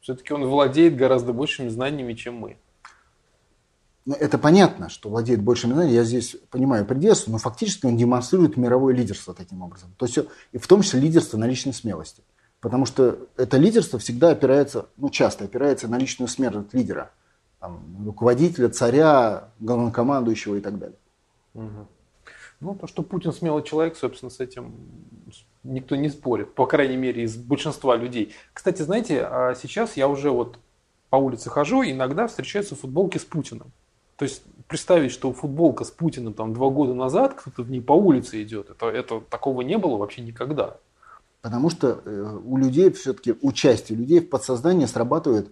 Все-таки 0.00 0.32
он 0.32 0.44
владеет 0.46 0.96
гораздо 0.96 1.32
большими 1.32 1.68
знаниями, 1.68 2.14
чем 2.14 2.36
мы. 2.36 2.58
Ну, 4.06 4.14
это 4.14 4.38
понятно, 4.38 4.88
что 4.88 5.10
владеет 5.10 5.42
большими 5.42 5.72
знаниями. 5.72 5.96
Я 5.96 6.04
здесь 6.04 6.36
понимаю 6.50 6.84
предельство, 6.86 7.30
но 7.30 7.38
фактически 7.38 7.86
он 7.86 7.96
демонстрирует 7.96 8.56
мировое 8.56 8.94
лидерство 8.94 9.34
таким 9.34 9.62
образом. 9.62 9.94
То 9.96 10.06
есть, 10.06 10.18
и 10.52 10.58
в 10.58 10.66
том 10.66 10.82
числе 10.82 11.00
лидерство 11.00 11.36
на 11.36 11.46
личной 11.46 11.72
смелости. 11.72 12.22
Потому 12.60 12.84
что 12.86 13.28
это 13.36 13.56
лидерство 13.56 13.98
всегда 13.98 14.30
опирается, 14.30 14.86
ну 14.96 15.08
часто 15.10 15.44
опирается 15.44 15.88
на 15.88 15.96
личную 15.96 16.28
смерть 16.28 16.72
лидера 16.72 17.10
там, 17.60 17.80
руководителя, 18.04 18.68
царя, 18.70 19.50
главнокомандующего 19.60 20.56
и 20.56 20.60
так 20.60 20.78
далее. 20.78 20.96
Угу. 21.54 21.86
Ну, 22.60 22.74
то, 22.74 22.86
что 22.86 23.02
Путин 23.02 23.32
смелый 23.32 23.62
человек, 23.62 23.96
собственно, 23.96 24.30
с 24.30 24.40
этим 24.40 24.74
никто 25.62 25.96
не 25.96 26.08
спорит, 26.08 26.54
по 26.54 26.66
крайней 26.66 26.96
мере, 26.96 27.22
из 27.22 27.36
большинства 27.36 27.96
людей. 27.96 28.34
Кстати, 28.52 28.82
знаете, 28.82 29.24
а 29.24 29.54
сейчас 29.54 29.96
я 29.96 30.08
уже 30.08 30.30
вот 30.30 30.58
по 31.10 31.16
улице 31.16 31.50
хожу, 31.50 31.82
иногда 31.82 32.26
встречаются 32.26 32.76
футболки 32.76 33.18
с 33.18 33.24
Путиным. 33.24 33.72
То 34.16 34.24
есть 34.24 34.42
представить, 34.68 35.12
что 35.12 35.32
футболка 35.32 35.84
с 35.84 35.90
Путиным 35.90 36.34
там 36.34 36.54
два 36.54 36.70
года 36.70 36.94
назад, 36.94 37.34
кто-то 37.34 37.62
в 37.62 37.70
ней 37.70 37.80
по 37.80 37.92
улице 37.92 38.42
идет, 38.42 38.70
это, 38.70 38.86
это 38.86 39.20
такого 39.20 39.62
не 39.62 39.76
было 39.76 39.96
вообще 39.96 40.22
никогда. 40.22 40.76
Потому 41.42 41.70
что 41.70 42.02
э, 42.04 42.38
у 42.44 42.56
людей 42.58 42.90
все-таки, 42.90 43.34
у 43.40 43.52
части 43.52 43.94
людей 43.94 44.20
в 44.20 44.28
подсознании 44.28 44.84
срабатывают 44.84 45.50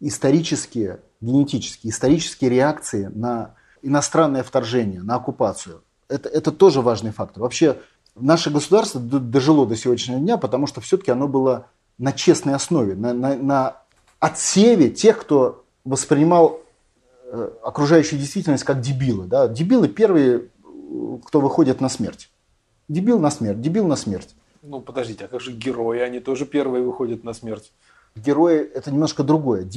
исторические, 0.00 1.00
генетические, 1.20 1.92
исторические 1.92 2.50
реакции 2.50 3.10
на 3.14 3.54
иностранное 3.82 4.42
вторжение, 4.42 5.02
на 5.02 5.16
оккупацию. 5.16 5.82
Это, 6.08 6.28
это 6.28 6.50
тоже 6.50 6.80
важный 6.80 7.12
фактор. 7.12 7.42
Вообще, 7.42 7.78
наше 8.14 8.50
государство 8.50 9.00
дожило 9.00 9.66
до 9.66 9.76
сегодняшнего 9.76 10.18
дня, 10.18 10.36
потому 10.38 10.66
что 10.66 10.80
все-таки 10.80 11.10
оно 11.10 11.28
было 11.28 11.66
на 11.98 12.12
честной 12.12 12.54
основе, 12.54 12.94
на, 12.94 13.12
на, 13.12 13.36
на 13.36 13.76
отсеве 14.18 14.90
тех, 14.90 15.18
кто 15.18 15.64
воспринимал 15.84 16.60
э, 17.24 17.50
окружающую 17.62 18.18
действительность 18.18 18.64
как 18.64 18.80
дебилы. 18.80 19.26
Да? 19.26 19.48
Дебилы 19.48 19.88
первые, 19.88 20.48
кто 21.24 21.40
выходит 21.40 21.80
на 21.80 21.88
смерть. 21.88 22.30
Дебил 22.88 23.20
на 23.20 23.30
смерть, 23.30 23.60
дебил 23.60 23.86
на 23.86 23.96
смерть. 23.96 24.34
Ну, 24.62 24.80
подождите, 24.80 25.24
а 25.24 25.28
как 25.28 25.40
же 25.40 25.52
герои? 25.52 26.00
Они 26.00 26.20
тоже 26.20 26.44
первые 26.44 26.84
выходят 26.84 27.24
на 27.24 27.32
смерть. 27.32 27.72
Герои– 28.16 28.58
это 28.74 28.90
немножко 28.90 29.22
другое. 29.22 29.68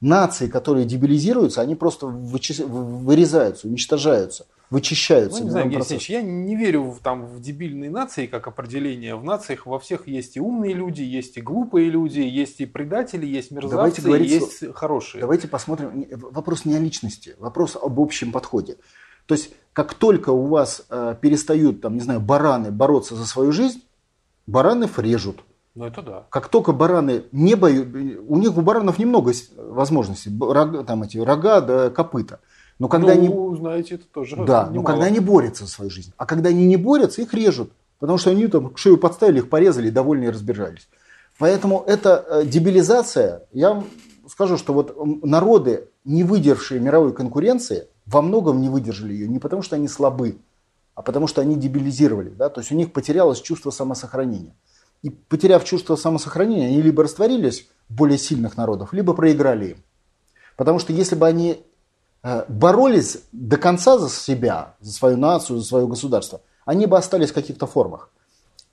Нации, 0.00 0.48
которые 0.48 0.86
дебилизируются, 0.86 1.60
они 1.60 1.74
просто 1.74 2.06
вычис... 2.06 2.60
вырезаются, 2.60 3.68
уничтожаются– 3.68 4.46
вычищаются. 4.70 5.40
Ну, 5.40 5.46
не 5.46 5.50
знаю, 5.50 5.70
Евгений 5.70 6.00
я 6.08 6.22
не 6.22 6.56
верю 6.56 6.84
в, 6.84 7.00
там, 7.00 7.26
в 7.26 7.40
дебильные 7.40 7.90
нации 7.90 8.26
как 8.26 8.46
определение. 8.46 9.16
В 9.16 9.24
нациях 9.24 9.66
во 9.66 9.78
всех 9.78 10.06
есть 10.06 10.36
и 10.36 10.40
умные 10.40 10.74
люди, 10.74 11.02
есть 11.02 11.36
и 11.36 11.40
глупые 11.40 11.88
люди, 11.88 12.20
есть 12.20 12.60
и 12.60 12.66
предатели, 12.66 13.26
есть 13.26 13.50
мерзавцы, 13.50 13.76
давайте 13.76 14.02
говорить, 14.02 14.30
есть 14.30 14.74
хорошие. 14.74 15.20
Давайте 15.20 15.48
посмотрим. 15.48 16.06
Вопрос 16.10 16.64
не 16.64 16.74
о 16.74 16.78
личности, 16.78 17.34
вопрос 17.38 17.76
об 17.80 17.98
общем 17.98 18.30
подходе. 18.30 18.76
То 19.26 19.34
есть, 19.34 19.50
как 19.72 19.94
только 19.94 20.30
у 20.30 20.46
вас 20.46 20.86
э, 20.88 21.14
перестают, 21.20 21.80
там, 21.80 21.94
не 21.94 22.00
знаю, 22.00 22.20
бараны 22.20 22.70
бороться 22.70 23.14
за 23.14 23.26
свою 23.26 23.52
жизнь, 23.52 23.82
баранов 24.46 24.98
режут. 24.98 25.40
Ну, 25.74 25.84
это 25.84 26.02
да. 26.02 26.26
Как 26.30 26.48
только 26.48 26.72
бараны 26.72 27.24
не 27.32 27.54
боют, 27.54 27.94
у 27.94 28.36
них 28.38 28.56
у 28.56 28.60
баранов 28.62 28.98
немного 28.98 29.32
возможностей, 29.56 30.30
рога, 30.40 30.82
там 30.84 31.02
эти 31.04 31.18
рога 31.18 31.60
да 31.60 31.90
копыта. 31.90 32.40
Но 32.78 32.88
когда 32.88 33.14
ну, 33.14 33.50
они... 33.50 33.58
знаете, 33.58 33.94
это 33.96 34.04
тоже 34.06 34.36
Да, 34.36 34.42
немало. 34.42 34.70
но 34.72 34.82
когда 34.82 35.04
они 35.06 35.20
борются 35.20 35.64
за 35.64 35.70
свою 35.70 35.90
жизнь. 35.90 36.12
А 36.16 36.26
когда 36.26 36.50
они 36.50 36.66
не 36.66 36.76
борются, 36.76 37.22
их 37.22 37.34
режут. 37.34 37.72
Потому 37.98 38.18
что 38.18 38.30
они 38.30 38.46
там 38.46 38.76
шею 38.76 38.96
подставили, 38.98 39.38
их 39.38 39.50
порезали, 39.50 39.88
и 39.88 39.90
довольные 39.90 40.30
разбежались. 40.30 40.88
Поэтому 41.38 41.84
эта 41.86 42.24
э, 42.28 42.44
дебилизация, 42.44 43.42
я 43.52 43.70
вам 43.70 43.86
скажу, 44.28 44.56
что 44.56 44.72
вот 44.72 44.96
народы, 45.24 45.88
не 46.04 46.24
выдержавшие 46.24 46.80
мировой 46.80 47.12
конкуренции, 47.12 47.88
во 48.06 48.22
многом 48.22 48.60
не 48.60 48.68
выдержали 48.68 49.12
ее 49.12 49.28
не 49.28 49.38
потому, 49.38 49.62
что 49.62 49.76
они 49.76 49.88
слабы, 49.88 50.38
а 50.94 51.02
потому 51.02 51.26
что 51.26 51.40
они 51.40 51.56
дебилизировали. 51.56 52.30
Да? 52.30 52.48
То 52.48 52.60
есть 52.60 52.72
у 52.72 52.74
них 52.74 52.92
потерялось 52.92 53.40
чувство 53.40 53.70
самосохранения. 53.70 54.54
И 55.02 55.10
потеряв 55.10 55.64
чувство 55.64 55.96
самосохранения, 55.96 56.68
они 56.68 56.82
либо 56.82 57.04
растворились 57.04 57.68
более 57.88 58.18
сильных 58.18 58.56
народов, 58.56 58.92
либо 58.92 59.14
проиграли 59.14 59.66
им. 59.70 59.84
Потому 60.56 60.78
что 60.78 60.92
если 60.92 61.14
бы 61.14 61.26
они 61.26 61.64
Э, 62.22 62.44
боролись 62.48 63.22
до 63.32 63.56
конца 63.56 63.96
за 63.98 64.10
себя, 64.10 64.74
за 64.80 64.92
свою 64.92 65.16
нацию, 65.16 65.58
за 65.58 65.64
свое 65.64 65.86
государство, 65.86 66.40
они 66.64 66.86
бы 66.86 66.98
остались 66.98 67.30
в 67.30 67.34
каких-то 67.34 67.66
формах. 67.66 68.10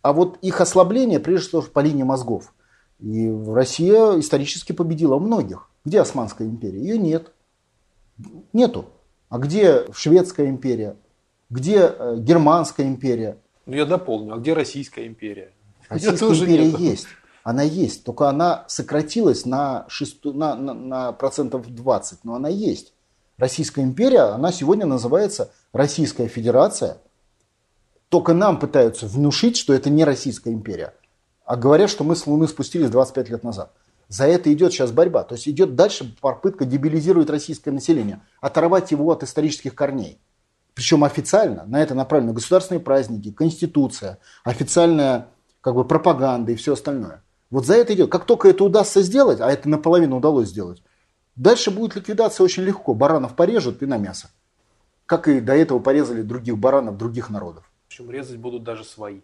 А 0.01 0.13
вот 0.13 0.37
их 0.41 0.61
ослабление, 0.61 1.19
прежде 1.19 1.47
всего, 1.47 1.61
по 1.61 1.79
линии 1.79 2.03
мозгов. 2.03 2.53
И 2.99 3.29
Россия 3.47 4.19
исторически 4.19 4.71
победила 4.71 5.19
многих. 5.19 5.69
Где 5.83 6.01
Османская 6.01 6.47
империя? 6.47 6.79
Ее 6.79 6.97
нет. 6.97 7.31
Нету. 8.53 8.85
А 9.29 9.37
где 9.37 9.85
Шведская 9.93 10.49
империя? 10.49 10.95
Где 11.49 11.93
э, 11.97 12.15
Германская 12.17 12.87
империя? 12.87 13.37
Ну 13.65 13.75
я 13.75 13.85
дополню. 13.85 14.33
А 14.33 14.37
где 14.37 14.53
Российская 14.53 15.05
империя? 15.05 15.51
Российская 15.89 16.27
империя 16.27 16.67
нету. 16.67 16.81
есть. 16.81 17.07
Она 17.43 17.63
есть. 17.63 18.03
Только 18.03 18.27
она 18.27 18.65
сократилась 18.67 19.45
на, 19.45 19.85
шесту, 19.87 20.33
на, 20.33 20.55
на, 20.55 20.73
на 20.73 21.11
процентов 21.11 21.67
20. 21.67 22.23
Но 22.23 22.35
она 22.35 22.49
есть. 22.49 22.93
Российская 23.37 23.81
империя, 23.81 24.33
она 24.33 24.51
сегодня 24.51 24.85
называется 24.85 25.51
Российская 25.73 26.27
Федерация. 26.27 26.97
Только 28.09 28.33
нам 28.33 28.59
пытаются 28.59 29.07
внушить, 29.07 29.57
что 29.57 29.73
это 29.73 29.89
не 29.89 30.03
Российская 30.05 30.51
империя. 30.51 30.93
А 31.45 31.55
говорят, 31.55 31.89
что 31.89 32.03
мы 32.03 32.15
с 32.15 32.25
Луны 32.25 32.47
спустились 32.47 32.89
25 32.89 33.29
лет 33.29 33.43
назад. 33.43 33.71
За 34.07 34.25
это 34.25 34.51
идет 34.53 34.71
сейчас 34.71 34.91
борьба. 34.91 35.23
То 35.23 35.35
есть 35.35 35.47
идет 35.47 35.75
дальше 35.75 36.15
попытка 36.21 36.65
дебилизировать 36.65 37.29
российское 37.29 37.71
население, 37.71 38.21
оторвать 38.39 38.91
его 38.91 39.11
от 39.11 39.23
исторических 39.23 39.75
корней. 39.75 40.19
Причем 40.73 41.03
официально 41.03 41.63
на 41.65 41.81
это 41.81 41.95
направлены 41.95 42.33
государственные 42.33 42.81
праздники, 42.81 43.31
конституция, 43.31 44.19
официальная 44.43 45.27
как 45.65 45.73
бы, 45.73 45.83
пропаганда 45.83 46.51
и 46.51 46.55
все 46.55 46.73
остальное. 46.73 47.23
Вот 47.49 47.65
за 47.65 47.73
это 47.73 47.95
идет. 47.95 48.11
Как 48.11 48.25
только 48.25 48.47
это 48.47 48.63
удастся 48.63 49.01
сделать, 49.01 49.41
а 49.41 49.51
это 49.51 49.67
наполовину 49.67 50.17
удалось 50.17 50.49
сделать, 50.49 50.83
Дальше 51.35 51.71
будет 51.71 51.95
ликвидация 51.95 52.43
очень 52.43 52.61
легко. 52.61 52.93
Баранов 52.93 53.35
порежут 53.35 53.81
и 53.81 53.87
на 53.87 53.97
мясо. 53.97 54.29
Как 55.07 55.27
и 55.27 55.41
до 55.41 55.53
этого 55.53 55.79
порезали 55.79 56.21
других 56.21 56.55
баранов 56.57 56.97
других 56.97 57.31
народов. 57.31 57.69
Причем 57.89 58.11
резать 58.11 58.37
будут 58.37 58.63
даже 58.63 58.83
свои. 58.83 59.21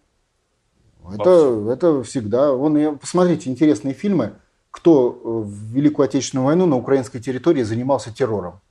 Это, 1.13 1.69
это 1.71 2.01
всегда. 2.01 2.53
Вон, 2.53 2.97
посмотрите 2.97 3.51
интересные 3.51 3.93
фильмы, 3.93 4.33
кто 4.71 5.11
в 5.11 5.73
Великую 5.73 6.05
Отечественную 6.05 6.47
войну 6.47 6.65
на 6.65 6.75
украинской 6.75 7.19
территории 7.19 7.61
занимался 7.61 8.11
террором. 8.11 8.61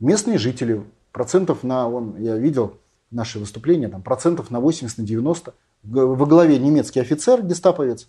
Местные 0.00 0.38
жители, 0.38 0.84
процентов 1.12 1.62
на, 1.62 1.86
вон, 1.86 2.16
я 2.18 2.36
видел 2.36 2.78
наши 3.10 3.38
выступления, 3.38 3.88
там, 3.88 4.02
процентов 4.02 4.50
на 4.50 4.58
80, 4.58 4.98
на 4.98 5.04
90. 5.04 5.54
Во 5.86 6.26
главе 6.26 6.58
немецкий 6.58 7.00
офицер, 7.00 7.42
гестаповец, 7.42 8.08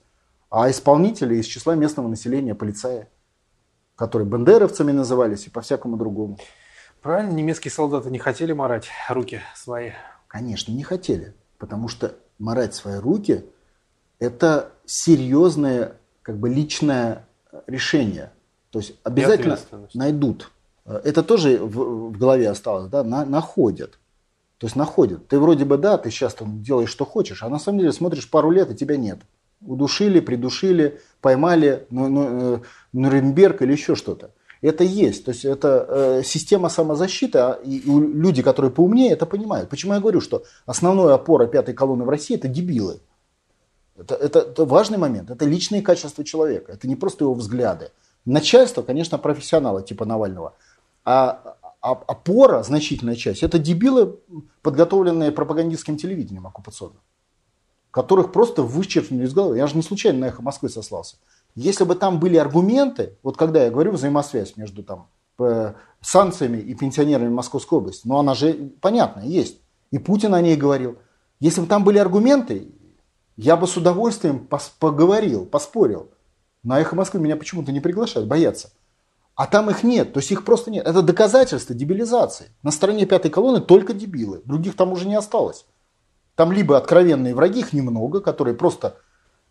а 0.50 0.70
исполнители 0.70 1.36
из 1.36 1.46
числа 1.46 1.76
местного 1.76 2.08
населения, 2.08 2.56
полицая 2.56 3.10
которые 3.98 4.28
бандеровцами 4.28 4.92
назывались 4.92 5.48
и 5.48 5.50
по-всякому 5.50 5.98
другому. 5.98 6.38
Правильно, 7.02 7.32
немецкие 7.32 7.72
солдаты 7.72 8.10
не 8.12 8.20
хотели 8.20 8.54
морать 8.54 8.88
руки 9.10 9.42
свои? 9.56 9.92
Конечно, 10.28 10.72
не 10.72 10.84
хотели, 10.84 11.34
потому 11.58 11.88
что 11.88 12.16
морать 12.38 12.76
свои 12.76 12.98
руки– 13.00 13.44
это 14.20 14.72
серьезное 14.86 15.94
как 16.22 16.38
бы 16.38 16.50
личное 16.50 17.26
решение. 17.66 18.32
То 18.70 18.80
есть 18.80 18.94
обязательно 19.04 19.58
найдут. 19.94 20.52
Это 20.86 21.24
тоже 21.24 21.58
в, 21.58 22.12
в 22.12 22.18
голове 22.18 22.50
осталось, 22.50 22.90
да, 22.90 23.04
на, 23.04 23.26
находят. 23.26 24.00
То 24.58 24.66
есть 24.66 24.76
находят. 24.76 25.28
Ты 25.28 25.40
вроде 25.40 25.66
бы, 25.66 25.78
да, 25.78 25.98
ты 25.98 26.10
сейчас 26.10 26.34
там 26.34 26.62
делаешь, 26.64 26.90
что 26.90 27.06
хочешь, 27.06 27.44
а 27.44 27.50
на 27.50 27.60
самом 27.60 27.80
деле 27.80 27.92
смотришь 27.92 28.30
пару 28.30 28.52
лет, 28.52 28.72
и 28.72 28.76
тебя 28.76 28.98
нет 28.98 29.20
удушили, 29.66 30.20
придушили, 30.20 31.00
поймали 31.22 31.88
ну, 31.90 32.08
ну, 32.08 32.56
э, 32.56 32.60
Нюрнберг 32.94 33.62
или 33.62 33.72
еще 33.72 33.96
что-то. 33.96 34.32
Это 34.62 34.84
есть. 34.84 35.26
То 35.26 35.32
есть 35.32 35.46
это 35.46 35.86
э, 35.88 36.22
система 36.24 36.70
самозащиты, 36.70 37.38
а, 37.38 37.60
и, 37.64 37.78
и 37.78 37.90
люди, 37.90 38.42
которые 38.42 38.72
поумнее, 38.72 39.12
это 39.12 39.26
понимают. 39.26 39.70
Почему 39.70 39.94
я 39.94 40.00
говорю, 40.00 40.22
что 40.22 40.44
основная 40.66 41.14
опора 41.14 41.48
пятой 41.48 41.74
колонны 41.74 42.06
в 42.06 42.10
России 42.10 42.36
это 42.36 42.48
дебилы. 42.48 43.00
Это, 43.98 44.16
это, 44.16 44.40
это 44.40 44.66
важный 44.66 44.98
момент. 44.98 45.30
Это 45.30 45.46
личные 45.46 45.82
качества 45.82 46.24
человека. 46.24 46.72
Это 46.72 46.88
не 46.88 46.96
просто 46.96 47.24
его 47.24 47.34
взгляды. 47.34 47.92
Начальство, 48.26 48.82
конечно, 48.82 49.18
профессионалы 49.18 49.84
типа 49.84 50.06
Навального. 50.06 50.54
А, 51.06 51.56
опора, 51.82 52.64
значительная 52.64 53.16
часть, 53.16 53.44
это 53.44 53.60
дебилы, 53.60 54.20
подготовленные 54.62 55.32
пропагандистским 55.32 55.98
телевидением 55.98 56.48
оккупационным 56.48 57.02
которых 57.98 58.32
просто 58.32 58.62
вычеркнули 58.62 59.26
из 59.26 59.34
головы. 59.34 59.58
Я 59.58 59.66
же 59.66 59.76
не 59.76 59.82
случайно 59.82 60.20
на 60.20 60.26
«Эхо 60.26 60.44
Москвы» 60.44 60.70
сослался. 60.70 61.16
Если 61.56 61.84
бы 61.84 61.96
там 61.96 62.20
были 62.20 62.38
аргументы, 62.38 63.18
вот 63.24 63.38
когда 63.38 63.64
я 63.64 63.72
говорю 63.72 63.94
взаимосвязь 63.94 64.56
между 64.56 64.84
там, 64.84 65.08
э, 65.40 65.74
санкциями 66.02 66.60
и 66.60 66.76
пенсионерами 66.76 67.30
Московской 67.30 67.80
области, 67.80 68.08
но 68.08 68.20
она 68.20 68.36
же, 68.36 68.54
понятно, 68.82 69.22
есть. 69.22 69.60
И 69.90 69.98
Путин 69.98 70.36
о 70.36 70.42
ней 70.42 70.56
говорил. 70.56 71.00
Если 71.40 71.60
бы 71.60 71.66
там 71.66 71.84
были 71.84 71.98
аргументы, 71.98 72.68
я 73.36 73.58
бы 73.58 73.66
с 73.66 73.76
удовольствием 73.76 74.48
поговорил, 74.80 75.48
поспорил. 75.48 76.12
На 76.62 76.80
«Эхо 76.80 76.96
Москвы» 76.96 77.20
меня 77.20 77.36
почему-то 77.36 77.72
не 77.72 77.80
приглашают, 77.80 78.28
боятся. 78.28 78.70
А 79.38 79.46
там 79.46 79.70
их 79.70 79.84
нет, 79.84 80.14
то 80.14 80.20
есть 80.20 80.32
их 80.32 80.44
просто 80.44 80.72
нет. 80.72 80.88
Это 80.88 81.04
доказательство 81.04 81.76
дебилизации. 81.76 82.48
На 82.64 82.72
стороне 82.72 83.06
пятой 83.06 83.30
колонны 83.30 83.62
только 83.62 83.94
дебилы, 83.94 84.42
других 84.46 84.76
там 84.76 84.92
уже 84.92 85.08
не 85.08 85.14
осталось. 85.14 85.68
Там 86.34 86.52
либо 86.52 86.76
откровенные 86.76 87.36
враги, 87.36 87.60
их 87.60 87.72
немного, 87.72 88.20
которые 88.20 88.56
просто 88.56 88.98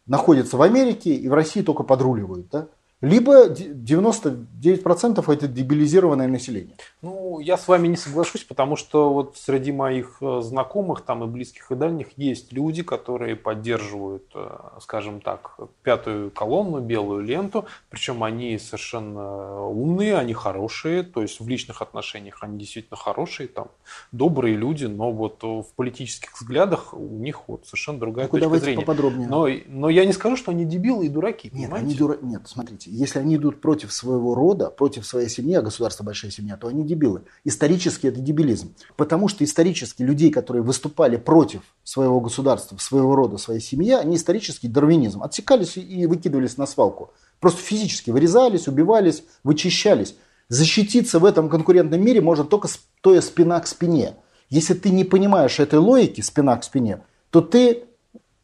находятся 0.04 0.56
в 0.56 0.62
Америке 0.62 1.14
и 1.14 1.28
в 1.28 1.32
России 1.32 1.62
только 1.62 1.84
подруливают, 1.84 2.48
да? 2.50 2.66
Либо 3.06 3.48
99% 3.48 5.32
это 5.32 5.48
дебилизированное 5.48 6.28
население. 6.28 6.74
Ну, 7.02 7.38
я 7.40 7.56
с 7.56 7.68
вами 7.68 7.88
не 7.88 7.96
соглашусь, 7.96 8.42
потому 8.42 8.76
что 8.76 9.12
вот 9.12 9.36
среди 9.36 9.70
моих 9.70 10.16
э, 10.20 10.40
знакомых, 10.42 11.02
там 11.02 11.22
и 11.24 11.26
близких, 11.26 11.70
и 11.70 11.74
дальних, 11.76 12.08
есть 12.16 12.52
люди, 12.52 12.82
которые 12.82 13.36
поддерживают, 13.36 14.24
э, 14.34 14.48
скажем 14.80 15.20
так, 15.20 15.56
пятую 15.82 16.30
колонну, 16.30 16.80
белую 16.80 17.22
ленту, 17.22 17.66
причем 17.90 18.24
они 18.24 18.58
совершенно 18.58 19.66
умные, 19.68 20.16
они 20.16 20.34
хорошие, 20.34 21.04
то 21.04 21.22
есть 21.22 21.40
в 21.40 21.48
личных 21.48 21.82
отношениях 21.82 22.38
они 22.42 22.58
действительно 22.58 22.96
хорошие, 22.96 23.48
там, 23.48 23.68
добрые 24.10 24.56
люди, 24.56 24.86
но 24.86 25.12
вот 25.12 25.42
в 25.42 25.66
политических 25.76 26.34
взглядах 26.34 26.92
у 26.92 27.18
них 27.18 27.46
вот 27.46 27.66
совершенно 27.66 28.00
другая 28.00 28.28
ну, 28.32 28.38
точка 28.38 28.58
зрения. 28.58 28.80
поподробнее. 28.80 29.28
Но, 29.28 29.48
но 29.68 29.90
я 29.90 30.04
не 30.04 30.12
скажу, 30.12 30.36
что 30.36 30.50
они 30.50 30.64
дебилы 30.64 31.06
и 31.06 31.08
дураки, 31.08 31.50
Нет, 31.52 31.70
понимаете? 31.70 31.86
они 31.86 31.94
дура... 31.94 32.18
Нет, 32.20 32.42
смотрите, 32.46 32.95
если 32.96 33.18
они 33.18 33.36
идут 33.36 33.60
против 33.60 33.92
своего 33.92 34.34
рода, 34.34 34.70
против 34.70 35.06
своей 35.06 35.28
семьи, 35.28 35.54
а 35.54 35.60
государство 35.60 36.02
большая 36.02 36.30
семья, 36.30 36.56
то 36.56 36.68
они 36.68 36.82
дебилы. 36.82 37.24
Исторически 37.44 38.06
это 38.06 38.20
дебилизм. 38.20 38.74
Потому 38.96 39.28
что 39.28 39.44
исторически 39.44 40.02
людей, 40.02 40.30
которые 40.30 40.62
выступали 40.62 41.16
против 41.16 41.60
своего 41.84 42.20
государства, 42.20 42.78
своего 42.78 43.14
рода, 43.14 43.36
своей 43.36 43.60
семьи, 43.60 43.92
они 43.92 44.16
исторически 44.16 44.66
дарвинизм. 44.66 45.22
Отсекались 45.22 45.76
и 45.76 46.06
выкидывались 46.06 46.56
на 46.56 46.66
свалку. 46.66 47.12
Просто 47.38 47.60
физически 47.60 48.10
вырезались, 48.10 48.66
убивались, 48.66 49.24
вычищались. 49.44 50.16
Защититься 50.48 51.18
в 51.18 51.26
этом 51.26 51.50
конкурентном 51.50 52.02
мире 52.02 52.22
можно 52.22 52.44
только 52.44 52.68
стоя 52.68 53.20
спина 53.20 53.60
к 53.60 53.66
спине. 53.66 54.14
Если 54.48 54.72
ты 54.72 54.88
не 54.88 55.04
понимаешь 55.04 55.60
этой 55.60 55.80
логики, 55.80 56.22
спина 56.22 56.56
к 56.56 56.64
спине, 56.64 57.02
то 57.28 57.42
ты 57.42 57.84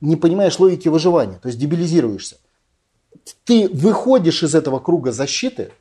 не 0.03 0.17
понимаешь 0.17 0.59
логики 0.59 0.89
выживания, 0.89 1.39
то 1.41 1.47
есть 1.49 1.59
дебилизируешься 1.59 2.37
ты 3.45 3.69
выходишь 3.69 4.43
из 4.43 4.55
этого 4.55 4.79
круга 4.79 5.13
защиты, 5.13 5.73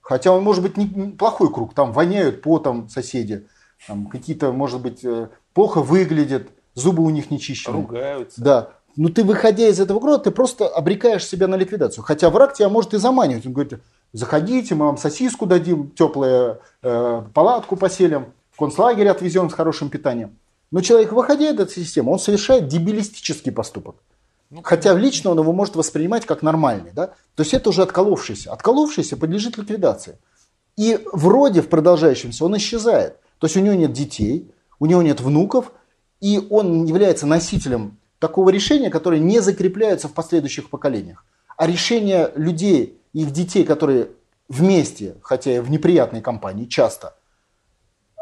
хотя 0.00 0.32
он 0.32 0.42
может 0.42 0.62
быть 0.62 0.76
неплохой 0.76 1.52
круг, 1.52 1.74
там 1.74 1.92
воняют 1.92 2.42
потом 2.42 2.88
соседи, 2.88 3.46
там 3.86 4.06
какие-то, 4.06 4.52
может 4.52 4.80
быть, 4.80 5.04
э, 5.04 5.28
плохо 5.54 5.80
выглядят, 5.80 6.48
зубы 6.74 7.02
у 7.02 7.10
них 7.10 7.30
не 7.30 7.38
чищены. 7.38 7.76
Ругаются. 7.76 8.42
Да. 8.42 8.70
Но 8.96 9.08
ты, 9.08 9.22
выходя 9.24 9.68
из 9.68 9.80
этого 9.80 10.00
круга, 10.00 10.18
ты 10.18 10.30
просто 10.30 10.66
обрекаешь 10.68 11.26
себя 11.26 11.46
на 11.46 11.54
ликвидацию. 11.54 12.04
Хотя 12.04 12.28
враг 12.28 12.54
тебя 12.54 12.68
может 12.68 12.92
и 12.92 12.98
заманивать. 12.98 13.46
Он 13.46 13.52
говорит, 13.52 13.80
заходите, 14.12 14.74
мы 14.74 14.86
вам 14.86 14.98
сосиску 14.98 15.46
дадим, 15.46 15.90
теплую 15.90 16.60
э, 16.82 17.22
палатку 17.32 17.76
поселим, 17.76 18.32
в 18.50 18.58
концлагерь 18.58 19.08
отвезем 19.08 19.48
с 19.48 19.54
хорошим 19.54 19.90
питанием. 19.90 20.36
Но 20.70 20.80
человек, 20.80 21.12
выходя 21.12 21.50
из 21.50 21.58
этой 21.58 21.82
системы, 21.82 22.12
он 22.12 22.18
совершает 22.18 22.68
дебилистический 22.68 23.52
поступок. 23.52 23.96
Ну, 24.50 24.62
Хотя 24.64 24.94
лично 24.94 25.30
он 25.30 25.38
его 25.38 25.52
может 25.52 25.76
воспринимать 25.76 26.26
как 26.26 26.42
нормальный. 26.42 26.90
Да? 26.92 27.08
То 27.36 27.42
есть 27.42 27.54
это 27.54 27.70
уже 27.70 27.82
отколовшийся. 27.82 28.52
Отколовшийся 28.52 29.16
подлежит 29.16 29.56
ликвидации. 29.56 30.18
И 30.76 30.98
вроде 31.12 31.62
в 31.62 31.68
продолжающемся 31.68 32.44
он 32.44 32.56
исчезает. 32.56 33.18
То 33.38 33.46
есть 33.46 33.56
у 33.56 33.60
него 33.60 33.74
нет 33.74 33.92
детей, 33.92 34.52
у 34.80 34.86
него 34.86 35.02
нет 35.02 35.20
внуков, 35.20 35.72
и 36.20 36.44
он 36.50 36.84
является 36.84 37.26
носителем 37.26 37.98
такого 38.18 38.50
решения, 38.50 38.90
которое 38.90 39.20
не 39.20 39.40
закрепляется 39.40 40.08
в 40.08 40.12
последующих 40.12 40.68
поколениях. 40.68 41.24
А 41.56 41.66
решения 41.66 42.30
людей, 42.34 43.00
их 43.12 43.30
детей, 43.30 43.64
которые 43.64 44.10
вместе, 44.48 45.16
хотя 45.22 45.56
и 45.56 45.60
в 45.60 45.70
неприятной 45.70 46.22
компании, 46.22 46.66
часто 46.66 47.14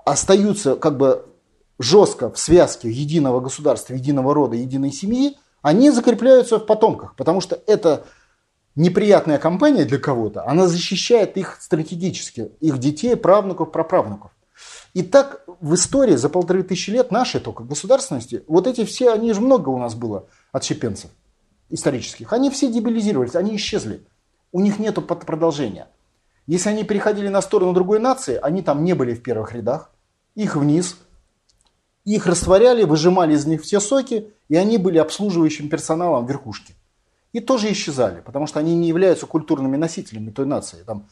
остаются 0.05 0.76
как 0.76 0.99
бы 0.99 1.26
жестко 1.79 2.31
в 2.31 2.39
связке 2.39 2.91
единого 2.91 3.41
государства, 3.41 3.95
единого 3.95 4.35
рода, 4.35 4.57
единой 4.57 4.93
семьи– 4.93 5.39
они 5.62 5.90
закрепляются 5.90 6.59
в 6.59 6.66
потомках, 6.66 7.14
потому 7.16 7.40
что 7.40 7.61
это 7.66 8.06
неприятная 8.74 9.38
компания 9.38 9.84
для 9.84 9.98
кого-то, 9.98 10.46
она 10.46 10.68
защищает 10.68 11.36
их 11.36 11.59
стратегически, 11.61 12.52
их 12.61 12.78
детей, 12.78 13.16
правнуков, 13.16 13.72
праправнуков. 13.72 14.30
И 14.94 15.02
так 15.02 15.44
в 15.61 15.74
истории 15.74 16.16
за 16.16 16.28
полторы 16.28 16.62
тысячи 16.62 16.90
лет 16.90 17.11
нашей 17.11 17.40
только 17.40 17.64
государственности, 17.64 18.44
вот 18.48 18.66
эти 18.66 18.84
все, 18.84 19.12
они 19.12 19.32
же 19.32 19.40
много 19.40 19.68
у 19.68 19.78
нас 19.78 19.94
было 19.94 20.26
отщепенцев 20.52 21.11
исторических, 21.70 22.32
они 22.32 22.50
все 22.50 22.72
дебилизировались, 22.72 23.34
они 23.34 23.56
исчезли. 23.56 24.06
У 24.52 24.61
них 24.61 24.78
нет 24.78 24.94
продолжения. 25.06 25.88
Если 26.46 26.70
они 26.70 26.82
переходили 26.82 27.28
на 27.28 27.42
сторону 27.42 27.74
другой 27.74 27.98
нации, 27.98 28.38
они 28.40 28.62
там 28.62 28.82
не 28.84 28.94
были 28.94 29.14
в 29.14 29.22
первых 29.22 29.52
рядах, 29.54 29.90
их 30.34 30.56
вниз– 30.56 30.96
их 32.14 32.26
растворяли, 32.26 32.84
выжимали 32.84 33.34
из 33.34 33.46
них 33.46 33.62
все 33.62 33.80
соки, 33.80 34.28
и 34.48 34.56
они 34.56 34.78
были 34.78 34.98
обслуживающим 34.98 35.68
персоналом 35.68 36.26
верхушки. 36.26 36.74
И 37.32 37.40
тоже 37.40 37.70
исчезали, 37.70 38.20
потому 38.20 38.46
что 38.46 38.59
они 38.59 38.74
не 38.74 38.88
являются 38.88 39.26
культурными 39.26 39.76
носителями 39.76 40.30
той 40.30 40.46
нации. 40.46 40.82
Там, 40.86 41.06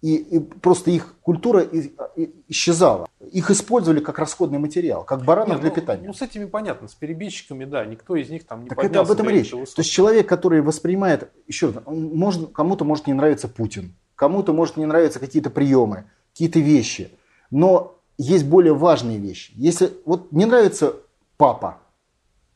и, 0.00 0.14
и 0.14 0.38
просто 0.38 0.92
их 0.92 1.16
культура 1.22 1.62
и, 1.62 1.90
и, 2.16 2.30
исчезала. 2.46 3.08
Их 3.32 3.50
использовали 3.50 3.98
как 3.98 4.20
расходный 4.20 4.60
материал, 4.60 5.02
как 5.02 5.24
баранов 5.24 5.54
Нет, 5.54 5.60
для 5.62 5.70
ну, 5.70 5.74
питания. 5.74 6.06
Ну, 6.06 6.14
с 6.14 6.22
этими 6.22 6.44
понятно, 6.44 6.86
с 6.86 6.94
перебежчиками, 6.94 7.64
да, 7.64 7.84
никто 7.84 8.14
из 8.14 8.30
них 8.30 8.46
там 8.46 8.62
не 8.62 8.68
Так 8.68 8.84
это 8.84 9.00
об 9.00 9.10
этом 9.10 9.28
речь. 9.28 9.50
То 9.50 9.66
есть 9.78 9.90
человек, 9.90 10.28
который 10.28 10.62
воспринимает, 10.62 11.30
еще 11.48 11.70
раз, 11.70 11.82
может, 11.86 12.52
кому-то 12.52 12.84
может 12.84 13.08
не 13.08 13.14
нравиться 13.14 13.48
Путин, 13.48 13.96
кому-то 14.14 14.52
может 14.52 14.76
не 14.76 14.86
нравиться 14.86 15.18
какие-то 15.18 15.50
приемы, 15.50 16.04
какие-то 16.32 16.60
вещи. 16.60 17.10
Но 17.50 17.97
есть 18.18 18.44
более 18.44 18.74
важные 18.74 19.18
вещи. 19.18 19.52
Если 19.54 19.92
вот 20.04 20.32
не 20.32 20.44
нравится 20.44 20.96
папа, 21.36 21.78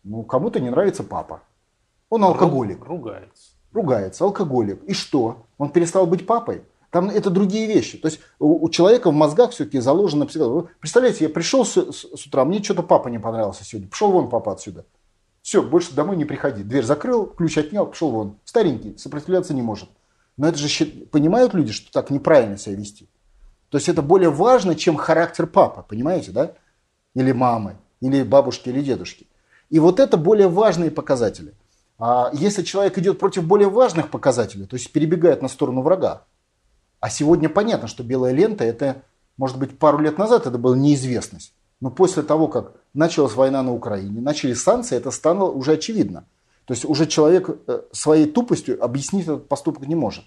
ну 0.02 0.24
кому-то 0.24 0.60
не 0.60 0.70
нравится 0.70 1.04
папа. 1.04 1.40
Он 2.10 2.24
алкоголик. 2.24 2.84
Ругается. 2.84 3.52
Ругается, 3.72 4.24
алкоголик. 4.24 4.82
И 4.84 4.92
что? 4.92 5.46
Он 5.56 5.70
перестал 5.70 6.06
быть 6.06 6.26
папой? 6.26 6.62
Там 6.90 7.08
это 7.08 7.30
другие 7.30 7.66
вещи. 7.66 7.96
То 7.96 8.08
есть 8.08 8.20
у, 8.38 8.66
у 8.66 8.68
человека 8.68 9.10
в 9.10 9.14
мозгах 9.14 9.52
все-таки 9.52 9.78
заложено 9.78 10.26
всегда. 10.26 10.68
представляете, 10.78 11.24
я 11.24 11.30
пришел 11.30 11.64
с, 11.64 11.74
с, 11.74 12.04
с 12.14 12.26
утра, 12.26 12.44
мне 12.44 12.62
что-то 12.62 12.82
папа 12.82 13.08
не 13.08 13.18
понравился 13.18 13.64
сегодня. 13.64 13.88
Пошел 13.88 14.12
вон 14.12 14.28
папа 14.28 14.52
отсюда. 14.52 14.84
Все, 15.40 15.62
больше 15.62 15.94
домой 15.94 16.16
не 16.16 16.26
приходи. 16.26 16.62
Дверь 16.62 16.84
закрыл, 16.84 17.26
ключ 17.26 17.56
отнял, 17.56 17.86
пошел 17.86 18.10
вон. 18.10 18.36
Старенький, 18.44 18.98
сопротивляться 18.98 19.54
не 19.54 19.62
может. 19.62 19.88
Но 20.36 20.48
это 20.48 20.58
же 20.58 20.84
понимают 21.10 21.54
люди, 21.54 21.72
что 21.72 21.90
так 21.90 22.10
неправильно 22.10 22.58
себя 22.58 22.76
вести. 22.76 23.08
То 23.72 23.78
есть 23.78 23.88
это 23.88 24.02
более 24.02 24.28
важно, 24.28 24.74
чем 24.74 24.96
характер 24.96 25.46
папы, 25.46 25.82
понимаете, 25.88 26.30
да? 26.30 26.52
Или 27.14 27.32
мамы, 27.32 27.78
или 28.02 28.22
бабушки, 28.22 28.68
или 28.68 28.82
дедушки. 28.82 29.26
И 29.70 29.78
вот 29.78 29.98
это 29.98 30.18
более 30.18 30.48
важные 30.48 30.90
показатели. 30.90 31.54
А 31.98 32.28
если 32.34 32.64
человек 32.64 32.98
идет 32.98 33.18
против 33.18 33.44
более 33.44 33.70
важных 33.70 34.10
показателей, 34.10 34.66
то 34.66 34.76
есть 34.76 34.92
перебегает 34.92 35.40
на 35.40 35.48
сторону 35.48 35.80
врага, 35.80 36.24
а 37.00 37.08
сегодня 37.08 37.48
понятно, 37.48 37.88
что 37.88 38.02
белая 38.02 38.34
лента 38.34 38.62
это, 38.62 39.04
может 39.38 39.58
быть, 39.58 39.78
пару 39.78 40.00
лет 40.00 40.18
назад 40.18 40.46
это 40.46 40.58
была 40.58 40.76
неизвестность. 40.76 41.54
Но 41.80 41.90
после 41.90 42.22
того, 42.22 42.48
как 42.48 42.74
началась 42.92 43.32
война 43.32 43.62
на 43.62 43.72
Украине, 43.72 44.20
начались 44.20 44.60
санкции, 44.60 44.98
это 44.98 45.10
стало 45.10 45.50
уже 45.50 45.72
очевидно. 45.72 46.26
То 46.66 46.74
есть 46.74 46.84
уже 46.84 47.06
человек 47.06 47.48
э, 47.48 47.80
своей 47.92 48.26
тупостью 48.26 48.84
объяснить 48.84 49.22
этот 49.22 49.48
поступок 49.48 49.86
не 49.86 49.94
может. 49.94 50.24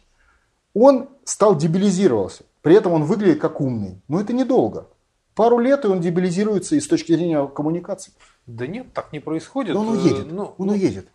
Он 0.74 1.10
стал 1.26 1.56
дебилизировался. 1.56 2.44
При 2.66 2.74
этом 2.74 2.94
он 2.94 3.04
выглядит 3.04 3.40
как 3.40 3.62
умный. 3.62 4.02
Но 4.08 4.20
это 4.20 4.34
недолго. 4.34 4.88
Пару 5.36 5.60
лет, 5.60 5.86
и 5.86 5.88
он 5.88 6.02
дебилизируется 6.02 6.76
и 6.76 6.80
с 6.80 6.88
точки 6.88 7.14
зрения 7.14 7.46
коммуникации. 7.46 8.12
Да 8.48 8.66
нет, 8.66 8.92
так 8.92 9.14
не 9.14 9.20
происходит. 9.20 9.76
Но 9.76 9.82
он 9.82 9.90
уедет. 9.90 10.32
Ну, 10.32 10.56
он 10.58 10.68
ну, 10.68 10.74
уедет. 10.74 11.08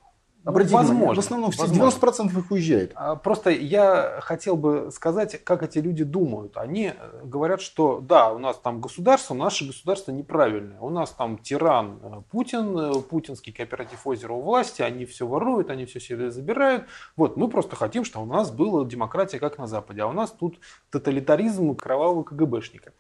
Обратите 0.45 0.75
возможно, 0.75 0.95
внимание, 0.95 1.17
в 1.17 1.25
основном 1.25 1.51
возможно. 1.51 2.07
90% 2.07 2.39
их 2.39 2.51
уезжает. 2.51 2.93
А, 2.95 3.15
просто 3.15 3.51
я 3.51 4.21
хотел 4.23 4.57
бы 4.57 4.91
сказать, 4.91 5.45
как 5.45 5.63
эти 5.63 5.79
люди 5.79 6.03
думают. 6.03 6.57
Они 6.57 6.95
э, 6.97 7.21
говорят, 7.25 7.61
что 7.61 8.01
да, 8.01 8.33
у 8.33 8.39
нас 8.39 8.57
там 8.59 8.81
государство, 8.81 9.35
наше 9.35 9.67
государство 9.67 10.13
неправильное. 10.13 10.81
У 10.81 10.89
нас 10.89 11.11
там 11.11 11.37
тиран 11.37 11.99
э, 12.03 12.23
Путин, 12.31 12.79
э, 12.79 12.93
путинский 13.03 13.53
кооператив 13.53 14.07
озера 14.07 14.33
у 14.33 14.41
власти, 14.41 14.81
они 14.81 15.05
все 15.05 15.27
воруют, 15.27 15.69
они 15.69 15.85
все 15.85 16.01
себе 16.01 16.31
забирают. 16.31 16.87
Вот, 17.17 17.37
мы 17.37 17.49
просто 17.49 17.77
хотим, 17.77 18.05
чтобы 18.05 18.27
у 18.27 18.33
нас 18.33 18.51
была 18.51 18.87
демократия, 18.87 19.39
как 19.39 19.59
на 19.59 19.67
Западе, 19.67 20.03
а 20.03 20.07
у 20.07 20.13
нас 20.13 20.31
тут 20.31 20.59
тоталитаризм 20.91 21.75
кровавого 21.75 22.23
КГБшника. 22.23 22.93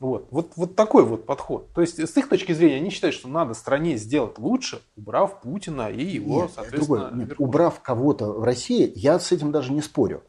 Вот, 0.00 0.28
вот, 0.30 0.52
вот 0.54 0.76
такой 0.76 1.04
вот 1.04 1.26
подход. 1.26 1.72
То 1.74 1.80
есть, 1.80 1.98
с 1.98 2.16
их 2.16 2.28
точки 2.28 2.52
зрения, 2.52 2.76
они 2.76 2.90
считают, 2.90 3.16
что 3.16 3.26
надо 3.28 3.54
стране 3.54 3.96
сделать 3.96 4.38
лучше, 4.38 4.80
убрав 4.96 5.40
Путина 5.40 5.90
и 5.90 6.04
его, 6.04 6.42
нет, 6.42 6.52
соответственно, 6.54 7.10
нет, 7.12 7.32
убрав 7.38 7.80
кого-то 7.80 8.32
в 8.32 8.44
России, 8.44 8.92
я 8.94 9.18
с 9.18 9.32
этим 9.32 9.50
даже 9.50 9.72
не 9.72 9.82
спорю. 9.82 10.22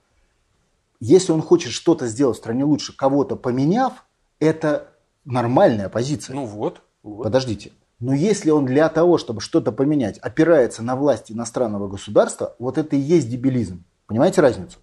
Если 0.99 1.31
он 1.31 1.41
хочет 1.41 1.71
что-то 1.71 2.07
сделать 2.07 2.37
в 2.37 2.39
стране 2.39 2.63
лучше, 2.63 2.95
кого-то 2.95 3.35
поменяв, 3.35 4.05
это 4.39 4.89
нормальная 5.23 5.87
позиция. 5.87 6.35
Ну 6.35 6.45
вот, 6.45 6.81
вот. 7.03 7.23
Подождите. 7.23 7.71
Но 7.99 8.13
если 8.13 8.49
он 8.49 8.65
для 8.65 8.89
того, 8.89 9.17
чтобы 9.17 9.39
что-то 9.39 9.71
поменять, 9.71 10.17
опирается 10.17 10.81
на 10.81 10.95
власть 10.95 11.31
иностранного 11.31 11.87
государства, 11.87 12.55
вот 12.57 12.77
это 12.77 12.95
и 12.95 12.99
есть 12.99 13.29
дебилизм. 13.29 13.83
Понимаете 14.07 14.41
разницу? 14.41 14.79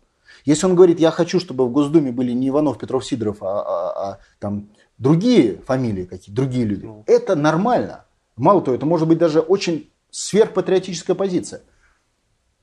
Если 0.47 0.65
он 0.65 0.77
говорит, 0.77 1.01
я 1.01 1.11
хочу, 1.11 1.41
чтобы 1.41 1.67
в 1.67 1.73
Госдуме 1.73 2.13
были 2.13 2.31
не 2.33 2.49
Иванов, 2.49 2.79
Петров, 2.79 3.05
Сидоров, 3.05 3.43
а, 3.43 3.61
а, 3.61 4.11
а 4.11 4.19
там 4.39 4.71
другие 4.97 5.59
фамилии 5.59 6.05
какие 6.05 6.35
другие 6.35 6.65
люди, 6.65 6.87
ну. 6.87 7.03
это 7.07 7.35
нормально. 7.35 8.07
Мало 8.37 8.63
того, 8.63 8.77
это 8.77 8.87
может 8.87 9.09
быть 9.09 9.19
даже 9.19 9.41
очень 9.41 9.91
сверхпатриотическая 10.11 11.17
позиция. 11.17 11.63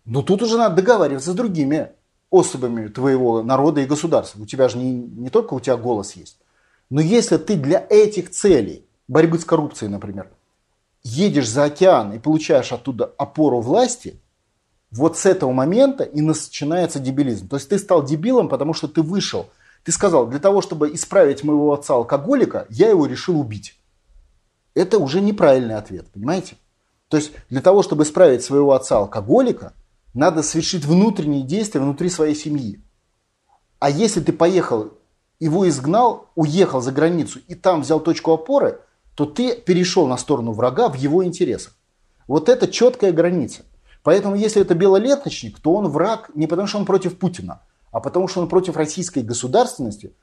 Но 0.06 0.22
тут 0.22 0.42
уже 0.42 0.58
надо 0.58 0.78
договариваться 0.78 1.32
с 1.32 1.36
другими. 1.36 1.92
особями 2.32 2.88
твоего 2.88 3.44
народа 3.44 3.82
и 3.82 3.86
государства. 3.86 4.42
У 4.42 4.46
тебя 4.46 4.68
же 4.70 4.78
не, 4.78 4.92
не 4.92 5.30
только 5.30 5.54
у 5.54 5.60
тебя 5.60 5.78
голос 5.78 6.14
есть. 6.14 6.40
Но 6.90 7.02
если 7.02 7.38
ты 7.38 7.56
для 7.56 7.86
этих 7.90 8.32
целей, 8.32 8.88
борьбы 9.08 9.38
с 9.38 9.46
коррупцией, 9.46 9.92
например, 9.92 10.32
едешь 11.04 11.50
за 11.50 11.66
океан 11.66 12.14
и 12.14 12.20
получаешь 12.20 12.72
оттуда 12.72 13.06
опору 13.18 13.60
власти, 13.60 14.23
вот 14.94 15.18
с 15.18 15.26
этого 15.26 15.52
момента 15.52 16.04
и 16.04 16.22
начинается 16.22 17.00
дебилизм. 17.00 17.48
То 17.48 17.56
есть 17.56 17.70
ты 17.70 17.80
стал 17.80 18.04
дебилом, 18.04 18.48
потому 18.48 18.74
что 18.74 18.88
ты 18.88 19.02
вышел. 19.02 19.50
Ты 19.84 19.92
сказал, 19.92 20.28
для 20.28 20.40
того, 20.40 20.62
чтобы 20.62 20.94
исправить 20.94 21.44
моего 21.44 21.74
отца 21.74 21.96
алкоголика, 21.96 22.68
я 22.70 22.90
его 22.90 23.06
решил 23.06 23.40
убить. 23.40 23.76
Это 24.76 25.00
уже 25.00 25.20
неправильный 25.20 25.76
ответ, 25.76 26.08
понимаете? 26.14 26.56
То 27.10 27.18
есть 27.18 27.32
для 27.50 27.62
того, 27.62 27.84
чтобы 27.84 28.04
исправить 28.04 28.44
своего 28.44 28.74
отца 28.74 28.98
алкоголика, 28.98 29.74
надо 30.14 30.44
совершить 30.44 30.86
внутренние 30.86 31.44
действия 31.44 31.82
внутри 31.82 32.10
своей 32.10 32.36
семьи. 32.36 32.80
А 33.80 33.90
если 33.90 34.22
ты 34.22 34.32
поехал, 34.32 34.94
его 35.40 35.68
изгнал, 35.68 36.30
уехал 36.36 36.82
за 36.82 36.92
границу 36.92 37.40
и 37.48 37.56
там 37.56 37.82
взял 37.82 38.00
точку 38.00 38.32
опоры, 38.32 38.80
то 39.16 39.26
ты 39.26 39.56
перешел 39.56 40.08
на 40.08 40.18
сторону 40.18 40.54
врага 40.54 40.88
в 40.88 40.96
его 40.96 41.26
интересах. 41.26 41.76
Вот 42.28 42.48
это 42.48 42.68
четкая 42.68 43.12
граница. 43.12 43.64
Поэтому 44.04 44.36
если 44.36 44.62
это 44.62 44.76
белолеточник, 44.76 45.60
то 45.60 45.74
он 45.74 45.88
враг 45.88 46.30
не 46.36 46.46
потому, 46.46 46.68
что 46.68 46.78
он 46.78 46.86
против 46.86 47.18
Путина, 47.18 47.62
а 47.92 48.00
потому, 48.00 48.28
что 48.28 48.42
он 48.42 48.50
против 48.50 48.76
российской 48.76 49.20
государственности, 49.20 50.14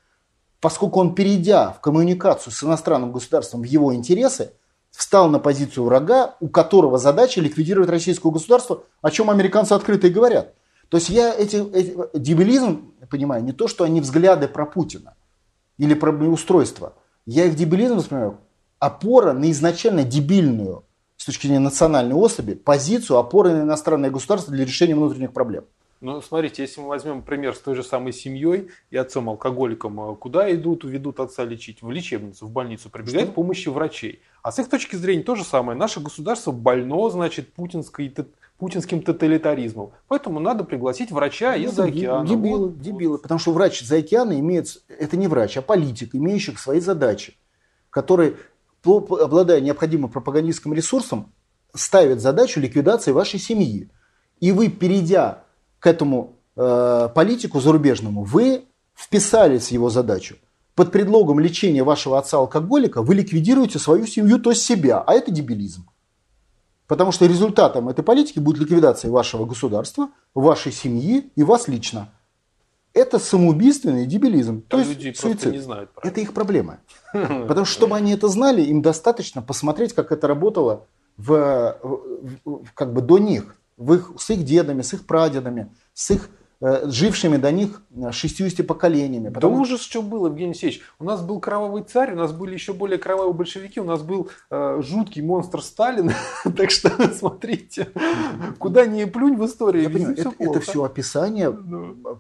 поскольку 0.61 1.01
он, 1.01 1.15
перейдя 1.15 1.73
в 1.73 1.81
коммуникацию 1.81 2.53
с 2.53 2.63
иностранным 2.63 3.11
государством 3.11 3.63
в 3.63 3.65
его 3.65 3.95
интересы, 3.95 4.53
встал 4.91 5.31
на 5.31 5.39
позицию 5.39 5.85
врага, 5.85 6.37
у 6.41 6.49
которого 6.49 6.99
задача 6.99 7.41
ликвидировать 7.41 7.89
российское 7.89 8.31
государство, 8.31 8.83
о 9.01 9.11
чем 9.11 9.31
американцы 9.31 9.73
открыто 9.73 10.09
и 10.09 10.11
говорят. 10.11 10.55
То 10.89 10.97
есть 10.97 11.09
я 11.09 11.33
эти, 11.33 11.57
эти 11.73 11.97
дебилизм 12.19 12.93
понимаю 13.09 13.43
не 13.45 13.53
то, 13.53 13.69
что 13.69 13.85
они 13.85 14.01
взгляды 14.01 14.49
про 14.49 14.67
Путина 14.67 15.15
или 15.79 15.95
про 15.95 16.13
устройство. 16.13 16.95
Я 17.25 17.45
их 17.45 17.55
дебилизм 17.55 17.97
воспринимаю 17.97 18.39
опора 18.79 19.33
на 19.33 19.51
изначально 19.53 20.05
дебильную 20.05 20.85
с 21.21 21.27
точки 21.27 21.47
зрения 21.47 21.61
национальной 21.61 22.15
особи 22.15 22.55
позицию 22.55 23.19
опоры 23.19 23.53
на 23.53 23.65
иностранное 23.65 24.11
государство 24.11 24.55
для 24.55 24.65
решения 24.65 24.95
внутренних 24.95 25.35
проблем. 25.35 25.65
Ну, 26.01 26.23
смотрите, 26.23 26.63
если 26.63 26.81
мы 26.81 26.89
возьмем 26.89 27.21
пример 27.21 27.55
с 27.55 27.59
той 27.59 27.75
же 27.75 27.83
самой 27.83 28.15
семьей 28.15 28.71
и 28.91 28.97
отцом-алкоголиком, 28.97 30.13
э, 30.13 30.17
куда 30.17 30.51
идут, 30.55 30.85
уведут 30.85 31.21
отца 31.21 31.45
лечить? 31.45 31.83
В 31.83 31.91
лечебницу, 31.91 32.47
в 32.47 32.51
больницу, 32.51 32.89
прибегают 32.89 33.29
Что? 33.29 33.35
помощи 33.35 33.69
врачей. 33.69 34.23
А 34.43 34.51
с 34.51 34.59
их 34.61 34.71
точки 34.71 34.97
зрения 34.97 35.23
то 35.23 35.35
же 35.35 35.45
самое. 35.45 35.79
Наше 35.79 36.01
государство 36.01 36.53
больно, 36.53 37.11
значит, 37.11 37.53
путинской, 37.53 38.15
путинским 38.57 39.03
тоталитаризмом. 39.03 39.91
Поэтому 40.09 40.41
надо 40.41 40.65
пригласить 40.65 41.13
врача 41.13 41.55
ну, 41.55 41.65
из-за 41.65 41.85
океана. 41.85 42.27
Дебилы, 42.27 42.69
вот. 42.69 42.81
дебилы. 42.81 43.19
Потому 43.19 43.39
что 43.39 43.53
врач 43.53 43.83
из-за 43.83 43.99
океана 43.99 44.41
имеет, 44.41 44.83
это 44.89 45.19
не 45.19 45.29
врач, 45.29 45.59
а 45.59 45.61
политик, 45.61 46.15
имеющий 46.15 46.57
свои 46.57 46.81
задачи, 46.81 47.37
который, 47.91 48.37
обладая 48.85 49.61
необходимым 49.61 50.11
пропагандистским 50.11 50.73
ресурсом, 50.73 51.33
ставит 51.75 52.21
задачу 52.21 52.61
ликвидации 52.61 53.13
вашей 53.13 53.39
семьи. 53.39 53.91
И 54.41 54.53
вы, 54.53 54.69
перейдя 54.69 55.45
к 55.79 55.87
этому 55.87 56.37
э, 56.57 57.09
политику 57.15 57.61
зарубежному, 57.61 58.25
вы 58.25 58.65
вписались 58.95 59.69
в 59.69 59.73
его 59.73 59.91
задачу. 59.91 60.37
Под 60.75 60.93
предлогом 60.93 61.41
лечения 61.41 61.83
вашего 61.83 62.19
отца-алкоголика 62.19 63.03
вы 63.03 63.15
ликвидируете 63.15 63.79
свою 63.79 64.07
семью, 64.07 64.39
то 64.39 64.51
есть 64.51 64.63
себя. 64.63 65.01
А 65.01 65.15
это 65.15 65.31
дебилизм. 65.31 65.87
Потому 66.87 67.13
что 67.13 67.27
результатом 67.27 67.89
этой 67.89 68.03
политики 68.03 68.39
будет 68.39 68.63
ликвидация 68.63 69.11
вашего 69.11 69.45
государства, 69.45 70.09
вашей 70.35 70.73
семьи 70.73 71.31
и 71.37 71.43
вас 71.43 71.69
лично. 71.69 72.11
Это 72.93 73.19
самоубийственный 73.19 74.07
дебилизм. 74.07 74.63
то 74.63 74.79
есть 74.79 74.91
люди 74.91 75.13
суицид. 75.17 75.53
не 75.53 75.59
знают. 75.59 75.91
Правильно. 75.93 76.11
Это 76.13 76.21
их 76.21 76.35
проблема. 76.35 76.81
Потому 77.13 77.65
что, 77.65 77.75
чтобы 77.75 77.97
они 77.97 78.13
это 78.13 78.29
знали, 78.29 78.63
им 78.63 78.83
достаточно 78.83 79.43
посмотреть, 79.43 79.93
как 79.93 80.11
это 80.11 80.27
работало 80.27 80.87
в, 81.17 81.79
в, 82.45 82.73
как 82.75 82.93
бы 82.93 83.01
до 83.01 83.19
них 83.19 83.57
в 83.81 83.95
их, 83.95 84.13
с 84.19 84.31
их 84.31 84.45
дедами, 84.45 84.83
с 84.83 84.93
их 84.93 85.07
прадедами, 85.07 85.73
с 85.95 86.11
их 86.11 86.29
жившими 86.61 87.37
до 87.37 87.53
них 87.53 87.83
60 88.11 88.67
поколениями. 88.67 89.31
Потому... 89.31 89.57
Да 89.57 89.63
ужас, 89.63 89.81
что 89.81 90.03
было, 90.03 90.29
Евгений 90.29 90.51
Алексеевич. 90.51 90.83
У 90.99 91.05
нас 91.05 91.23
был 91.23 91.41
кровавый 91.41 91.83
царь, 91.83 92.13
у 92.13 92.17
нас 92.17 92.33
были 92.33 92.55
еще 92.55 92.73
более 92.73 92.99
кровавые 92.99 93.33
большевики, 93.33 93.81
у 93.81 93.85
нас 93.85 94.03
был 94.03 94.31
э, 94.51 94.83
жуткий 94.83 95.23
монстр 95.23 95.63
Сталин. 95.63 96.13
так 96.57 96.71
что 96.71 96.91
смотрите, 97.15 97.89
куда 98.59 98.87
ни 98.87 99.05
плюнь 99.05 99.37
в 99.37 99.47
истории. 99.47 99.83
Я 99.83 99.91
понимаю, 99.91 100.19
это, 100.19 100.33
это 100.39 100.61
все 100.61 100.85
описание, 100.85 101.51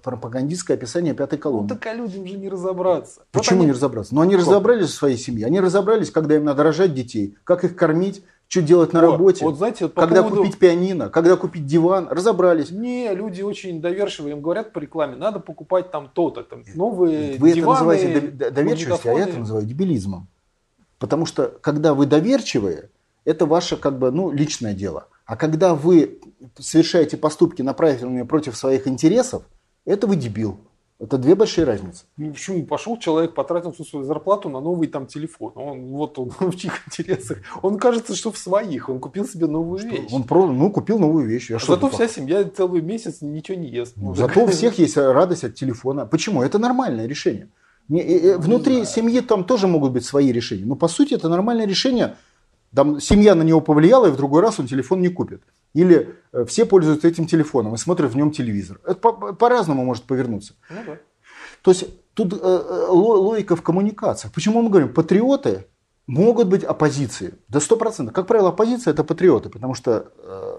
пропагандистское 0.03 0.77
описание 0.77 1.15
пятой 1.15 1.39
колонны. 1.39 1.69
Ну 1.69 1.75
так 1.75 1.87
а 1.87 1.95
людям 1.95 2.27
же 2.27 2.37
не 2.37 2.49
разобраться. 2.49 3.23
Почему 3.33 3.59
вот 3.59 3.63
они... 3.63 3.67
не 3.67 3.73
разобраться? 3.73 4.15
Ну 4.15 4.21
они 4.23 4.37
разобрались 4.37 4.89
в 4.89 4.95
своей 4.95 5.19
семье, 5.19 5.47
они 5.47 5.61
разобрались, 5.61 6.11
когда 6.11 6.37
им 6.37 6.45
надо 6.45 6.63
рожать 6.63 6.95
детей, 6.95 7.37
как 7.45 7.65
их 7.65 7.77
кормить, 7.77 8.23
что 8.51 8.63
делать 8.63 8.93
на 8.93 9.01
работе, 9.01 9.45
вот, 9.45 9.59
знаете, 9.59 9.85
вот 9.85 9.95
когда 9.95 10.25
поводу... 10.25 10.43
купить 10.43 10.59
пианино, 10.59 11.09
когда 11.09 11.37
купить 11.37 11.67
диван, 11.67 12.09
разобрались. 12.11 12.73
Не, 12.73 13.15
люди 13.15 13.43
очень 13.43 13.81
доверчивые, 13.81 14.33
им 14.33 14.43
говорят 14.43 14.73
по 14.73 14.81
рекламе, 14.81 15.15
надо 15.15 15.39
покупать 15.39 15.93
там 15.93 16.11
то-то, 16.13 16.43
там 16.43 16.65
новые 16.75 17.39
Вы 17.39 17.53
диваны, 17.53 17.61
это 17.61 17.71
называете 17.71 18.51
доверчивостью, 18.51 19.13
а 19.13 19.15
я 19.15 19.29
это 19.29 19.39
называю 19.39 19.65
дебилизмом. 19.65 20.27
Потому 20.99 21.27
что, 21.27 21.47
когда 21.61 21.95
вы 21.95 22.07
доверчивые, 22.07 22.91
это 23.25 23.47
ваше 23.47 23.77
как 23.77 24.01
бы, 24.01 24.11
ну, 24.11 24.33
личное 24.33 24.75
дело. 24.75 25.07
А 25.27 25.37
когда 25.37 25.77
вы 25.77 26.19
совершаете 26.59 27.17
поступки, 27.17 27.63
направленные 27.63 28.25
против 28.25 28.57
своих 28.57 28.89
интересов, 28.89 29.45
это 29.85 30.09
вы 30.09 30.17
дебил. 30.17 30.59
Это 31.01 31.17
две 31.17 31.35
большие 31.35 31.65
разницы. 31.65 32.05
Ну, 32.19 32.31
почему? 32.31 32.67
Пошел 32.67 32.99
человек, 32.99 33.33
потратил 33.33 33.73
всю 33.73 33.85
свою 33.85 34.05
зарплату 34.05 34.51
на 34.51 34.61
новый 34.61 34.87
там 34.87 35.07
телефон. 35.07 35.53
Он, 35.55 35.81
вот 35.93 36.19
он 36.19 36.31
в 36.39 36.57
чьих 36.57 36.87
интересах. 36.87 37.39
Он 37.63 37.79
кажется, 37.79 38.15
что 38.15 38.31
в 38.31 38.37
своих. 38.37 38.91
Он 38.91 39.01
купил 39.01 39.27
себе 39.27 39.47
новую 39.47 39.79
что? 39.79 39.89
вещь. 39.89 40.13
Он 40.13 40.25
про, 40.25 40.47
ну, 40.47 40.71
купил 40.71 40.99
новую 40.99 41.27
вещь. 41.27 41.49
Я 41.49 41.57
а 41.57 41.61
зато 41.61 41.89
вся 41.89 42.07
семья 42.07 42.45
целый 42.45 42.83
месяц 42.83 43.23
ничего 43.23 43.57
не 43.57 43.69
ест. 43.69 43.95
Ну, 43.97 44.15
зато 44.15 44.45
у 44.45 44.47
всех 44.47 44.79
есть 44.79 44.99
радость 44.99 45.45
от 45.45 45.55
телефона. 45.55 46.05
Почему? 46.05 46.43
Это 46.43 46.59
нормальное 46.59 47.07
решение. 47.07 47.49
Не, 47.89 48.37
внутри 48.37 48.85
семьи 48.85 49.21
там 49.21 49.45
тоже 49.45 49.67
могут 49.67 49.93
быть 49.93 50.05
свои 50.05 50.31
решения. 50.31 50.67
Но 50.67 50.77
по 50.77 50.87
сути 50.87 51.15
это 51.15 51.31
нормальное 51.31 51.67
решение. 51.67 52.17
Там 52.75 53.01
семья 53.01 53.35
на 53.35 53.43
него 53.43 53.63
повлияла, 53.63 54.07
и 54.07 54.11
в 54.11 54.17
другой 54.17 54.43
раз 54.43 54.61
он 54.61 54.67
телефон 54.67 55.01
не 55.01 55.09
купит. 55.09 55.43
Или 55.73 56.17
э, 56.33 56.45
все 56.47 56.67
пользуются 56.67 57.09
этим 57.09 57.27
телефоном 57.27 57.75
и 57.75 57.79
смотрят 57.79 58.13
в 58.13 58.17
нем 58.17 58.33
телевизор. 58.33 58.81
Это 58.85 58.95
по-разному 58.95 59.85
может 59.85 60.05
повернуться. 60.05 60.55
Ну, 60.69 60.77
да. 60.87 60.99
То 61.63 61.71
есть 61.71 61.87
тут 62.15 62.33
э, 62.33 62.37
э 62.43 62.87
логика 62.89 63.57
в 63.57 63.63
коммуникациях. 63.63 64.33
Почему 64.33 64.63
мы 64.63 64.71
говорим, 64.71 64.93
патриоты 64.93 65.67
могут 66.07 66.49
быть 66.49 66.65
оппозицией? 66.65 67.35
Да 67.49 67.61
сто 67.61 67.77
процентов. 67.77 68.15
Как 68.15 68.27
правило, 68.27 68.49
оппозиция 68.49 68.93
это 68.93 69.05
патриоты, 69.05 69.49
потому 69.49 69.75
что 69.75 70.13
э, 70.19 70.57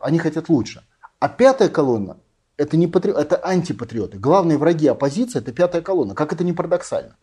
они 0.00 0.18
хотят 0.18 0.48
лучше. 0.48 0.84
А 1.18 1.28
пятая 1.28 1.68
колонна 1.68 2.18
это 2.56 2.76
не 2.76 2.86
патри... 2.86 3.12
это 3.12 3.36
антипатриоты. 3.36 4.18
Главные 4.18 4.58
враги 4.58 4.86
оппозиции 4.86 5.38
это 5.38 5.52
пятая 5.52 5.82
колонна. 5.82 6.14
Как 6.14 6.32
это 6.32 6.44
не 6.44 6.52
парадоксально? 6.52 7.16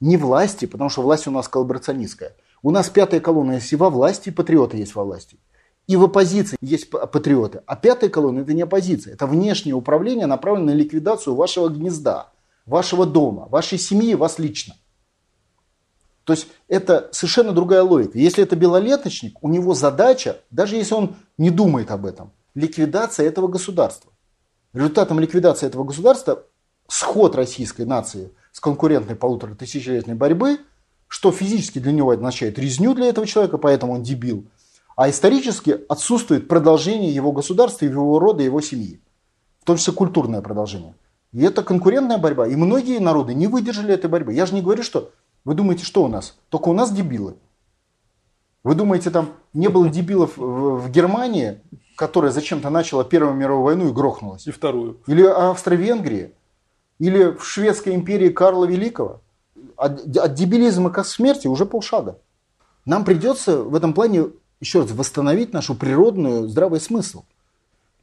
Не 0.00 0.16
власти, 0.16 0.66
потому 0.66 0.90
что 0.90 1.02
власть 1.02 1.26
у 1.26 1.30
нас 1.30 1.48
коллаборационистская. 1.48 2.36
У 2.62 2.70
нас 2.70 2.88
пятая 2.88 3.20
колонна 3.20 3.52
есть 3.52 3.72
и 3.72 3.76
во 3.76 3.90
власти, 3.90 4.28
и 4.28 4.32
патриоты 4.32 4.76
есть 4.76 4.94
во 4.94 5.04
власти. 5.04 5.38
И 5.88 5.96
в 5.96 6.04
оппозиции 6.04 6.56
есть 6.60 6.90
патриоты. 6.90 7.62
А 7.66 7.74
пятая 7.76 8.08
колонна 8.08 8.40
это 8.40 8.54
не 8.54 8.62
оппозиция. 8.62 9.14
Это 9.14 9.26
внешнее 9.26 9.74
управление, 9.74 10.26
направленное 10.26 10.74
на 10.74 10.78
ликвидацию 10.78 11.34
вашего 11.34 11.68
гнезда, 11.68 12.30
вашего 12.66 13.04
дома, 13.04 13.48
вашей 13.48 13.78
семьи, 13.78 14.14
вас 14.14 14.38
лично. 14.38 14.74
То 16.24 16.34
есть 16.34 16.46
это 16.68 17.08
совершенно 17.10 17.52
другая 17.52 17.82
логика. 17.82 18.16
Если 18.16 18.44
это 18.44 18.54
белолеточник, 18.54 19.42
у 19.42 19.48
него 19.48 19.74
задача, 19.74 20.38
даже 20.50 20.76
если 20.76 20.94
он 20.94 21.16
не 21.36 21.50
думает 21.50 21.90
об 21.90 22.06
этом, 22.06 22.32
ликвидация 22.54 23.26
этого 23.26 23.48
государства. 23.48 24.12
Результатом 24.72 25.18
ликвидации 25.18 25.66
этого 25.66 25.82
государства 25.82 26.44
сход 26.86 27.34
российской 27.34 27.84
нации 27.84 28.30
с 28.52 28.60
конкурентной 28.60 29.16
полутора 29.16 29.56
тысячелетней 29.56 30.14
борьбы, 30.14 30.60
что 31.08 31.32
физически 31.32 31.80
для 31.80 31.90
него 31.90 32.10
означает 32.10 32.58
резню 32.58 32.94
для 32.94 33.06
этого 33.06 33.26
человека, 33.26 33.58
поэтому 33.58 33.94
он 33.94 34.04
дебил– 34.04 34.46
а 34.96 35.08
исторически 35.08 35.80
отсутствует 35.88 36.48
продолжение 36.48 37.14
его 37.14 37.32
государства, 37.32 37.84
его 37.84 38.18
рода, 38.18 38.42
его 38.42 38.60
семьи. 38.60 39.00
В 39.60 39.64
том 39.64 39.76
числе 39.76 39.92
культурное 39.92 40.40
продолжение. 40.40 40.94
И 41.32 41.42
это 41.42 41.62
конкурентная 41.62 42.18
борьба. 42.18 42.46
И 42.46 42.56
многие 42.56 42.98
народы 42.98 43.34
не 43.34 43.46
выдержали 43.46 43.94
этой 43.94 44.10
борьбы. 44.10 44.34
Я 44.34 44.44
же 44.44 44.54
не 44.54 44.60
говорю, 44.60 44.82
что 44.82 45.10
вы 45.44 45.54
думаете, 45.54 45.84
что 45.84 46.04
у 46.04 46.08
нас? 46.08 46.36
Только 46.50 46.68
у 46.68 46.72
нас 46.72 46.92
дебилы. 46.92 47.36
Вы 48.64 48.74
думаете, 48.74 49.10
там 49.10 49.30
не 49.54 49.68
было 49.68 49.88
дебилов 49.88 50.36
в, 50.36 50.88
Германии, 50.90 51.60
которая 51.96 52.30
зачем-то 52.30 52.70
начала 52.70 53.02
Первую 53.02 53.34
мировую 53.34 53.64
войну 53.64 53.88
и 53.88 53.92
грохнулась? 53.92 54.46
И 54.46 54.50
вторую. 54.50 54.98
Или 55.06 55.24
Австро-Венгрии? 55.24 56.34
Или 56.98 57.32
в 57.32 57.44
Шведской 57.44 57.94
империи 57.94 58.28
Карла 58.28 58.66
Великого? 58.66 59.20
От, 59.76 60.16
от 60.16 60.34
дебилизма 60.34 60.90
к 60.90 61.02
смерти 61.04 61.48
уже 61.48 61.66
полшага. 61.66 62.18
Нам 62.84 63.04
придется 63.04 63.62
в 63.62 63.74
этом 63.74 63.94
плане 63.94 64.30
еще 64.62 64.80
раз, 64.80 64.92
восстановить 64.92 65.52
нашу 65.52 65.74
природную 65.74 66.48
здравый 66.48 66.80
смысл. 66.80 67.24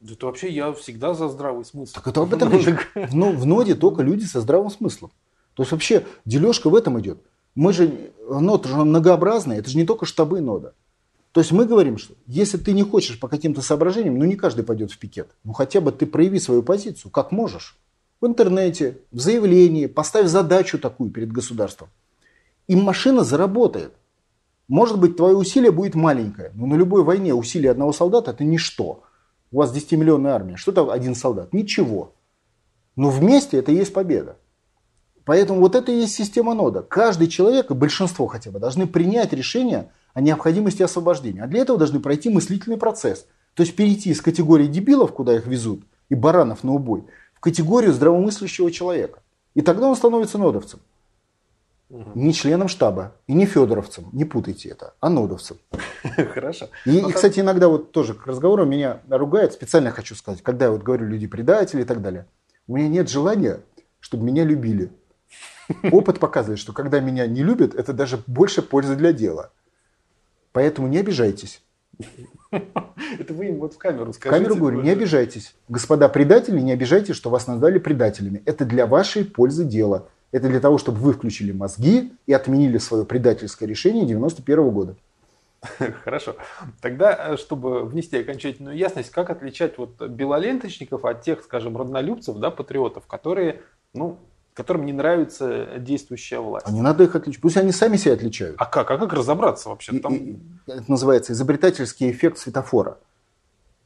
Это 0.04 0.26
вообще 0.26 0.50
я 0.50 0.72
всегда 0.74 1.14
за 1.14 1.28
здравый 1.28 1.64
смысл. 1.64 1.94
Так 1.94 2.06
это 2.06 2.20
об 2.20 2.34
этом 2.34 2.52
речь. 2.52 2.66
Ну, 3.12 3.32
в 3.32 3.46
ноде 3.46 3.74
только 3.74 4.02
люди 4.02 4.24
со 4.24 4.42
здравым 4.42 4.70
смыслом. 4.70 5.10
То 5.54 5.62
есть 5.62 5.72
вообще 5.72 6.04
дележка 6.26 6.68
в 6.68 6.74
этом 6.74 7.00
идет. 7.00 7.18
Мы 7.54 7.72
же, 7.72 8.12
нод 8.28 8.66
же 8.66 8.76
многообразная, 8.76 9.58
это 9.58 9.70
же 9.70 9.78
не 9.78 9.86
только 9.86 10.04
штабы 10.04 10.40
нода. 10.42 10.74
То 11.32 11.40
есть 11.40 11.50
мы 11.50 11.64
говорим, 11.64 11.96
что 11.96 12.14
если 12.26 12.58
ты 12.58 12.72
не 12.72 12.82
хочешь 12.82 13.18
по 13.18 13.28
каким-то 13.28 13.62
соображениям, 13.62 14.18
ну 14.18 14.26
не 14.26 14.36
каждый 14.36 14.62
пойдет 14.62 14.92
в 14.92 14.98
пикет. 14.98 15.30
Ну 15.44 15.54
хотя 15.54 15.80
бы 15.80 15.92
ты 15.92 16.04
прояви 16.04 16.38
свою 16.38 16.62
позицию, 16.62 17.10
как 17.10 17.32
можешь. 17.32 17.78
В 18.20 18.26
интернете, 18.26 18.98
в 19.12 19.20
заявлении, 19.20 19.86
поставь 19.86 20.26
задачу 20.26 20.78
такую 20.78 21.10
перед 21.10 21.32
государством. 21.32 21.88
И 22.68 22.76
машина 22.76 23.24
заработает. 23.24 23.94
Может 24.70 25.00
быть, 25.00 25.16
твое 25.16 25.36
усилие 25.36 25.72
будет 25.72 25.96
маленькое, 25.96 26.52
но 26.54 26.64
на 26.64 26.74
любой 26.74 27.02
войне 27.02 27.34
усилие 27.34 27.72
одного 27.72 27.92
солдата 27.92 28.30
это 28.30 28.44
ничто. 28.44 29.02
У 29.50 29.58
вас 29.58 29.74
10-миллионная 29.74 30.30
армия. 30.30 30.56
Что 30.56 30.70
там 30.70 30.90
один 30.90 31.16
солдат? 31.16 31.52
Ничего. 31.52 32.14
Но 32.94 33.10
вместе 33.10 33.58
это 33.58 33.72
и 33.72 33.74
есть 33.74 33.92
победа. 33.92 34.36
Поэтому 35.24 35.58
вот 35.58 35.74
это 35.74 35.90
и 35.90 35.96
есть 35.96 36.14
система 36.14 36.54
нода. 36.54 36.82
Каждый 36.82 37.26
человек, 37.26 37.72
и 37.72 37.74
большинство 37.74 38.28
хотя 38.28 38.52
бы, 38.52 38.60
должны 38.60 38.86
принять 38.86 39.32
решение 39.32 39.90
о 40.14 40.20
необходимости 40.20 40.84
освобождения. 40.84 41.42
А 41.42 41.48
для 41.48 41.62
этого 41.62 41.76
должны 41.76 41.98
пройти 41.98 42.30
мыслительный 42.30 42.76
процесс. 42.76 43.26
То 43.54 43.64
есть 43.64 43.74
перейти 43.74 44.10
из 44.10 44.20
категории 44.20 44.68
дебилов, 44.68 45.12
куда 45.12 45.34
их 45.34 45.48
везут, 45.48 45.82
и 46.10 46.14
баранов 46.14 46.62
на 46.62 46.74
убой, 46.74 47.06
в 47.34 47.40
категорию 47.40 47.92
здравомыслящего 47.92 48.70
человека. 48.70 49.18
И 49.54 49.62
тогда 49.62 49.88
он 49.88 49.96
становится 49.96 50.38
нодовцем. 50.38 50.78
Угу. 51.90 52.12
Не 52.14 52.32
членом 52.32 52.68
штаба 52.68 53.16
и 53.26 53.32
не 53.32 53.46
федоровцем, 53.46 54.08
не 54.12 54.24
путайте 54.24 54.68
это, 54.68 54.94
а 55.00 55.10
нодовцем. 55.10 55.58
Хорошо. 56.34 56.68
И, 56.86 56.98
и, 56.98 57.12
кстати, 57.12 57.40
иногда 57.40 57.68
вот 57.68 57.90
тоже 57.90 58.14
к 58.14 58.26
разговору 58.28 58.64
меня 58.64 59.00
ругают, 59.08 59.52
специально 59.52 59.90
хочу 59.90 60.14
сказать, 60.14 60.40
когда 60.40 60.66
я 60.66 60.70
вот 60.70 60.84
говорю 60.84 61.06
люди 61.06 61.26
предатели 61.26 61.82
и 61.82 61.84
так 61.84 62.00
далее. 62.00 62.26
У 62.68 62.76
меня 62.76 62.88
нет 62.88 63.10
желания, 63.10 63.60
чтобы 63.98 64.24
меня 64.24 64.44
любили. 64.44 64.92
Опыт 65.90 66.20
показывает, 66.20 66.60
что 66.60 66.72
когда 66.72 67.00
меня 67.00 67.26
не 67.26 67.42
любят, 67.42 67.74
это 67.74 67.92
даже 67.92 68.22
больше 68.28 68.62
пользы 68.62 68.94
для 68.94 69.12
дела. 69.12 69.50
Поэтому 70.52 70.86
не 70.86 70.98
обижайтесь. 70.98 71.60
Это 72.50 73.34
вы 73.34 73.48
им 73.48 73.58
вот 73.58 73.74
в 73.74 73.78
камеру 73.78 74.12
скажите. 74.12 74.42
Камеру 74.42 74.56
говорю, 74.56 74.80
не 74.80 74.90
обижайтесь. 74.90 75.54
Господа 75.68 76.08
предатели, 76.08 76.58
не 76.58 76.72
обижайтесь, 76.72 77.14
что 77.14 77.30
вас 77.30 77.46
назвали 77.46 77.78
предателями. 77.78 78.42
Это 78.46 78.64
для 78.64 78.86
вашей 78.86 79.24
пользы 79.24 79.64
дела. 79.64 80.08
Это 80.32 80.48
для 80.48 80.60
того, 80.60 80.78
чтобы 80.78 80.98
вы 80.98 81.12
включили 81.12 81.52
мозги 81.52 82.12
и 82.26 82.32
отменили 82.32 82.78
свое 82.78 83.04
предательское 83.04 83.68
решение 83.68 84.06
91 84.06 84.70
года. 84.70 84.96
Хорошо. 86.04 86.36
Тогда, 86.80 87.32
э, 87.32 87.36
чтобы 87.36 87.84
внести 87.84 88.18
окончательную 88.18 88.76
ясность, 88.76 89.10
как 89.10 89.30
отличать 89.30 89.76
вот 89.76 90.00
белоленточников 90.00 91.04
от 91.04 91.22
тех, 91.22 91.42
скажем, 91.42 91.76
роднолюбцев, 91.76 92.36
да, 92.36 92.50
патриотов, 92.50 93.06
которые, 93.06 93.60
ну, 93.92 94.18
которым 94.54 94.86
не 94.86 94.92
нравится 94.92 95.78
действующая 95.78 96.40
власть. 96.40 96.66
А 96.66 96.72
не 96.72 96.80
надо 96.80 97.04
их 97.04 97.14
отличать. 97.14 97.40
Пусть 97.40 97.56
они 97.56 97.72
сами 97.72 97.96
себя 97.96 98.14
отличают. 98.14 98.56
А 98.58 98.66
как? 98.66 98.90
А 98.90 98.98
как 98.98 99.12
разобраться 99.12 99.68
вообще? 99.68 99.98
Там... 99.98 100.14
И, 100.14 100.18
и, 100.18 100.38
это 100.66 100.84
называется 100.90 101.32
изобретательский 101.32 102.10
эффект 102.10 102.38
светофора. 102.38 102.98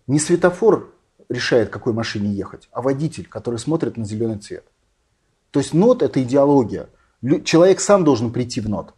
Не 0.07 0.19
светофор 0.19 0.93
решает, 1.29 1.71
какой 1.71 1.93
машине 1.93 2.31
ехать, 2.31 2.69
а 2.71 2.83
водитель, 2.83 3.27
который 3.27 3.59
смотрит 3.59 3.97
на 3.97 4.05
зеленый 4.05 4.39
цвет. 4.39 4.65
То 5.55 5.61
есть 5.61 5.73
нот– 5.73 6.03
это 6.03 6.21
идеология. 6.21 6.89
Человек 7.45 7.79
сам 7.79 8.03
должен 8.03 8.33
прийти 8.33 8.61
в 8.61 8.69
нот. 8.69 8.93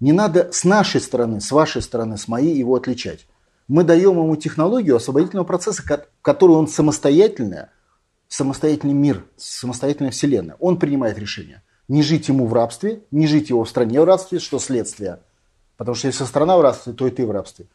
Не 0.00 0.12
надо 0.12 0.48
с 0.50 0.64
нашей 0.64 1.02
стороны, 1.02 1.42
с 1.42 1.52
вашей 1.52 1.82
стороны, 1.82 2.16
с 2.16 2.28
моей 2.28 2.56
его 2.56 2.76
отличать. 2.76 3.26
Мы 3.68 3.84
даем 3.84 4.16
ему 4.16 4.34
технологию 4.36 4.96
освободительного 4.96 5.44
процесса, 5.44 5.82
которую 6.22 6.58
он 6.58 6.66
самостоятельная– 6.66 7.72
самостоятельный 8.28 8.94
мир, 8.94 9.26
самостоятельная 9.36 10.12
вселенная. 10.12 10.56
Он 10.60 10.78
принимает 10.78 11.18
решение. 11.18 11.62
Не 11.88 12.02
жить 12.02 12.26
ему 12.28 12.46
в 12.46 12.54
рабстве, 12.54 13.02
не 13.10 13.26
жить 13.26 13.50
его 13.50 13.62
в 13.62 13.68
стране 13.68 14.00
в 14.00 14.04
рабстве, 14.04 14.38
что 14.38 14.58
следствие. 14.58 15.20
Потому 15.76 15.94
что 15.94 16.06
если 16.06 16.24
страна 16.24 16.56
в 16.56 16.62
рабстве, 16.62 16.94
то 16.94 17.06
и 17.06 17.10
ты 17.10 17.26
в 17.26 17.30
рабстве. 17.30 17.66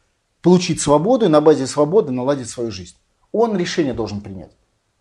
Получить 0.42 0.80
свободу 0.80 1.26
и 1.26 1.28
на 1.28 1.40
базе 1.40 1.68
свободы 1.68 2.10
наладить 2.10 2.50
свою 2.50 2.72
жизнь. 2.72 2.96
Он 3.30 3.56
решение 3.56 3.94
должен 3.94 4.20
принять. 4.22 4.50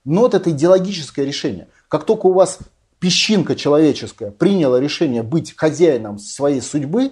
Но 0.06 0.22
вот 0.22 0.36
это 0.36 0.52
идеологическое 0.52 1.26
решение. 1.26 1.68
Как 1.88 2.06
только 2.06 2.28
у 2.28 2.34
вас 2.34 2.60
песчинка 3.00 3.56
человеческая 3.56 4.32
приняла 4.32 4.80
решение 4.80 5.24
быть 5.24 5.56
хозяином 5.56 6.20
своей 6.20 6.62
судьбы, 6.62 7.12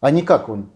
а 0.00 0.10
не 0.10 0.22
как 0.22 0.48
он 0.48 0.70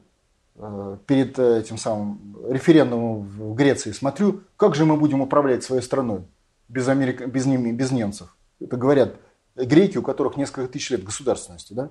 э, 0.57 0.99
перед 1.07 1.39
э, 1.39 1.61
этим 1.61 1.79
самым 1.79 2.37
референдумом 2.49 3.23
в 3.23 3.55
Греции 3.55 3.93
смотрю, 3.93 4.43
как 4.57 4.75
же 4.75 4.85
мы 4.85 4.97
будем 4.97 5.21
управлять 5.21 5.65
своей 5.65 5.83
страной 5.83 6.23
без, 6.69 6.89
Америк... 6.89 7.27
без, 7.27 7.47
ними, 7.47 7.73
без 7.73 7.91
немцев. 7.91 8.37
Это 8.61 8.77
говорят 8.77 9.17
греки, 9.57 9.99
у 9.99 10.03
которых 10.03 10.37
несколько 10.37 10.73
тысяч 10.73 10.91
лет 10.91 11.05
государственности. 11.05 11.73
Да? 11.73 11.91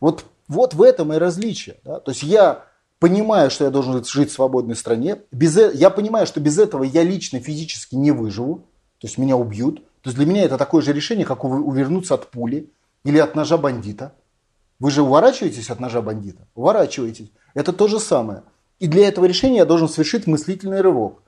Вот, 0.00 0.24
вот 0.48 0.74
в 0.74 0.82
этом 0.82 1.12
и 1.12 1.18
различие. 1.18 1.76
Да? 1.84 2.00
То 2.00 2.10
есть 2.10 2.22
я 2.22 2.64
понимаю, 2.98 3.50
что 3.50 3.64
я 3.64 3.70
должен 3.70 4.04
жить 4.04 4.30
в 4.30 4.34
свободной 4.34 4.76
стране. 4.76 5.22
Без, 5.30 5.56
э, 5.56 5.72
я 5.74 5.90
понимаю, 5.90 6.26
что 6.26 6.40
без 6.40 6.58
этого 6.58 6.84
я 6.84 7.02
лично 7.02 7.40
физически 7.40 7.94
не 7.94 8.10
выживу. 8.10 8.66
То 8.98 9.06
есть 9.06 9.18
меня 9.18 9.36
убьют. 9.36 9.82
То 10.02 10.08
есть 10.08 10.16
для 10.16 10.26
меня 10.26 10.44
это 10.44 10.58
такое 10.58 10.82
же 10.82 10.92
решение, 10.92 11.24
как 11.24 11.44
увернуться 11.44 12.14
от 12.14 12.30
пули 12.30 12.70
или 13.04 13.18
от 13.18 13.34
ножа 13.34 13.56
бандита. 13.56 14.14
Вы 14.80 14.90
же 14.90 15.02
уворачиваетесь 15.02 15.70
от 15.70 15.78
ножа 15.78 16.02
бандита? 16.02 16.48
Уворачиваетесь. 16.54 17.30
Это 17.54 17.72
то 17.72 17.86
же 17.86 18.00
самое. 18.00 18.42
И 18.80 18.88
для 18.88 19.06
этого 19.06 19.26
решения 19.26 19.58
я 19.58 19.64
должен 19.64 19.88
совершить 19.88 20.26
мыслительный 20.26 20.80
рывок 20.80 21.22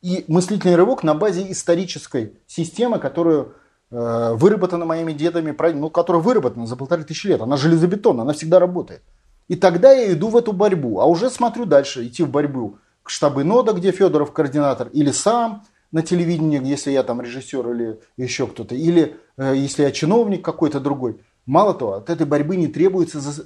и 0.00 0.24
мыслительный 0.28 0.76
рывок 0.76 1.02
на 1.02 1.14
базе 1.14 1.50
исторической 1.50 2.34
системы, 2.46 3.00
которую 3.00 3.54
э, 3.90 4.32
выработана 4.34 4.84
моими 4.84 5.12
дедами, 5.12 5.54
ну, 5.72 5.90
которая 5.90 6.22
выработана 6.22 6.66
за 6.66 6.76
полторы 6.76 7.02
тысячи 7.02 7.26
лет. 7.26 7.40
Она 7.40 7.56
железобетонная, 7.56 8.22
она 8.22 8.32
всегда 8.32 8.60
работает. 8.60 9.02
И 9.48 9.56
тогда 9.56 9.92
я 9.92 10.12
иду 10.12 10.28
в 10.28 10.36
эту 10.36 10.52
борьбу, 10.52 11.00
а 11.00 11.06
уже 11.06 11.28
смотрю 11.30 11.66
дальше, 11.66 12.06
идти 12.06 12.22
в 12.22 12.30
борьбу 12.30 12.78
к 13.02 13.10
штабы 13.10 13.42
нода, 13.42 13.72
где 13.72 13.90
Федоров 13.90 14.32
координатор, 14.32 14.88
или 14.92 15.10
сам 15.10 15.64
на 15.92 16.02
телевидении, 16.02 16.64
если 16.64 16.90
я 16.90 17.02
там 17.02 17.20
режиссер 17.20 17.68
или 17.72 18.00
еще 18.16 18.46
кто-то, 18.46 18.74
или 18.74 19.16
э, 19.36 19.54
если 19.56 19.82
я 19.82 19.90
чиновник 19.90 20.44
какой-то 20.44 20.80
другой. 20.80 21.20
Мало 21.46 21.74
того, 21.74 21.94
от 21.94 22.10
этой 22.10 22.26
борьбы 22.26 22.56
не 22.56 22.68
требуется 22.68 23.20
за... 23.20 23.44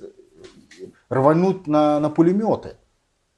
рвануть 1.09 1.67
на, 1.67 2.01
на 2.01 2.11
пулеметы 2.11 2.77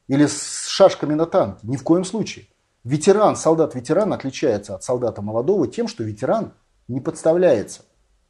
или 0.08 0.26
с 0.26 0.66
шашками 0.66 1.14
на 1.14 1.26
танки. 1.26 1.60
Ни 1.64 1.76
в 1.76 1.82
коем 1.82 2.04
случае. 2.04 2.46
Ветеран, 2.84 3.36
солдат-ветеран 3.36 4.12
отличается 4.12 4.74
от 4.74 4.84
солдата 4.84 5.22
молодого 5.22 5.66
тем, 5.66 5.88
что 5.88 6.04
ветеран 6.04 6.52
не 6.88 7.00
подставляется. 7.00 7.82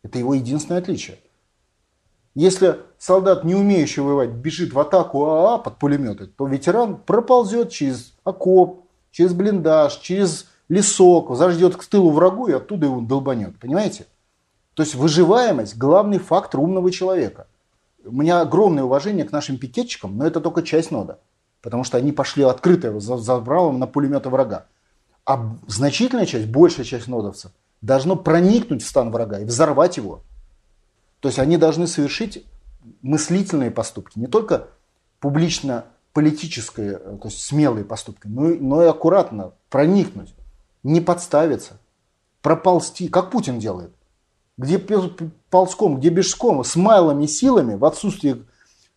Это 0.03 0.19
его 0.19 0.35
единственное 0.35 0.81
отличие. 0.81 1.19
Если 2.35 2.77
солдат, 2.99 3.45
не 3.45 3.55
умеющий 3.55 4.03
воевать, 4.03 4.31
бежит 4.31 4.73
в 4.75 4.79
атаку 4.79 5.25
АА 5.25 5.59
под 5.59 5.79
пулеметы, 5.79 6.27
то 6.27 6.47
ветеран 6.47 6.97
проползет 6.97 7.71
через 7.71 8.15
окоп, 8.25 8.89
через 9.11 9.33
блиндаж, 9.33 9.97
через 9.97 10.47
лесок, 10.69 11.35
заждет 11.37 11.77
к 11.77 11.85
тылу 11.85 12.11
врагу 12.11 12.49
и 12.49 12.53
оттуда 12.53 12.87
его 12.87 13.01
долбанет. 13.01 13.59
Понимаете? 13.59 14.07
То 14.75 14.83
есть 14.83 14.95
выживаемость– 14.95 15.77
главный 15.79 16.19
фактор 16.19 16.61
умного 16.61 16.91
человека. 16.91 17.47
У 18.05 18.13
меня 18.13 18.41
огромное 18.41 18.85
уважение 18.85 19.25
к 19.25 19.33
нашим 19.33 19.59
пикетчикам, 19.59 20.17
но 20.17 20.27
это 20.27 20.41
только 20.41 20.63
часть 20.63 20.91
нода 20.91 21.19
потому 21.67 21.83
что 21.83 21.99
они 21.99 22.13
пошли 22.13 22.45
открыто 22.45 23.01
за 23.01 23.17
забралом 23.17 23.81
на 23.81 23.89
пулеметы 23.89 24.29
врага. 24.29 24.67
А 25.25 25.57
значительная 25.67 26.25
часть, 26.25 26.47
большая 26.47 26.87
часть 26.87 27.09
нодовцев 27.09 27.51
должно 27.81 28.15
проникнуть 28.15 28.85
в 28.85 28.87
стан 28.87 29.11
врага 29.11 29.41
и 29.41 29.45
взорвать 29.45 29.97
его. 29.97 30.23
То 31.19 31.29
есть 31.29 31.41
они 31.41 31.57
должны 31.57 31.89
совершить 31.89 32.45
мыслительные 33.03 33.73
поступки, 33.73 34.17
не 34.17 34.29
только 34.29 34.69
публично 35.19 35.87
политические, 36.13 36.99
то 36.99 37.23
есть 37.25 37.41
смелые 37.41 37.85
поступки, 37.85 38.29
но, 38.29 38.43
но 38.43 38.85
и 38.85 38.87
аккуратно 38.87 39.53
проникнуть, 39.69 40.37
не 40.91 41.01
подставиться, 41.01 41.79
проползти, 42.43 43.09
как 43.09 43.31
Путин 43.31 43.59
делает. 43.59 43.93
Где 44.57 44.79
ползком, 45.51 45.99
где 45.99 46.09
бежком, 46.09 46.65
с 46.65 46.77
малыми 46.77 47.27
силами, 47.27 47.75
в 47.75 47.85
отсутствии 47.85 48.45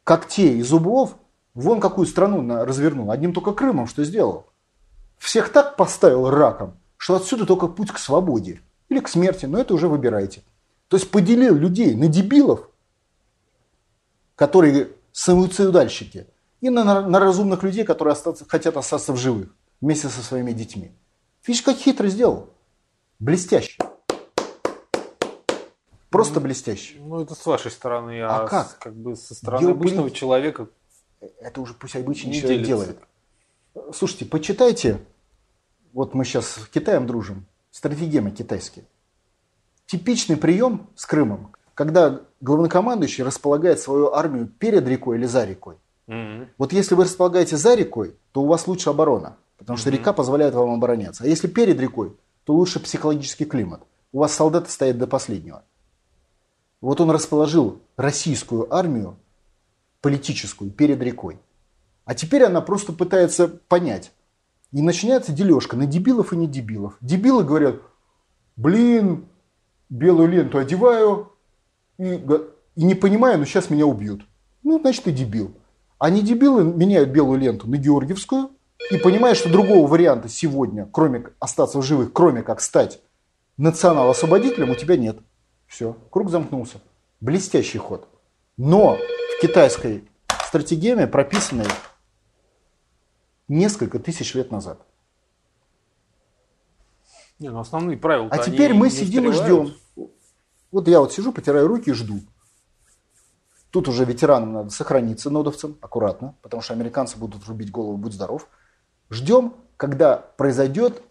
когтей 0.03 0.57
и 0.57 0.63
зубов– 0.63 1.15
Вон 1.59 1.81
какую 1.81 2.07
страну 2.07 2.63
развернул. 2.63 3.11
Одним 3.11 3.33
только 3.33 3.51
Крымом 3.51 3.87
что 3.87 4.03
сделал. 4.03 4.47
Всех 5.17 5.49
так 5.51 5.75
поставил 5.75 6.29
раком, 6.29 6.77
что 6.95 7.15
отсюда 7.15 7.45
только 7.45 7.67
путь 7.67 7.91
к 7.91 7.97
свободе. 7.97 8.61
Или 8.87 8.99
к 9.01 9.09
смерти, 9.09 9.45
но 9.45 9.59
это 9.59 9.73
уже 9.73 9.89
выбирайте. 9.89 10.41
То 10.87 10.95
есть 10.95 11.11
поделил 11.11 11.55
людей 11.55 11.95
на 11.95 12.07
дебилов, 12.07 12.69
которые 14.35 14.89
суицидальщики, 15.11 16.27
и 16.61 16.69
на, 16.69 17.01
на 17.01 17.19
разумных 17.19 17.61
людей, 17.63 17.83
которые 17.83 18.13
остаться, 18.13 18.45
хотят 18.47 18.77
остаться 18.77 19.11
в 19.11 19.17
живых 19.17 19.53
вместе 19.81 20.07
со 20.07 20.21
своими 20.21 20.53
детьми. 20.53 20.91
Видишь, 21.45 21.63
как 21.63 21.77
хитро 21.77 22.07
сделал. 22.07 22.49
Блестяще. 23.19 23.77
Просто 26.09 26.35
ну, 26.35 26.41
блестяще. 26.41 26.97
Ну, 26.99 27.21
это 27.21 27.35
с 27.35 27.45
вашей 27.45 27.71
стороны. 27.71 28.21
А, 28.21 28.43
а 28.43 28.47
как? 28.47 28.67
С, 28.67 28.73
как 28.75 28.95
бы 28.95 29.15
со 29.15 29.35
стороны 29.35 29.61
Геополит... 29.61 29.81
обычного 29.81 30.11
человека 30.11 30.67
это 31.39 31.61
уже 31.61 31.73
пусть 31.73 31.95
обычный 31.95 32.33
человек 32.33 32.63
делает. 32.63 32.99
Слушайте, 33.93 34.25
почитайте 34.25 34.99
вот 35.93 36.13
мы 36.13 36.23
сейчас 36.23 36.47
с 36.47 36.67
Китаем 36.67 37.07
дружим, 37.07 37.45
стратегемы 37.71 38.31
китайские. 38.31 38.85
Типичный 39.85 40.37
прием 40.37 40.87
с 40.95 41.05
Крымом, 41.05 41.53
когда 41.73 42.21
главнокомандующий 42.41 43.23
располагает 43.23 43.79
свою 43.79 44.13
армию 44.13 44.47
перед 44.47 44.87
рекой 44.87 45.17
или 45.17 45.25
за 45.25 45.45
рекой. 45.45 45.77
Mm-hmm. 46.07 46.47
Вот 46.57 46.73
если 46.73 46.95
вы 46.95 47.05
располагаете 47.05 47.57
за 47.57 47.73
рекой, 47.73 48.15
то 48.31 48.41
у 48.41 48.47
вас 48.47 48.67
лучше 48.67 48.89
оборона, 48.89 49.37
потому 49.59 49.77
что 49.77 49.91
река 49.91 50.13
позволяет 50.13 50.55
вам 50.55 50.71
обороняться. 50.71 51.25
А 51.25 51.27
если 51.27 51.47
перед 51.47 51.79
рекой, 51.79 52.15
то 52.45 52.53
лучше 52.53 52.79
психологический 52.79 53.45
климат. 53.45 53.83
У 54.11 54.19
вас 54.19 54.33
солдаты 54.33 54.71
стоят 54.71 54.97
до 54.97 55.05
последнего. 55.05 55.63
Вот 56.81 57.01
он 57.01 57.11
расположил 57.11 57.79
российскую 57.97 58.73
армию 58.73 59.17
политическую 60.01 60.71
перед 60.71 61.01
рекой. 61.01 61.37
А 62.05 62.15
теперь 62.15 62.43
она 62.43 62.61
просто 62.61 62.93
пытается 62.93 63.47
понять. 63.47 64.13
И 64.71 64.81
начинается 64.81 65.33
дележка 65.33 65.75
на 65.75 65.85
дебилов 65.85 66.31
и 66.31 66.37
не 66.37 66.47
дебилов. 66.47 66.97
Дебилы 67.01 67.43
говорят, 67.43 67.81
блин, 68.55 69.25
белую 69.89 70.29
ленту 70.29 70.57
одеваю 70.57 71.33
и, 71.97 72.23
и 72.75 72.83
не 72.83 72.95
понимаю, 72.95 73.39
но 73.39 73.45
сейчас 73.45 73.69
меня 73.69 73.85
убьют. 73.85 74.25
Ну, 74.63 74.79
значит, 74.79 75.03
ты 75.03 75.11
дебил. 75.11 75.53
А 75.97 76.09
не 76.09 76.21
дебилы 76.21 76.63
меняют 76.63 77.09
белую 77.09 77.39
ленту 77.39 77.69
на 77.69 77.75
Георгиевскую 77.75 78.51
и 78.89 78.97
понимают, 78.97 79.37
что 79.37 79.49
другого 79.49 79.87
варианта 79.87 80.29
сегодня, 80.29 80.87
кроме 80.91 81.27
остаться 81.39 81.77
в 81.77 81.83
живых, 81.83 82.11
кроме 82.13 82.41
как 82.41 82.61
стать 82.61 83.01
национал-освободителем, 83.57 84.71
у 84.71 84.75
тебя 84.75 84.97
нет. 84.97 85.19
Все, 85.67 85.95
круг 86.09 86.29
замкнулся. 86.29 86.81
Блестящий 87.19 87.77
ход. 87.77 88.07
Но 88.57 88.95
в 88.97 89.41
китайской 89.41 90.07
стратегии 90.45 91.05
прописанной 91.05 91.67
несколько 93.47 93.99
тысяч 93.99 94.33
лет 94.33 94.51
назад. 94.51 94.81
Не, 97.37 97.49
ну 97.49 97.59
основные 97.59 97.97
правила. 97.97 98.27
А 98.31 98.39
теперь 98.39 98.73
мы 98.73 98.89
сидим 98.89 99.29
и 99.29 99.31
ждем. 99.31 99.73
Вот 100.71 100.87
я 100.87 100.99
вот 100.99 101.13
сижу, 101.13 101.31
потираю 101.31 101.67
руки 101.67 101.89
и 101.89 101.93
жду. 101.93 102.19
Тут 103.69 103.87
уже 103.87 104.03
ветеранам 104.03 104.53
надо 104.53 104.69
сохраниться, 104.71 105.29
нодовцам, 105.29 105.77
аккуратно, 105.81 106.35
потому 106.41 106.61
что 106.61 106.73
американцы 106.73 107.17
будут 107.17 107.45
рубить 107.47 107.71
голову, 107.71 107.97
будь 107.97 108.13
здоров. 108.13 108.47
Ждем, 109.09 109.53
когда 109.77 110.17
произойдет 110.17 111.01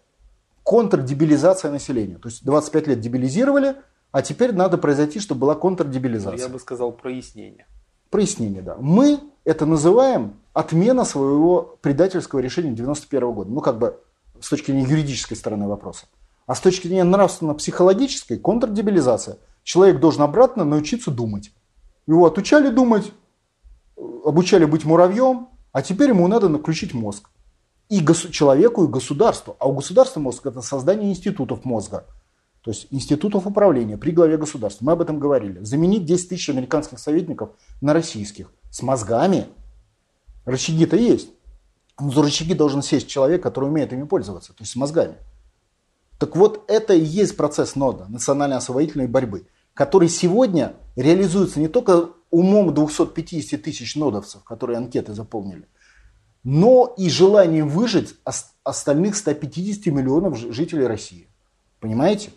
контрдебилизация 0.63 1.71
населения. 1.71 2.17
То 2.17 2.29
есть 2.29 2.45
25 2.45 2.87
лет 2.87 2.99
дебилизировали, 2.99 3.75
а 4.11 4.21
теперь 4.21 4.53
надо 4.53 4.77
произойти, 4.77 5.19
чтобы 5.19 5.41
была 5.41 5.55
контрдебилизация. 5.55 6.47
Я 6.47 6.49
бы 6.49 6.59
сказал 6.59 6.91
прояснение. 6.91 7.65
Прояснение, 8.09 8.61
да. 8.61 8.75
Мы 8.79 9.19
это 9.43 9.65
называем 9.65 10.35
отмена 10.53 11.05
своего 11.05 11.77
предательского 11.81 12.39
решения 12.39 12.71
91 12.71 13.31
года. 13.31 13.51
Ну, 13.51 13.61
как 13.61 13.77
бы 13.77 13.99
с 14.39 14.49
точки 14.49 14.71
зрения 14.71 14.87
юридической 14.87 15.35
стороны 15.35 15.67
вопроса. 15.67 16.05
А 16.47 16.55
с 16.55 16.59
точки 16.59 16.87
зрения 16.87 17.03
нравственно-психологической 17.03 18.37
контрдебилизация. 18.37 19.37
Человек 19.63 19.99
должен 19.99 20.23
обратно 20.23 20.65
научиться 20.65 21.11
думать. 21.11 21.51
Его 22.07 22.25
отучали 22.25 22.69
думать, 22.69 23.11
обучали 24.25 24.65
быть 24.65 24.85
муравьем, 24.85 25.49
а 25.71 25.81
теперь 25.83 26.09
ему 26.09 26.27
надо 26.27 26.49
включить 26.57 26.93
мозг. 26.93 27.29
И 27.89 28.05
человеку, 28.31 28.83
и 28.83 28.87
государству. 28.87 29.55
А 29.59 29.67
у 29.67 29.73
государства 29.73 30.19
мозг– 30.19 30.45
это 30.45 30.61
создание 30.61 31.09
институтов 31.09 31.65
мозга. 31.65 32.05
То 32.61 32.71
есть 32.71 32.87
институтов 32.91 33.47
управления 33.47 33.97
при 33.97 34.11
главе 34.11 34.37
государства. 34.37 34.85
Мы 34.85 34.91
об 34.91 35.01
этом 35.01 35.19
говорили. 35.19 35.63
Заменить 35.63 36.05
10 36.05 36.29
тысяч 36.29 36.49
американских 36.49 36.99
советников 36.99 37.49
на 37.81 37.93
российских. 37.93 38.51
С 38.69 38.81
мозгами. 38.81 39.47
Рычаги-то 40.45 40.95
есть. 40.95 41.29
Но 41.99 42.11
за 42.11 42.21
рычаги 42.21 42.53
должен 42.53 42.81
сесть 42.81 43.07
человек, 43.07 43.41
который 43.41 43.65
умеет 43.65 43.91
ими 43.91 44.03
пользоваться. 44.03 44.53
То 44.53 44.61
есть 44.61 44.71
с 44.71 44.75
мозгами. 44.75 45.15
Так 46.19 46.35
вот, 46.35 46.65
это 46.67 46.93
и 46.93 47.01
есть 47.01 47.37
процесс 47.37 47.75
нода, 47.75 48.05
национально-освободительной 48.09 49.07
борьбы, 49.07 49.47
который 49.73 50.09
сегодня 50.09 50.73
реализуется 50.97 51.61
не 51.61 51.69
только 51.69 52.09
умом 52.29 52.73
250 52.73 53.61
тысяч 53.61 53.95
нодовцев, 53.95 54.43
которые 54.43 54.77
анкеты 54.77 55.13
заполнили, 55.13 55.67
но 56.51 56.95
и 56.97 57.11
желанием 57.11 57.69
выжить 57.69 58.15
остальных 58.63 59.15
150 59.15 59.85
миллионов 59.93 60.35
жителей 60.35 60.87
России. 60.87 61.27
Понимаете? 61.79 62.31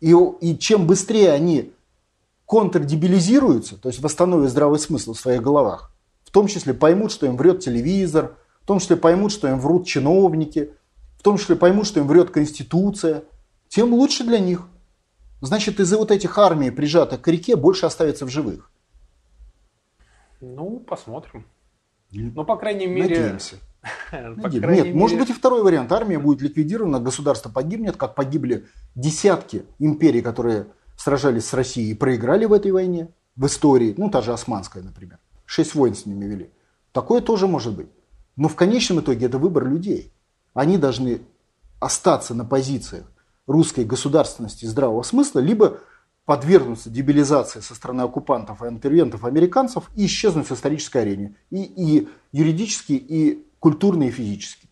И, 0.00 0.16
и 0.40 0.56
чем 0.56 0.86
быстрее 0.86 1.32
они 1.32 1.70
контрдебилизируются, 2.46 3.76
то 3.76 3.90
есть 3.90 4.00
восстановят 4.00 4.48
здравый 4.48 4.78
смысл 4.78 5.12
в 5.12 5.20
своих 5.20 5.42
головах, 5.42 5.92
в 6.24 6.30
том 6.30 6.46
числе 6.46 6.72
поймут, 6.72 7.12
что 7.12 7.26
им 7.26 7.36
врет 7.36 7.60
телевизор, 7.60 8.38
в 8.62 8.66
том 8.66 8.78
числе 8.78 8.96
поймут, 8.96 9.32
что 9.32 9.48
им 9.48 9.60
врут 9.60 9.86
чиновники, 9.86 10.72
в 11.18 11.22
том 11.22 11.36
числе 11.36 11.56
поймут, 11.56 11.86
что 11.86 12.00
им 12.00 12.08
врет 12.08 12.30
Конституция, 12.30 13.24
тем 13.68 13.92
лучше 13.92 14.24
для 14.24 14.38
них. 14.38 14.66
Значит, 15.42 15.78
из-за 15.78 15.98
вот 15.98 16.10
этих 16.10 16.38
армий, 16.38 16.70
прижатых 16.70 17.20
к 17.20 17.28
реке, 17.28 17.54
больше 17.54 17.84
оставится 17.84 18.24
в 18.24 18.30
живых. 18.30 18.70
Ну, 20.40 20.80
посмотрим. 20.80 21.44
Ну, 22.12 22.44
по 22.44 22.56
крайней 22.56 22.86
мере... 22.86 23.20
Надеемся. 23.20 23.56
Нет, 24.12 24.62
мере... 24.62 24.94
может 24.94 25.18
быть 25.18 25.30
и 25.30 25.32
второй 25.32 25.62
вариант. 25.62 25.90
Армия 25.92 26.18
будет 26.18 26.42
ликвидирована, 26.42 27.00
государство 27.00 27.50
погибнет, 27.50 27.96
как 27.96 28.14
погибли 28.14 28.66
десятки 28.94 29.64
империй, 29.78 30.20
которые 30.20 30.66
сражались 30.96 31.46
с 31.46 31.54
Россией 31.54 31.92
и 31.92 31.94
проиграли 31.94 32.44
в 32.44 32.52
этой 32.52 32.72
войне, 32.72 33.08
в 33.36 33.46
истории, 33.46 33.94
ну 33.96 34.10
та 34.10 34.20
же 34.20 34.32
Османская, 34.32 34.82
например. 34.82 35.18
Шесть 35.46 35.74
войн 35.74 35.94
с 35.94 36.04
ними 36.04 36.26
вели. 36.26 36.50
Такое 36.92 37.20
тоже 37.20 37.46
может 37.46 37.74
быть. 37.74 37.88
Но 38.36 38.48
в 38.48 38.56
конечном 38.56 39.00
итоге 39.00 39.26
это 39.26 39.38
выбор 39.38 39.66
людей. 39.66 40.12
Они 40.52 40.76
должны 40.76 41.22
остаться 41.78 42.34
на 42.34 42.44
позициях 42.44 43.10
русской 43.46 43.84
государственности 43.84 44.64
и 44.64 44.68
здравого 44.68 45.02
смысла, 45.02 45.40
либо 45.40 45.78
подвергнуться 46.30 46.90
дебилизации 46.90 47.58
со 47.58 47.74
стороны 47.74 48.02
оккупантов 48.02 48.62
и 48.62 48.68
интервентов 48.68 49.24
американцев 49.24 49.90
и 49.96 50.06
исчезнуть 50.06 50.46
с 50.46 50.52
исторической 50.52 50.98
арене. 50.98 51.34
И, 51.50 51.64
и 51.64 52.08
юридически, 52.30 52.92
и 52.92 53.44
культурно 53.58 54.04
и 54.04 54.10
физически. 54.12 54.68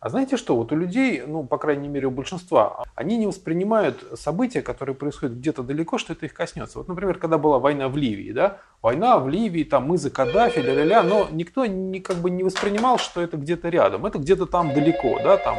А 0.00 0.08
знаете 0.08 0.36
что, 0.36 0.56
вот 0.56 0.72
у 0.72 0.76
людей, 0.76 1.22
ну, 1.24 1.44
по 1.44 1.56
крайней 1.56 1.86
мере, 1.86 2.08
у 2.08 2.10
большинства, 2.10 2.82
они 2.96 3.16
не 3.16 3.28
воспринимают 3.28 4.04
события, 4.18 4.60
которые 4.60 4.96
происходят 4.96 5.36
где-то 5.36 5.62
далеко, 5.62 5.98
что 5.98 6.14
это 6.14 6.26
их 6.26 6.34
коснется. 6.34 6.78
Вот, 6.78 6.88
например, 6.88 7.20
когда 7.20 7.38
была 7.38 7.60
война 7.60 7.88
в 7.88 7.96
Ливии, 7.96 8.32
да, 8.32 8.58
война 8.82 9.20
в 9.20 9.28
Ливии, 9.28 9.62
там, 9.62 9.84
мы 9.84 9.98
за 9.98 10.10
Каддафи, 10.10 10.58
ля-ля-ля, 10.58 11.04
но 11.04 11.28
никто 11.30 11.64
не, 11.64 12.00
как 12.00 12.16
бы 12.16 12.28
не 12.30 12.42
воспринимал, 12.42 12.98
что 12.98 13.20
это 13.20 13.36
где-то 13.36 13.68
рядом, 13.68 14.04
это 14.04 14.18
где-то 14.18 14.46
там 14.46 14.74
далеко, 14.74 15.20
да, 15.22 15.36
там. 15.36 15.58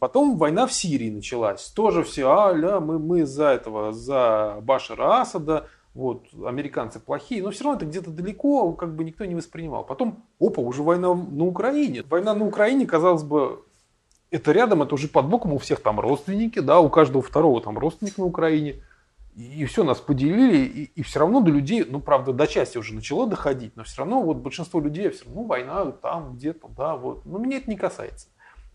Потом 0.00 0.38
война 0.38 0.66
в 0.66 0.72
Сирии 0.72 1.10
началась, 1.10 1.66
тоже 1.66 2.02
все, 2.04 2.24
а, 2.32 2.54
ля, 2.54 2.80
мы, 2.80 2.98
мы 2.98 3.26
за 3.26 3.48
этого, 3.48 3.92
за 3.92 4.56
Башара 4.62 5.20
Асада, 5.20 5.68
вот, 5.92 6.24
американцы 6.42 7.00
плохие, 7.00 7.42
но 7.42 7.50
все 7.50 7.64
равно 7.64 7.76
это 7.76 7.86
где-то 7.86 8.10
далеко, 8.10 8.72
как 8.72 8.96
бы 8.96 9.04
никто 9.04 9.26
не 9.26 9.34
воспринимал. 9.34 9.84
Потом, 9.84 10.24
опа, 10.40 10.62
уже 10.62 10.82
война 10.82 11.12
на 11.12 11.44
Украине. 11.44 12.02
Война 12.08 12.34
на 12.34 12.46
Украине, 12.46 12.86
казалось 12.86 13.24
бы, 13.24 13.62
это 14.30 14.52
рядом, 14.52 14.82
это 14.82 14.94
уже 14.94 15.06
под 15.06 15.26
боком, 15.26 15.52
у 15.52 15.58
всех 15.58 15.80
там 15.80 16.00
родственники, 16.00 16.60
да, 16.60 16.80
у 16.80 16.88
каждого 16.88 17.22
второго 17.22 17.60
там 17.60 17.78
родственник 17.78 18.16
на 18.16 18.24
Украине. 18.24 18.76
И, 19.36 19.66
все, 19.66 19.84
нас 19.84 20.00
поделили, 20.00 20.64
и, 20.64 20.84
и 20.94 21.02
все 21.02 21.20
равно 21.20 21.42
до 21.42 21.50
людей, 21.50 21.84
ну, 21.86 22.00
правда, 22.00 22.32
до 22.32 22.46
части 22.46 22.78
уже 22.78 22.94
начало 22.94 23.26
доходить, 23.26 23.76
но 23.76 23.84
все 23.84 23.98
равно 23.98 24.22
вот 24.22 24.38
большинство 24.38 24.80
людей 24.80 25.10
все 25.10 25.26
равно, 25.26 25.42
ну, 25.42 25.46
война 25.46 25.92
там 25.92 26.36
где-то, 26.36 26.68
да, 26.68 26.96
вот. 26.96 27.26
Но 27.26 27.38
меня 27.38 27.58
это 27.58 27.68
не 27.68 27.76
касается. 27.76 28.28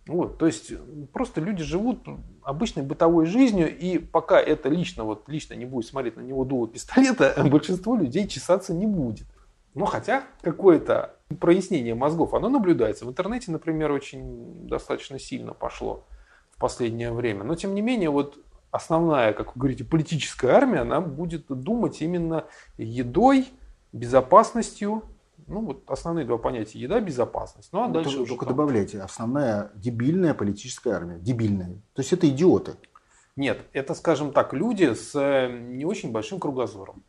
Вот, 0.07 0.37
то 0.37 0.45
есть 0.45 0.71
просто 1.13 1.41
люди 1.41 1.63
живут 1.63 2.05
обычной 2.43 2.83
бытовой 2.83 3.25
жизнью, 3.25 3.75
и 3.75 3.97
пока 3.97 4.39
это 4.39 4.69
лично, 4.69 5.03
вот 5.03 5.27
лично 5.27 5.55
не 5.55 5.65
будет 5.65 5.87
смотреть 5.87 6.15
на 6.15 6.21
него 6.21 6.45
дуло 6.45 6.67
пистолета, 6.67 7.33
большинство 7.49 7.95
людей 7.95 8.27
чесаться 8.27 8.73
не 8.73 8.85
будет. 8.85 9.25
Но 9.73 9.85
хотя 9.85 10.23
какое-то 10.41 11.15
прояснение 11.39 11.95
мозгов, 11.95 12.33
оно 12.33 12.49
наблюдается. 12.49 13.05
В 13.05 13.09
интернете, 13.09 13.51
например, 13.51 13.91
очень 13.91 14.67
достаточно 14.67 15.19
сильно 15.19 15.53
пошло 15.53 16.05
в 16.51 16.59
последнее 16.59 17.11
время. 17.11 17.43
Но 17.43 17.55
тем 17.55 17.73
не 17.73 17.81
менее, 17.81 18.09
вот 18.09 18.37
основная, 18.71 19.33
как 19.33 19.55
вы 19.55 19.59
говорите, 19.59 19.83
политическая 19.83 20.51
армия, 20.51 20.79
она 20.79 21.01
будет 21.01 21.47
думать 21.47 22.01
именно 22.01 22.45
едой, 22.77 23.47
безопасностью, 23.91 25.03
ну, 25.47 25.61
вот 25.61 25.83
основные 25.87 26.25
два 26.25 26.37
понятия. 26.37 26.79
Еда, 26.79 26.99
безопасность. 26.99 27.69
Ну, 27.71 27.83
а 27.83 27.87
дальше 27.87 28.17
только, 28.17 28.29
только 28.29 28.45
добавляйте. 28.45 29.01
Основная 29.01 29.71
дебильная 29.75 30.33
политическая 30.33 30.91
армия. 30.91 31.19
Дебильная. 31.19 31.81
То 31.93 32.01
есть 32.01 32.13
это 32.13 32.27
идиоты. 32.27 32.75
Нет, 33.35 33.61
это, 33.73 33.93
скажем 33.95 34.31
так, 34.31 34.53
люди 34.53 34.93
с 34.93 35.13
э, 35.13 35.49
не 35.51 35.85
очень 35.85 36.11
большим 36.11 36.39
кругозором. 36.39 37.03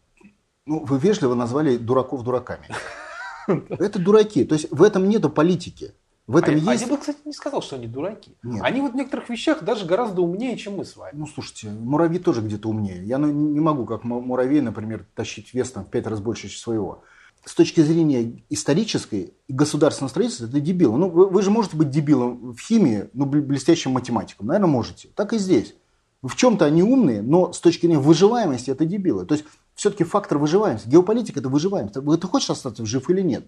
Ну, 0.67 0.85
вы 0.85 0.99
вежливо 0.99 1.35
назвали 1.35 1.77
дураков 1.77 2.25
дураками. 2.25 2.69
Это 3.47 4.01
дураки. 4.01 4.45
То 4.45 4.55
есть 4.55 4.71
в 4.71 4.83
этом 4.83 5.09
нету 5.09 5.31
политики. 5.31 5.93
В 6.27 6.37
этом 6.37 6.55
а, 6.55 6.59
есть... 6.59 6.83
а 6.83 6.87
я 6.87 6.93
бы, 6.93 6.99
кстати, 6.99 7.19
не 7.25 7.33
сказал, 7.33 7.63
что 7.63 7.77
они 7.77 7.87
дураки. 7.87 8.37
Нет. 8.43 8.61
Они 8.65 8.81
вот 8.81 8.93
в 8.93 8.97
некоторых 8.97 9.29
вещах 9.29 9.63
даже 9.63 9.87
гораздо 9.87 10.23
умнее, 10.23 10.57
чем 10.57 10.77
мы 10.77 10.85
с 10.85 10.97
вами. 10.97 11.13
Ну, 11.17 11.27
слушайте, 11.27 11.71
муравьи 11.71 12.19
тоже 12.19 12.41
где-то 12.41 12.69
умнее. 12.69 13.05
Я 13.05 13.19
ну, 13.19 13.31
не 13.31 13.61
могу, 13.61 13.87
как 13.87 14.03
муравей, 14.03 14.61
например, 14.61 15.07
тащить 15.15 15.55
вес 15.55 15.71
там, 15.71 15.85
в 15.85 15.89
пять 15.89 16.09
раз 16.09 16.21
больше 16.21 16.49
своего. 16.49 17.05
С 17.47 17.55
точки 17.55 17.81
зрения 17.81 18.43
исторической 18.51 19.33
и 19.47 19.53
государственного 19.53 20.11
строительства, 20.11 20.47
это 20.47 20.59
дебил. 20.59 20.97
Ну, 20.97 21.09
вы, 21.09 21.29
вы 21.29 21.43
же 21.43 21.53
можете 21.53 21.77
быть 21.77 21.91
дебилом 21.91 22.53
в 22.55 22.61
химии, 22.61 23.09
ну, 23.13 23.25
блестящим 23.25 23.93
математиком. 23.93 24.49
Наверное, 24.49 24.69
можете. 24.69 25.11
Так 25.15 25.33
и 25.33 25.39
здесь. 25.39 25.77
В 26.23 26.35
чем-то 26.35 26.65
они 26.65 26.83
умные, 26.83 27.23
но 27.23 27.53
с 27.53 27.61
точки 27.61 27.83
зрения 27.83 28.01
выживаемости 28.01 28.71
это 28.71 28.85
дебилы. 28.85 29.25
То 29.27 29.35
есть 29.35 29.45
все-таки 29.77 30.03
фактор 30.03 30.39
выживаемости. 30.39 30.89
Геополитика– 30.89 31.39
это 31.41 31.49
выживаемость. 31.49 31.95
Ты 31.95 32.27
хочешь 32.27 32.51
остаться 32.51 32.85
жив 32.85 33.09
или 33.11 33.21
нет? 33.21 33.47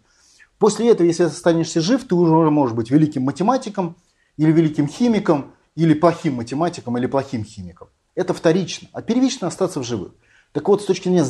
После 0.60 0.88
этого, 0.90 1.04
если 1.04 1.24
останешься 1.24 1.80
жив, 1.80 2.04
ты 2.04 2.14
уже 2.14 2.50
можешь 2.50 2.76
быть 2.76 2.92
великим 2.92 3.22
математиком, 3.22 3.96
или 4.36 4.52
великим 4.52 4.86
химиком, 4.86 5.52
или 5.74 5.92
плохим 5.94 6.34
математиком, 6.34 6.96
или 6.98 7.06
плохим 7.06 7.44
химиком. 7.44 7.88
Это 8.14 8.32
вторично. 8.32 8.88
А 8.92 9.02
первично 9.02 9.48
остаться 9.48 9.80
в 9.80 9.84
живых. 9.84 10.12
Так 10.52 10.68
вот, 10.68 10.82
с 10.82 10.84
точки 10.84 11.08
зрения 11.08 11.26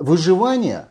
выживания, 0.00 0.88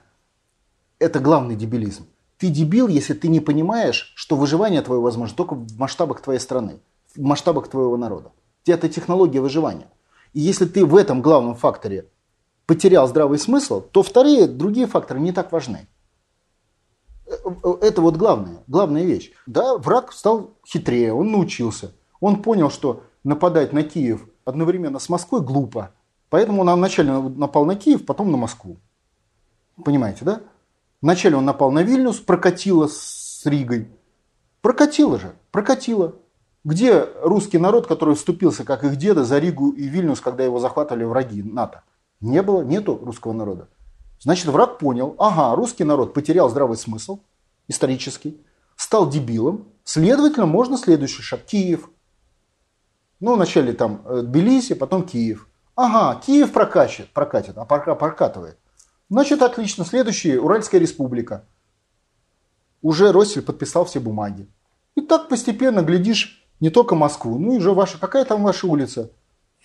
это 1.00 1.20
главный 1.20 1.56
дебилизм. 1.56 2.08
Ты 2.38 2.50
дебил, 2.50 2.88
если 2.88 3.14
ты 3.14 3.28
не 3.30 3.40
понимаешь, 3.40 4.14
что 4.16 4.36
выживание 4.36 4.82
твое 4.82 5.02
возможно 5.02 5.36
только 5.36 5.56
в 5.56 5.78
масштабах 5.78 6.22
твоей 6.22 6.40
страны, 6.40 6.80
в 7.16 7.22
масштабах 7.22 7.68
твоего 7.68 7.98
народа. 7.98 8.32
Это 8.66 8.90
технология 8.90 9.42
выживания. 9.42 9.88
И 10.34 10.40
если 10.40 10.66
ты 10.66 10.86
в 10.86 10.96
этом 10.96 11.22
главном 11.22 11.56
факторе 11.56 12.10
потерял 12.66 13.08
здравый 13.08 13.40
смысл, 13.40 13.82
то 13.82 14.04
вторые, 14.04 14.48
другие 14.48 14.88
факторы 14.88 15.20
не 15.20 15.32
так 15.32 15.52
важны. 15.52 15.88
Э, 17.26 17.32
э, 17.64 17.74
это 17.82 18.02
вот 18.02 18.18
главное, 18.18 18.64
главная 18.68 19.04
вещь. 19.04 19.32
Да, 19.46 19.78
враг 19.78 20.12
стал 20.12 20.52
хитрее, 20.68 21.14
он 21.14 21.32
научился. 21.32 21.94
Он 22.20 22.42
понял, 22.42 22.70
что 22.70 23.04
нападать 23.24 23.74
на 23.74 23.84
Киев 23.84 24.28
одновременно 24.46 25.00
с 25.00 25.10
Москвой 25.10 25.42
глупо. 25.42 25.92
Поэтому 26.30 26.62
он 26.62 26.72
вначале 26.74 27.12
напал 27.12 27.66
на 27.66 27.76
Киев, 27.76 28.06
потом 28.06 28.32
на 28.32 28.38
Москву. 28.38 28.78
Понимаете, 29.84 30.26
да? 30.26 30.42
Вначале 31.02 31.36
он 31.36 31.46
напал 31.46 31.72
на 31.72 31.84
Вильнюс, 31.84 32.20
прокатило 32.20 32.88
с 32.88 33.42
Ригой. 33.46 33.90
Прокатило 34.62 35.20
же, 35.20 35.36
прокатило. 35.52 36.16
Где 36.64 37.08
русский 37.22 37.60
народ, 37.60 37.88
который 37.88 38.16
вступился, 38.16 38.66
как 38.66 38.84
их 38.84 38.98
деда, 38.98 39.24
за 39.24 39.40
Ригу 39.40 39.72
и 39.72 39.84
Вильнюс, 39.84 40.20
когда 40.20 40.44
его 40.44 40.60
захватывали 40.60 41.04
враги 41.04 41.44
НАТО? 41.44 41.84
Не 42.20 42.42
было, 42.42 42.62
нету 42.64 43.00
русского 43.02 43.34
народа. 43.34 43.70
Значит, 44.20 44.48
враг 44.48 44.80
понял, 44.80 45.16
ага, 45.20 45.56
русский 45.56 45.84
народ 45.84 46.14
потерял 46.14 46.50
здравый 46.50 46.78
смысл 46.78 47.20
исторический, 47.68 48.42
стал 48.76 49.10
дебилом, 49.10 49.68
следовательно, 49.84 50.46
можно 50.46 50.78
следующий 50.78 51.22
шаг. 51.22 51.42
Киев. 51.46 51.90
Ну, 53.20 53.36
вначале 53.36 53.74
там 53.74 54.02
э, 54.06 54.22
Тбилиси, 54.22 54.74
потом 54.74 55.04
Киев. 55.04 55.48
Ага, 55.76 56.20
Киев 56.26 56.52
прокачит, 56.52 57.14
прокатит, 57.14 57.58
а 57.58 57.66
прокатывает. 57.66 58.58
Значит, 59.10 59.42
отлично. 59.42 59.86
Следующий 59.86 60.38
Уральская 60.38 60.82
республика. 60.82 61.46
Уже 62.82 63.12
Россель 63.12 63.42
подписал 63.42 63.86
все 63.86 64.00
бумаги. 64.00 64.48
И 64.96 65.02
так 65.02 65.30
постепенно 65.30 65.82
глядишь 65.82 66.48
не 66.60 66.70
только 66.70 66.96
Москву, 66.96 67.38
ну 67.38 67.54
и 67.54 67.58
уже 67.58 67.72
ваша, 67.72 68.00
какая 68.00 68.26
там 68.26 68.44
ваша 68.44 68.68
улица? 68.68 69.12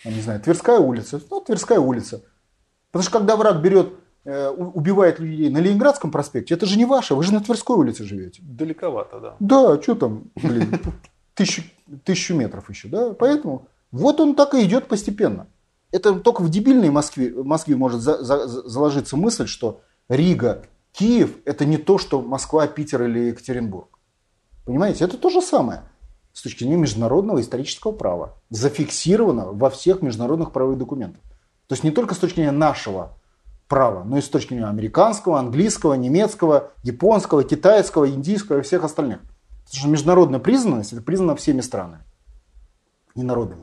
Я 0.05 0.13
не 0.13 0.21
знаю, 0.21 0.41
Тверская 0.41 0.79
улица. 0.79 1.21
Ну, 1.31 1.41
Тверская 1.41 1.81
улица. 1.81 2.23
Потому 2.91 3.03
что 3.03 3.19
когда 3.19 3.37
враг 3.37 3.63
берет, 3.63 3.95
э, 4.25 4.49
убивает 4.49 5.19
людей 5.19 5.49
на 5.51 5.59
Ленинградском 5.59 6.11
проспекте, 6.11 6.55
это 6.55 6.67
же 6.67 6.77
не 6.77 6.85
ваше, 6.85 7.15
вы 7.15 7.23
же 7.23 7.33
на 7.33 7.41
Тверской 7.41 7.77
улице 7.77 8.05
живете. 8.05 8.43
Далековато, 8.43 9.21
да. 9.21 9.37
Да, 9.41 9.83
что 9.83 9.95
там, 9.95 10.25
блин, 10.35 10.79
тысячу, 11.35 11.63
тысячу 12.05 12.35
метров 12.35 12.69
еще, 12.69 12.89
да, 12.89 13.15
поэтому 13.15 13.69
вот 13.91 14.21
он 14.21 14.35
так 14.35 14.55
и 14.55 14.63
идет 14.65 14.89
постепенно. 14.89 15.47
Это 15.93 16.15
только 16.15 16.41
в 16.43 16.49
дебильной 16.49 16.91
Москве, 16.91 17.33
Москве 17.33 17.77
может 17.77 18.01
за, 18.01 18.23
за, 18.25 18.47
заложиться 18.47 19.17
мысль, 19.17 19.47
что 19.47 19.83
Рига, 20.09 20.65
Киев– 20.93 21.37
это 21.45 21.65
не 21.65 21.77
то, 21.77 21.99
что 21.99 22.21
Москва, 22.21 22.67
Питер 22.67 23.05
или 23.05 23.29
Екатеринбург. 23.29 23.99
Понимаете, 24.65 25.05
это 25.05 25.17
то 25.17 25.29
же 25.29 25.41
самое 25.41 25.83
с 26.33 26.43
точки 26.43 26.61
зрения 26.61 26.79
международного 26.79 27.41
исторического 27.41 27.93
права. 27.93 28.37
Зафиксировано 28.51 29.53
во 29.53 29.71
всех 29.71 30.03
международных 30.03 30.53
правовых 30.53 30.79
документах. 30.79 31.23
То 31.67 31.75
есть 31.75 31.85
не 31.85 31.91
только 31.91 32.15
с 32.15 32.19
точки 32.19 32.37
зрения 32.37 32.53
нашего 32.53 33.19
права, 33.69 34.05
но 34.05 34.19
и 34.19 34.21
с 34.21 34.29
точки 34.29 34.51
зрения 34.51 34.67
американского, 34.67 35.39
английского, 35.39 35.95
немецкого, 35.95 36.71
японского, 36.83 37.45
китайского, 37.45 38.09
индийского 38.09 38.59
и 38.59 38.63
всех 38.63 38.85
остальных. 38.85 39.21
Потому 39.65 39.79
что 39.79 39.89
международная 39.89 40.41
признанность 40.41 40.93
это 40.93 41.03
признана 41.03 41.37
всеми 41.37 41.61
странами 41.61 42.05
и 43.15 43.23
народами. 43.23 43.63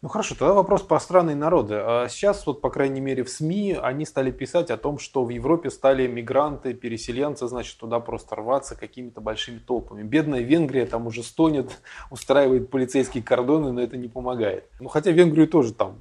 Ну 0.00 0.08
хорошо, 0.08 0.36
тогда 0.38 0.54
вопрос 0.54 0.82
про 0.82 1.00
страны 1.00 1.32
и 1.32 1.34
народы. 1.34 1.74
А 1.76 2.06
сейчас, 2.08 2.46
вот, 2.46 2.60
по 2.60 2.70
крайней 2.70 3.00
мере, 3.00 3.24
в 3.24 3.28
СМИ 3.28 3.76
они 3.82 4.06
стали 4.06 4.30
писать 4.30 4.70
о 4.70 4.76
том, 4.76 4.98
что 5.00 5.24
в 5.24 5.30
Европе 5.30 5.70
стали 5.70 6.06
мигранты, 6.06 6.72
переселенцы, 6.72 7.48
значит, 7.48 7.76
туда 7.78 7.98
просто 7.98 8.36
рваться 8.36 8.76
какими-то 8.76 9.20
большими 9.20 9.58
толпами. 9.58 10.04
Бедная 10.04 10.40
Венгрия 10.40 10.86
там 10.86 11.08
уже 11.08 11.24
стонет, 11.24 11.80
устраивает 12.10 12.70
полицейские 12.70 13.24
кордоны, 13.24 13.72
но 13.72 13.80
это 13.80 13.96
не 13.96 14.06
помогает. 14.06 14.66
Ну 14.78 14.88
хотя 14.88 15.10
Венгрию 15.10 15.48
тоже 15.48 15.74
там 15.74 15.96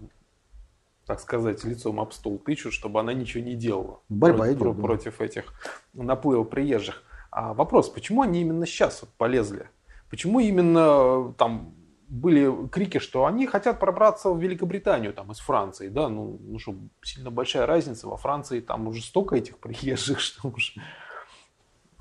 так 1.07 1.21
сказать, 1.21 1.63
лицом 1.63 2.01
об 2.01 2.11
стол 2.11 2.37
тычут, 2.37 2.73
чтобы 2.73 2.99
она 2.99 3.13
ничего 3.13 3.41
не 3.41 3.55
делала 3.55 4.01
Борьба 4.09 4.39
против, 4.39 4.57
идет, 4.57 4.75
да. 4.75 4.81
против 4.81 5.21
этих 5.21 5.53
наплывов 5.93 6.49
приезжих. 6.49 7.01
А 7.31 7.53
вопрос, 7.53 7.89
почему 7.89 8.23
они 8.23 8.41
именно 8.41 8.65
сейчас 8.65 9.01
вот 9.01 9.09
полезли? 9.11 9.69
Почему 10.09 10.41
именно 10.41 11.33
там 11.37 11.73
были 12.07 12.67
крики, 12.69 12.99
что 12.99 13.25
они 13.25 13.47
хотят 13.47 13.79
пробраться 13.79 14.29
в 14.29 14.39
Великобританию 14.39 15.13
там 15.13 15.31
из 15.31 15.39
Франции, 15.39 15.89
да, 15.89 16.07
ну, 16.09 16.39
ну 16.41 16.59
что, 16.59 16.75
сильно 17.03 17.31
большая 17.31 17.65
разница, 17.65 18.07
во 18.07 18.17
Франции 18.17 18.61
там 18.61 18.87
уже 18.87 19.01
столько 19.01 19.35
этих 19.35 19.57
приезжих, 19.57 20.19
что 20.21 20.49
уж... 20.49 20.75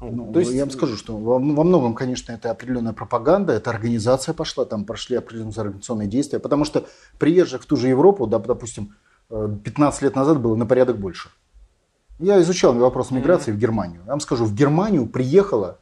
Ну, 0.00 0.30
то 0.32 0.40
есть... 0.40 0.52
Я 0.52 0.64
вам 0.64 0.70
скажу, 0.70 0.96
что 0.96 1.16
во, 1.16 1.38
во 1.38 1.64
многом, 1.64 1.94
конечно, 1.94 2.32
это 2.32 2.50
определенная 2.50 2.92
пропаганда, 2.92 3.54
это 3.54 3.70
организация 3.70 4.34
пошла, 4.34 4.64
там 4.66 4.84
прошли 4.84 5.16
определенные 5.16 5.54
организационные 5.56 6.06
действия, 6.06 6.38
потому 6.38 6.64
что 6.64 6.86
приезжих 7.18 7.62
в 7.62 7.66
ту 7.66 7.76
же 7.76 7.88
Европу, 7.88 8.26
да, 8.26 8.38
допустим, 8.38 8.94
15 9.28 10.02
лет 10.02 10.14
назад 10.14 10.40
было 10.40 10.54
на 10.54 10.66
порядок 10.66 10.98
больше. 10.98 11.30
Я 12.18 12.40
изучал 12.42 12.74
вопрос 12.74 13.10
миграции 13.10 13.52
mm-hmm. 13.52 13.56
в 13.56 13.58
Германию. 13.58 14.02
Я 14.04 14.12
вам 14.12 14.20
скажу, 14.20 14.44
в 14.44 14.54
Германию 14.54 15.06
приехало 15.06 15.78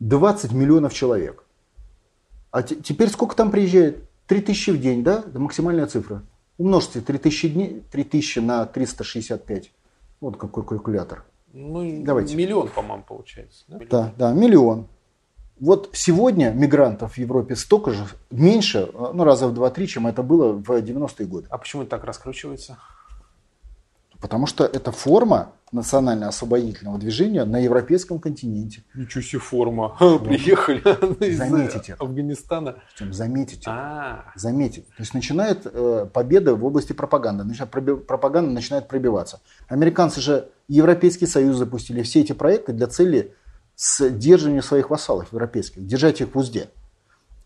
20 0.00 0.52
миллионов 0.52 0.94
человек. 0.94 1.44
А 2.58 2.62
теперь 2.64 3.08
сколько 3.08 3.36
там 3.36 3.52
приезжает? 3.52 4.02
3000 4.26 4.70
в 4.70 4.80
день, 4.80 5.04
да? 5.04 5.22
Это 5.24 5.38
максимальная 5.38 5.86
цифра. 5.86 6.24
Умножьте 6.58 7.00
3000, 7.00 7.48
дней, 7.50 7.84
3000 7.92 8.40
на 8.40 8.66
365. 8.66 9.70
Вот 10.20 10.36
какой 10.36 10.64
калькулятор. 10.64 11.24
Ну, 11.52 12.02
Давайте. 12.02 12.34
миллион, 12.34 12.68
по-моему, 12.68 13.04
получается. 13.06 13.62
Да? 13.68 13.78
Да, 13.88 14.14
да, 14.18 14.32
миллион. 14.32 14.88
Вот 15.60 15.90
сегодня 15.92 16.50
мигрантов 16.50 17.12
в 17.12 17.18
Европе 17.18 17.54
столько 17.54 17.92
же, 17.92 18.04
меньше, 18.32 18.90
ну 18.92 19.22
раза 19.22 19.46
в 19.46 19.56
2-3, 19.56 19.86
чем 19.86 20.06
это 20.08 20.24
было 20.24 20.52
в 20.52 20.68
90-е 20.68 21.26
годы. 21.26 21.46
А 21.50 21.58
почему 21.58 21.82
это 21.82 21.92
так 21.92 22.04
раскручивается? 22.04 22.78
Потому 24.20 24.46
что 24.46 24.64
это 24.64 24.90
форма 24.90 25.52
национально-освободительного 25.70 26.98
движения 26.98 27.44
на 27.44 27.58
европейском 27.58 28.18
континенте. 28.18 28.82
Ничего 28.94 29.22
себе 29.22 29.38
форма. 29.40 29.96
Приехали 30.24 30.78
из 31.24 31.38
Заметить 31.38 31.90
это. 31.90 32.02
Афганистана. 32.02 32.76
Причем 32.94 33.12
заметить 33.12 33.60
это. 33.62 33.70
А, 33.70 34.32
Заметить. 34.34 34.86
То 34.88 35.02
есть 35.02 35.14
начинает 35.14 35.60
э, 35.64 36.06
победа 36.12 36.54
в 36.54 36.64
области 36.64 36.92
пропаганды. 36.92 37.44
Начинает 37.44 37.70
проби- 37.70 37.96
пропаганда 37.96 38.50
начинает 38.50 38.88
пробиваться. 38.88 39.40
Американцы 39.68 40.20
же 40.20 40.48
Европейский 40.68 41.26
Союз 41.26 41.56
запустили 41.56 42.02
все 42.02 42.20
эти 42.20 42.32
проекты 42.32 42.72
для 42.72 42.86
цели 42.86 43.34
сдерживания 43.76 44.62
своих 44.62 44.90
вассалов 44.90 45.32
европейских, 45.32 45.86
держать 45.86 46.20
их 46.20 46.34
в 46.34 46.38
узде. 46.38 46.68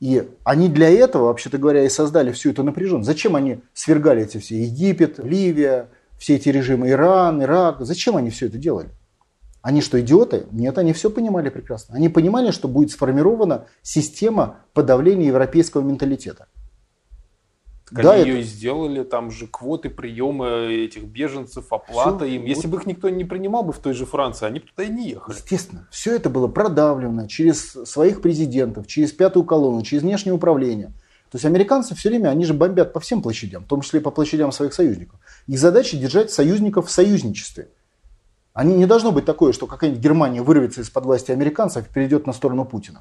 И 0.01 0.29
они 0.43 0.69
для 0.69 0.89
этого, 0.89 1.27
вообще-то 1.27 1.59
говоря, 1.59 1.85
и 1.85 1.89
создали 1.89 2.33
всю 2.33 2.51
эту 2.51 2.65
напряженность. 2.65 3.07
Зачем 3.07 3.37
они 3.37 3.61
свергали 3.75 4.23
эти 4.23 4.39
все 4.39 4.61
Египет, 4.63 5.19
Ливия, 5.19 5.91
все 6.23 6.37
эти 6.37 6.51
режимы 6.51 6.89
Иран, 6.91 7.43
Ирак? 7.43 7.79
Зачем 7.81 8.17
они 8.17 8.31
все 8.31 8.47
это 8.47 8.57
делали? 8.57 8.91
Они 9.61 9.81
что, 9.81 10.01
идиоты? 10.01 10.47
Нет, 10.53 10.79
они 10.79 10.93
все 10.93 11.11
понимали 11.11 11.49
прекрасно. 11.49 11.97
Они 11.97 12.09
понимали, 12.09 12.53
что 12.53 12.69
будет 12.69 12.93
сформирована 12.93 13.67
система 13.83 14.59
подавления 14.73 15.27
европейского 15.27 15.83
менталитета. 15.83 16.47
так 17.91 18.05
Да, 18.05 18.13
они 18.13 18.23
это- 18.23 18.31
ее 18.31 18.41
и 18.41 18.43
сделали, 18.45 19.03
там 19.03 19.31
же 19.33 19.47
квоты 19.49 19.91
приема 19.91 20.49
этих 20.49 21.03
беженцев, 21.05 21.73
оплата 21.73 22.25
Всё, 22.25 22.35
им. 22.37 22.45
Если 22.45 22.69
вот. 22.69 22.71
бы 22.71 22.81
их 22.81 22.87
никто 22.87 23.09
не 23.11 23.25
принимал 23.25 23.65
бы 23.65 23.73
в 23.73 23.79
той 23.81 23.93
же 23.93 24.07
Франции, 24.07 24.47
они 24.47 24.61
бы 24.61 24.67
туда 24.67 24.85
и 24.85 24.91
не 24.91 25.11
ехали. 25.11 25.35
Естественно, 25.37 25.89
все 25.91 26.15
это 26.15 26.31
было 26.31 26.47
продавлено 26.47 27.27
через 27.27 27.73
своих 27.73 28.23
президентов, 28.23 28.87
через 28.87 29.11
пятую 29.13 29.45
колонну, 29.45 29.83
через 29.83 30.05
внешнее 30.05 30.33
управление. 30.35 30.93
То 31.33 31.37
есть 31.37 31.47
американцы 31.47 31.95
все 31.95 32.11
время, 32.11 32.29
они 32.29 32.45
же 32.45 32.53
бомбят 32.53 32.93
по 32.93 33.01
всем 33.01 33.23
площадям, 33.23 33.65
в 33.65 33.67
том 33.67 33.81
числе 33.81 34.01
и 34.01 34.03
по 34.03 34.11
площадям 34.11 34.53
своих 34.53 34.75
союзников. 34.75 35.19
Их 35.47 35.59
задача 35.59 35.97
держать 35.97 36.31
союзников 36.31 36.89
в 36.89 36.91
союзничестве. 36.91 37.69
Они 38.53 38.75
не 38.75 38.85
должно 38.85 39.13
быть 39.13 39.25
такое, 39.25 39.55
что 39.55 39.67
какая-нибудь 39.67 40.03
Германия 40.03 40.43
вырвется 40.43 40.83
из-под 40.83 41.07
власти 41.07 41.33
американцев 41.33 41.87
и 41.89 41.91
перейдет 41.91 42.27
на 42.27 42.35
сторону 42.35 42.67
Путина. 42.67 43.01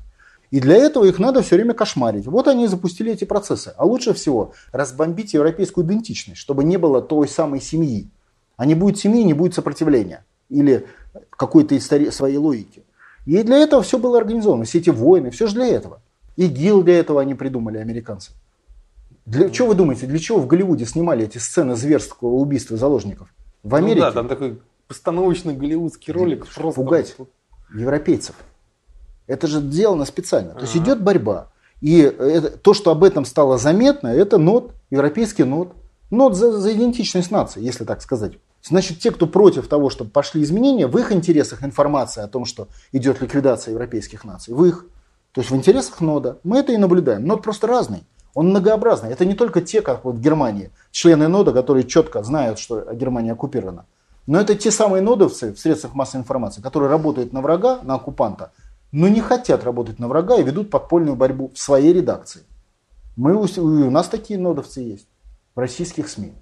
И 0.50 0.62
для 0.62 0.78
этого 0.78 1.04
их 1.04 1.20
надо 1.20 1.42
все 1.42 1.56
время 1.56 1.74
кошмарить. 1.74 2.26
Вот 2.26 2.48
они 2.48 2.64
и 2.64 2.68
запустили 2.68 3.12
эти 3.12 3.26
процессы. 3.26 3.74
А 3.76 3.86
лучше 3.86 4.14
всего 4.14 4.54
разбомбить 4.72 5.34
европейскую 5.34 5.86
идентичность, 5.86 6.40
чтобы 6.40 6.64
не 6.64 6.78
было 6.78 7.02
той 7.02 7.28
самой 7.28 7.60
семьи. 7.60 8.10
А 8.56 8.66
не 8.66 8.76
будет 8.76 8.98
семьи, 8.98 9.24
не 9.24 9.34
будет 9.34 9.56
сопротивления. 9.56 10.24
Или 10.48 10.88
какой-то 11.32 11.76
истори- 11.76 12.12
своей 12.12 12.38
логики. 12.38 12.84
И 13.26 13.44
для 13.44 13.58
этого 13.58 13.84
все 13.84 13.98
было 13.98 14.18
организовано. 14.18 14.64
Все 14.64 14.80
эти 14.80 14.90
войны, 14.90 15.32
все 15.32 15.48
же 15.48 15.56
для 15.56 15.68
этого. 15.68 16.02
И 16.36 16.48
ГИЛ 16.48 16.84
для 16.84 17.00
этого 17.00 17.22
они 17.22 17.36
придумали, 17.36 17.78
американцы. 17.78 18.32
Для, 19.26 19.54
что 19.54 19.68
вы 19.68 19.76
думаете, 19.76 20.08
для 20.08 20.20
чего 20.20 20.40
в 20.40 20.48
Голливуде 20.48 20.86
снимали 20.86 21.26
эти 21.26 21.38
сцены 21.38 21.76
зверского 21.76 22.30
убийства 22.30 22.78
заложников? 22.78 23.34
В 23.64 23.76
Америке? 23.76 24.00
Ну 24.00 24.06
да, 24.08 24.12
там 24.12 24.28
такой 24.28 24.60
постановочный 24.88 25.56
голливудский 25.56 26.12
ролик. 26.12 26.48
Просто 26.48 26.82
пугать 26.82 27.16
европейцев. 27.74 28.36
Это 29.28 29.48
же 29.48 29.60
сделано 29.60 30.06
специально. 30.06 30.54
То 30.54 30.62
есть 30.62 30.76
идет 30.76 31.02
борьба. 31.02 31.52
И 31.80 32.00
это, 32.00 32.58
то, 32.58 32.74
что 32.74 32.92
об 32.92 33.04
этом 33.04 33.26
стало 33.26 33.58
заметно, 33.58 34.08
это 34.08 34.38
нот, 34.38 34.74
европейский 34.90 35.44
нот. 35.44 35.74
Нот 36.10 36.36
за, 36.36 36.60
за 36.60 36.74
идентичность 36.74 37.32
нации, 37.32 37.64
если 37.64 37.86
так 37.86 38.02
сказать. 38.02 38.34
Значит, 38.62 39.00
те, 39.00 39.12
кто 39.12 39.28
против 39.28 39.68
того, 39.68 39.90
чтобы 39.90 40.12
пошли 40.12 40.44
изменения, 40.44 40.88
в 40.88 40.98
их 40.98 41.12
интересах 41.14 41.64
информация 41.64 42.26
о 42.26 42.28
том, 42.28 42.44
что 42.46 42.68
идет 42.92 43.22
ликвидация 43.22 43.72
европейских 43.72 44.26
наций, 44.26 44.54
в 44.54 44.66
их. 44.66 44.86
То 45.34 45.42
есть 45.42 45.52
в 45.52 45.56
интересах 45.56 46.02
нода. 46.02 46.40
Мы 46.44 46.60
это 46.60 46.74
и 46.74 46.78
наблюдаем. 46.78 47.26
Нод 47.26 47.42
просто 47.42 47.68
разный. 47.68 48.04
Он 48.34 48.50
многообразный. 48.50 49.12
Это 49.12 49.26
не 49.26 49.34
только 49.34 49.62
те, 49.62 49.82
как 49.82 50.06
вот 50.06 50.16
в 50.16 50.22
Германии, 50.22 50.72
члены 50.92 51.28
нода, 51.28 51.52
которые 51.52 51.86
четко 51.86 52.24
знают, 52.24 52.60
что 52.60 52.94
Германия 52.94 53.34
оккупирована. 53.34 53.86
Но 54.28 54.40
это 54.40 54.56
те 54.56 54.72
самые 54.72 55.02
нодовцы 55.02 55.54
в 55.54 55.60
средствах 55.60 55.94
массовой 55.96 56.22
информации, 56.22 56.62
которые 56.62 56.90
работают 56.90 57.34
на 57.34 57.42
врага, 57.42 57.80
на 57.84 57.96
оккупанта, 57.96 58.52
но 58.92 59.08
не 59.08 59.22
хотят 59.22 59.64
работать 59.64 60.00
на 60.00 60.08
врага 60.08 60.38
и 60.38 60.44
ведут 60.44 60.70
подпольную 60.70 61.16
борьбу 61.16 61.52
в 61.54 61.60
своей 61.60 61.94
редакции. 61.94 62.44
Мы, 63.16 63.36
у 63.36 63.92
нас 63.92 64.08
такие 64.08 64.40
нодовцы 64.40 64.82
есть 64.82 65.08
в 65.56 65.60
российских 65.60 66.08
СМИ. 66.08 66.34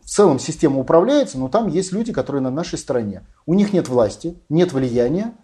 В 0.00 0.06
целом 0.06 0.38
система 0.38 0.80
управляется, 0.80 1.38
но 1.38 1.48
там 1.48 1.68
есть 1.68 1.92
люди, 1.92 2.12
которые 2.12 2.42
на 2.42 2.50
нашей 2.50 2.78
стороне. 2.78 3.24
У 3.46 3.54
них 3.54 3.72
нет 3.72 3.88
власти, 3.88 4.36
нет 4.48 4.72
влияния, 4.72 5.34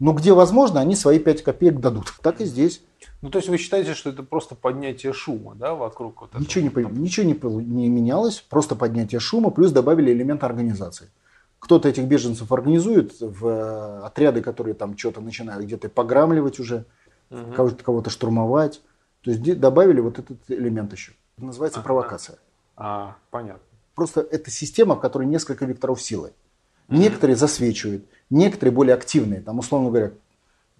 но 0.00 0.14
где 0.14 0.32
возможно, 0.32 0.80
они 0.80 0.96
свои 0.96 1.18
5 1.18 1.44
копеек 1.44 1.78
дадут. 1.78 2.14
Так 2.22 2.40
и 2.40 2.46
здесь. 2.46 2.82
Ну, 3.20 3.28
то 3.28 3.38
есть 3.38 3.50
вы 3.50 3.58
считаете, 3.58 3.94
что 3.94 4.10
это 4.10 4.22
просто 4.22 4.54
поднятие 4.54 5.12
шума, 5.12 5.54
да, 5.54 5.74
вокруг 5.74 6.22
вот 6.22 6.30
этого? 6.30 6.42
Ничего, 6.42 6.64
не, 6.64 6.98
ничего 6.98 7.26
не, 7.26 7.64
не 7.64 7.88
менялось, 7.88 8.40
просто 8.40 8.74
поднятие 8.74 9.20
шума, 9.20 9.50
плюс 9.50 9.72
добавили 9.72 10.10
элемент 10.10 10.42
организации. 10.42 11.10
Кто-то 11.58 11.88
этих 11.88 12.04
беженцев 12.04 12.50
организует 12.50 13.20
в 13.20 13.46
э, 13.46 14.00
отряды, 14.06 14.40
которые 14.40 14.72
там 14.72 14.96
что-то 14.96 15.20
начинают 15.20 15.64
где-то 15.66 15.90
пограмливать 15.90 16.58
уже, 16.58 16.86
угу. 17.28 17.52
кого-то, 17.54 17.84
кого-то 17.84 18.10
штурмовать. 18.10 18.80
То 19.20 19.30
есть 19.30 19.60
добавили 19.60 20.00
вот 20.00 20.18
этот 20.18 20.38
элемент 20.48 20.92
еще. 20.92 21.12
Это 21.36 21.44
называется 21.44 21.80
а, 21.80 21.82
провокация. 21.82 22.38
А, 22.74 23.16
понятно. 23.30 23.62
Просто 23.94 24.22
это 24.22 24.50
система, 24.50 24.94
в 24.94 25.00
которой 25.00 25.26
несколько 25.26 25.66
векторов 25.66 26.00
силы. 26.00 26.32
Некоторые 26.88 27.36
засвечивают, 27.36 28.04
некоторые 28.30 28.72
более 28.72 28.94
активные. 28.94 29.40
Там, 29.40 29.58
условно 29.58 29.88
говоря, 29.88 30.12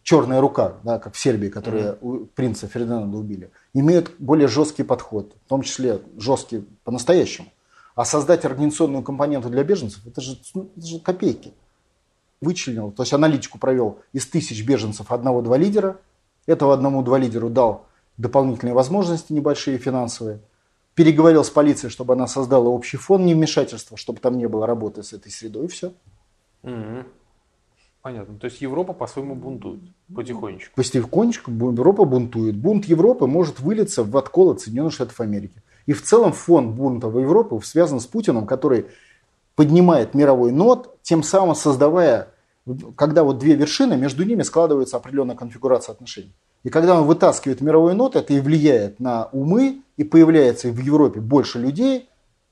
черная 0.02 0.40
рука, 0.40 0.77
да, 0.82 0.98
как 0.98 1.14
в 1.14 1.18
Сербии, 1.18 1.48
которая 1.48 1.93
mm-hmm. 1.94 2.28
принца 2.35 2.66
Фердинанда 2.66 3.16
убили, 3.16 3.51
имеют 3.74 4.12
более 4.18 4.48
жесткий 4.48 4.82
подход, 4.82 5.35
в 5.47 5.48
том 5.48 5.62
числе 5.62 6.01
жесткий 6.16 6.64
по-настоящему. 6.85 7.48
А 7.94 8.05
создать 8.05 8.44
организационную 8.44 9.02
компоненту 9.02 9.51
для 9.51 9.64
беженцев, 9.64 10.06
это 10.06 10.20
же, 10.20 10.40
ну, 10.55 10.70
это 10.77 10.86
же 10.86 11.01
копейки. 11.01 11.52
Вычленил, 12.40 12.90
то 12.93 13.02
есть 13.02 13.12
аналитику 13.12 13.59
провел 13.59 13.98
из 14.12 14.27
тысяч 14.27 14.64
беженцев 14.64 15.12
одного-два 15.12 15.59
лидера. 15.59 15.98
Этого 16.47 16.72
одному-два 16.72 17.18
лидеру 17.18 17.51
дал 17.51 17.86
дополнительные 18.16 18.72
возможности 18.72 19.32
небольшие 19.32 19.77
финансовые. 19.77 20.40
Переговорил 20.94 21.44
с 21.44 21.51
полицией, 21.51 21.90
чтобы 21.90 22.14
она 22.14 22.27
создала 22.27 22.68
общий 22.68 22.97
фон 22.97 23.27
невмешательства, 23.27 23.98
чтобы 23.98 24.20
там 24.20 24.39
не 24.39 24.47
было 24.48 24.66
работы 24.66 25.02
с 25.02 25.12
этой 25.12 25.31
средой, 25.31 25.66
и 25.66 25.68
все. 25.68 25.93
Mm-hmm. 26.62 27.06
Понятно. 28.02 28.39
То 28.39 28.47
есть 28.47 28.62
Европа 28.62 28.94
по-своему 28.94 29.35
бунтует 29.35 29.81
потихонечку. 30.14 30.74
Потихонечку 30.74 31.51
Европа 31.51 32.05
бунтует. 32.06 32.56
Бунт 32.56 32.86
Европы 32.86 33.27
может 33.27 33.60
вылиться 33.60 34.05
в 34.05 34.16
откол 34.16 34.52
от 34.52 34.60
Соединенных 34.60 34.94
Штатов 34.94 35.20
Америки. 35.20 35.62
И 35.85 35.93
в 35.93 36.02
целом 36.02 36.32
фон 36.32 36.74
бунта 36.74 37.09
в 37.09 37.18
Европе 37.18 37.60
связан 37.62 38.01
с 38.01 38.06
Путиным, 38.06 38.47
который 38.47 38.86
поднимает 39.55 40.14
мировой 40.14 40.51
нот, 40.51 40.97
тем 41.02 41.22
самым 41.22 41.55
создавая, 41.55 42.28
когда 42.97 43.22
вот 43.22 43.39
две 43.39 43.55
вершины, 43.55 43.98
между 43.98 44.24
ними 44.24 44.43
складывается 44.43 44.97
определенная 44.97 45.36
конфигурация 45.36 45.93
отношений. 45.93 46.32
И 46.62 46.70
когда 46.70 46.98
он 46.98 47.06
вытаскивает 47.06 47.60
мировой 47.60 47.94
нот, 47.94 48.16
это 48.16 48.32
и 48.32 48.40
влияет 48.40 49.01
на 49.01 49.27
умы, 49.32 49.82
и 49.98 50.05
появляется 50.05 50.68
в 50.70 50.78
Европе 50.78 51.20
больше 51.20 51.59
людей, 51.59 52.09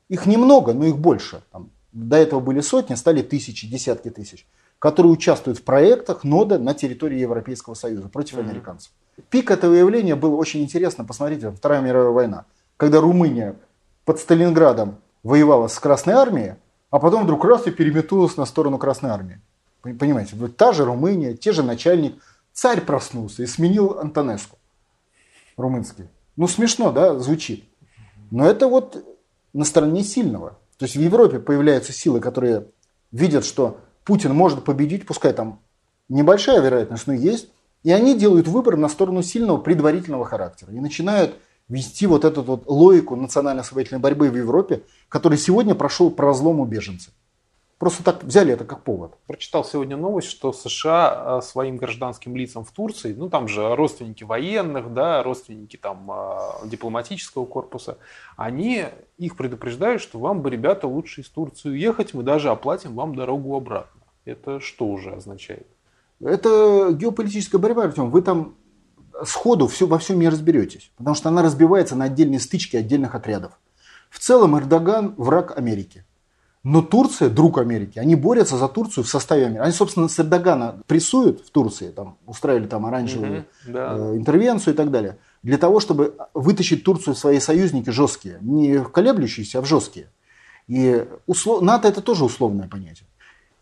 их 0.09 0.27
немного, 0.27 0.75
но 0.75 0.85
их 0.85 0.99
больше. 0.99 1.43
Там, 1.53 1.71
до 1.93 2.17
этого 2.17 2.41
были 2.41 2.61
сотни, 2.61 2.95
стали 2.97 3.23
тысячи, 3.23 3.67
десятки 3.67 4.11
тысяч 4.11 4.47
которые 4.79 5.13
участвуют 5.13 5.59
в 5.59 5.65
проектах 5.65 6.25
нода 6.25 6.59
на 6.59 6.75
территории 6.75 7.19
Европейского 7.19 7.75
Союза 7.75 8.09
против 8.09 8.37
mm-hmm. 8.37 8.49
американцев. 8.49 8.93
Пик 9.31 9.51
этого 9.51 9.75
явления 9.75 10.15
был 10.15 10.39
очень 10.39 10.63
интересно. 10.63 11.05
Посмотрите, 11.05 11.51
Вторая 11.51 11.81
мировая 11.81 12.11
война, 12.11 12.45
когда 12.77 13.01
Румыния 13.01 13.57
под 14.05 14.21
Сталинградом 14.21 14.99
воевала 15.23 15.69
с 15.69 15.79
Красной 15.79 16.15
армией, 16.15 16.55
а 16.91 16.99
потом 16.99 17.25
вдруг 17.25 17.45
раз 17.45 17.67
и 17.67 17.71
переметнулась 17.71 18.37
на 18.37 18.47
сторону 18.47 18.79
Красной 18.79 19.11
армии. 19.11 19.41
Понимаете, 19.83 20.37
вот 20.37 20.57
та 20.57 20.73
же 20.73 20.85
Румыния, 20.85 21.35
те 21.35 21.53
же 21.53 21.63
начальник, 21.63 22.23
царь 22.53 22.81
проснулся 22.81 23.43
и 23.43 23.47
сменил 23.47 23.99
Антонеску 23.99 24.59
румынский. 25.57 26.09
Ну 26.37 26.49
смешно, 26.49 26.93
да, 26.93 27.19
звучит. 27.19 27.65
Но 28.31 28.47
это 28.47 28.69
вот 28.69 29.05
на 29.53 29.65
стороне 29.65 30.03
сильного. 30.03 30.59
То 30.79 30.85
есть 30.85 30.97
в 30.97 31.01
Европе 31.01 31.41
появляются 31.41 31.93
силы, 31.93 32.21
которые 32.21 32.67
видят, 33.11 33.45
что 33.45 33.79
Путин 34.09 34.35
может 34.35 34.65
победить, 34.65 35.05
пускай 35.05 35.35
там 35.35 35.61
небольшая 36.09 36.63
вероятность, 36.63 37.07
но 37.07 37.13
есть. 37.13 37.51
И 37.83 37.93
они 37.93 38.17
делают 38.17 38.49
выбор 38.49 38.79
на 38.79 38.89
сторону 38.89 39.23
сильного 39.23 39.59
предварительного 39.59 40.25
характера. 40.25 40.73
И 40.73 40.81
начинают 40.81 41.37
вести 41.69 42.07
вот 42.07 42.25
эту 42.25 42.43
вот 42.43 42.63
логику 42.67 43.17
национально-освободительной 43.17 44.01
борьбы 44.01 44.31
в 44.31 44.37
Европе, 44.37 44.81
который 45.11 45.37
сегодня 45.37 45.75
прошел 45.75 46.11
по 46.11 46.25
разлому 46.25 46.65
беженцев. 46.65 47.13
Просто 47.77 48.03
так 48.03 48.25
взяли 48.25 48.55
это 48.55 48.65
как 48.65 48.83
повод. 48.83 49.13
Прочитал 49.27 49.63
сегодня 49.63 49.99
новость, 49.99 50.29
что 50.29 50.55
США 50.55 51.41
э, 51.41 51.43
своим 51.43 51.77
гражданским 51.77 52.35
лицам 52.35 52.65
в 52.65 52.73
Турции, 52.73 53.13
ну 53.13 53.29
там 53.29 53.47
же 53.47 53.77
родственники 53.77 54.25
военных, 54.25 54.95
да, 54.95 55.23
родственники 55.23 55.77
там 55.77 56.11
э, 56.11 56.67
дипломатического 56.67 57.45
корпуса, 57.45 57.99
они 58.39 58.87
их 59.19 59.37
предупреждают, 59.37 60.01
что 60.01 60.19
вам 60.19 60.41
бы, 60.41 60.49
ребята, 60.49 60.89
лучше 60.89 61.21
из 61.21 61.29
Турции 61.29 61.69
уехать, 61.69 62.15
мы 62.15 62.23
даже 62.23 62.49
оплатим 62.49 62.95
вам 62.95 63.15
дорогу 63.15 63.55
обратно. 63.55 63.98
Это 64.29 64.61
что 64.61 64.87
уже 64.87 65.13
означает? 65.13 65.67
Это 66.21 66.91
геополитическая 66.93 67.59
борьба, 67.61 67.85
Артем. 67.85 68.11
Вы 68.11 68.23
там 68.23 68.57
сходу 69.25 69.67
все, 69.67 69.87
во 69.87 69.99
всем 69.99 70.19
не 70.19 70.29
разберетесь, 70.29 70.91
потому 70.97 71.17
что 71.17 71.29
она 71.29 71.43
разбивается 71.43 71.97
на 71.97 72.05
отдельные 72.05 72.41
стычки 72.41 72.77
отдельных 72.77 73.15
отрядов. 73.15 73.59
В 74.11 74.19
целом 74.19 74.59
Эрдоган 74.59 75.15
враг 75.17 75.57
Америки. 75.57 76.05
Но 76.65 76.83
Турция, 76.83 77.31
друг 77.31 77.57
Америки, 77.59 77.99
они 77.99 78.17
борются 78.17 78.57
за 78.57 78.69
Турцию 78.69 79.05
в 79.05 79.09
составе 79.09 79.47
Америки. 79.47 79.63
Они, 79.63 79.73
собственно, 79.73 80.09
с 80.09 80.21
Эрдогана 80.21 80.83
прессуют 80.87 81.41
в 81.41 81.51
Турции, 81.51 81.91
там, 81.91 82.19
устраивали 82.27 82.67
там 82.67 82.85
оранжевую 82.85 83.41
угу, 83.41 83.73
да. 83.73 83.97
э, 83.97 84.17
интервенцию 84.17 84.75
и 84.75 84.77
так 84.77 84.91
далее, 84.91 85.19
для 85.43 85.57
того, 85.57 85.81
чтобы 85.81 86.17
вытащить 86.35 86.85
Турцию 86.85 87.15
в 87.15 87.19
свои 87.19 87.41
союзники 87.41 87.91
жесткие. 87.91 88.39
Не 88.43 88.85
колеблющиеся, 88.85 89.61
а 89.61 89.63
в 89.63 89.67
жесткие. 89.67 90.09
И 90.67 91.07
услов... 91.27 91.63
НАТО 91.63 91.89
это 91.89 92.03
тоже 92.03 92.25
условное 92.25 92.69
понятие. 92.69 93.07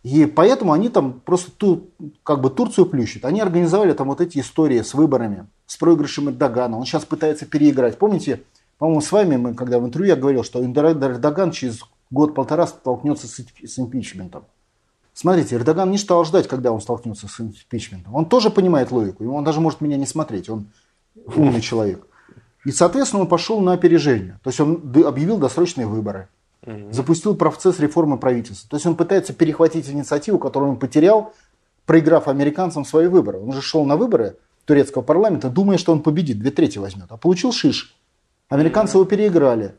И 0.06 0.24
поэтому 0.26 0.72
они 0.72 0.88
там 0.88 1.14
просто 1.18 1.50
ту, 1.50 1.90
как 2.22 2.40
бы 2.40 2.48
Турцию 2.48 2.86
плющат. 2.86 3.24
Они 3.24 3.40
организовали 3.40 3.92
там 3.92 4.06
вот 4.06 4.20
эти 4.20 4.38
истории 4.38 4.80
с 4.80 4.94
выборами, 4.94 5.48
с 5.66 5.76
проигрышем 5.76 6.28
Эрдогана. 6.28 6.78
Он 6.78 6.84
сейчас 6.84 7.04
пытается 7.04 7.44
переиграть. 7.44 7.98
Помните, 7.98 8.44
по-моему, 8.78 9.00
с 9.00 9.10
вами 9.10 9.36
мы, 9.36 9.54
когда 9.54 9.80
в 9.80 9.84
интервью 9.84 10.14
я 10.14 10.16
говорил, 10.16 10.44
что 10.44 10.64
Эрдоган 10.64 11.50
через 11.50 11.80
год-полтора 12.12 12.68
столкнется 12.68 13.26
с, 13.26 13.44
с 13.64 13.78
импичментом. 13.80 14.44
Смотрите, 15.12 15.56
Эрдоган 15.56 15.90
не 15.90 15.98
стал 15.98 16.24
ждать, 16.24 16.46
когда 16.46 16.70
он 16.70 16.80
столкнется 16.80 17.26
с 17.26 17.40
импичментом. 17.40 18.14
Он 18.14 18.26
тоже 18.26 18.50
понимает 18.50 18.92
логику. 18.92 19.28
Он 19.28 19.42
даже 19.42 19.60
может 19.60 19.80
меня 19.80 19.96
не 19.96 20.06
смотреть. 20.06 20.48
Он 20.48 20.68
умный 21.34 21.60
человек. 21.60 22.06
И, 22.64 22.70
соответственно, 22.70 23.22
он 23.22 23.28
пошел 23.28 23.60
на 23.60 23.72
опережение. 23.72 24.38
То 24.44 24.50
есть 24.50 24.60
он 24.60 24.82
объявил 25.04 25.38
досрочные 25.38 25.88
выборы 25.88 26.28
угу. 26.66 26.92
запустил 26.92 27.34
процесс 27.34 27.78
реформы 27.78 28.18
правительства. 28.18 28.68
То 28.68 28.76
есть 28.76 28.86
он 28.86 28.96
пытается 28.96 29.32
перехватить 29.32 29.88
инициативу, 29.88 30.38
которую 30.38 30.72
он 30.72 30.78
потерял, 30.78 31.32
проиграв 31.86 32.28
американцам 32.28 32.84
свои 32.84 33.06
выборы. 33.06 33.38
Он 33.38 33.52
же 33.52 33.62
шел 33.62 33.84
на 33.84 33.96
выборы 33.96 34.36
турецкого 34.64 35.02
парламента, 35.02 35.48
думая, 35.48 35.78
что 35.78 35.92
он 35.92 36.02
победит, 36.02 36.38
две 36.38 36.50
трети 36.50 36.78
возьмет, 36.78 37.06
а 37.08 37.16
получил 37.16 37.52
шиш. 37.52 37.96
Американцы 38.48 38.96
его 38.96 39.04
переиграли. 39.04 39.74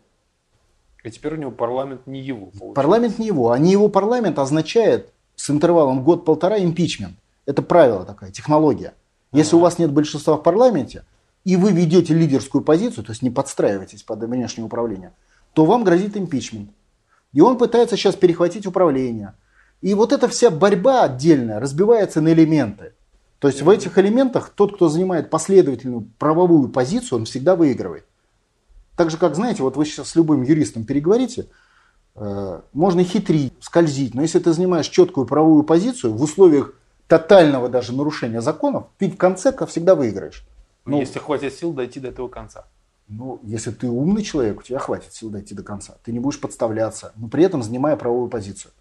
И 1.03 1.11
теперь 1.11 1.33
у 1.33 1.37
него 1.37 1.51
парламент 1.51 2.01
не 2.05 2.21
его. 2.21 2.47
Получается. 2.47 2.73
Парламент 2.73 3.19
не 3.19 3.27
его, 3.27 3.51
а 3.51 3.59
не 3.59 3.71
его 3.71 3.87
парламент 3.89 4.39
означает 4.39 5.13
с 5.35 5.49
интервалом 5.49 6.03
год-полтора 6.03 6.59
импичмент. 6.59 7.13
Это 7.45 7.61
правило 7.61 8.03
такая, 8.03 8.31
технология. 8.31 8.93
Если 9.31 9.51
ага. 9.51 9.57
у 9.57 9.59
вас 9.59 9.77
нет 9.77 9.91
большинства 9.91 10.35
в 10.35 10.43
парламенте, 10.43 11.05
и 11.45 11.55
вы 11.55 11.71
ведете 11.71 12.13
лидерскую 12.13 12.63
позицию, 12.63 13.05
то 13.05 13.11
есть 13.11 13.21
не 13.21 13.29
подстраиваетесь 13.29 14.03
под 14.03 14.23
внешнее 14.23 14.65
управление, 14.65 15.13
то 15.53 15.65
вам 15.65 15.83
грозит 15.83 16.17
импичмент. 16.17 16.71
И 17.33 17.41
он 17.41 17.57
пытается 17.57 17.97
сейчас 17.97 18.15
перехватить 18.15 18.65
управление. 18.65 19.33
И 19.81 19.93
вот 19.93 20.11
эта 20.11 20.27
вся 20.27 20.49
борьба 20.49 21.03
отдельная 21.03 21.59
разбивается 21.59 22.21
на 22.21 22.33
элементы. 22.33 22.93
То 23.39 23.47
есть 23.47 23.61
в 23.61 23.69
этих 23.69 23.97
элементах 23.97 24.49
тот, 24.49 24.75
кто 24.75 24.89
занимает 24.89 25.29
последовательную 25.29 26.07
правовую 26.17 26.69
позицию, 26.69 27.19
он 27.19 27.25
всегда 27.25 27.55
выигрывает. 27.55 28.05
Так 28.95 29.11
же, 29.11 29.17
как, 29.17 29.35
знаете, 29.35 29.61
вот 29.61 29.77
вы 29.77 29.85
сейчас 29.85 30.09
с 30.09 30.15
любым 30.15 30.41
юристом 30.41 30.83
переговорите, 30.83 31.47
э, 32.15 32.61
можно 32.73 33.03
хитрить, 33.03 33.53
скользить, 33.59 34.15
но 34.15 34.23
если 34.23 34.39
ты 34.39 34.51
занимаешь 34.53 34.87
четкую 34.87 35.27
правовую 35.27 35.61
позицию 35.61 36.13
в 36.13 36.23
условиях 36.23 36.73
тотального 37.07 37.69
даже 37.69 37.93
нарушения 37.93 38.41
законов, 38.41 38.87
ты 38.97 39.09
в 39.11 39.17
конце 39.17 39.53
всегда 39.67 39.93
выиграешь. 39.93 40.43
Ну, 40.85 40.99
если 40.99 41.19
хватит 41.19 41.53
сил 41.53 41.73
дойти 41.73 41.99
до 41.99 42.07
этого 42.07 42.27
конца. 42.27 42.65
Ну, 43.07 43.39
если 43.43 43.71
ты 43.71 43.87
умный 43.87 44.21
человек, 44.21 44.59
у 44.59 44.63
тебя 44.63 44.79
хватит 44.79 45.13
сил 45.13 45.29
дойти 45.29 45.55
до 45.55 45.63
конца. 45.63 45.95
Ты 46.03 46.11
не 46.11 46.19
будешь 46.19 46.41
подставляться, 46.41 47.13
но 47.15 47.29
при 47.29 47.43
этом 47.43 47.63
занимая 47.63 47.95
правовую 47.95 48.29
позицию. 48.29 48.71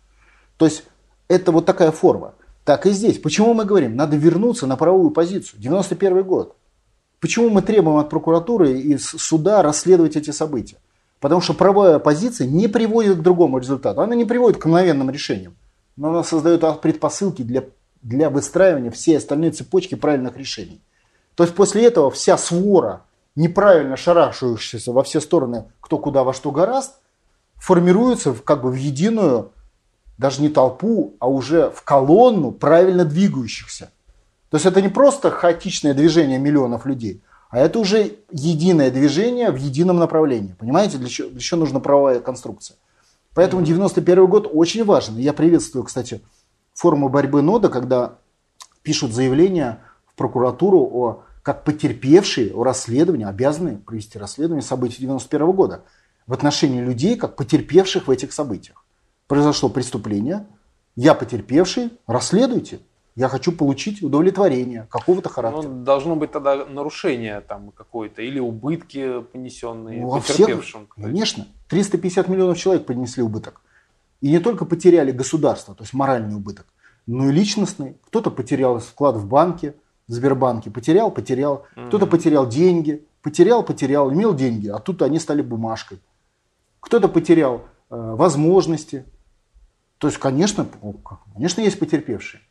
То 0.56 0.64
есть 0.64 0.84
это 1.28 1.52
вот 1.52 1.64
такая 1.64 1.92
форма. 1.92 2.34
Так 2.64 2.86
и 2.86 2.90
здесь. 2.90 3.18
Почему 3.18 3.54
мы 3.54 3.64
говорим, 3.64 3.94
надо 3.94 4.16
вернуться 4.16 4.66
на 4.66 4.76
правовую 4.76 5.10
позицию? 5.10 5.60
91 5.60 6.24
год. 6.24 6.56
Почему 7.20 7.48
мы 7.50 7.62
требуем 7.62 7.98
от 7.98 8.10
прокуратуры 8.10 8.72
и 8.72 8.98
суда 8.98 9.62
расследовать 9.62 10.16
эти 10.16 10.32
события? 10.32 10.78
Потому 11.20 11.40
что 11.40 11.54
правовая 11.54 12.00
позиция 12.00 12.48
не 12.48 12.66
приводит 12.66 13.18
к 13.18 13.22
другому 13.22 13.58
результату. 13.58 14.00
Она 14.00 14.16
не 14.16 14.24
приводит 14.24 14.58
к 14.58 14.66
мгновенным 14.66 15.08
решениям. 15.08 15.56
Но 15.96 16.10
она 16.10 16.24
создает 16.24 16.62
предпосылки 16.80 17.42
для, 17.42 17.64
для 18.02 18.28
выстраивания 18.28 18.90
всей 18.90 19.16
остальной 19.16 19.52
цепочки 19.52 19.94
правильных 19.94 20.36
решений. 20.36 20.82
То 21.36 21.44
есть 21.44 21.54
после 21.54 21.84
этого 21.84 22.10
вся 22.10 22.36
свора 22.36 23.05
неправильно 23.36 23.96
шарашивающаяся 23.96 24.92
во 24.92 25.02
все 25.02 25.20
стороны, 25.20 25.66
кто 25.80 25.98
куда 25.98 26.24
во 26.24 26.32
что 26.32 26.50
гораст, 26.50 26.96
формируется 27.56 28.32
в, 28.32 28.42
как 28.42 28.62
бы 28.62 28.70
в 28.70 28.74
единую, 28.74 29.52
даже 30.18 30.40
не 30.42 30.48
толпу, 30.48 31.14
а 31.20 31.28
уже 31.28 31.70
в 31.70 31.82
колонну 31.82 32.50
правильно 32.50 33.04
двигающихся. 33.04 33.90
То 34.50 34.56
есть 34.56 34.66
это 34.66 34.80
не 34.80 34.88
просто 34.88 35.30
хаотичное 35.30 35.94
движение 35.94 36.38
миллионов 36.38 36.86
людей, 36.86 37.22
а 37.50 37.58
это 37.58 37.78
уже 37.78 38.16
единое 38.30 38.90
движение 38.90 39.50
в 39.50 39.56
едином 39.56 39.98
направлении. 39.98 40.54
Понимаете, 40.58 40.98
для 40.98 41.08
чего, 41.08 41.28
для 41.28 41.40
чего 41.40 41.60
нужна 41.60 41.80
правовая 41.80 42.20
конструкция. 42.20 42.76
Поэтому 43.34 43.62
91 43.62 44.26
год 44.26 44.50
очень 44.50 44.84
важен. 44.84 45.18
Я 45.18 45.34
приветствую, 45.34 45.84
кстати, 45.84 46.22
форму 46.72 47.10
борьбы 47.10 47.42
нода, 47.42 47.68
когда 47.68 48.14
пишут 48.82 49.12
заявление 49.12 49.80
в 50.06 50.14
прокуратуру 50.14 50.78
о 50.78 51.24
как 51.46 51.62
потерпевшие 51.62 52.52
о 52.52 52.64
расследовании, 52.64 53.24
обязаны 53.24 53.76
провести 53.76 54.18
расследование 54.18 54.64
событий 54.64 54.96
91 55.02 55.52
года 55.52 55.84
в 56.26 56.32
отношении 56.32 56.80
людей, 56.80 57.14
как 57.16 57.36
потерпевших 57.36 58.08
в 58.08 58.10
этих 58.10 58.32
событиях. 58.32 58.84
Произошло 59.28 59.68
преступление, 59.68 60.48
я 60.96 61.14
потерпевший, 61.14 61.92
расследуйте. 62.08 62.80
Я 63.14 63.28
хочу 63.28 63.52
получить 63.52 64.02
удовлетворение 64.02 64.88
какого-то 64.90 65.28
характера. 65.28 65.70
Ну, 65.70 65.84
должно 65.84 66.16
быть 66.16 66.32
тогда 66.32 66.66
нарушение 66.66 67.40
там 67.42 67.70
какое-то 67.70 68.22
или 68.22 68.40
убытки 68.40 69.20
понесенные 69.32 70.02
ну, 70.02 70.20
потерпевшим. 70.20 70.88
Всех, 70.96 71.04
конечно. 71.04 71.46
350 71.68 72.26
миллионов 72.26 72.58
человек 72.58 72.86
понесли 72.86 73.22
убыток. 73.22 73.60
И 74.20 74.32
не 74.32 74.40
только 74.40 74.64
потеряли 74.64 75.12
государство, 75.12 75.76
то 75.76 75.84
есть 75.84 75.94
моральный 75.94 76.34
убыток, 76.34 76.66
но 77.06 77.28
и 77.28 77.32
личностный. 77.32 77.98
Кто-то 78.08 78.32
потерял 78.32 78.80
вклад 78.80 79.14
в 79.14 79.28
банке, 79.28 79.76
в 80.08 80.12
Сбербанке. 80.12 80.70
Потерял, 80.70 81.10
потерял. 81.10 81.66
Mm-hmm. 81.76 81.88
Кто-то 81.88 82.06
потерял 82.06 82.48
деньги, 82.48 83.04
потерял, 83.22 83.62
потерял, 83.62 84.12
имел 84.12 84.34
деньги, 84.34 84.68
а 84.68 84.78
тут 84.78 85.02
они 85.02 85.18
стали 85.18 85.42
бумажкой. 85.42 85.98
Кто-то 86.80 87.08
потерял 87.08 87.62
э, 87.90 88.14
возможности. 88.14 89.04
То 89.98 90.08
есть, 90.08 90.18
конечно, 90.18 90.66
конечно, 91.34 91.60
есть 91.60 91.78
потерпевшие. 91.78 92.42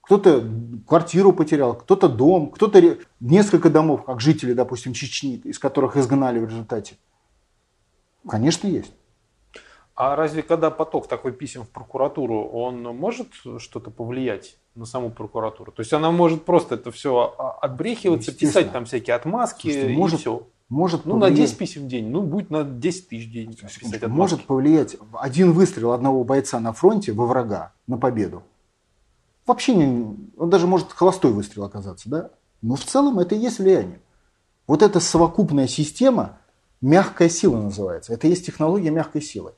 Кто-то 0.00 0.46
квартиру 0.86 1.32
потерял, 1.32 1.74
кто-то 1.74 2.08
дом, 2.08 2.50
кто-то 2.50 2.98
несколько 3.20 3.70
домов, 3.70 4.04
как 4.04 4.20
жители, 4.20 4.52
допустим, 4.52 4.92
Чечни, 4.92 5.36
из 5.36 5.58
которых 5.58 5.96
изгнали 5.96 6.40
в 6.40 6.48
результате. 6.48 6.96
Конечно, 8.28 8.66
есть. 8.66 8.92
А 9.94 10.16
разве 10.16 10.42
когда 10.42 10.70
поток 10.70 11.06
такой 11.06 11.32
писем 11.32 11.62
в 11.62 11.68
прокуратуру, 11.68 12.48
он 12.48 12.82
может 12.82 13.28
что-то 13.58 13.90
повлиять 13.90 14.56
на 14.74 14.86
саму 14.86 15.10
прокуратуру? 15.10 15.70
То 15.70 15.80
есть 15.80 15.92
она 15.92 16.10
может 16.10 16.44
просто 16.44 16.74
это 16.74 16.90
все 16.90 17.32
отбрехиваться, 17.62 18.32
писать 18.32 18.72
там 18.72 18.86
всякие 18.86 19.14
отмазки 19.14 19.70
Слушайте, 19.70 19.96
может, 19.96 20.18
и 20.18 20.20
все. 20.20 20.46
Может 20.68 21.04
ну, 21.04 21.12
повлиять. 21.12 21.30
на 21.30 21.36
10 21.36 21.58
писем 21.58 21.82
в 21.82 21.86
день, 21.86 22.08
ну, 22.08 22.22
будет 22.22 22.50
на 22.50 22.64
10 22.64 23.08
тысяч 23.08 23.28
в 23.28 23.32
день 23.32 23.54
писать 23.54 24.02
отмазки. 24.02 24.06
Может 24.06 24.46
повлиять 24.46 24.96
один 25.12 25.52
выстрел 25.52 25.92
одного 25.92 26.24
бойца 26.24 26.58
на 26.58 26.72
фронте 26.72 27.12
во 27.12 27.26
врага, 27.26 27.72
на 27.86 27.96
победу. 27.96 28.42
Вообще, 29.46 29.76
не, 29.76 30.16
он 30.36 30.50
даже 30.50 30.66
может 30.66 30.90
холостой 30.90 31.32
выстрел 31.32 31.64
оказаться, 31.64 32.08
да? 32.08 32.30
Но 32.62 32.74
в 32.74 32.84
целом 32.84 33.20
это 33.20 33.36
и 33.36 33.38
есть 33.38 33.60
влияние. 33.60 34.00
Вот 34.66 34.82
эта 34.82 34.98
совокупная 34.98 35.68
система, 35.68 36.38
мягкая 36.80 37.28
сила 37.28 37.60
называется. 37.60 38.12
Это 38.12 38.26
и 38.26 38.30
есть 38.30 38.46
технология 38.46 38.90
мягкой 38.90 39.22
силы 39.22 39.52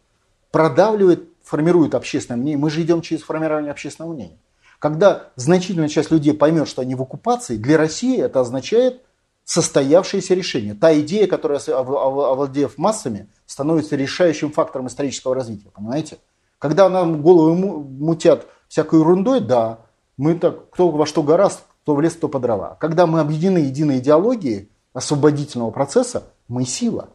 продавливает, 0.56 1.28
формирует 1.42 1.94
общественное 1.94 2.40
мнение. 2.40 2.56
Мы 2.56 2.70
же 2.70 2.80
идем 2.80 3.02
через 3.02 3.22
формирование 3.22 3.70
общественного 3.70 4.14
мнения. 4.14 4.38
Когда 4.78 5.28
значительная 5.36 5.88
часть 5.88 6.10
людей 6.10 6.32
поймет, 6.32 6.66
что 6.66 6.80
они 6.80 6.94
в 6.94 7.02
оккупации, 7.02 7.58
для 7.58 7.76
России 7.76 8.18
это 8.18 8.40
означает 8.40 9.02
состоявшееся 9.44 10.32
решение. 10.32 10.72
Та 10.72 10.98
идея, 11.00 11.26
которая, 11.26 11.58
овладев 11.58 12.78
массами, 12.78 13.28
становится 13.44 13.96
решающим 13.96 14.50
фактором 14.50 14.86
исторического 14.86 15.34
развития. 15.34 15.68
Понимаете? 15.74 16.16
Когда 16.58 16.88
нам 16.88 17.20
головы 17.20 17.54
мутят 17.54 18.46
всякой 18.66 19.00
ерундой, 19.00 19.40
да, 19.40 19.80
мы 20.16 20.38
так, 20.38 20.70
кто 20.70 20.88
во 20.88 21.04
что 21.04 21.22
гораст, 21.22 21.64
кто 21.82 21.94
в 21.94 22.00
лес, 22.00 22.14
кто 22.14 22.28
по 22.28 22.38
дрова. 22.38 22.78
Когда 22.80 23.06
мы 23.06 23.20
объединены 23.20 23.58
единой 23.58 23.98
идеологией 23.98 24.70
освободительного 24.94 25.70
процесса, 25.70 26.22
мы 26.48 26.64
сила. 26.64 27.10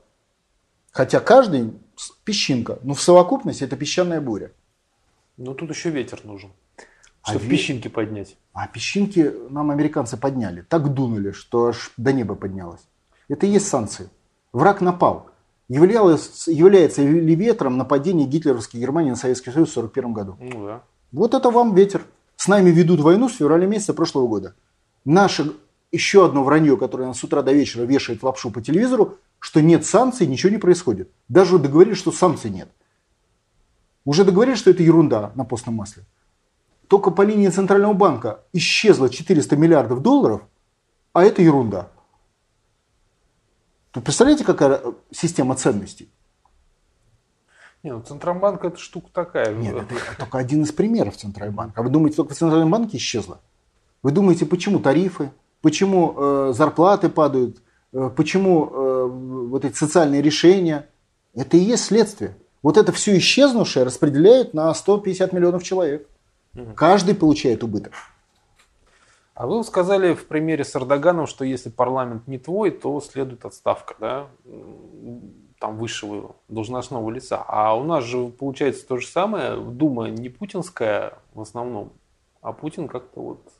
Хотя 0.91 1.19
каждый 1.19 1.73
песчинка. 2.23 2.79
Но 2.83 2.93
в 2.93 3.01
совокупности 3.01 3.63
это 3.63 3.75
песчаная 3.75 4.21
буря. 4.21 4.51
Ну 5.37 5.53
тут 5.53 5.69
еще 5.69 5.89
ветер 5.89 6.21
нужен, 6.23 6.51
чтобы 7.23 7.45
а 7.45 7.49
песчинки 7.49 7.87
ве... 7.87 7.93
поднять. 7.93 8.37
А 8.53 8.67
песчинки 8.67 9.31
нам 9.49 9.71
американцы 9.71 10.17
подняли. 10.17 10.61
Так 10.61 10.93
дунули, 10.93 11.31
что 11.31 11.67
аж 11.67 11.91
до 11.97 12.13
неба 12.13 12.35
поднялось. 12.35 12.81
Это 13.27 13.45
и 13.45 13.49
есть 13.49 13.67
санкции. 13.67 14.09
Враг 14.53 14.81
напал. 14.81 15.29
Являлось, 15.69 16.47
является 16.47 17.01
ли 17.01 17.33
ветром 17.33 17.77
нападение 17.77 18.27
гитлеровской 18.27 18.79
Германии 18.79 19.11
на 19.11 19.15
Советский 19.15 19.51
Союз 19.51 19.69
в 19.69 19.77
1941 19.77 20.13
году? 20.13 20.37
Ну 20.39 20.65
да. 20.65 20.83
Вот 21.13 21.33
это 21.33 21.49
вам 21.49 21.73
ветер. 21.75 22.01
С 22.35 22.47
нами 22.47 22.71
ведут 22.71 22.99
войну 22.99 23.29
с 23.29 23.37
февраля 23.37 23.67
месяца 23.67 23.93
прошлого 23.93 24.27
года. 24.27 24.55
Наше 25.05 25.53
еще 25.91 26.25
одно 26.25 26.43
вранье, 26.43 26.75
которое 26.77 27.05
нас 27.05 27.19
с 27.19 27.23
утра 27.23 27.41
до 27.41 27.53
вечера 27.53 27.83
вешает 27.83 28.23
лапшу 28.23 28.51
по 28.51 28.61
телевизору, 28.61 29.17
что 29.41 29.61
нет 29.61 29.85
санкций, 29.85 30.27
ничего 30.27 30.51
не 30.51 30.59
происходит. 30.59 31.11
Даже 31.27 31.57
договорились, 31.57 31.97
что 31.97 32.11
санкций 32.11 32.51
нет. 32.51 32.69
Уже 34.05 34.23
договорились, 34.23 34.59
что 34.59 34.69
это 34.69 34.83
ерунда 34.83 35.31
на 35.35 35.43
постном 35.43 35.75
масле. 35.75 36.03
Только 36.87 37.09
по 37.09 37.23
линии 37.23 37.49
Центрального 37.49 37.93
банка 37.93 38.41
исчезло 38.53 39.09
400 39.09 39.55
миллиардов 39.57 40.03
долларов, 40.03 40.43
а 41.11 41.23
это 41.23 41.41
ерунда. 41.41 41.89
Вы 43.95 44.01
представляете, 44.01 44.45
какая 44.45 44.81
система 45.11 45.55
ценностей? 45.55 46.09
Нет, 47.81 47.95
ну 47.95 48.01
Центробанк 48.03 48.63
это 48.63 48.77
штука 48.77 49.09
такая. 49.11 49.55
Нет, 49.55 49.75
это 49.75 49.95
только 50.19 50.37
один 50.37 50.61
из 50.61 50.71
примеров 50.71 51.17
Центробанка. 51.17 51.81
А 51.81 51.83
вы 51.83 51.89
думаете, 51.89 52.17
только 52.17 52.35
в 52.35 52.37
Центральном 52.37 52.69
банке 52.69 52.97
исчезло? 52.97 53.41
Вы 54.03 54.11
думаете, 54.11 54.45
почему 54.45 54.79
тарифы, 54.79 55.31
почему 55.61 56.13
э, 56.15 56.53
зарплаты 56.53 57.09
падают, 57.09 57.57
почему 57.91 58.67
э, 58.67 59.05
вот 59.07 59.65
эти 59.65 59.75
социальные 59.75 60.21
решения, 60.21 60.87
это 61.33 61.57
и 61.57 61.61
есть 61.61 61.85
следствие. 61.85 62.37
Вот 62.61 62.77
это 62.77 62.91
все 62.91 63.17
исчезнувшее 63.17 63.85
распределяют 63.85 64.53
на 64.53 64.73
150 64.73 65.33
миллионов 65.33 65.63
человек. 65.63 66.07
Каждый 66.75 67.15
получает 67.15 67.63
убыток. 67.63 67.93
А 69.33 69.47
вы 69.47 69.63
сказали 69.63 70.13
в 70.13 70.27
примере 70.27 70.63
с 70.63 70.75
Эрдоганом, 70.75 71.25
что 71.25 71.45
если 71.45 71.69
парламент 71.69 72.27
не 72.27 72.37
твой, 72.37 72.69
то 72.69 72.99
следует 73.01 73.45
отставка, 73.45 73.95
да, 73.99 74.27
там 75.59 75.77
высшего 75.77 76.35
должностного 76.47 77.09
лица. 77.09 77.43
А 77.47 77.75
у 77.75 77.83
нас 77.83 78.03
же 78.03 78.27
получается 78.27 78.85
то 78.85 78.97
же 78.97 79.07
самое. 79.07 79.55
Дума 79.57 80.09
не 80.09 80.29
путинская 80.29 81.17
в 81.33 81.41
основном, 81.41 81.93
а 82.41 82.51
Путин 82.51 82.87
как-то 82.87 83.21
вот 83.21 83.51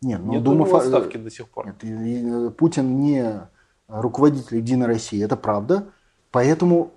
нет, 0.00 0.20
ну, 0.22 0.32
Нет 0.34 0.42
Дума 0.42 0.64
фа... 0.64 0.78
отставки 0.78 1.16
до 1.16 1.30
сих 1.30 1.48
пор. 1.48 1.66
Нет, 1.66 1.82
э, 1.82 2.50
Путин 2.50 3.00
не 3.00 3.48
руководитель 3.88 4.58
Единой 4.58 4.86
России, 4.86 5.22
это 5.22 5.36
правда. 5.36 5.88
Поэтому 6.30 6.92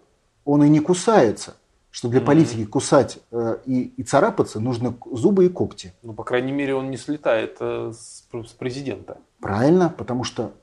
он 0.46 0.64
и 0.64 0.70
не 0.70 0.80
кусается. 0.80 1.56
Что 1.90 2.08
для 2.08 2.22
mm-hmm. 2.22 2.26
политики 2.26 2.66
кусать 2.66 3.20
э, 3.32 3.58
и, 3.66 3.82
и 3.98 4.04
царапаться 4.04 4.62
нужно 4.62 4.96
зубы 5.12 5.46
и 5.46 5.50
когти. 5.50 5.94
Ну, 6.04 6.14
по 6.14 6.24
крайней 6.24 6.54
мере, 6.54 6.74
он 6.74 6.90
не 6.90 6.96
слетает 6.96 7.58
э, 7.60 7.92
с, 7.94 8.24
с 8.32 8.52
президента. 8.54 9.18
Правильно, 9.42 9.90
потому 9.90 10.24
что 10.24 10.54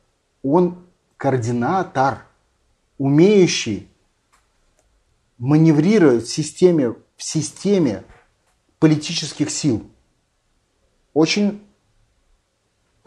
он 0.42 0.78
координатор, 1.18 2.24
умеющий 2.96 3.88
маневрировать 5.36 6.24
в 6.24 6.30
системе, 6.30 6.94
в 7.16 7.22
системе 7.22 8.04
политических 8.78 9.50
сил. 9.50 9.86
Очень 11.12 11.60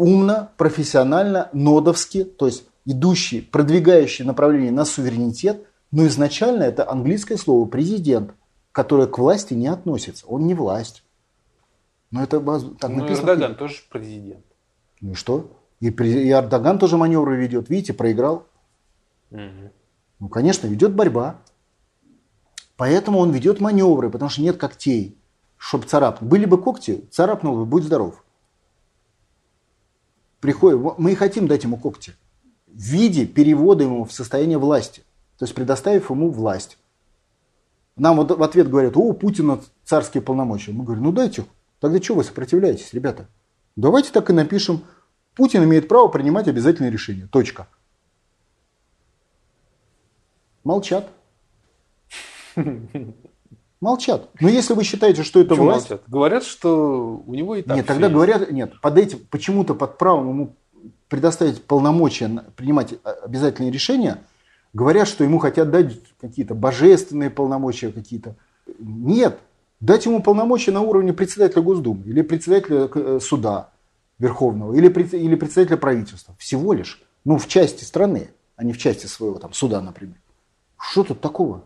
умно, 0.02 0.50
профессионально, 0.58 1.50
нодовски, 1.54 2.24
то 2.24 2.48
есть 2.48 2.66
идущий, 2.86 3.42
продвигающий 3.42 4.26
направление 4.26 4.72
на 4.72 4.84
суверенитет, 4.84 5.64
но 5.92 6.08
изначально 6.08 6.64
это 6.64 6.90
английское 6.90 7.38
слово 7.38 7.68
президент, 7.68 8.34
которое 8.72 9.08
к 9.08 9.20
власти 9.20 9.54
не 9.54 9.68
относится. 9.68 10.26
Он 10.26 10.48
не 10.48 10.56
власть. 10.56 11.04
Но 12.10 12.24
это 12.24 12.40
так 12.40 12.90
ну, 12.90 13.04
написано. 13.04 13.30
Эрдоган 13.30 13.56
тоже 13.56 13.76
президент. 13.90 14.44
Ну 15.02 15.12
и 15.12 15.14
что? 15.14 15.52
И, 15.80 15.90
и 15.90 16.32
Эрдоган 16.32 16.80
тоже 16.80 16.98
маневры 16.98 17.38
ведет. 17.38 17.70
Видите, 17.70 17.94
проиграл. 17.94 18.48
Угу. 19.30 19.72
Ну, 20.20 20.30
конечно, 20.30 20.68
ведет 20.68 20.96
борьба. 20.96 21.38
Поэтому 22.76 23.20
он 23.20 23.32
ведет 23.32 23.62
маневры, 23.62 24.10
потому 24.10 24.30
что 24.30 24.42
нет 24.42 24.58
когтей, 24.58 25.18
чтобы 25.58 25.86
царапнуть. 25.86 26.28
Были 26.28 26.46
бы 26.46 26.60
когти, 26.60 27.06
царапнул 27.12 27.56
бы, 27.56 27.66
будь 27.66 27.84
здоров. 27.84 28.24
Приходит, 30.42 30.98
мы 30.98 31.14
и 31.14 31.16
хотим 31.16 31.48
дать 31.48 31.64
ему 31.64 31.78
когти 31.78 32.14
в 32.68 32.80
виде 32.80 33.26
перевода 33.26 33.84
ему 33.84 34.06
в 34.06 34.12
состояние 34.12 34.58
власти. 34.58 35.04
То 35.38 35.46
есть 35.46 35.56
предоставив 35.56 36.10
ему 36.10 36.32
власть. 36.32 36.78
Нам 37.96 38.18
вот 38.18 38.32
в 38.32 38.44
ответ 38.44 38.70
говорят, 38.70 38.98
о, 38.98 39.14
Путина 39.14 39.62
царские 39.84 40.24
полномочия. 40.24 40.72
Мы 40.72 40.84
говорим, 40.84 41.04
ну 41.04 41.12
дайте, 41.12 41.46
тогда 41.80 42.02
что 42.02 42.16
вы 42.16 42.24
сопротивляетесь, 42.24 42.94
ребята? 42.94 43.28
Давайте 43.76 44.12
так 44.12 44.30
и 44.30 44.34
напишем, 44.34 44.84
Путин 45.36 45.64
имеет 45.64 45.88
право 45.88 46.08
принимать 46.08 46.48
обязательные 46.48 46.92
решения. 46.92 47.28
Точка. 47.32 47.68
Молчат. 50.64 51.10
Молчат. 53.82 54.30
Но 54.40 54.48
если 54.48 54.74
вы 54.74 54.84
считаете, 54.84 55.24
что 55.24 55.40
это 55.40 55.50
Почему 55.50 55.66
власть... 55.66 55.90
молчат? 55.90 56.04
Говорят, 56.08 56.44
что 56.44 57.24
у 57.26 57.34
него 57.34 57.56
и 57.56 57.64
так 57.64 57.76
Нет, 57.76 57.88
тогда 57.88 58.06
есть. 58.06 58.14
говорят, 58.14 58.52
нет, 58.52 58.80
под 58.80 58.98
этим, 59.00 59.20
почему-то 59.32 59.74
под 59.74 59.98
правом 59.98 60.30
ему 60.30 60.56
предоставить 61.10 61.64
полномочия 61.64 62.44
принимать 62.56 62.94
а, 63.04 63.12
обязательные 63.26 63.72
решения, 63.72 64.20
говорят, 64.74 65.08
что 65.08 65.24
ему 65.24 65.40
хотят 65.40 65.72
дать 65.72 65.94
какие-то 66.22 66.54
божественные 66.54 67.32
полномочия 67.32 67.92
какие-то. 67.92 68.36
Нет, 68.80 69.40
дать 69.80 70.06
ему 70.06 70.22
полномочия 70.22 70.72
на 70.72 70.82
уровне 70.82 71.12
председателя 71.12 71.64
Госдумы 71.64 72.06
или 72.06 72.22
председателя 72.22 72.88
э, 72.94 73.20
суда 73.20 73.72
Верховного 74.20 74.76
или, 74.76 74.88
или 75.18 75.36
председателя 75.36 75.78
правительства. 75.78 76.36
Всего 76.38 76.74
лишь. 76.74 77.02
Ну, 77.26 77.40
в 77.40 77.48
части 77.48 77.84
страны, 77.84 78.30
а 78.56 78.64
не 78.64 78.74
в 78.74 78.78
части 78.78 79.08
своего 79.08 79.40
там 79.40 79.54
суда, 79.54 79.82
например. 79.82 80.18
Что 80.80 81.04
тут 81.04 81.20
такого? 81.20 81.64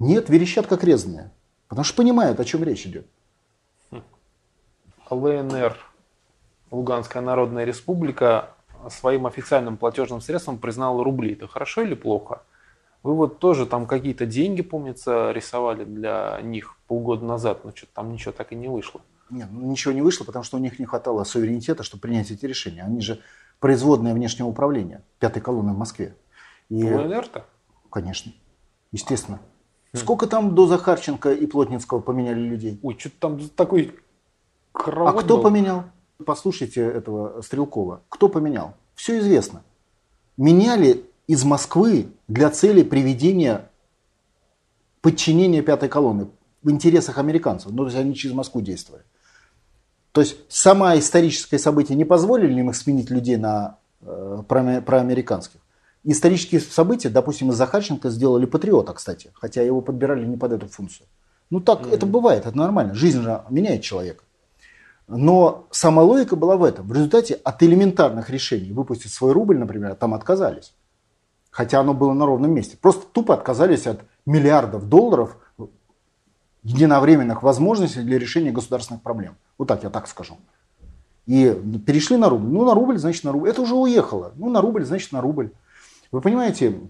Нет, 0.00 0.28
верещат 0.30 0.66
как 0.66 0.82
резаные. 0.82 1.30
Потому 1.68 1.84
что 1.84 1.96
понимают, 1.96 2.40
о 2.40 2.44
чем 2.44 2.64
речь 2.64 2.86
идет. 2.86 3.06
ЛНР, 5.10 5.76
Луганская 6.70 7.22
Народная 7.22 7.64
Республика, 7.64 8.54
своим 8.88 9.26
официальным 9.26 9.76
платежным 9.76 10.20
средством 10.20 10.58
признала 10.58 11.04
рубли. 11.04 11.34
Это 11.34 11.46
хорошо 11.46 11.82
или 11.82 11.94
плохо? 11.94 12.42
Вы 13.02 13.14
вот 13.14 13.38
тоже 13.38 13.66
там 13.66 13.86
какие-то 13.86 14.26
деньги, 14.26 14.62
помнится, 14.62 15.32
рисовали 15.32 15.84
для 15.84 16.38
них 16.42 16.76
полгода 16.86 17.24
назад, 17.24 17.64
но 17.64 17.72
что-то 17.74 17.92
там 17.94 18.12
ничего 18.12 18.32
так 18.32 18.52
и 18.52 18.56
не 18.56 18.68
вышло. 18.68 19.00
Нет, 19.30 19.48
ну, 19.50 19.66
ничего 19.70 19.92
не 19.92 20.02
вышло, 20.02 20.24
потому 20.24 20.44
что 20.44 20.56
у 20.56 20.60
них 20.60 20.78
не 20.78 20.86
хватало 20.86 21.24
суверенитета, 21.24 21.82
чтобы 21.82 22.02
принять 22.02 22.30
эти 22.30 22.46
решения. 22.46 22.82
Они 22.82 23.00
же 23.00 23.20
производные 23.58 24.12
внешнего 24.12 24.48
управления, 24.48 25.02
пятой 25.18 25.40
колонны 25.40 25.72
в 25.72 25.78
Москве. 25.78 26.16
И, 26.68 26.82
ЛНР-то? 26.82 27.46
конечно, 27.90 28.32
естественно. 28.92 29.40
Сколько 29.92 30.26
там 30.26 30.54
до 30.54 30.66
Захарченко 30.66 31.32
и 31.32 31.46
Плотницкого 31.46 32.00
поменяли 32.00 32.40
людей? 32.40 32.78
Ой, 32.82 32.96
что-то 32.98 33.16
там 33.18 33.48
такой 33.50 33.94
А 34.72 35.12
кто 35.12 35.36
был. 35.36 35.42
поменял? 35.42 35.84
Послушайте 36.24 36.82
этого 36.82 37.40
Стрелкова. 37.42 38.02
Кто 38.08 38.28
поменял? 38.28 38.74
Все 38.94 39.18
известно. 39.18 39.62
Меняли 40.36 41.04
из 41.26 41.44
Москвы 41.44 42.08
для 42.28 42.50
цели 42.50 42.82
приведения 42.82 43.68
подчинения 45.00 45.62
пятой 45.62 45.88
колонны 45.88 46.28
в 46.62 46.70
интересах 46.70 47.18
американцев. 47.18 47.72
Ну, 47.72 47.78
то 47.78 47.84
есть 47.86 47.96
они 47.96 48.14
через 48.14 48.34
Москву 48.34 48.60
действовали. 48.60 49.02
То 50.12 50.20
есть 50.20 50.36
сама 50.48 50.98
историческое 50.98 51.58
событие 51.58 51.96
не 51.96 52.04
позволили 52.04 52.58
им 52.60 52.70
их 52.70 52.76
сменить 52.76 53.10
людей 53.10 53.36
на 53.36 53.78
э, 54.02 54.42
проаме- 54.46 54.82
проамериканских. 54.82 55.60
Исторические 56.02 56.60
события, 56.60 57.10
допустим, 57.10 57.50
из 57.50 57.56
Захарченко 57.56 58.08
сделали 58.08 58.46
патриота, 58.46 58.94
кстати, 58.94 59.30
хотя 59.34 59.62
его 59.62 59.82
подбирали 59.82 60.24
не 60.24 60.36
под 60.36 60.52
эту 60.52 60.66
функцию. 60.66 61.06
Ну 61.50 61.60
так 61.60 61.86
это 61.92 62.06
бывает, 62.06 62.46
это 62.46 62.56
нормально. 62.56 62.94
Жизнь 62.94 63.20
же 63.20 63.42
меняет 63.50 63.82
человека. 63.82 64.24
Но 65.08 65.66
сама 65.72 66.02
логика 66.02 66.36
была 66.36 66.56
в 66.56 66.62
этом. 66.62 66.86
В 66.86 66.92
результате 66.92 67.34
от 67.34 67.62
элементарных 67.62 68.30
решений 68.30 68.72
выпустить 68.72 69.12
свой 69.12 69.32
рубль, 69.32 69.58
например, 69.58 69.94
там 69.96 70.14
отказались. 70.14 70.72
Хотя 71.50 71.80
оно 71.80 71.94
было 71.94 72.12
на 72.12 72.26
ровном 72.26 72.52
месте. 72.52 72.78
Просто 72.80 73.04
тупо 73.12 73.34
отказались 73.34 73.88
от 73.88 74.02
миллиардов 74.24 74.88
долларов 74.88 75.36
единовременных 76.62 77.42
возможностей 77.42 78.02
для 78.02 78.18
решения 78.18 78.52
государственных 78.52 79.02
проблем. 79.02 79.34
Вот 79.58 79.66
так 79.66 79.82
я 79.82 79.90
так 79.90 80.06
скажу. 80.06 80.38
И 81.26 81.52
перешли 81.84 82.16
на 82.16 82.28
рубль. 82.28 82.48
Ну, 82.48 82.64
на 82.64 82.74
рубль, 82.74 82.98
значит, 82.98 83.24
на 83.24 83.32
рубль. 83.32 83.50
Это 83.50 83.62
уже 83.62 83.74
уехало. 83.74 84.32
Ну, 84.36 84.48
на 84.48 84.60
рубль, 84.60 84.84
значит, 84.84 85.10
на 85.10 85.20
рубль. 85.20 85.50
Вы 86.10 86.20
понимаете, 86.20 86.80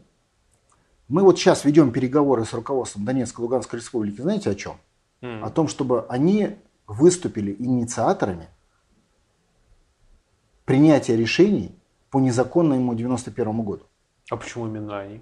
мы 1.09 1.23
вот 1.23 1.39
сейчас 1.39 1.65
ведем 1.65 1.93
переговоры 1.93 2.45
с 2.45 2.53
руководством 2.53 3.05
Донецкой 3.05 3.43
Луганской 3.43 3.79
республики. 3.79 4.21
Знаете 4.21 4.51
о 4.51 4.55
чем? 4.55 4.77
М. 5.21 5.45
О 5.45 5.51
том, 5.51 5.69
чтобы 5.69 6.07
они 6.09 6.57
выступили 6.87 7.55
инициаторами 7.59 8.49
принятия 10.65 11.17
решений 11.17 11.75
по 12.11 12.19
незаконному 12.21 12.95
91 12.95 13.63
году. 13.63 13.85
А 14.31 14.37
почему 14.37 14.67
именно 14.67 14.99
они? 14.99 15.21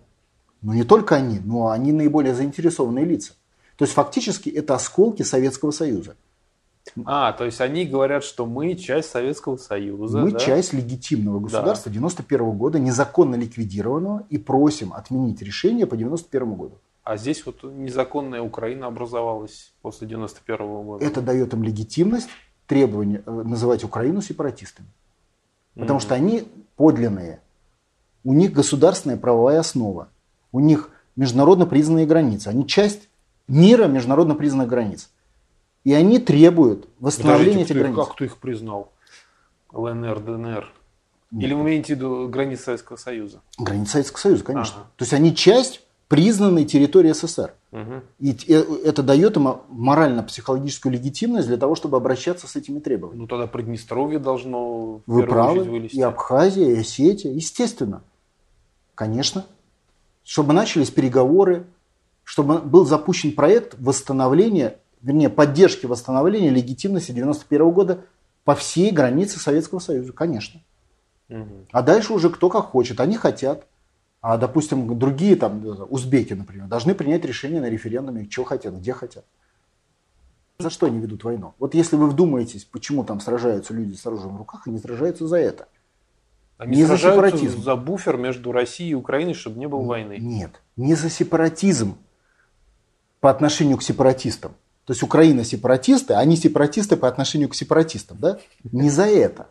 Но 0.63 0.75
не 0.75 0.85
только 0.85 1.17
они, 1.17 1.41
но 1.41 1.71
они 1.71 1.93
наиболее 1.93 2.35
заинтересованные 2.35 3.05
лица. 3.05 3.35
То 3.77 3.85
есть 3.85 3.95
фактически 3.95 4.49
это 4.51 4.75
осколки 4.75 5.23
Советского 5.23 5.71
Союза. 5.71 6.17
А, 7.05 7.33
то 7.33 7.45
есть 7.45 7.61
они 7.61 7.85
говорят, 7.85 8.25
что 8.25 8.47
мы 8.47 8.75
часть 8.75 9.11
Советского 9.11 9.57
Союза. 9.57 10.19
Мы 10.19 10.33
да? 10.33 10.39
часть 10.39 10.73
легитимного 10.73 11.41
государства 11.41 11.91
91 11.91 12.53
года, 12.53 12.79
незаконно 12.79 13.35
ликвидированного, 13.37 14.25
и 14.31 14.39
просим 14.39 14.93
отменить 14.93 15.43
решение 15.43 15.87
по 15.87 15.97
91 15.97 16.55
году. 16.55 16.75
А 17.05 17.17
здесь 17.17 17.47
вот 17.47 17.63
незаконная 17.63 18.43
Украина 18.43 18.87
образовалась 18.87 19.73
после 19.81 20.07
91 20.07 20.57
года. 20.83 21.05
Это 21.05 21.23
дает 21.23 21.55
им 21.55 21.63
легитимность 21.63 22.29
требования 22.67 23.23
э, 23.25 23.31
называть 23.31 23.83
Украину 23.83 24.21
сепаратистами. 24.21 24.89
Потому 25.75 26.01
что 26.01 26.15
они 26.15 26.49
подлинные. 26.77 27.41
У 28.25 28.35
них 28.35 28.53
государственная 28.53 29.17
правовая 29.17 29.61
основа. 29.61 30.09
У 30.53 30.61
них 30.61 30.91
международно 31.17 31.67
признанные 31.67 32.05
границы. 32.05 32.49
Они 32.49 32.67
часть 32.67 33.09
мира 33.47 33.87
международно 33.87 34.35
признанных 34.35 34.69
границ. 34.69 35.09
И 35.89 35.95
они 35.95 36.19
требуют 36.19 36.87
восстановления 37.01 37.63
Подождите, 37.63 37.73
этих 37.73 37.81
границ. 37.81 37.97
как 37.97 38.15
кто 38.15 38.25
их 38.27 38.37
признал? 38.37 38.93
ЛНР, 39.73 40.21
ДНР? 40.21 40.73
Или 41.33 41.55
вы 41.55 41.63
имеете 41.63 41.95
в 41.95 41.97
виду 41.97 42.29
границы 42.29 42.65
Советского 42.65 42.97
Союза? 42.99 43.41
Границы 43.57 43.93
Советского 43.93 44.21
Союза, 44.21 44.45
конечно. 44.45 44.77
Ага. 44.81 44.91
То 44.97 45.03
есть 45.05 45.15
они 45.15 45.35
часть 45.35 45.81
признанной 46.09 46.67
территории 46.67 47.13
СССР. 47.13 47.55
Мгм. 47.71 48.03
И 48.19 48.33
это 48.85 49.03
дает 49.03 49.39
им 49.39 49.61
морально-психологическую 49.71 50.93
легитимность 50.93 51.49
для 51.49 51.57
того, 51.57 51.75
чтобы 51.75 51.97
обращаться 51.97 52.47
с 52.47 52.55
этими 52.55 52.81
требованиями. 52.81 53.23
Ну 53.23 53.27
тогда 53.27 53.47
Приднестровье 53.47 54.19
должно 54.19 55.01
Вы 55.07 55.23
правы. 55.23 55.65
вылезти. 55.65 55.97
И 55.97 56.03
Абхазия, 56.03 56.69
и 56.69 56.81
Осетия, 56.81 57.33
естественно. 57.33 58.03
Конечно. 58.95 59.47
Чтобы 60.23 60.53
начались 60.53 60.91
переговоры, 60.91 61.65
чтобы 62.25 62.59
был 62.59 62.85
запущен 62.85 63.33
проект 63.33 63.75
восстановления, 63.79 64.77
вернее, 65.03 65.29
поддержки 65.29 65.87
восстановления 65.87 66.51
легитимности 66.51 67.13
91 67.13 67.71
года 67.71 68.05
по 68.45 68.55
всей 68.55 68.91
границе 68.91 69.39
Советского 69.39 69.79
Союза, 69.79 70.13
конечно. 70.13 70.61
А 71.73 71.83
дальше 71.83 72.13
уже 72.15 72.31
кто 72.31 72.49
как 72.49 72.67
хочет. 72.67 73.01
Они 73.01 73.17
хотят. 73.17 73.67
А, 74.21 74.37
допустим, 74.37 74.99
другие, 74.99 75.37
там, 75.37 75.65
узбеки, 75.91 76.33
например, 76.33 76.67
должны 76.67 76.95
принять 76.95 77.25
решение 77.25 77.61
на 77.61 77.69
референдуме, 77.71 78.27
что 78.29 78.43
хотят, 78.45 78.75
где 78.75 78.93
хотят. 78.93 79.25
За 80.59 80.71
что 80.71 80.87
они 80.87 80.99
ведут 80.99 81.23
войну? 81.23 81.55
Вот 81.61 81.75
если 81.75 81.95
вы 81.95 82.09
вдумаетесь, 82.09 82.65
почему 82.65 83.05
там 83.05 83.21
сражаются 83.21 83.75
люди 83.75 83.95
с 83.95 84.05
оружием 84.07 84.35
в 84.35 84.39
руках, 84.39 84.67
они 84.67 84.79
сражаются 84.79 85.29
за 85.29 85.37
это. 85.37 85.69
Они 86.57 86.79
Не 86.79 86.85
за 86.85 86.99
сепаратизм. 86.99 87.63
за 87.63 87.77
буфер 87.77 88.17
между 88.17 88.51
Россией 88.51 88.91
и 88.91 88.95
Украиной, 88.95 89.35
чтобы 89.35 89.61
не 89.61 89.69
было 89.69 89.83
войны. 89.83 90.17
Нет, 90.19 90.61
не 90.77 90.97
за 90.97 91.11
сепаратизм 91.11 91.97
по 93.21 93.31
отношению 93.31 93.77
к 93.77 93.85
сепаратистам. 93.85 94.53
То 94.89 94.93
есть 94.93 95.03
Украина 95.03 95.45
сепаратисты, 95.45 96.15
а 96.15 96.21
они 96.21 96.35
сепаратисты 96.35 96.97
по 96.97 97.09
отношению 97.09 97.51
к 97.51 97.55
сепаратистам. 97.55 98.17
Да? 98.19 98.39
Не 98.73 98.89
за 98.89 99.05
это. 99.05 99.49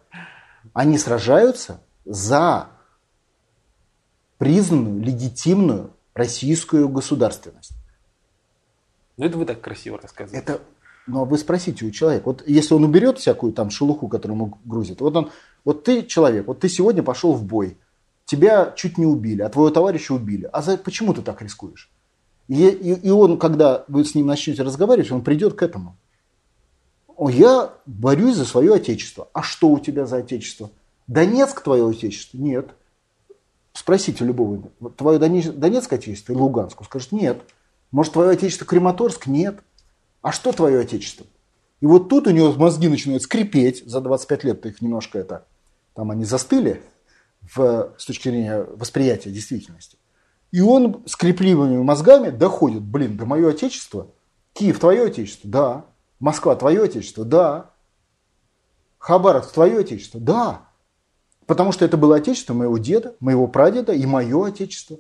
Они 0.73 0.97
сражаются 0.97 1.80
за 2.05 2.69
признанную, 4.39 4.99
легитимную 4.99 5.93
российскую 6.15 6.89
государственность. 6.89 7.73
Ну 9.18 9.26
это 9.26 9.38
вы 9.38 9.45
так 9.45 9.61
красиво 9.61 9.99
рассказываете. 10.01 10.43
Это 10.43 10.59
Ну, 11.05 11.22
а 11.22 11.26
вы 11.26 11.38
спросите 11.38 11.85
у 11.85 11.91
человека, 11.91 12.26
вот 12.26 12.43
если 12.47 12.73
он 12.73 12.84
уберет 12.84 13.19
всякую 13.19 13.53
там 13.53 13.69
шелуху, 13.69 14.07
которую 14.07 14.38
ему 14.38 14.57
грузит, 14.65 15.01
вот 15.01 15.15
он, 15.15 15.31
вот 15.64 15.84
ты 15.84 16.01
человек, 16.01 16.47
вот 16.47 16.61
ты 16.61 16.68
сегодня 16.68 17.03
пошел 17.03 17.34
в 17.34 17.43
бой, 17.43 17.77
тебя 18.26 18.73
чуть 18.76 18.97
не 18.97 19.05
убили, 19.05 19.43
а 19.43 19.49
твоего 19.49 19.69
товарища 19.69 20.15
убили. 20.15 20.49
А 20.51 20.64
за, 20.64 20.77
почему 20.77 21.14
ты 21.14 21.22
так 21.22 21.43
рискуешь? 21.43 21.91
И, 22.48 22.68
и, 22.68 23.07
и 23.07 23.10
он, 23.10 23.38
когда 23.38 23.84
вы 23.88 24.06
с 24.06 24.15
ним 24.15 24.28
начнете 24.28 24.64
разговаривать, 24.64 25.11
он 25.11 25.24
придет 25.24 25.56
к 25.56 25.64
этому. 25.64 25.98
Я 27.19 27.74
борюсь 27.86 28.36
за 28.36 28.45
свое 28.45 28.76
отечество. 28.76 29.28
А 29.34 29.41
что 29.41 29.69
у 29.69 29.80
тебя 29.80 30.06
за 30.06 30.18
отечество? 30.18 30.69
Донецк 31.07 31.61
твое 31.61 31.88
отечество? 31.88 32.38
Нет. 32.38 32.69
Спросите 33.74 34.24
любого, 34.24 34.69
твое 34.95 35.19
Донецкое 35.19 35.99
отечество 35.99 36.34
или 36.34 36.40
Луганск? 36.40 36.84
Скажет, 36.84 37.11
нет. 37.11 37.41
Может, 37.91 38.14
твое 38.14 38.32
отечество 38.32 38.65
Крематорск? 38.65 39.28
Нет. 39.28 39.60
А 40.22 40.32
что 40.32 40.52
твое 40.52 40.80
отечество? 40.80 41.26
И 41.80 41.86
вот 41.86 42.10
тут 42.10 42.28
у 42.28 42.32
него 42.32 42.52
мозги 42.53 42.88
начинают 42.88 43.24
скрипеть. 43.24 43.84
За 43.86 44.02
25 44.02 44.44
лет 44.44 44.65
их 44.65 44.82
немножко 44.82 45.19
это, 45.19 45.45
там 45.94 46.11
они 46.11 46.26
застыли 46.26 46.82
в, 47.41 47.94
с 47.98 48.06
точки 48.06 48.30
зрения 48.30 48.64
восприятия 48.64 49.32
действительности. 49.32 49.98
И 50.52 50.61
он 50.61 51.03
скрепливыми 51.06 51.78
мозгами 51.82 52.30
доходит, 52.30 52.82
блин, 52.82 53.18
да 53.18 53.26
мое 53.26 53.49
отечество, 53.49 54.07
Киев 54.53 54.80
твое 54.80 55.03
отечество, 55.03 55.49
да. 55.49 55.86
Москва 56.19 56.56
твое 56.56 56.84
отечество, 56.84 57.24
да. 57.24 57.72
Хабаровск 58.98 59.52
твое 59.52 59.80
отечество, 59.80 60.19
да. 60.19 60.61
Потому 61.45 61.72
что 61.72 61.86
это 61.86 61.95
было 61.95 62.15
отечество 62.15 62.53
моего 62.53 62.78
деда, 62.78 63.15
моего 63.19 63.48
прадеда 63.48 63.94
и 63.94 64.06
мое 64.06 64.48
отечество. 64.48 64.98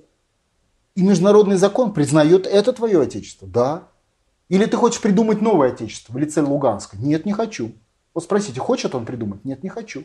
И 0.95 1.01
международный 1.01 1.57
закон 1.57 1.93
признает 1.93 2.45
это 2.45 2.71
твое 2.71 3.01
отечество, 3.01 3.47
да. 3.47 3.87
Или 4.49 4.65
ты 4.65 4.77
хочешь 4.77 5.01
придумать 5.01 5.41
новое 5.41 5.71
отечество 5.71 6.13
в 6.13 6.17
лице 6.17 6.41
Луганска? 6.41 6.97
Нет, 6.97 7.25
не 7.25 7.33
хочу. 7.33 7.71
Вот 8.13 8.23
спросите, 8.23 8.59
хочет 8.59 8.95
он 8.95 9.05
придумать? 9.05 9.43
Нет, 9.43 9.63
не 9.63 9.69
хочу. 9.69 10.03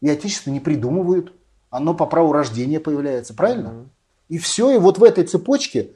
И 0.00 0.08
отечество 0.08 0.50
не 0.50 0.60
придумывают. 0.60 1.32
Оно 1.70 1.92
по 1.92 2.06
праву 2.06 2.32
рождения 2.32 2.80
появляется, 2.80 3.34
правильно? 3.34 3.68
Mm-hmm. 3.68 3.88
И 4.28 4.38
все, 4.38 4.70
и 4.70 4.78
вот 4.78 4.98
в 4.98 5.04
этой 5.04 5.24
цепочке, 5.24 5.90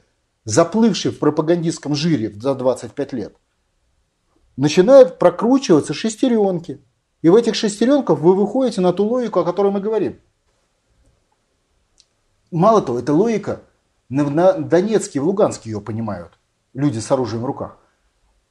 заплывшей 0.45 1.11
в 1.11 1.19
пропагандистском 1.19 1.95
жире 1.95 2.31
за 2.31 2.55
25 2.55 3.13
лет, 3.13 3.35
начинают 4.55 5.19
прокручиваться 5.19 5.93
шестеренки. 5.93 6.81
И 7.21 7.29
в 7.29 7.35
этих 7.35 7.55
шестеренках 7.55 8.19
вы 8.19 8.35
выходите 8.35 8.81
на 8.81 8.93
ту 8.93 9.05
логику, 9.05 9.39
о 9.39 9.45
которой 9.45 9.71
мы 9.71 9.79
говорим. 9.79 10.19
Мало 12.51 12.81
того, 12.81 12.99
эта 12.99 13.13
логика 13.13 13.61
на 14.09 14.53
Донецке 14.53 15.19
и 15.19 15.21
в 15.21 15.25
Луганске 15.25 15.69
ее 15.69 15.81
понимают. 15.81 16.37
Люди 16.73 16.99
с 16.99 17.11
оружием 17.11 17.43
в 17.43 17.45
руках. 17.45 17.77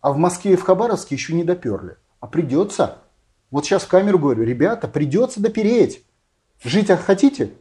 А 0.00 0.12
в 0.12 0.16
Москве 0.16 0.54
и 0.54 0.56
в 0.56 0.62
Хабаровске 0.62 1.14
еще 1.14 1.34
не 1.34 1.44
доперли. 1.44 1.96
А 2.20 2.26
придется. 2.26 2.98
Вот 3.50 3.64
сейчас 3.64 3.82
в 3.82 3.88
камеру 3.88 4.18
говорю, 4.18 4.44
ребята, 4.44 4.88
придется 4.88 5.40
допереть. 5.40 6.04
Жить 6.62 6.88
хотите? 6.88 7.52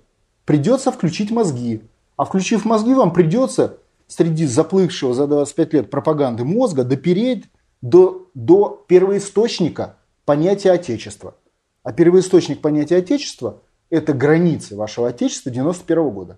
Придется 0.46 0.92
включить 0.92 1.32
мозги. 1.32 1.82
А 2.20 2.26
включив 2.26 2.66
мозги, 2.66 2.94
вам 2.94 3.14
придется 3.14 3.78
среди 4.08 4.46
заплывшего 4.46 5.14
за 5.14 5.26
25 5.26 5.74
лет 5.74 5.90
пропаганды 5.90 6.44
мозга 6.44 6.84
допереть 6.84 7.46
до, 7.82 8.28
до 8.34 8.84
первоисточника 8.90 9.96
понятия 10.26 10.74
Отечества. 10.74 11.36
А 11.82 11.94
первоисточник 11.94 12.60
понятия 12.60 12.98
Отечества– 12.98 13.62
это 13.90 14.12
границы 14.12 14.76
вашего 14.76 15.08
Отечества 15.08 15.50
91 15.50 16.10
года. 16.10 16.38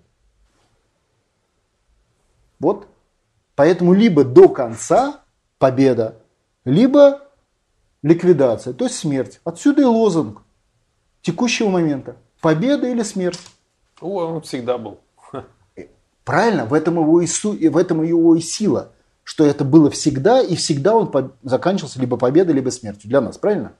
Вот. 2.60 2.86
Поэтому 3.56 3.92
либо 3.92 4.22
до 4.22 4.48
конца 4.48 5.22
победа, 5.58 6.14
либо 6.64 7.22
ликвидация, 8.04 8.72
то 8.72 8.84
есть 8.84 8.98
смерть. 8.98 9.40
Отсюда 9.42 9.82
и 9.82 9.84
лозунг 9.84 10.42
текущего 11.22 11.70
момента. 11.70 12.14
Победа 12.40 12.86
или 12.86 13.02
смерть. 13.02 13.40
О, 14.00 14.26
он 14.26 14.42
всегда 14.42 14.78
был. 14.78 15.00
Правильно, 16.24 16.64
в 16.64 16.74
этом 16.74 16.94
его 16.94 17.20
и, 17.20 17.26
су, 17.26 17.52
в 17.52 17.76
этом 17.76 18.02
его 18.02 18.36
и 18.36 18.40
сила, 18.40 18.92
что 19.24 19.44
это 19.44 19.64
было 19.64 19.90
всегда, 19.90 20.40
и 20.40 20.54
всегда 20.54 20.94
он 20.94 21.10
по, 21.10 21.32
заканчивался 21.42 22.00
либо 22.00 22.16
победой, 22.16 22.54
либо 22.54 22.70
смертью. 22.70 23.08
Для 23.08 23.20
нас, 23.20 23.38
правильно? 23.38 23.72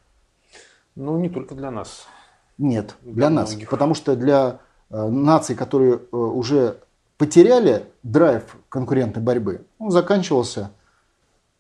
Ну, 0.95 1.19
не 1.19 1.29
только 1.29 1.55
для 1.55 1.71
нас. 1.71 2.07
Нет, 2.59 2.97
для, 3.03 3.13
для 3.13 3.31
нас. 3.31 3.51
Многих. 3.51 3.71
Потому 3.71 3.95
что 3.95 4.17
для 4.17 4.59
э, 4.91 5.09
наций, 5.09 5.55
которые 5.55 5.95
э, 5.95 6.17
уже 6.17 6.79
потеряли 7.17 7.87
драйв 8.03 8.57
конкурентной 8.69 9.23
борьбы, 9.23 9.65
он 9.79 9.91
заканчивался 9.91 10.73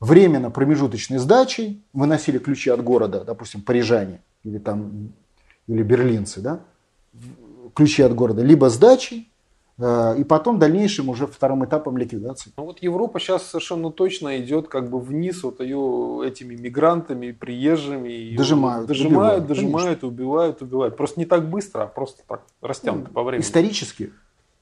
временно 0.00 0.50
промежуточной 0.50 1.18
сдачей, 1.18 1.84
выносили 1.92 2.38
ключи 2.38 2.70
от 2.70 2.82
города, 2.82 3.24
допустим, 3.24 3.62
парижане 3.62 4.20
или 4.42 4.59
там 4.59 5.12
или 5.68 5.82
берлинцы, 5.82 6.40
да, 6.40 6.60
ключи 7.74 8.02
от 8.02 8.14
города, 8.14 8.42
либо 8.42 8.68
сдачей, 8.68 9.31
и 9.78 10.24
потом 10.24 10.58
дальнейшим 10.58 11.08
уже 11.08 11.26
вторым 11.26 11.64
этапом 11.64 11.96
ликвидации. 11.96 12.52
Ну 12.56 12.66
вот 12.66 12.82
Европа 12.82 13.18
сейчас 13.18 13.46
совершенно 13.46 13.90
точно 13.90 14.38
идет 14.38 14.68
как 14.68 14.90
бы 14.90 15.00
вниз 15.00 15.42
вот 15.42 15.60
ее 15.60 16.22
этими 16.24 16.54
мигрантами, 16.54 17.32
приезжими. 17.32 18.36
Дожимают. 18.36 18.86
Дожимают, 18.86 19.12
убивают, 19.12 19.46
дожимают, 19.46 19.88
конечно. 20.00 20.08
убивают, 20.08 20.62
убивают. 20.62 20.96
Просто 20.96 21.20
не 21.20 21.26
так 21.26 21.48
быстро, 21.48 21.84
а 21.84 21.86
просто 21.86 22.22
так 22.28 22.42
растянуто 22.60 23.08
ну, 23.08 23.14
по 23.14 23.22
времени. 23.22 23.44
Исторически 23.44 24.12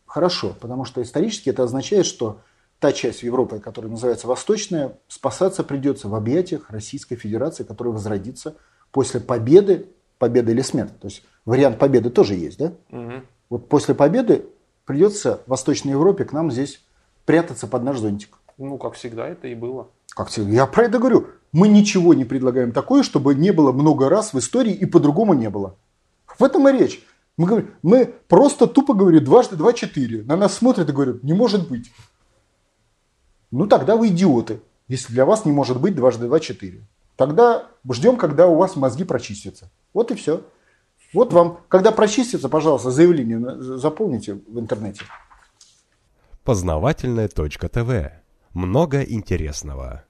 хорошо, 0.07 0.55
потому 0.61 0.85
что 0.85 1.03
исторически 1.03 1.51
это 1.51 1.63
означает, 1.65 2.07
что 2.07 2.41
та 2.81 2.93
часть 2.93 3.23
Европы, 3.23 3.61
которая 3.61 3.91
называется 3.91 4.27
Восточная, 4.27 4.99
спасаться 5.07 5.63
придется 5.63 6.09
в 6.09 6.15
объятиях 6.15 6.71
Российской 6.71 7.17
Федерации, 7.17 7.63
которая 7.63 7.93
возродится 7.93 8.57
после 8.91 9.21
победы, 9.21 9.87
победы 10.19 10.53
или 10.53 10.63
смерти. 10.63 10.95
То 11.01 11.09
есть 11.09 11.23
вариант 11.45 11.79
победы 11.79 12.11
тоже 12.11 12.35
есть, 12.35 12.59
да? 12.59 12.73
Угу. 12.91 13.13
Вот 13.51 13.69
после 13.69 13.95
победы 13.95 14.47
придется 14.85 15.43
в 15.47 15.51
Восточной 15.51 15.93
Европе 15.93 16.25
к 16.25 16.33
нам 16.33 16.51
здесь 16.51 16.83
прятаться 17.25 17.67
под 17.67 17.83
наш 17.83 17.99
зонтик. 17.99 18.39
Ну, 18.59 18.77
как 18.79 18.95
всегда 18.95 19.29
это 19.29 19.49
и 19.49 19.55
было. 19.55 19.89
Как 20.11 20.29
всегда. 20.29 20.51
Я 20.51 20.67
про 20.67 20.85
это 20.85 20.99
говорю. 20.99 21.29
Мы 21.53 21.69
ничего 21.69 22.15
не 22.15 22.25
предлагаем 22.25 22.73
такое, 22.73 23.03
чтобы 23.03 23.35
не 23.35 23.53
было 23.53 23.73
много 23.73 24.09
раз 24.09 24.33
в 24.33 24.39
истории 24.39 24.73
и 24.73 24.87
по-другому 24.87 25.35
не 25.35 25.51
было. 25.51 25.77
В 26.39 26.45
этом 26.45 26.69
и 26.69 26.73
речь. 26.73 27.05
Мы, 27.37 27.47
говорим, 27.47 27.71
мы 27.83 28.15
просто 28.29 28.67
тупо 28.67 28.95
говорим 28.95 29.25
дважды 29.25 29.57
два 29.57 29.73
четыре. 29.73 30.23
На 30.25 30.37
нас 30.37 30.55
смотрят 30.55 30.89
и 30.89 30.93
говорят, 30.93 31.23
не 31.23 31.33
может 31.33 31.69
быть. 31.69 31.91
Ну 33.51 33.67
тогда 33.67 33.97
вы 33.97 34.09
идиоты, 34.09 34.61
если 34.89 35.13
для 35.13 35.25
вас 35.25 35.45
не 35.45 35.53
может 35.53 35.81
быть 35.81 35.95
дважды 35.95 36.27
два 36.27 36.39
четыре. 36.39 36.87
Тогда 37.17 37.67
ждем, 37.91 38.17
когда 38.17 38.47
у 38.47 38.57
вас 38.57 38.77
мозги 38.77 39.05
прочистятся. 39.05 39.71
Вот 39.93 40.11
и 40.11 40.15
все. 40.15 40.43
Вот 41.13 41.33
вам, 41.33 41.61
когда 41.69 41.91
прочистится, 41.93 42.49
пожалуйста, 42.49 42.91
заявление 42.91 43.41
заполните 43.61 44.35
в 44.47 44.59
интернете. 44.59 45.03
Познавательная 46.45 47.29
точка 47.29 47.69
ТВ. 47.69 48.13
Много 48.55 49.03
интересного. 49.03 50.05